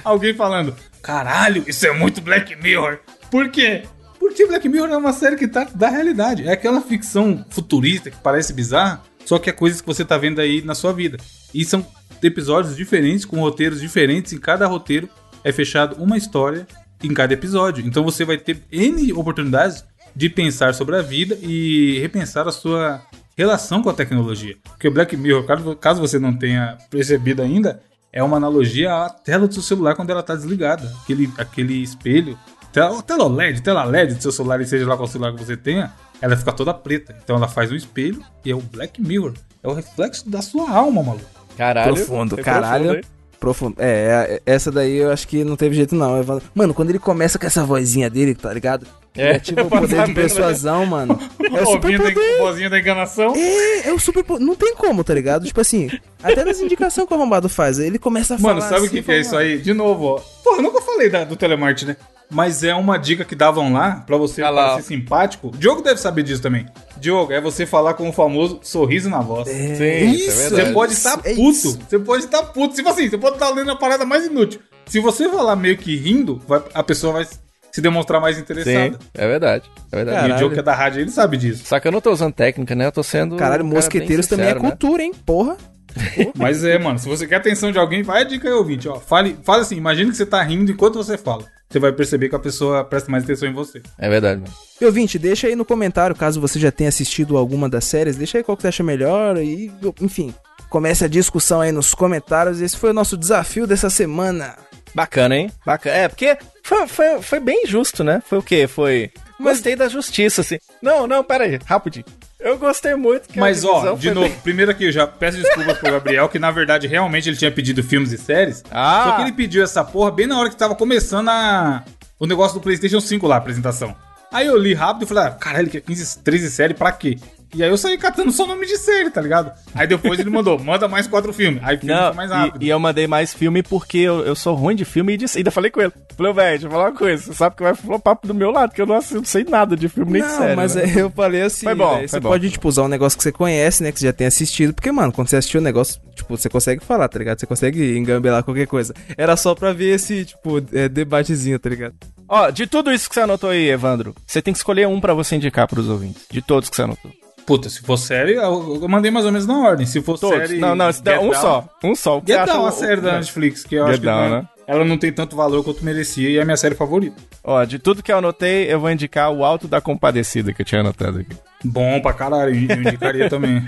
alguém 0.06 0.34
falando: 0.34 0.74
Caralho, 1.02 1.66
isso 1.68 1.86
é 1.86 1.92
muito 1.92 2.22
Black 2.22 2.56
Mirror. 2.56 3.00
Por 3.30 3.50
quê? 3.50 3.84
Porque 4.18 4.46
Black 4.48 4.68
Mirror 4.70 4.90
é 4.90 4.98
uma 4.98 5.14
série 5.14 5.36
que 5.36 5.48
tá 5.48 5.68
da 5.76 5.90
realidade. 5.90 6.48
É 6.48 6.52
aquela 6.54 6.82
ficção 6.82 7.46
futurista 7.50 8.10
que 8.10 8.18
parece 8.18 8.54
bizarra, 8.54 9.02
só 9.26 9.38
que 9.38 9.50
é 9.50 9.54
coisas 9.54 9.82
que 9.82 9.88
você 9.88 10.06
tá 10.06 10.18
vendo 10.18 10.40
aí 10.40 10.62
na 10.62 10.76
sua 10.76 10.94
vida. 10.94 11.18
E 11.54 11.66
são 11.66 11.86
episódios 12.22 12.76
diferentes, 12.76 13.26
com 13.26 13.40
roteiros 13.40 13.82
diferentes. 13.82 14.34
Em 14.34 14.38
cada 14.38 14.68
roteiro 14.68 15.10
é 15.44 15.52
fechado 15.52 15.96
uma 16.02 16.18
história 16.18 16.68
em 17.04 17.14
cada 17.14 17.34
episódio. 17.34 17.86
Então 17.86 18.04
você 18.04 18.26
vai 18.26 18.38
ter 18.38 18.62
N 18.72 19.14
oportunidades 19.14 19.84
de 20.16 20.30
pensar 20.30 20.74
sobre 20.74 20.96
a 20.98 21.02
vida 21.02 21.38
e 21.42 22.00
repensar 22.00 22.48
a 22.48 22.52
sua 22.52 23.02
relação 23.38 23.82
com 23.82 23.90
a 23.90 23.94
tecnologia. 23.94 24.58
Porque 24.64 24.88
o 24.88 24.92
Black 24.92 25.16
Mirror, 25.16 25.46
caso, 25.78 26.02
você 26.02 26.20
não 26.20 26.36
tenha 26.36 26.78
percebido 26.90 27.42
ainda, 27.42 27.82
é 28.12 28.22
uma 28.22 28.38
analogia 28.38 28.94
à 28.94 29.10
tela 29.10 29.48
do 29.48 29.54
seu 29.54 29.64
celular 29.64 29.96
quando 29.96 30.10
ela 30.10 30.20
está 30.20 30.36
desligada. 30.36 30.92
Aquele, 31.04 31.32
aquele 31.38 31.82
espelho, 31.82 32.38
tela, 32.74 33.02
tela 33.02 33.30
LED, 33.30 33.62
tela 33.62 33.84
LED 33.86 34.16
do 34.16 34.22
seu 34.22 34.32
celular, 34.32 34.60
e 34.60 34.66
seja 34.66 34.86
lá 34.86 34.98
qual 34.98 35.08
celular 35.08 35.34
que 35.34 35.44
você 35.46 35.56
tenha, 35.56 35.94
ela 36.22 36.36
fica 36.36 36.52
toda 36.52 36.74
preta. 36.74 37.16
Então 37.24 37.38
ela 37.38 37.48
faz 37.48 37.72
um 37.72 37.76
espelho 37.76 38.22
e 38.44 38.52
é 38.52 38.56
o 38.56 38.60
Black 38.62 39.02
Mirror. 39.02 39.34
É 39.64 39.68
o 39.68 39.74
reflexo 39.74 40.30
da 40.30 40.42
sua 40.42 40.70
alma, 40.70 41.02
maluco. 41.02 41.26
Caralho. 41.58 41.94
Profundo, 41.94 42.36
Foi 42.36 42.44
caralho. 42.44 42.84
profundo? 42.86 43.19
Profundo. 43.40 43.76
É, 43.80 44.42
é, 44.46 44.54
essa 44.54 44.72
daí 44.72 44.98
eu 44.98 45.12
acho 45.12 45.28
que 45.28 45.44
não 45.44 45.56
teve 45.56 45.76
jeito 45.76 45.96
não. 45.96 46.14
Mano, 46.54 46.74
quando 46.74 46.90
ele 46.90 47.00
começa 47.00 47.40
com 47.40 47.46
essa 47.46 47.64
vozinha 47.64 48.10
dele, 48.10 48.36
tá 48.36 48.54
ligado? 48.54 48.86
É, 49.16 49.30
Ele 49.30 49.38
ativa 49.38 49.62
o 49.64 49.70
poder 49.70 49.88
de 49.88 49.96
saber, 49.96 50.08
né? 50.08 50.14
persuasão, 50.14 50.86
mano. 50.86 51.20
É 51.40 51.62
o 51.62 51.66
super 51.66 51.98
poder. 51.98 52.38
vozinha 52.40 52.70
da 52.70 52.80
enganação. 52.80 53.34
É, 53.36 53.90
é 53.90 53.94
o 53.94 54.00
super 54.00 54.24
poder. 54.24 54.46
Não 54.46 54.56
tem 54.56 54.74
como, 54.76 55.04
tá 55.04 55.14
ligado? 55.14 55.46
Tipo 55.46 55.60
assim, 55.62 55.90
até 56.24 56.46
nas 56.46 56.60
indicações 56.60 57.08
que 57.08 57.14
o 57.14 57.18
arrombado 57.18 57.50
faz, 57.50 57.80
ele 57.80 57.98
começa 58.00 58.36
a 58.36 58.38
falar 58.38 58.54
Mano, 58.56 58.66
sabe 58.68 58.82
o 58.82 58.86
assim, 58.86 58.96
que, 58.98 59.04
que 59.04 59.12
é 59.12 59.20
isso 59.20 59.36
aí? 59.36 59.58
De 59.58 59.74
novo, 59.74 60.06
ó. 60.06 60.20
Pô, 60.44 60.56
eu 60.56 60.62
nunca 60.62 60.80
falei 60.82 61.10
da- 61.10 61.24
do 61.24 61.36
telemarketing, 61.36 61.88
né? 61.88 61.98
Mas 62.32 62.64
é 62.64 62.76
uma 62.76 62.98
dica 62.98 63.26
que 63.26 63.34
davam 63.34 63.74
lá 63.74 64.04
pra 64.06 64.16
você 64.16 64.44
Ah 64.44 64.54
parecer 64.54 64.84
simpático. 64.84 65.52
Diogo 65.58 65.82
deve 65.82 66.00
saber 66.00 66.22
disso 66.22 66.44
também. 66.44 66.68
Diogo, 66.98 67.34
é 67.34 67.42
você 67.42 67.66
falar 67.66 67.96
com 67.96 68.08
o 68.08 68.14
famoso 68.14 68.60
sorriso 68.62 69.10
na 69.10 69.20
voz. 69.20 69.48
É, 69.50 69.52
Sim, 69.76 70.12
isso 70.12 70.30
é 70.30 70.34
verdade. 70.36 70.68
Você 70.68 70.74
pode 70.74 70.94
estar 70.94 71.20
é 71.24 71.34
puto. 71.34 71.50
isso. 71.50 71.80
Você 71.90 71.98
pode 71.98 72.26
estar 72.26 72.44
puto. 72.44 72.76
Tipo 72.76 72.90
assim, 72.90 73.10
você 73.10 73.18
pode 73.18 73.38
estar 73.38 73.50
lendo 73.50 73.72
a 73.72 73.76
parada 73.76 74.06
mais 74.06 74.28
inútil. 74.28 74.60
Se 74.86 75.00
você 75.00 75.28
falar 75.28 75.56
meio 75.56 75.76
que 75.78 75.96
rindo, 75.96 76.40
vai- 76.48 76.62
a 76.72 76.84
pessoa 76.84 77.14
vai 77.14 77.28
se 77.72 77.82
demonstrar 77.82 78.22
mais 78.22 78.36
Sim, 78.36 78.42
interessada. 78.42 79.00
é 79.14 79.28
verdade. 79.28 79.70
É 79.92 79.96
verdade. 79.96 80.18
E 80.18 80.26
o 80.26 80.30
Caralho. 80.30 80.52
Que 80.52 80.60
é 80.60 80.64
da 80.64 80.76
rádio, 80.76 81.02
ele 81.02 81.12
sabe 81.12 81.38
disso. 81.38 81.64
Só 81.66 81.80
que 81.80 81.88
eu 81.88 81.92
não 81.92 82.02
tô 82.02 82.12
usando 82.12 82.34
técnica, 82.34 82.76
né? 82.76 82.86
Eu 82.86 82.92
tô 82.92 83.04
sendo. 83.04 83.36
Caralho, 83.36 83.64
um 83.64 83.70
cara 83.70 83.80
mosqueteiros 83.82 84.28
bem 84.28 84.38
também 84.38 84.46
é 84.46 84.54
sincero, 84.54 84.64
né? 84.64 84.70
cultura, 84.70 85.04
hein? 85.04 85.14
Porra. 85.26 85.58
Mas 86.38 86.64
é, 86.64 86.78
mano, 86.78 87.00
se 87.00 87.08
você 87.08 87.26
quer 87.26 87.36
atenção 87.36 87.72
de 87.72 87.80
alguém, 87.80 88.04
vai 88.04 88.22
a 88.22 88.24
dica 88.24 88.48
aí, 88.48 88.54
ouvinte, 88.54 88.88
ó. 88.88 89.00
Fale, 89.00 89.38
fale 89.44 89.62
assim, 89.62 89.76
imagine 89.76 90.12
que 90.12 90.18
você 90.18 90.26
tá 90.26 90.42
rindo 90.42 90.72
enquanto 90.72 90.96
você 90.96 91.18
fala. 91.18 91.46
Você 91.70 91.80
vai 91.80 91.92
perceber 91.92 92.30
que 92.30 92.36
a 92.36 92.40
pessoa 92.40 92.84
presta 92.84 93.12
mais 93.12 93.24
atenção 93.24 93.48
em 93.48 93.54
você. 93.54 93.82
É 93.98 94.10
verdade, 94.10 94.42
mano. 94.42 94.54
E 94.82 94.86
ouvinte, 94.86 95.20
deixa 95.20 95.48
aí 95.48 95.56
no 95.56 95.64
comentário, 95.64 96.16
caso 96.16 96.42
você 96.42 96.60
já 96.60 96.72
tenha 96.72 96.90
assistido 96.90 97.38
alguma 97.38 97.70
das 97.70 97.86
séries, 97.86 98.16
deixa 98.16 98.40
aí 98.40 98.44
qual 98.44 98.56
que 98.56 98.64
você 98.64 98.70
acha 98.70 98.84
melhor 98.84 99.38
e, 99.38 99.72
enfim, 100.02 100.34
comece 100.70 101.06
a 101.06 101.08
discussão 101.08 101.62
aí 101.62 101.72
nos 101.72 101.94
comentários. 101.94 102.60
Esse 102.60 102.76
foi 102.76 102.90
o 102.90 102.94
nosso 102.94 103.16
desafio 103.16 103.68
dessa 103.68 103.90
semana. 103.90 104.56
Bacana, 105.00 105.38
hein? 105.38 105.50
Bacana. 105.66 105.96
É, 105.96 106.08
porque 106.10 106.38
foi, 106.62 106.86
foi, 106.86 107.22
foi 107.22 107.40
bem 107.40 107.66
justo, 107.66 108.04
né? 108.04 108.22
Foi 108.28 108.38
o 108.38 108.44
quê? 108.44 108.68
Foi. 108.68 109.10
Gostei 109.40 109.74
da 109.74 109.88
justiça, 109.88 110.42
assim. 110.42 110.58
Não, 110.82 111.08
não, 111.08 111.24
pera 111.24 111.46
aí, 111.46 111.58
rapidinho. 111.66 112.04
Eu 112.38 112.58
gostei 112.58 112.96
muito 112.96 113.30
que 113.30 113.40
Mas, 113.40 113.64
ó, 113.64 113.96
de 113.96 114.12
novo, 114.12 114.28
bem- 114.28 114.38
primeiro 114.44 114.72
aqui 114.72 114.84
eu 114.84 114.92
já 114.92 115.08
peço 115.08 115.38
desculpas 115.38 115.78
pro 115.78 115.90
Gabriel, 115.94 116.28
que 116.28 116.38
na 116.38 116.52
verdade 116.52 116.86
realmente 116.86 117.30
ele 117.30 117.38
tinha 117.38 117.50
pedido 117.50 117.82
filmes 117.82 118.12
e 118.12 118.18
séries. 118.18 118.62
Ah. 118.70 119.06
Só 119.06 119.16
que 119.16 119.22
ele 119.22 119.32
pediu 119.32 119.64
essa 119.64 119.86
porra 119.86 120.12
bem 120.12 120.28
na 120.28 120.38
hora 120.38 120.50
que 120.50 120.58
tava 120.58 120.76
começando 120.76 121.30
a... 121.30 121.82
o 122.20 122.26
negócio 122.28 122.56
do 122.56 122.62
PlayStation 122.62 123.00
5 123.00 123.26
lá, 123.26 123.36
a 123.36 123.38
apresentação. 123.38 123.96
Aí 124.34 124.48
eu 124.48 124.58
li 124.58 124.74
rápido 124.74 125.04
e 125.04 125.06
falei, 125.06 125.24
ah, 125.24 125.32
caralho, 125.32 125.64
ele 125.64 125.70
quer 125.72 125.82
15, 125.82 126.20
13 126.20 126.52
séries 126.52 126.78
pra 126.78 126.92
quê? 126.92 127.18
E 127.56 127.64
aí 127.64 127.70
eu 127.70 127.78
saí 127.78 127.98
catando 127.98 128.32
só 128.32 128.46
nome 128.46 128.66
de 128.68 128.78
série, 128.78 129.10
tá 129.10 129.20
ligado? 129.22 129.52
Aí 129.74 129.88
depois 129.88 130.20
ele 130.20 130.30
mandou, 130.30 130.60
manda 130.60 130.88
mais 130.88 131.08
quatro 131.08 131.34
filmes. 131.34 131.60
Aí 131.64 131.78
filme 131.78 131.94
Não, 131.94 132.14
mais 132.14 132.30
rápido. 132.30 132.62
e, 132.62 132.68
e 132.68 132.70
eu 132.70 132.80
mandei 132.80 133.08
mais 133.08 133.34
filme 133.34 133.64
porque 133.64 133.98
eu, 133.98 134.20
eu 134.26 134.36
sou 134.36 134.54
ruim 134.54 134.76
de 134.76 134.86
filme 134.86 135.14
e 135.14 135.18
de, 135.18 135.26
ainda 135.36 135.50
falei 135.50 135.72
com 135.72 135.82
ele. 135.82 135.92
Falei, 136.16 136.34
velho, 136.34 136.50
deixa 136.52 136.68
eu 136.68 136.72
falar 136.72 136.84
uma 136.90 136.96
coisa. 136.98 137.24
Você 137.24 137.34
sabe 137.34 137.56
que 137.56 137.64
vai 137.64 137.74
flopar 137.74 138.18
do 138.24 138.34
meu 138.36 138.52
lado, 138.52 138.70
porque 138.70 138.82
eu 138.82 138.86
não, 138.86 138.96
assi- 138.96 139.16
não 139.16 139.24
sei 139.26 139.44
nada 139.46 139.76
de 139.76 139.90
filme 139.90 140.12
nem 140.12 140.22
de 140.22 140.28
Não, 140.28 140.38
série. 140.38 140.56
mas 140.56 140.76
né? 140.76 140.84
eu 140.96 141.10
falei 141.10 141.42
assim, 141.42 141.66
Foi 141.66 141.76
bom, 141.76 141.88
velho, 141.96 142.00
foi 142.00 142.08
você 142.08 142.20
bom. 142.20 142.30
pode, 142.30 142.50
tipo, 142.52 142.68
usar 142.68 142.84
um 142.84 142.88
negócio 142.88 143.18
que 143.18 143.24
você 143.24 143.32
conhece, 143.32 143.82
né, 143.82 143.92
que 143.92 144.00
você 144.00 144.06
já 144.06 144.14
tem 144.14 144.28
assistido, 144.28 144.74
porque, 144.74 144.92
mano, 144.92 145.12
quando 145.12 145.28
você 145.30 145.38
assistiu 145.38 145.60
o 145.60 145.64
negócio, 145.64 146.00
tipo, 146.16 146.38
você 146.38 146.50
consegue 146.50 146.84
falar, 146.86 147.08
tá 147.08 147.18
ligado? 147.18 147.40
Você 147.40 147.48
consegue 147.48 147.98
engambelar 147.98 148.44
qualquer 148.44 148.68
coisa. 148.68 148.94
Era 149.18 149.36
só 149.36 149.56
pra 149.56 149.74
ver 149.74 149.96
esse, 149.96 150.26
tipo, 150.26 150.62
é, 150.74 150.88
debatezinho, 150.88 151.58
tá 151.58 151.70
ligado? 151.70 151.96
Ó, 152.28 152.52
de 152.52 152.68
tudo 152.68 152.92
isso 152.92 153.10
que 153.10 153.16
você 153.16 153.22
anotou 153.22 153.50
aí, 153.50 153.70
Evandro, 153.70 154.14
você 154.28 154.40
tem 154.42 154.54
que 154.54 154.60
escolher 154.60 154.88
um 154.88 155.00
pra 155.02 155.16
você 155.16 155.36
indicar 155.36 155.68
pros 155.68 155.90
ouvintes. 155.90 156.26
De 156.30 156.42
todos 156.44 156.70
que 156.70 156.76
você 156.76 156.84
anotou. 156.84 157.10
Puta, 157.50 157.68
se 157.68 157.82
for 157.82 157.98
série, 157.98 158.36
eu, 158.36 158.80
eu 158.82 158.88
mandei 158.88 159.10
mais 159.10 159.26
ou 159.26 159.32
menos 159.32 159.48
na 159.48 159.58
ordem. 159.60 159.84
Se 159.88 160.00
for 160.04 160.20
Todos. 160.20 160.38
série. 160.48 160.60
não, 160.60 160.76
não, 160.76 160.92
Get 160.92 161.02
um 161.02 161.04
Down- 161.30 161.34
só. 161.34 161.68
Um 161.84 161.96
só. 161.96 162.18
O 162.20 162.22
que 162.22 162.32
Get 162.32 162.46
Down, 162.46 162.64
o- 162.64 162.68
a 162.68 162.72
série 162.72 163.02
da 163.02 163.14
Netflix, 163.14 163.64
que 163.64 163.74
eu 163.74 163.86
Get 163.86 163.90
acho 163.94 164.00
que 164.02 164.06
Down, 164.06 164.30
não- 164.30 164.38
né? 164.42 164.48
ela 164.68 164.86
não 164.86 165.00
tem 165.00 165.12
tanto 165.12 165.36
valor 165.36 165.64
quanto 165.64 165.84
merecia 165.84 166.30
e 166.30 166.38
é 166.38 166.42
a 166.44 166.46
minha 166.46 166.56
série 166.56 166.76
favorita. 166.76 167.16
Ó, 167.44 167.64
de 167.64 167.80
tudo 167.80 168.04
que 168.04 168.12
eu 168.12 168.18
anotei, 168.20 168.72
eu 168.72 168.80
vou 168.80 168.92
indicar 168.92 169.32
o 169.32 169.44
Alto 169.44 169.68
da 169.68 169.82
Compadecida 169.82 170.54
que 170.54 170.62
eu 170.62 170.66
tinha 170.66 170.82
anotado 170.82 171.18
aqui. 171.22 171.36
Bom 171.66 172.00
pra 172.00 172.14
caralho, 172.14 172.54
eu 172.54 172.76
indicaria 172.78 173.28
também. 173.32 173.66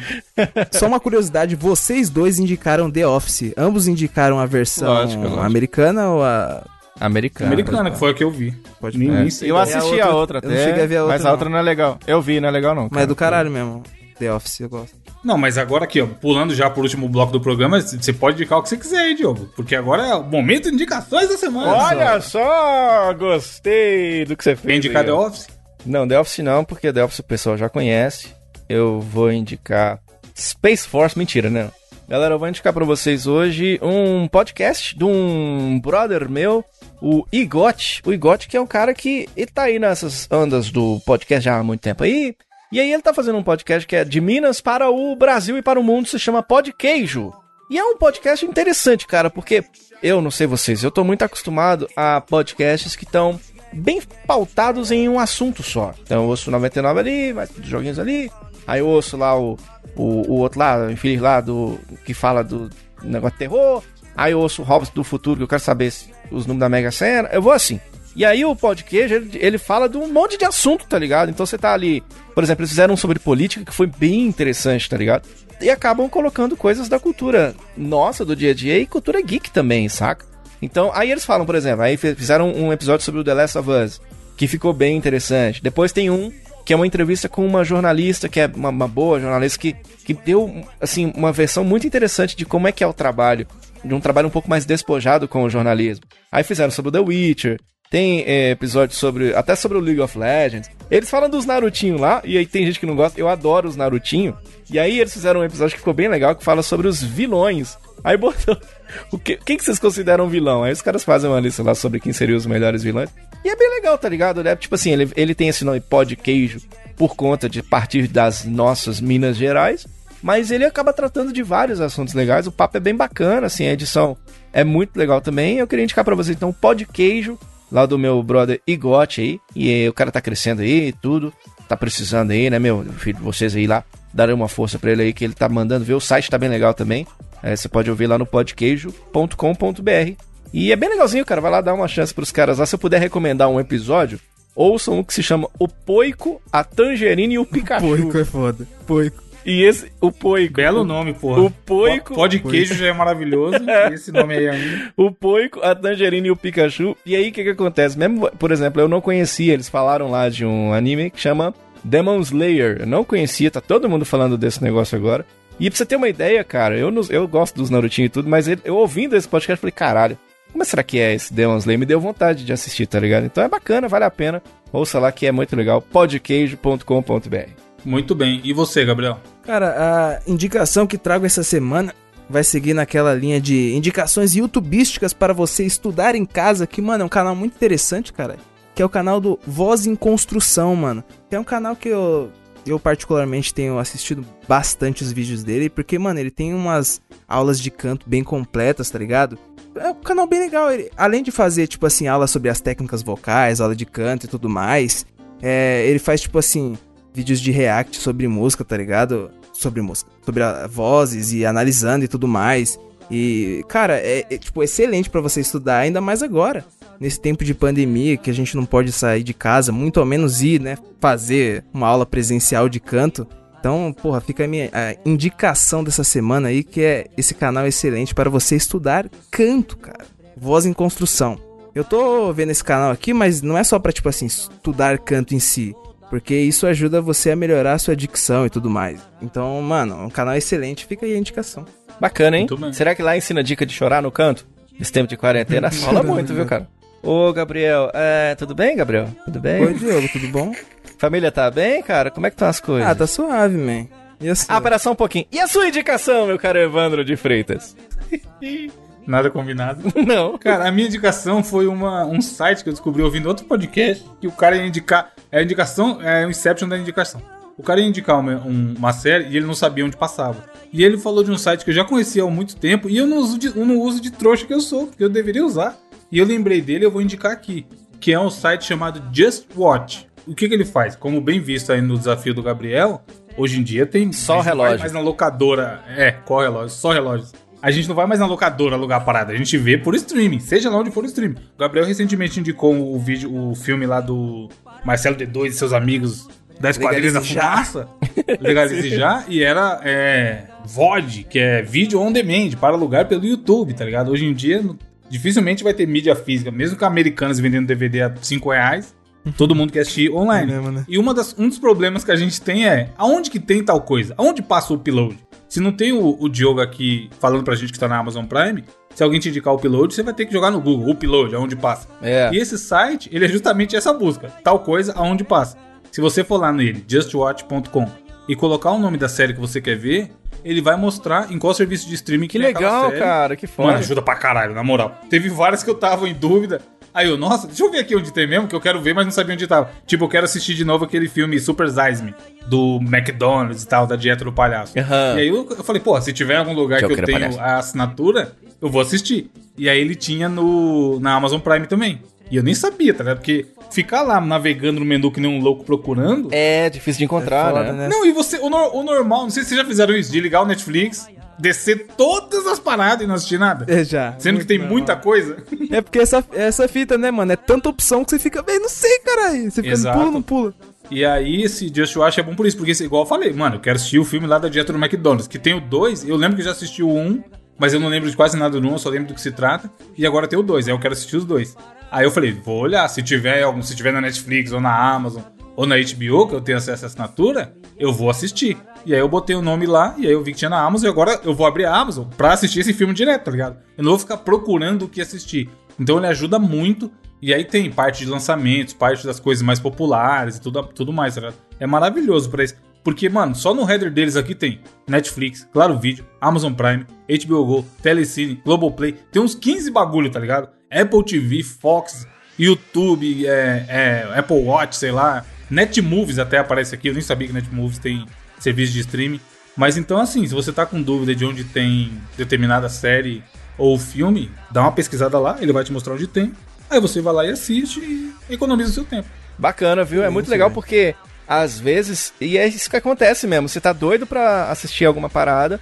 Só 0.71 0.85
uma 0.87 0.99
curiosidade, 0.99 1.55
vocês 1.55 2.07
dois 2.07 2.37
indicaram 2.37 2.89
The 2.91 3.07
Office. 3.07 3.51
Ambos 3.57 3.87
indicaram 3.87 4.39
a 4.39 4.45
versão 4.45 4.87
Lógico, 4.93 5.23
lógico. 5.23 5.41
americana 5.41 6.07
ou 6.09 6.23
a... 6.23 6.63
Americana. 7.05 7.49
Americana, 7.51 7.91
que 7.91 7.97
foi 7.97 8.11
a 8.11 8.13
que 8.13 8.23
eu 8.23 8.31
vi. 8.31 8.51
Pode 8.79 8.97
nem, 8.97 9.09
É. 9.09 9.19
nem 9.21 9.29
sei. 9.29 9.49
Eu 9.51 9.57
assisti 9.57 9.99
a 9.99 10.05
a 10.05 10.09
outra- 10.15 10.37
outra 10.37 10.39
eu 10.43 10.49
não 10.49 10.55
até, 10.55 10.65
cheguei 10.65 10.83
a 10.83 10.87
ver 10.87 10.97
a 10.97 11.01
outra, 11.03 11.17
mas 11.17 11.25
a 11.25 11.31
outra 11.31 11.49
não 11.49 11.57
é 11.57 11.61
legal. 11.61 11.97
Eu 12.07 12.21
vi, 12.21 12.39
não 12.39 12.47
é 12.47 12.51
legal 12.51 12.73
não. 12.75 12.87
Mas 12.91 13.03
é 13.03 13.05
do 13.07 13.15
caralho 13.15 13.49
mesmo. 13.51 13.83
The 14.19 14.31
Office, 14.31 14.59
eu 14.59 14.69
gosto. 14.69 14.95
Não, 15.23 15.35
mas 15.37 15.57
agora 15.57 15.83
aqui, 15.85 15.99
ó, 16.01 16.05
pulando 16.05 16.53
já 16.53 16.69
pro 16.69 16.81
último 16.83 17.09
bloco 17.09 17.31
do 17.31 17.41
programa, 17.41 17.79
você 17.81 18.13
pode 18.13 18.37
indicar 18.37 18.59
o 18.59 18.63
que 18.63 18.69
você 18.69 18.77
quiser 18.77 18.99
aí, 18.99 19.15
Diogo. 19.15 19.49
Porque 19.55 19.75
agora 19.75 20.05
é 20.05 20.13
o 20.15 20.23
momento 20.23 20.69
de 20.69 20.75
indicações 20.75 21.27
da 21.29 21.37
semana. 21.37 21.71
Olha 21.73 22.21
só, 22.21 23.11
gostei 23.13 24.25
do 24.25 24.35
que 24.37 24.43
você 24.43 24.55
fez. 24.55 24.67
Quer 24.67 24.75
indicar 24.77 25.01
aí, 25.01 25.07
The. 25.07 25.13
Office? 25.13 25.47
Não, 25.85 26.07
The 26.07 26.19
Office 26.19 26.39
não, 26.39 26.63
porque 26.63 26.93
The 26.93 27.03
Office 27.03 27.19
o 27.19 27.23
pessoal 27.23 27.57
já 27.57 27.67
conhece. 27.67 28.29
Eu 28.69 28.99
vou 29.01 29.31
indicar 29.31 29.99
Space 30.37 30.87
Force, 30.87 31.17
mentira, 31.17 31.49
né? 31.49 31.69
Galera, 32.07 32.35
eu 32.35 32.39
vou 32.39 32.47
indicar 32.47 32.73
pra 32.73 32.83
vocês 32.83 33.25
hoje 33.25 33.79
um 33.81 34.27
podcast 34.27 34.97
de 34.97 35.03
um 35.05 35.79
brother 35.79 36.29
meu, 36.29 36.63
o 37.01 37.25
Igote. 37.31 38.01
O 38.05 38.11
Igote 38.11 38.47
que 38.47 38.57
é 38.57 38.61
um 38.61 38.67
cara 38.67 38.93
que 38.93 39.29
ele 39.35 39.49
tá 39.49 39.63
aí 39.63 39.79
nessas 39.79 40.27
andas 40.29 40.69
do 40.69 40.99
podcast 41.05 41.45
já 41.45 41.57
há 41.57 41.63
muito 41.63 41.81
tempo 41.81 42.03
aí. 42.03 42.35
E 42.71 42.79
aí 42.79 42.91
ele 42.91 43.01
tá 43.01 43.13
fazendo 43.13 43.37
um 43.37 43.43
podcast 43.43 43.87
que 43.87 43.95
é 43.95 44.03
de 44.03 44.19
Minas 44.19 44.59
para 44.59 44.89
o 44.89 45.15
Brasil 45.15 45.57
e 45.57 45.61
para 45.61 45.79
o 45.79 45.83
mundo, 45.83 46.07
se 46.07 46.19
chama 46.19 46.43
Podqueijo. 46.43 47.33
E 47.69 47.77
é 47.77 47.83
um 47.83 47.97
podcast 47.97 48.45
interessante, 48.45 49.07
cara, 49.07 49.29
porque 49.29 49.63
eu 50.03 50.21
não 50.21 50.31
sei 50.31 50.47
vocês, 50.47 50.83
eu 50.83 50.91
tô 50.91 51.05
muito 51.05 51.23
acostumado 51.23 51.87
a 51.95 52.19
podcasts 52.19 52.95
que 52.95 53.05
estão 53.05 53.39
bem 53.71 54.01
pautados 54.27 54.91
em 54.91 55.07
um 55.07 55.17
assunto 55.17 55.63
só. 55.63 55.93
Então 56.03 56.23
eu 56.23 56.29
ouço 56.29 56.51
99 56.51 56.99
ali, 56.99 57.33
mais 57.33 57.49
joguinhos 57.63 57.99
ali. 57.99 58.29
Aí 58.67 58.79
eu 58.79 58.87
ouço 58.87 59.17
lá 59.17 59.37
o, 59.39 59.57
o, 59.95 60.03
o 60.31 60.33
outro 60.39 60.59
lá, 60.59 60.85
o 60.87 60.91
infeliz 60.91 61.19
lá, 61.19 61.41
do, 61.41 61.79
que 62.05 62.13
fala 62.13 62.43
do 62.43 62.69
negócio 63.03 63.33
de 63.33 63.39
terror. 63.39 63.83
Aí 64.15 64.31
eu 64.33 64.39
ouço 64.39 64.61
o 64.61 64.65
Hobbs 64.65 64.89
do 64.89 65.03
futuro, 65.03 65.37
que 65.37 65.43
eu 65.43 65.47
quero 65.47 65.61
saber 65.61 65.91
se- 65.91 66.09
os 66.31 66.45
números 66.45 66.59
da 66.59 66.69
Mega 66.69 66.91
Sena. 66.91 67.29
Eu 67.31 67.41
vou 67.41 67.51
assim. 67.51 67.79
E 68.15 68.25
aí 68.25 68.43
o 68.43 68.55
podcast, 68.55 69.13
ele, 69.13 69.31
ele 69.33 69.57
fala 69.57 69.87
de 69.87 69.97
um 69.97 70.11
monte 70.11 70.37
de 70.37 70.43
assunto, 70.45 70.85
tá 70.85 70.99
ligado? 70.99 71.29
Então 71.29 71.45
você 71.45 71.57
tá 71.57 71.73
ali... 71.73 72.03
Por 72.35 72.43
exemplo, 72.43 72.61
eles 72.61 72.69
fizeram 72.69 72.93
um 72.93 72.97
sobre 72.97 73.19
política 73.19 73.63
que 73.65 73.73
foi 73.73 73.87
bem 73.87 74.25
interessante, 74.25 74.89
tá 74.89 74.97
ligado? 74.97 75.27
E 75.61 75.69
acabam 75.69 76.09
colocando 76.09 76.57
coisas 76.57 76.89
da 76.89 76.99
cultura 76.99 77.55
nossa, 77.77 78.25
do 78.25 78.35
dia 78.35 78.51
a 78.51 78.53
dia, 78.53 78.77
e 78.77 78.85
cultura 78.85 79.21
geek 79.21 79.49
também, 79.51 79.87
saca? 79.87 80.25
Então, 80.61 80.91
aí 80.93 81.09
eles 81.09 81.23
falam, 81.25 81.45
por 81.45 81.55
exemplo, 81.55 81.83
aí 81.83 81.95
fizeram 81.97 82.51
um 82.53 82.71
episódio 82.73 83.03
sobre 83.05 83.21
o 83.21 83.23
The 83.23 83.33
Last 83.33 83.57
of 83.57 83.69
Us, 83.69 84.01
que 84.35 84.47
ficou 84.47 84.73
bem 84.73 84.97
interessante. 84.97 85.61
Depois 85.63 85.91
tem 85.91 86.09
um 86.09 86.31
que 86.63 86.73
é 86.73 86.75
uma 86.75 86.87
entrevista 86.87 87.27
com 87.27 87.45
uma 87.45 87.63
jornalista, 87.63 88.29
que 88.29 88.39
é 88.39 88.47
uma, 88.47 88.69
uma 88.69 88.87
boa 88.87 89.19
jornalista, 89.19 89.59
que, 89.59 89.73
que 90.05 90.13
deu, 90.13 90.63
assim, 90.79 91.11
uma 91.15 91.31
versão 91.31 91.63
muito 91.63 91.85
interessante 91.87 92.35
de 92.35 92.45
como 92.45 92.67
é 92.67 92.71
que 92.71 92.83
é 92.83 92.87
o 92.87 92.93
trabalho, 92.93 93.47
de 93.83 93.93
um 93.93 93.99
trabalho 93.99 94.27
um 94.27 94.31
pouco 94.31 94.49
mais 94.49 94.65
despojado 94.65 95.27
com 95.27 95.43
o 95.43 95.49
jornalismo. 95.49 96.05
Aí 96.31 96.43
fizeram 96.43 96.71
sobre 96.71 96.89
o 96.89 96.91
The 96.91 96.99
Witcher, 96.99 97.59
tem 97.89 98.23
é, 98.25 98.51
episódios 98.51 98.97
sobre, 98.97 99.35
até 99.35 99.55
sobre 99.55 99.77
o 99.77 99.81
League 99.81 99.99
of 99.99 100.17
Legends. 100.17 100.69
Eles 100.91 101.09
falam 101.09 101.29
dos 101.29 101.45
Narutinho 101.45 101.97
lá, 101.97 102.21
e 102.25 102.37
aí 102.37 102.45
tem 102.45 102.65
gente 102.65 102.77
que 102.77 102.85
não 102.85 102.97
gosta, 102.97 103.17
eu 103.17 103.29
adoro 103.29 103.69
os 103.69 103.77
Narutinho. 103.77 104.37
E 104.69 104.77
aí 104.77 104.99
eles 104.99 105.13
fizeram 105.13 105.39
um 105.39 105.43
episódio 105.45 105.73
que 105.73 105.79
ficou 105.79 105.93
bem 105.93 106.09
legal, 106.09 106.35
que 106.35 106.43
fala 106.43 106.61
sobre 106.61 106.85
os 106.85 107.01
vilões. 107.01 107.77
Aí 108.03 108.17
botou. 108.17 108.57
O 109.09 109.17
que, 109.17 109.37
quem 109.37 109.55
que 109.55 109.63
vocês 109.63 109.79
consideram 109.79 110.27
vilão? 110.27 110.65
Aí 110.65 110.73
os 110.73 110.81
caras 110.81 111.01
fazem 111.01 111.29
uma 111.29 111.39
lista 111.39 111.63
lá 111.63 111.73
sobre 111.73 111.97
quem 111.97 112.11
seriam 112.11 112.35
os 112.35 112.45
melhores 112.45 112.83
vilões. 112.83 113.09
E 113.41 113.47
é 113.47 113.55
bem 113.55 113.69
legal, 113.69 113.97
tá 113.97 114.09
ligado? 114.09 114.43
Né? 114.43 114.53
Tipo 114.53 114.75
assim, 114.75 114.91
ele, 114.91 115.09
ele 115.15 115.33
tem 115.33 115.47
esse 115.47 115.63
nome 115.63 115.79
pó 115.79 116.03
de 116.03 116.17
queijo 116.17 116.59
por 116.97 117.15
conta 117.15 117.47
de 117.47 117.63
partir 117.63 118.09
das 118.09 118.43
nossas 118.43 118.99
Minas 118.99 119.37
Gerais. 119.37 119.87
Mas 120.21 120.51
ele 120.51 120.65
acaba 120.65 120.91
tratando 120.91 121.31
de 121.31 121.41
vários 121.41 121.79
assuntos 121.79 122.13
legais. 122.13 122.47
O 122.47 122.51
papo 122.51 122.75
é 122.75 122.79
bem 122.81 122.93
bacana, 122.93 123.47
assim, 123.47 123.65
a 123.65 123.71
edição 123.71 124.17
é 124.51 124.65
muito 124.65 124.97
legal 124.97 125.21
também. 125.21 125.59
Eu 125.59 125.67
queria 125.67 125.83
indicar 125.83 126.03
pra 126.03 126.15
vocês, 126.15 126.35
então, 126.35 126.51
pó 126.51 126.73
de 126.73 126.85
queijo, 126.85 127.39
lá 127.71 127.85
do 127.85 127.97
meu 127.97 128.21
brother 128.21 128.61
Igote 128.67 129.21
aí. 129.21 129.39
E 129.55 129.87
o 129.87 129.93
cara 129.93 130.11
tá 130.11 130.21
crescendo 130.21 130.61
aí 130.61 130.89
e 130.89 130.93
tudo. 130.93 131.33
Tá 131.67 131.77
precisando 131.77 132.31
aí, 132.31 132.49
né, 132.49 132.59
meu? 132.59 132.83
Filho 132.97 133.17
de 133.17 133.23
vocês 133.23 133.55
aí 133.55 133.65
lá. 133.65 133.83
Darem 134.13 134.35
uma 134.35 134.49
força 134.49 134.77
pra 134.77 134.91
ele 134.91 135.03
aí, 135.03 135.13
que 135.13 135.23
ele 135.23 135.33
tá 135.33 135.47
mandando 135.47 135.85
ver. 135.85 135.93
O 135.93 136.01
site 136.01 136.29
tá 136.29 136.37
bem 136.37 136.49
legal 136.49 136.73
também. 136.73 137.07
É, 137.41 137.55
você 137.55 137.69
pode 137.69 137.89
ouvir 137.89 138.07
lá 138.07 138.17
no 138.17 138.25
podqueijo.com.br. 138.25 140.13
E 140.53 140.71
é 140.71 140.75
bem 140.75 140.89
legalzinho, 140.89 141.25
cara. 141.25 141.39
Vai 141.39 141.51
lá 141.51 141.61
dar 141.61 141.73
uma 141.73 141.87
chance 141.87 142.13
pros 142.13 142.31
caras 142.31 142.57
lá. 142.57 142.65
Se 142.65 142.75
eu 142.75 142.79
puder 142.79 142.99
recomendar 142.99 143.47
um 143.47 143.59
episódio, 143.59 144.19
ouçam 144.53 144.99
um 144.99 145.03
que 145.03 145.13
se 145.13 145.23
chama 145.23 145.47
O 145.57 145.67
Poico, 145.67 146.41
a 146.51 146.63
Tangerina 146.63 147.33
e 147.33 147.39
o 147.39 147.45
Pikachu. 147.45 147.87
Poico 147.87 148.17
é 148.17 148.25
foda. 148.25 148.67
Poico. 148.85 149.30
E 149.45 149.63
esse, 149.63 149.91
o 149.99 150.11
Poico. 150.11 150.53
Belo 150.53 150.83
nome, 150.83 151.13
porra. 151.13 151.41
O 151.41 151.49
Poico. 151.49 152.13
Pó 152.13 152.27
de 152.27 152.39
queijo 152.39 152.75
já 152.75 152.87
é 152.87 152.93
maravilhoso. 152.93 153.57
Esse 153.91 154.11
nome 154.11 154.35
aí 154.37 154.47
ainda. 154.49 154.93
O 154.95 155.11
Poico, 155.11 155.59
a 155.61 155.73
Tangerina 155.73 156.27
e 156.27 156.31
o 156.31 156.35
Pikachu. 156.35 156.95
E 157.05 157.15
aí, 157.15 157.29
o 157.29 157.31
que 157.31 157.43
que 157.43 157.49
acontece? 157.49 157.97
Mesmo, 157.97 158.29
por 158.37 158.51
exemplo, 158.51 158.79
eu 158.81 158.87
não 158.87 159.01
conhecia, 159.01 159.53
eles 159.53 159.67
falaram 159.67 160.11
lá 160.11 160.29
de 160.29 160.45
um 160.45 160.71
anime 160.73 161.09
que 161.09 161.19
chama 161.19 161.53
Demon 161.83 162.19
Slayer. 162.19 162.77
Eu 162.81 162.85
não 162.87 163.03
conhecia, 163.03 163.49
tá 163.49 163.59
todo 163.59 163.89
mundo 163.89 164.05
falando 164.05 164.37
desse 164.37 164.63
negócio 164.63 164.95
agora. 164.97 165.25
E 165.59 165.69
pra 165.69 165.77
você 165.77 165.85
ter 165.85 165.95
uma 165.95 166.09
ideia, 166.09 166.43
cara, 166.43 166.77
eu, 166.77 166.91
não- 166.91 167.01
eu 167.09 167.27
gosto 167.27 167.55
dos 167.55 167.69
Narutinho 167.71 168.05
e 168.05 168.09
tudo, 168.09 168.29
mas 168.29 168.47
ele- 168.47 168.61
eu 168.63 168.75
ouvindo 168.75 169.15
esse 169.15 169.27
podcast, 169.27 169.59
falei, 169.59 169.71
caralho, 169.71 170.17
como 170.51 170.63
será 170.65 170.83
que 170.83 170.99
é 170.99 171.13
esse 171.15 171.33
Demon 171.33 171.57
Slayer? 171.57 171.79
Me 171.79 171.85
deu 171.85 171.99
vontade 171.99 172.45
de 172.45 172.53
assistir, 172.53 172.85
tá 172.85 172.99
ligado? 172.99 173.25
Então 173.25 173.43
é 173.43 173.47
bacana, 173.47 173.87
vale 173.87 174.05
a 174.05 174.11
pena. 174.11 174.41
Ouça 174.71 174.99
lá 174.99 175.11
que 175.11 175.25
é 175.25 175.31
muito 175.31 175.55
legal, 175.55 175.81
podqueijo.com.br. 175.81 177.60
Muito 177.83 178.13
bem. 178.13 178.41
E 178.43 178.53
você, 178.53 178.85
Gabriel? 178.85 179.19
Cara, 179.43 180.19
a 180.25 180.29
indicação 180.29 180.85
que 180.85 180.97
trago 180.97 181.25
essa 181.25 181.43
semana 181.43 181.93
vai 182.29 182.43
seguir 182.43 182.73
naquela 182.73 183.13
linha 183.13 183.41
de 183.41 183.73
indicações 183.73 184.35
youtubísticas 184.35 185.13
para 185.13 185.33
você 185.33 185.65
estudar 185.65 186.15
em 186.15 186.25
casa, 186.25 186.65
que, 186.65 186.81
mano, 186.81 187.03
é 187.03 187.05
um 187.05 187.09
canal 187.09 187.35
muito 187.35 187.55
interessante, 187.55 188.13
cara. 188.13 188.37
Que 188.73 188.81
é 188.81 188.85
o 188.85 188.89
canal 188.89 189.19
do 189.19 189.37
Voz 189.45 189.85
em 189.85 189.95
Construção, 189.95 190.75
mano. 190.75 191.03
Que 191.29 191.35
é 191.35 191.39
um 191.39 191.43
canal 191.43 191.75
que 191.75 191.89
eu, 191.89 192.31
eu 192.65 192.79
particularmente 192.79 193.53
tenho 193.53 193.77
assistido 193.77 194.25
bastante 194.47 195.03
os 195.03 195.11
vídeos 195.11 195.43
dele, 195.43 195.69
porque, 195.69 195.99
mano, 195.99 196.19
ele 196.19 196.31
tem 196.31 196.53
umas 196.53 197.01
aulas 197.27 197.59
de 197.59 197.69
canto 197.69 198.09
bem 198.09 198.23
completas, 198.23 198.89
tá 198.89 198.97
ligado? 198.97 199.37
É 199.75 199.89
um 199.89 199.95
canal 199.95 200.27
bem 200.27 200.39
legal. 200.39 200.71
Ele, 200.71 200.89
além 200.95 201.23
de 201.23 201.31
fazer, 201.31 201.67
tipo 201.67 201.85
assim, 201.85 202.07
aula 202.07 202.27
sobre 202.27 202.49
as 202.49 202.61
técnicas 202.61 203.01
vocais, 203.01 203.59
aula 203.59 203.75
de 203.75 203.85
canto 203.85 204.25
e 204.25 204.29
tudo 204.29 204.47
mais, 204.47 205.05
é, 205.41 205.85
ele 205.87 205.99
faz, 205.99 206.21
tipo 206.21 206.37
assim, 206.37 206.77
vídeos 207.13 207.39
de 207.39 207.51
react 207.51 207.97
sobre 207.97 208.27
música, 208.27 208.63
tá 208.63 208.77
ligado? 208.77 209.31
Sobre 209.53 209.81
música, 209.81 210.09
sobre 210.23 210.43
a, 210.43 210.67
vozes 210.67 211.33
e 211.33 211.45
analisando 211.45 212.05
e 212.05 212.07
tudo 212.07 212.27
mais. 212.27 212.79
E, 213.09 213.63
cara, 213.67 213.97
é, 213.97 214.25
é, 214.29 214.37
tipo 214.37 214.63
excelente 214.63 215.09
pra 215.09 215.19
você 215.19 215.41
estudar, 215.41 215.79
ainda 215.79 215.99
mais 215.99 216.23
agora, 216.23 216.65
nesse 216.99 217.19
tempo 217.19 217.43
de 217.43 217.53
pandemia 217.53 218.15
que 218.15 218.29
a 218.29 218.33
gente 218.33 218.55
não 218.55 218.65
pode 218.65 218.91
sair 218.91 219.21
de 219.21 219.33
casa, 219.33 219.71
muito 219.71 219.99
ao 219.99 220.05
menos 220.05 220.41
ir, 220.41 220.61
né, 220.61 220.77
fazer 220.99 221.65
uma 221.73 221.87
aula 221.87 222.05
presencial 222.05 222.69
de 222.69 222.79
canto. 222.79 223.27
Então, 223.59 223.93
porra, 224.01 224.21
fica 224.21 224.45
a 224.45 224.47
minha 224.47 224.69
a 224.73 224.95
indicação 225.05 225.83
dessa 225.83 226.03
semana 226.03 226.47
aí, 226.47 226.63
que 226.63 226.81
é 226.81 227.07
esse 227.17 227.35
canal 227.35 227.67
excelente 227.67 228.15
para 228.15 228.29
você 228.29 228.55
estudar 228.55 229.09
canto, 229.29 229.77
cara. 229.77 230.05
Voz 230.37 230.65
em 230.65 230.73
construção. 230.73 231.37
Eu 231.75 231.83
tô 231.83 232.33
vendo 232.33 232.49
esse 232.49 232.63
canal 232.63 232.91
aqui, 232.91 233.13
mas 233.13 233.41
não 233.41 233.57
é 233.57 233.63
só 233.63 233.77
pra, 233.77 233.91
tipo 233.91 234.09
assim, 234.09 234.25
estudar 234.25 234.97
canto 234.99 235.35
em 235.35 235.39
si. 235.39 235.75
Porque 236.11 236.35
isso 236.35 236.67
ajuda 236.67 237.01
você 237.01 237.31
a 237.31 237.35
melhorar 237.37 237.71
a 237.71 237.79
sua 237.79 237.95
dicção 237.95 238.45
e 238.45 238.49
tudo 238.49 238.69
mais. 238.69 238.99
Então, 239.21 239.61
mano, 239.61 239.95
um 240.03 240.09
canal 240.09 240.35
excelente, 240.35 240.85
fica 240.85 241.05
aí 241.05 241.13
a 241.13 241.17
indicação. 241.17 241.65
Bacana, 242.01 242.37
hein? 242.37 242.47
Será 242.73 242.93
que 242.93 243.01
lá 243.01 243.15
ensina 243.15 243.41
dica 243.41 243.65
de 243.65 243.73
chorar 243.73 244.01
no 244.03 244.11
canto? 244.11 244.45
Nesse 244.77 244.91
tempo 244.91 245.07
de 245.07 245.15
quarentena? 245.15 245.69
Rola 245.85 246.03
muito, 246.03 246.33
viu, 246.33 246.45
cara? 246.45 246.67
Ô, 247.01 247.31
Gabriel. 247.31 247.89
É, 247.93 248.35
tudo 248.35 248.53
bem, 248.53 248.75
Gabriel? 248.75 249.07
Tudo 249.23 249.39
bem? 249.39 249.63
Oi, 249.63 249.73
Diogo, 249.73 250.09
tudo 250.11 250.27
bom? 250.27 250.51
Família 250.97 251.31
tá 251.31 251.49
bem, 251.49 251.81
cara? 251.81 252.11
Como 252.11 252.27
é 252.27 252.29
que 252.29 252.35
estão 252.35 252.49
as 252.49 252.59
coisas? 252.59 252.89
Ah, 252.89 252.93
tá 252.93 253.07
suave, 253.07 253.55
man. 253.57 253.87
E 254.19 254.27
assim, 254.29 254.47
Ah, 254.49 254.59
pera 254.59 254.77
só 254.77 254.91
um 254.91 254.95
pouquinho. 254.95 255.25
E 255.31 255.39
a 255.39 255.47
sua 255.47 255.65
indicação, 255.69 256.27
meu 256.27 256.37
caro 256.37 256.59
Evandro 256.59 257.05
de 257.05 257.15
Freitas? 257.15 257.73
Nada 259.07 259.29
combinado. 259.31 259.81
Não. 260.05 260.37
Cara, 260.37 260.67
a 260.67 260.71
minha 260.71 260.87
indicação 260.87 261.43
foi 261.43 261.67
uma, 261.67 262.05
um 262.05 262.21
site 262.21 262.63
que 262.63 262.69
eu 262.69 262.73
descobri 262.73 263.01
ouvindo 263.01 263.27
outro 263.27 263.45
podcast 263.45 264.05
que 264.19 264.27
o 264.27 264.31
cara 264.31 264.57
ia 264.57 264.65
indicar. 264.65 265.11
É 265.31 265.39
a 265.39 265.43
indicação, 265.43 266.01
é 266.01 266.25
o 266.25 266.29
Inception 266.29 266.67
da 266.67 266.77
indicação. 266.77 267.21
O 267.57 267.63
cara 267.63 267.79
ia 267.79 267.85
indicar 267.87 268.19
uma, 268.19 268.35
um- 268.45 268.73
uma 268.77 268.91
série 268.93 269.25
e 269.29 269.37
ele 269.37 269.45
não 269.45 269.53
sabia 269.53 269.85
onde 269.85 269.95
passava. 269.97 270.43
E 270.73 270.83
ele 270.83 270.97
falou 270.97 271.23
de 271.23 271.31
um 271.31 271.37
site 271.37 271.63
que 271.63 271.69
eu 271.69 271.75
já 271.75 271.83
conhecia 271.83 272.23
há 272.23 272.27
muito 272.27 272.55
tempo 272.55 272.89
e 272.89 272.97
eu 272.97 273.05
não 273.05 273.17
uso 273.17 273.37
de, 273.37 273.47
eu 273.47 273.65
não 273.65 273.77
uso 273.79 274.01
de 274.01 274.09
trouxa 274.09 274.45
que 274.45 274.53
eu 274.53 274.61
sou, 274.61 274.87
que 274.87 275.03
eu 275.03 275.09
deveria 275.09 275.45
usar. 275.45 275.77
E 276.11 276.17
eu 276.17 276.25
lembrei 276.25 276.61
dele, 276.61 276.85
eu 276.85 276.91
vou 276.91 277.01
indicar 277.01 277.31
aqui. 277.31 277.65
Que 277.99 278.11
é 278.13 278.19
um 278.19 278.29
site 278.29 278.65
chamado 278.65 279.01
Just 279.13 279.45
Watch. 279.55 280.07
O 280.27 280.33
que, 280.35 280.47
que 280.47 280.53
ele 280.53 280.65
faz? 280.65 280.95
Como 280.95 281.21
bem 281.21 281.39
visto 281.39 281.71
aí 281.71 281.81
no 281.81 281.97
desafio 281.97 282.33
do 282.33 282.41
Gabriel, 282.43 283.01
hoje 283.37 283.59
em 283.59 283.63
dia 283.63 283.85
tem. 283.85 284.11
Só 284.11 284.39
relógio. 284.41 284.79
mais 284.79 284.91
na 284.91 284.99
locadora. 284.99 285.81
É, 285.95 286.11
qual 286.11 286.41
relógio? 286.41 286.69
Só 286.75 286.91
relógios. 286.91 287.31
A 287.61 287.69
gente 287.69 287.87
não 287.87 287.95
vai 287.95 288.07
mais 288.07 288.19
na 288.19 288.25
locadora 288.25 288.75
alugar 288.75 289.01
a 289.01 289.03
parada, 289.03 289.33
a 289.33 289.37
gente 289.37 289.55
vê 289.57 289.77
por 289.77 289.93
streaming, 289.93 290.39
seja 290.39 290.69
lá 290.69 290.77
onde 290.77 290.89
for 290.89 291.03
o 291.03 291.07
streaming. 291.07 291.35
O 291.55 291.59
Gabriel 291.59 291.85
recentemente 291.85 292.39
indicou 292.39 292.75
o 292.75 292.99
vídeo, 292.99 293.31
o 293.33 293.53
filme 293.53 293.85
lá 293.85 294.01
do 294.01 294.49
Marcelo 294.83 295.15
D2 295.15 295.47
e 295.47 295.51
seus 295.51 295.71
amigos 295.71 296.27
das 296.59 296.77
quadrilhas 296.77 297.13
da 297.13 297.21
fumaça. 297.21 297.87
Legalize 298.39 298.89
já. 298.89 299.25
E 299.27 299.43
era 299.43 299.79
é, 299.83 300.45
VOD, 300.65 301.25
que 301.29 301.39
é 301.39 301.61
vídeo 301.61 301.99
on 301.99 302.11
demand, 302.11 302.51
para 302.59 302.73
alugar 302.73 303.07
pelo 303.07 303.25
YouTube, 303.25 303.73
tá 303.73 303.83
ligado? 303.85 304.11
Hoje 304.11 304.25
em 304.25 304.33
dia, 304.33 304.63
dificilmente 305.09 305.63
vai 305.63 305.73
ter 305.73 305.87
mídia 305.87 306.15
física, 306.15 306.51
mesmo 306.51 306.77
com 306.77 306.85
americanas 306.85 307.39
vendendo 307.39 307.67
DVD 307.67 308.03
a 308.03 308.13
5 308.19 308.49
reais. 308.49 308.95
Todo 309.37 309.53
mundo 309.53 309.71
quer 309.71 309.81
assistir 309.81 310.11
online. 310.11 310.51
É 310.51 310.55
mesmo, 310.55 310.71
né? 310.71 310.85
E 310.87 310.97
uma 310.97 311.13
das, 311.13 311.35
um 311.37 311.47
dos 311.47 311.59
problemas 311.59 312.03
que 312.03 312.11
a 312.11 312.15
gente 312.15 312.41
tem 312.41 312.67
é 312.67 312.89
aonde 312.97 313.29
que 313.29 313.39
tem 313.39 313.63
tal 313.63 313.81
coisa? 313.81 314.15
Aonde 314.17 314.41
passa 314.41 314.73
o 314.73 314.77
upload? 314.77 315.17
Se 315.51 315.59
não 315.59 315.73
tem 315.73 315.91
o, 315.91 316.15
o 316.17 316.29
Diogo 316.29 316.61
aqui 316.61 317.09
falando 317.19 317.43
pra 317.43 317.55
gente 317.55 317.73
que 317.73 317.77
tá 317.77 317.85
na 317.85 317.97
Amazon 317.97 318.23
Prime, 318.23 318.63
se 318.95 319.03
alguém 319.03 319.19
te 319.19 319.27
indicar 319.27 319.51
o 319.51 319.57
upload, 319.57 319.93
você 319.93 320.01
vai 320.01 320.13
ter 320.13 320.25
que 320.25 320.31
jogar 320.31 320.49
no 320.49 320.61
Google, 320.61 320.89
upload, 320.89 321.35
aonde 321.35 321.57
passa. 321.57 321.89
É. 322.01 322.29
E 322.31 322.37
esse 322.37 322.57
site, 322.57 323.09
ele 323.11 323.25
é 323.25 323.27
justamente 323.27 323.75
essa 323.75 323.91
busca, 323.91 324.29
tal 324.45 324.59
coisa 324.59 324.93
aonde 324.95 325.25
passa. 325.25 325.57
Se 325.91 325.99
você 325.99 326.23
for 326.23 326.37
lá 326.37 326.53
nele, 326.53 326.85
justwatch.com, 326.87 327.85
e 328.29 328.33
colocar 328.33 328.71
o 328.71 328.79
nome 328.79 328.97
da 328.97 329.09
série 329.09 329.33
que 329.33 329.41
você 329.41 329.59
quer 329.59 329.75
ver, 329.75 330.11
ele 330.41 330.61
vai 330.61 330.77
mostrar 330.77 331.29
em 331.29 331.37
qual 331.37 331.53
serviço 331.53 331.85
de 331.85 331.95
streaming 331.95 332.29
Que 332.29 332.39
tem 332.39 332.47
aquela 332.47 332.87
legal, 332.87 332.99
cara. 333.05 333.35
Que 333.35 333.45
Mano, 333.45 333.71
foda. 333.71 333.79
ajuda 333.79 334.01
pra 334.01 334.15
caralho, 334.15 334.55
na 334.55 334.63
moral. 334.63 335.01
Teve 335.09 335.27
várias 335.27 335.63
que 335.63 335.69
eu 335.69 335.75
tava 335.75 336.07
em 336.07 336.13
dúvida. 336.13 336.61
Aí 336.93 337.07
eu, 337.07 337.17
nossa, 337.17 337.47
deixa 337.47 337.63
eu 337.63 337.71
ver 337.71 337.79
aqui 337.79 337.95
onde 337.95 338.11
tem 338.11 338.27
mesmo, 338.27 338.47
que 338.47 338.55
eu 338.55 338.59
quero 338.59 338.81
ver, 338.81 338.93
mas 338.93 339.05
não 339.05 339.11
sabia 339.11 339.33
onde 339.33 339.47
tava. 339.47 339.71
Tipo, 339.87 340.05
eu 340.05 340.09
quero 340.09 340.25
assistir 340.25 340.53
de 340.55 340.65
novo 340.65 340.83
aquele 340.85 341.07
filme 341.07 341.39
Super 341.39 341.67
Size 341.69 342.03
Me, 342.03 342.13
do 342.47 342.79
McDonald's 342.81 343.63
e 343.63 343.67
tal, 343.67 343.87
da 343.87 343.95
dieta 343.95 344.23
do 344.25 344.31
palhaço. 344.33 344.77
Aham. 344.77 345.15
E 345.15 345.19
aí 345.21 345.27
eu, 345.27 345.47
eu 345.49 345.63
falei, 345.63 345.81
pô, 345.81 345.99
se 346.01 346.11
tiver 346.13 346.35
algum 346.37 346.53
lugar 346.53 346.79
Que 346.79 346.85
eu 346.85 346.89
que 346.89 346.99
eu 346.99 347.05
tenho 347.05 347.19
palhaço. 347.19 347.39
a 347.39 347.57
assinatura, 347.57 348.33
eu 348.61 348.69
vou 348.69 348.81
assistir. 348.81 349.29
E 349.57 349.69
aí 349.69 349.79
ele 349.79 349.95
tinha 349.95 350.27
no, 350.29 350.99
na 350.99 351.13
Amazon 351.15 351.39
Prime 351.39 351.65
também. 351.67 352.01
E 352.29 352.37
eu 352.37 352.43
nem 352.43 352.53
sabia, 352.53 352.93
tá 352.93 353.03
ligado? 353.03 353.17
Porque 353.17 353.45
ficar 353.71 354.01
lá 354.03 354.19
navegando 354.21 354.79
no 354.79 354.85
menu 354.85 355.11
que 355.11 355.19
nem 355.19 355.29
um 355.29 355.41
louco 355.41 355.65
procurando. 355.65 356.29
É 356.31 356.69
difícil 356.69 356.99
de 356.99 357.03
encontrar, 357.05 357.47
É 357.47 357.57
foda, 357.57 357.73
né? 357.73 357.73
né? 357.73 357.87
Não, 357.89 358.05
e 358.05 358.11
você, 358.13 358.37
o, 358.37 358.49
nor- 358.49 358.73
o 358.73 358.83
normal, 358.83 359.23
não 359.23 359.29
sei 359.29 359.43
se 359.43 359.49
vocês 359.49 359.59
já 359.61 359.65
fizeram 359.67 359.93
isso, 359.95 360.09
de 360.11 360.19
ligar 360.21 360.41
o 360.41 360.45
Netflix, 360.45 361.09
descer 361.41 361.87
todas 361.97 362.45
as 362.45 362.59
paradas 362.59 363.03
e 363.03 363.07
não 363.07 363.15
assistir 363.15 363.39
nada. 363.39 363.65
É 363.67 363.83
já. 363.83 364.15
Sendo 364.19 364.39
que 364.39 364.45
tem 364.45 364.59
muita 364.59 364.95
coisa. 364.95 365.37
É 365.71 365.81
porque 365.81 365.99
essa, 365.99 366.23
essa 366.33 366.67
fita, 366.67 366.97
né, 366.97 367.09
mano? 367.09 367.31
É 367.31 367.35
tanta 367.35 367.69
opção 367.69 368.05
que 368.05 368.11
você 368.11 368.19
fica, 368.19 368.41
bem, 368.43 368.59
não 368.59 368.69
sei, 368.69 368.99
caralho. 368.99 369.49
Você 369.49 369.61
fica, 369.61 369.73
Exato. 369.73 369.97
não 369.97 370.03
pula, 370.03 370.13
não 370.13 370.21
pula. 370.21 370.53
E 370.89 371.05
aí, 371.05 371.43
esse 371.43 371.71
Just 371.73 371.95
Watch 371.95 372.19
é 372.19 372.23
bom 372.23 372.35
por 372.35 372.45
isso, 372.45 372.57
porque, 372.57 372.71
igual 372.83 373.03
eu 373.03 373.07
falei, 373.07 373.31
mano, 373.31 373.55
eu 373.55 373.59
quero 373.59 373.77
assistir 373.77 373.97
o 373.97 374.03
filme 374.05 374.27
lá 374.27 374.37
da 374.37 374.49
dieta 374.49 374.73
do 374.73 374.79
McDonald's, 374.79 375.27
que 375.27 375.39
tem 375.39 375.53
o 375.53 375.61
2, 375.61 376.07
eu 376.07 376.17
lembro 376.17 376.35
que 376.35 376.41
eu 376.41 376.45
já 376.45 376.51
assisti 376.51 376.83
o 376.83 376.89
1, 376.89 376.99
um, 376.99 377.23
mas 377.57 377.73
eu 377.73 377.79
não 377.79 377.87
lembro 377.87 378.09
de 378.09 378.15
quase 378.15 378.37
nada 378.37 378.59
do 378.59 378.67
1, 378.67 378.69
um, 378.69 378.73
eu 378.73 378.77
só 378.77 378.89
lembro 378.89 379.07
do 379.07 379.13
que 379.13 379.21
se 379.21 379.31
trata, 379.31 379.71
e 379.97 380.05
agora 380.05 380.27
tem 380.27 380.37
o 380.37 380.43
2, 380.43 380.67
aí 380.67 380.73
eu 380.73 380.79
quero 380.79 380.93
assistir 380.93 381.15
os 381.15 381.23
dois. 381.23 381.55
Aí 381.89 382.03
eu 382.03 382.11
falei, 382.11 382.33
vou 382.33 382.59
olhar, 382.59 382.85
se 382.89 383.01
tiver 383.01 383.41
algum, 383.41 383.61
se 383.61 383.73
tiver 383.73 383.93
na 383.93 384.01
Netflix, 384.01 384.51
ou 384.51 384.59
na 384.59 384.75
Amazon, 384.75 385.21
ou 385.61 385.67
na 385.67 385.75
HBO, 385.75 386.27
que 386.27 386.33
eu 386.33 386.41
tenho 386.41 386.57
acesso 386.57 386.85
à 386.85 386.87
assinatura, 386.87 387.53
eu 387.77 387.93
vou 387.93 388.09
assistir. 388.09 388.57
E 388.83 388.95
aí 388.95 388.99
eu 388.99 389.07
botei 389.07 389.35
o 389.35 389.43
nome 389.43 389.67
lá, 389.67 389.93
e 389.95 390.07
aí 390.07 390.11
eu 390.11 390.23
vi 390.23 390.31
que 390.31 390.39
tinha 390.39 390.49
na 390.49 390.59
Amazon, 390.59 390.87
e 390.87 390.89
agora 390.89 391.21
eu 391.23 391.35
vou 391.35 391.45
abrir 391.45 391.65
a 391.65 391.75
Amazon 391.75 392.07
pra 392.17 392.33
assistir 392.33 392.61
esse 392.61 392.73
filme 392.73 392.95
direto, 392.95 393.25
tá 393.25 393.31
ligado? 393.31 393.57
Eu 393.77 393.83
não 393.83 393.91
vou 393.91 393.99
ficar 393.99 394.17
procurando 394.17 394.85
o 394.85 394.89
que 394.89 394.99
assistir. 394.99 395.51
Então 395.79 395.97
ele 395.97 396.07
ajuda 396.07 396.39
muito, 396.39 396.91
e 397.21 397.31
aí 397.31 397.45
tem 397.45 397.71
parte 397.71 398.03
de 398.03 398.09
lançamentos, 398.09 398.73
parte 398.73 399.05
das 399.05 399.19
coisas 399.19 399.43
mais 399.43 399.59
populares 399.59 400.37
e 400.37 400.41
tudo, 400.41 400.63
tudo 400.63 400.91
mais, 400.91 401.13
tá 401.13 401.21
ligado? 401.21 401.35
É 401.59 401.67
maravilhoso 401.67 402.31
pra 402.31 402.43
isso. 402.43 402.55
Porque, 402.83 403.07
mano, 403.07 403.35
só 403.35 403.53
no 403.53 403.69
header 403.69 403.91
deles 403.91 404.15
aqui 404.15 404.33
tem 404.33 404.61
Netflix, 404.87 405.47
Claro 405.53 405.77
Vídeo, 405.77 406.03
Amazon 406.19 406.53
Prime, 406.53 406.87
HBO 407.07 407.45
Go, 407.45 407.65
Telecine, 407.83 408.41
Globoplay. 408.43 408.93
Tem 409.11 409.21
uns 409.21 409.35
15 409.35 409.69
bagulho, 409.69 410.09
tá 410.09 410.19
ligado? 410.19 410.49
Apple 410.71 411.05
TV, 411.05 411.43
Fox, 411.43 412.07
YouTube, 412.39 413.27
é, 413.27 413.65
é, 413.69 414.17
Apple 414.17 414.43
Watch, 414.43 414.75
sei 414.75 414.91
lá. 414.91 415.23
Netmovies 415.51 416.17
até 416.17 416.37
aparece 416.37 416.73
aqui. 416.73 416.87
Eu 416.87 416.93
nem 416.93 417.01
sabia 417.03 417.27
que 417.27 417.33
Netmovies 417.33 417.77
tem 417.77 418.07
serviço 418.39 418.71
de 418.71 418.79
streaming. 418.79 419.19
Mas 419.55 419.77
então, 419.77 419.99
assim, 419.99 420.25
se 420.25 420.33
você 420.33 420.51
tá 420.51 420.65
com 420.65 420.81
dúvida 420.81 421.13
de 421.13 421.25
onde 421.25 421.43
tem 421.43 421.91
determinada 422.17 422.69
série 422.69 423.21
ou 423.57 423.77
filme, 423.77 424.31
dá 424.49 424.61
uma 424.61 424.71
pesquisada 424.71 425.19
lá, 425.19 425.37
ele 425.41 425.51
vai 425.51 425.63
te 425.63 425.73
mostrar 425.73 425.93
onde 425.93 426.07
tem. 426.07 426.31
Aí 426.69 426.79
você 426.79 427.01
vai 427.01 427.13
lá 427.13 427.25
e 427.25 427.31
assiste 427.31 427.81
e 427.81 428.13
economiza 428.33 428.69
o 428.69 428.73
seu 428.73 428.85
tempo. 428.85 429.09
Bacana, 429.37 429.83
viu? 429.83 430.03
É 430.03 430.09
muito 430.09 430.31
legal 430.31 430.49
porque, 430.49 430.95
às 431.27 431.59
vezes, 431.59 432.13
e 432.21 432.37
é 432.37 432.47
isso 432.47 432.69
que 432.69 432.77
acontece 432.77 433.27
mesmo. 433.27 433.49
Você 433.49 433.59
tá 433.59 433.73
doido 433.73 434.07
pra 434.07 434.49
assistir 434.49 434.85
alguma 434.85 435.09
parada. 435.09 435.59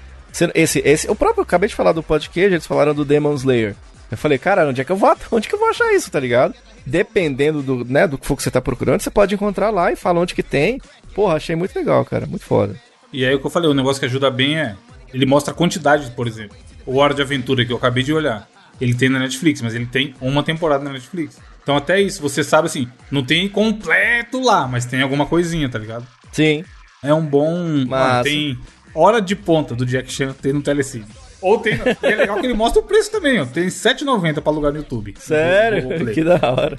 Esse, 0.53 0.79
esse, 0.85 1.09
o 1.09 1.15
próprio, 1.15 1.41
eu 1.41 1.45
acabei 1.45 1.67
de 1.67 1.73
falar 1.73 1.91
do 1.91 2.03
podcast, 2.03 2.53
eles 2.53 2.67
falaram 2.67 2.93
do 2.93 3.03
Demon 3.03 3.33
Slayer. 3.33 3.75
Eu 4.11 4.17
falei, 4.17 4.37
cara, 4.37 4.67
onde 4.67 4.81
é 4.81 4.83
que 4.83 4.91
eu 4.91 4.95
vou, 4.95 5.15
onde 5.31 5.47
que 5.47 5.55
eu 5.55 5.59
vou 5.59 5.69
achar 5.69 5.93
isso, 5.93 6.09
tá 6.09 6.19
ligado? 6.19 6.55
Dependendo 6.85 7.61
do, 7.61 7.85
né, 7.85 8.07
do 8.07 8.17
que 8.17 8.25
for 8.25 8.35
que 8.35 8.43
você 8.43 8.51
tá 8.51 8.61
procurando, 8.61 9.01
você 9.01 9.09
pode 9.09 9.35
encontrar 9.35 9.69
lá 9.69 9.91
e 9.91 9.95
fala 9.95 10.19
onde 10.19 10.33
que 10.33 10.43
tem. 10.43 10.81
Porra, 11.13 11.35
achei 11.35 11.55
muito 11.55 11.75
legal, 11.75 12.03
cara, 12.05 12.25
muito 12.25 12.45
foda. 12.45 12.75
E 13.11 13.25
aí 13.25 13.33
o 13.33 13.39
que 13.39 13.45
eu 13.45 13.51
falei, 13.51 13.69
o 13.69 13.73
negócio 13.73 13.99
que 13.99 14.05
ajuda 14.05 14.29
bem 14.29 14.59
é. 14.59 14.75
Ele 15.13 15.25
mostra 15.25 15.53
a 15.53 15.57
quantidade, 15.57 16.11
por 16.11 16.27
exemplo. 16.27 16.55
O 16.85 16.97
Hora 16.97 17.13
de 17.13 17.21
Aventura 17.21 17.65
que 17.65 17.71
eu 17.71 17.77
acabei 17.77 18.03
de 18.03 18.13
olhar. 18.13 18.47
Ele 18.79 18.93
tem 18.93 19.09
na 19.09 19.19
Netflix, 19.19 19.61
mas 19.61 19.75
ele 19.75 19.85
tem 19.85 20.13
uma 20.21 20.43
temporada 20.43 20.83
na 20.83 20.93
Netflix. 20.93 21.39
Então 21.61 21.75
até 21.75 21.99
isso, 21.99 22.21
você 22.21 22.43
sabe 22.43 22.67
assim, 22.67 22.87
não 23.11 23.23
tem 23.23 23.49
completo 23.49 24.41
lá, 24.41 24.67
mas 24.67 24.85
tem 24.85 25.01
alguma 25.01 25.25
coisinha, 25.25 25.67
tá 25.67 25.77
ligado? 25.77 26.07
Sim. 26.31 26.63
É 27.03 27.13
um 27.13 27.25
bom. 27.25 27.85
Massa. 27.85 28.23
tem 28.23 28.57
Hora 28.93 29.21
de 29.21 29.35
Ponta 29.35 29.75
do 29.75 29.85
Jack 29.85 30.11
Chan, 30.11 30.33
tem 30.41 30.53
no 30.53 30.61
Telecine. 30.61 31.05
Ou 31.41 31.57
tem. 31.59 31.75
e 31.75 32.07
é 32.07 32.15
legal 32.15 32.39
que 32.39 32.45
ele 32.45 32.53
mostra 32.53 32.81
o 32.81 32.83
preço 32.83 33.11
também, 33.11 33.39
ó. 33.39 33.45
Tem 33.45 33.63
R$7,90 33.63 34.41
pra 34.41 34.51
alugar 34.51 34.71
no 34.71 34.79
YouTube. 34.79 35.13
Sério? 35.19 35.83
No 35.83 35.87
Globoplay. 35.89 36.13
que 36.13 36.23
da 36.23 36.35
hora. 36.35 36.77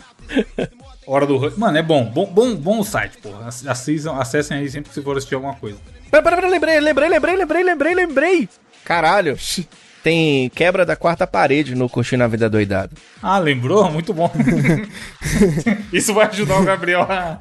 Hora 1.07 1.27
do 1.27 1.37
Rush. 1.37 1.57
Mano, 1.57 1.79
é 1.79 1.83
bom. 1.83 2.05
Bom, 2.05 2.27
bom, 2.27 2.55
bom 2.55 2.81
o 2.81 2.85
site, 2.85 3.19
porra. 3.19 3.49
Assistam, 3.49 4.15
acessem 4.17 4.59
aí 4.59 4.69
sempre 4.71 4.89
que 4.91 4.95
você 4.95 5.03
for 5.03 5.17
assistir 5.17 5.35
alguma 5.35 5.55
coisa. 5.55 5.79
Pera, 6.11 6.23
pera, 6.23 6.37
pera, 6.37 6.49
lembrei, 6.49 6.81
lembrei, 6.81 7.09
lembrei, 7.09 7.37
lembrei, 7.37 7.63
lembrei, 7.65 7.95
lembrei. 7.95 8.49
Caralho. 8.85 9.37
Tem 10.03 10.48
quebra 10.51 10.86
da 10.86 10.96
quarta 10.96 11.26
parede 11.26 11.74
no 11.74 11.88
Curtindo 11.88 12.24
a 12.24 12.26
Vida 12.26 12.48
Doidado. 12.48 12.92
Ah, 13.22 13.38
lembrou? 13.38 13.90
Muito 13.90 14.14
bom. 14.14 14.30
Isso 15.92 16.14
vai 16.14 16.26
ajudar 16.26 16.59
o 16.59 16.64
Gabriel 16.64 17.03
a, 17.03 17.38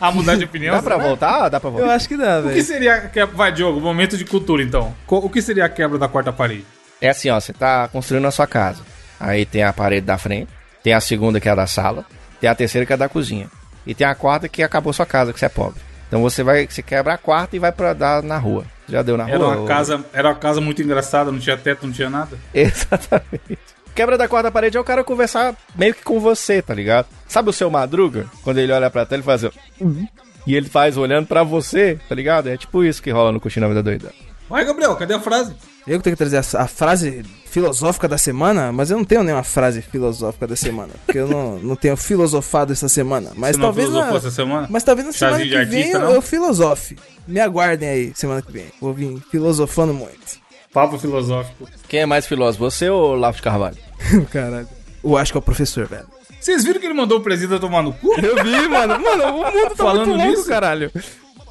a 0.00 0.12
mudar 0.12 0.36
de 0.36 0.44
opinião. 0.44 0.74
Dá 0.74 0.82
pra 0.82 0.96
será? 0.96 1.06
voltar? 1.08 1.48
Dá 1.48 1.58
pra 1.60 1.68
Eu 1.70 1.72
voltar? 1.74 1.94
acho 1.94 2.08
que 2.08 2.16
dá, 2.16 2.40
O 2.40 2.42
que 2.42 2.48
velho. 2.50 2.64
seria. 2.64 3.10
Vai, 3.34 3.52
Diogo, 3.52 3.80
momento 3.80 4.16
de 4.16 4.24
cultura 4.24 4.62
então. 4.62 4.94
O 5.06 5.28
que 5.30 5.40
seria 5.40 5.64
a 5.64 5.68
quebra 5.68 5.98
da 5.98 6.08
quarta 6.08 6.32
parede? 6.32 6.64
É 7.00 7.08
assim, 7.08 7.30
ó, 7.30 7.40
você 7.40 7.52
tá 7.52 7.88
construindo 7.88 8.26
a 8.26 8.30
sua 8.30 8.46
casa. 8.46 8.82
Aí 9.18 9.46
tem 9.46 9.62
a 9.62 9.72
parede 9.72 10.06
da 10.06 10.18
frente, 10.18 10.48
tem 10.82 10.92
a 10.92 11.00
segunda 11.00 11.40
que 11.40 11.48
é 11.48 11.52
a 11.52 11.54
da 11.54 11.66
sala, 11.66 12.04
tem 12.40 12.50
a 12.50 12.54
terceira 12.54 12.84
que 12.84 12.92
é 12.92 12.94
a 12.94 12.98
da 12.98 13.08
cozinha. 13.08 13.48
E 13.86 13.94
tem 13.94 14.06
a 14.06 14.14
quarta 14.14 14.48
que 14.48 14.62
acabou 14.62 14.92
sua 14.92 15.06
casa, 15.06 15.32
que 15.32 15.38
você 15.38 15.46
é 15.46 15.48
pobre. 15.48 15.80
Então 16.12 16.20
você 16.20 16.42
vai, 16.42 16.66
você 16.68 16.82
quebra 16.82 17.14
a 17.14 17.16
quarta 17.16 17.56
e 17.56 17.58
vai 17.58 17.72
pra 17.72 17.94
dar 17.94 18.22
na 18.22 18.36
rua. 18.36 18.66
Já 18.86 19.00
deu 19.00 19.16
na 19.16 19.26
Era 19.26 19.38
rua? 19.38 19.46
uma, 19.48 19.56
ou- 19.62 19.66
casa, 19.66 20.04
era 20.12 20.28
uma 20.28 20.34
casa 20.34 20.60
muito 20.60 20.82
engraçada, 20.82 21.32
não 21.32 21.38
tinha 21.38 21.56
teto, 21.56 21.86
não 21.86 21.92
tinha 21.94 22.10
nada. 22.10 22.36
Exatamente. 22.52 23.58
Quebra 23.94 24.18
da 24.18 24.28
quarta 24.28 24.50
parede 24.50 24.76
é 24.76 24.80
o 24.80 24.84
cara 24.84 25.02
conversar 25.02 25.56
meio 25.74 25.94
que 25.94 26.02
com 26.02 26.20
você, 26.20 26.60
tá 26.60 26.74
ligado? 26.74 27.06
Sabe 27.26 27.48
o 27.48 27.52
seu 27.52 27.70
Madruga? 27.70 28.26
Quando 28.44 28.58
ele 28.58 28.70
olha 28.72 28.90
pra 28.90 29.06
tela, 29.06 29.20
ele 29.20 29.22
faz 29.24 29.42
assim, 29.42 30.06
E 30.46 30.54
ele 30.54 30.68
faz 30.68 30.98
olhando 30.98 31.26
pra 31.26 31.42
você, 31.42 31.98
tá 32.06 32.14
ligado? 32.14 32.48
É 32.50 32.58
tipo 32.58 32.84
isso 32.84 33.02
que 33.02 33.10
rola 33.10 33.32
no 33.32 33.40
Curtindo 33.40 33.64
a 33.64 33.68
Vida 33.70 33.82
Doida. 33.82 34.12
Vai, 34.50 34.66
Gabriel, 34.66 34.94
cadê 34.96 35.14
a 35.14 35.20
frase? 35.20 35.54
Eu 35.86 35.98
que 35.98 36.04
tenho 36.04 36.16
que 36.16 36.24
trazer 36.24 36.36
a, 36.56 36.62
a 36.62 36.66
frase 36.68 37.24
filosófica 37.46 38.06
da 38.08 38.16
semana, 38.16 38.70
mas 38.72 38.90
eu 38.90 38.96
não 38.96 39.04
tenho 39.04 39.22
nenhuma 39.22 39.42
frase 39.42 39.82
filosófica 39.82 40.46
da 40.46 40.54
semana. 40.56 40.90
Porque 41.04 41.18
eu 41.18 41.26
não, 41.28 41.58
não 41.58 41.76
tenho 41.76 41.96
filosofado 41.96 42.72
essa 42.72 42.88
semana. 42.88 43.30
Mas 43.34 43.56
Você 43.56 43.60
não 43.60 43.66
talvez. 43.68 43.86
filosofou 43.88 44.12
Na, 44.12 44.18
essa 44.18 44.30
semana? 44.30 44.66
mas 44.70 44.82
talvez 44.84 45.06
na 45.06 45.12
semana 45.12 45.38
Chazinho 45.38 45.52
que 45.58 45.64
de 45.64 45.70
vem 45.70 45.80
artista, 45.82 45.98
eu, 45.98 46.02
não? 46.08 46.12
eu 46.14 46.22
filosofe. 46.22 46.96
Me 47.26 47.40
aguardem 47.40 47.88
aí, 47.88 48.12
semana 48.14 48.40
que 48.42 48.52
vem. 48.52 48.66
Vou 48.80 48.92
vir 48.94 49.20
filosofando 49.30 49.92
muito. 49.92 50.40
Papo 50.72 50.98
filosófico. 50.98 51.68
Quem 51.88 52.00
é 52.00 52.06
mais 52.06 52.26
filósofo, 52.26 52.64
você 52.70 52.88
ou 52.88 53.14
Lavo 53.14 53.36
de 53.36 53.42
Carvalho? 53.42 53.76
Caralho. 54.30 54.68
Eu 55.04 55.16
acho 55.16 55.32
que 55.32 55.36
é 55.38 55.40
o 55.40 55.42
professor, 55.42 55.86
velho. 55.86 56.06
Vocês 56.40 56.64
viram 56.64 56.80
que 56.80 56.86
ele 56.86 56.94
mandou 56.94 57.18
o 57.18 57.20
presida 57.22 57.58
tomar 57.60 57.82
no 57.82 57.92
cu? 57.92 58.14
Eu 58.20 58.42
vi, 58.42 58.68
mano. 58.68 58.98
Mano, 58.98 59.24
o 59.24 59.32
mundo 59.44 59.70
tá 59.70 59.84
Falando 59.84 60.06
muito 60.08 60.18
louco, 60.18 60.30
nisso? 60.38 60.48
caralho. 60.48 60.90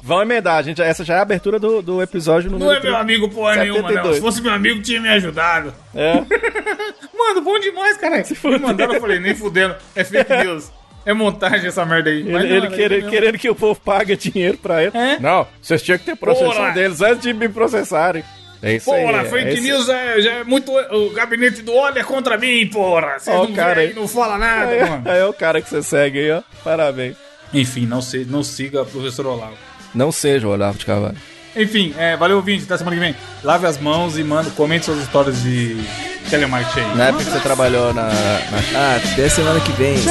Vamos 0.04 0.24
emendar, 0.24 0.56
a 0.58 0.62
gente, 0.62 0.82
essa 0.82 1.04
já 1.04 1.14
é 1.14 1.18
a 1.18 1.22
abertura 1.22 1.58
do, 1.60 1.80
do 1.80 2.02
episódio 2.02 2.50
número 2.50 2.70
Não 2.70 2.76
é 2.76 2.80
meu 2.82 2.96
amigo 2.96 3.28
porra 3.28 3.56
nenhuma, 3.56 3.82
não. 3.82 3.88
72. 3.88 4.16
Se 4.16 4.20
fosse 4.20 4.42
meu 4.42 4.52
amigo, 4.52 4.82
tinha 4.82 5.00
me 5.00 5.08
ajudado. 5.08 5.72
É. 5.94 6.14
Mano, 7.16 7.40
bom 7.40 7.58
demais, 7.60 7.96
caralho. 7.96 8.24
Me 8.44 8.58
mandaram, 8.58 8.94
eu 8.94 9.00
falei, 9.00 9.20
nem 9.20 9.34
fudendo. 9.34 9.76
É 9.94 10.02
fake 10.02 10.34
news. 10.44 10.70
É 11.06 11.12
montagem 11.12 11.66
essa 11.68 11.84
merda 11.84 12.10
aí. 12.10 12.20
Ele, 12.20 12.30
não, 12.32 12.40
ele 12.40 12.66
isso 12.66 12.76
mesmo. 12.78 13.10
querendo 13.10 13.38
que 13.38 13.48
o 13.50 13.54
povo 13.54 13.80
pague 13.80 14.16
dinheiro 14.16 14.58
pra 14.58 14.82
ele. 14.84 14.96
É? 14.96 15.18
Não, 15.18 15.46
vocês 15.60 15.82
tinham 15.82 15.98
que 15.98 16.04
ter 16.04 16.16
processado 16.16 16.74
deles 16.74 17.00
antes 17.00 17.22
de 17.22 17.32
me 17.32 17.48
processarem. 17.48 18.22
É 18.62 18.74
isso 18.74 18.92
aí. 18.92 19.04
Porra, 19.04 19.18
é 19.22 19.24
fake 19.24 19.48
esse- 19.54 19.60
news 19.62 19.88
é, 19.88 20.20
já 20.20 20.32
é 20.34 20.44
muito. 20.44 20.70
O 20.72 21.10
gabinete 21.10 21.62
do 21.62 21.74
óleo 21.74 21.98
é 21.98 22.04
contra 22.04 22.38
mim, 22.38 22.66
porra. 22.68 23.18
Vocês 23.18 23.36
não 23.36 23.44
o 23.44 23.54
cara 23.54 23.80
aí. 23.80 23.92
não 23.94 24.06
fala 24.06 24.38
nada, 24.38 24.86
mano. 24.86 25.02
É, 25.08 25.18
é 25.20 25.26
o 25.26 25.32
cara 25.32 25.60
que 25.60 25.68
você 25.68 25.82
segue 25.82 26.18
aí, 26.20 26.30
ó. 26.30 26.42
Parabéns. 26.62 27.16
Enfim, 27.52 27.84
não, 27.86 28.00
sei, 28.00 28.24
não 28.24 28.44
siga 28.44 28.82
o 28.82 28.86
professor 28.86 29.26
Olavo. 29.26 29.56
Não 29.94 30.10
seja 30.12 30.46
o 30.46 30.50
Olavo 30.50 30.78
de 30.78 30.86
Carvalho. 30.86 31.16
Enfim, 31.54 31.94
é, 31.98 32.16
valeu, 32.16 32.36
ouvinte. 32.38 32.64
Até 32.64 32.78
semana 32.78 32.96
que 32.96 33.00
vem. 33.02 33.16
Lave 33.44 33.66
as 33.66 33.78
mãos 33.78 34.16
e 34.18 34.24
manda, 34.24 34.50
comente 34.50 34.86
suas 34.86 34.98
histórias 34.98 35.42
de 35.42 35.76
telemarketing 36.30 36.80
aí. 36.80 36.96
Na 36.96 37.04
época 37.08 37.24
que 37.24 37.30
você 37.30 37.40
trabalhou 37.40 37.92
na, 37.92 38.04
na 38.04 38.12
Ah, 38.74 38.96
até 38.96 39.28
semana 39.28 39.60
que 39.60 39.72
vem. 39.72 39.98
Só 39.98 40.10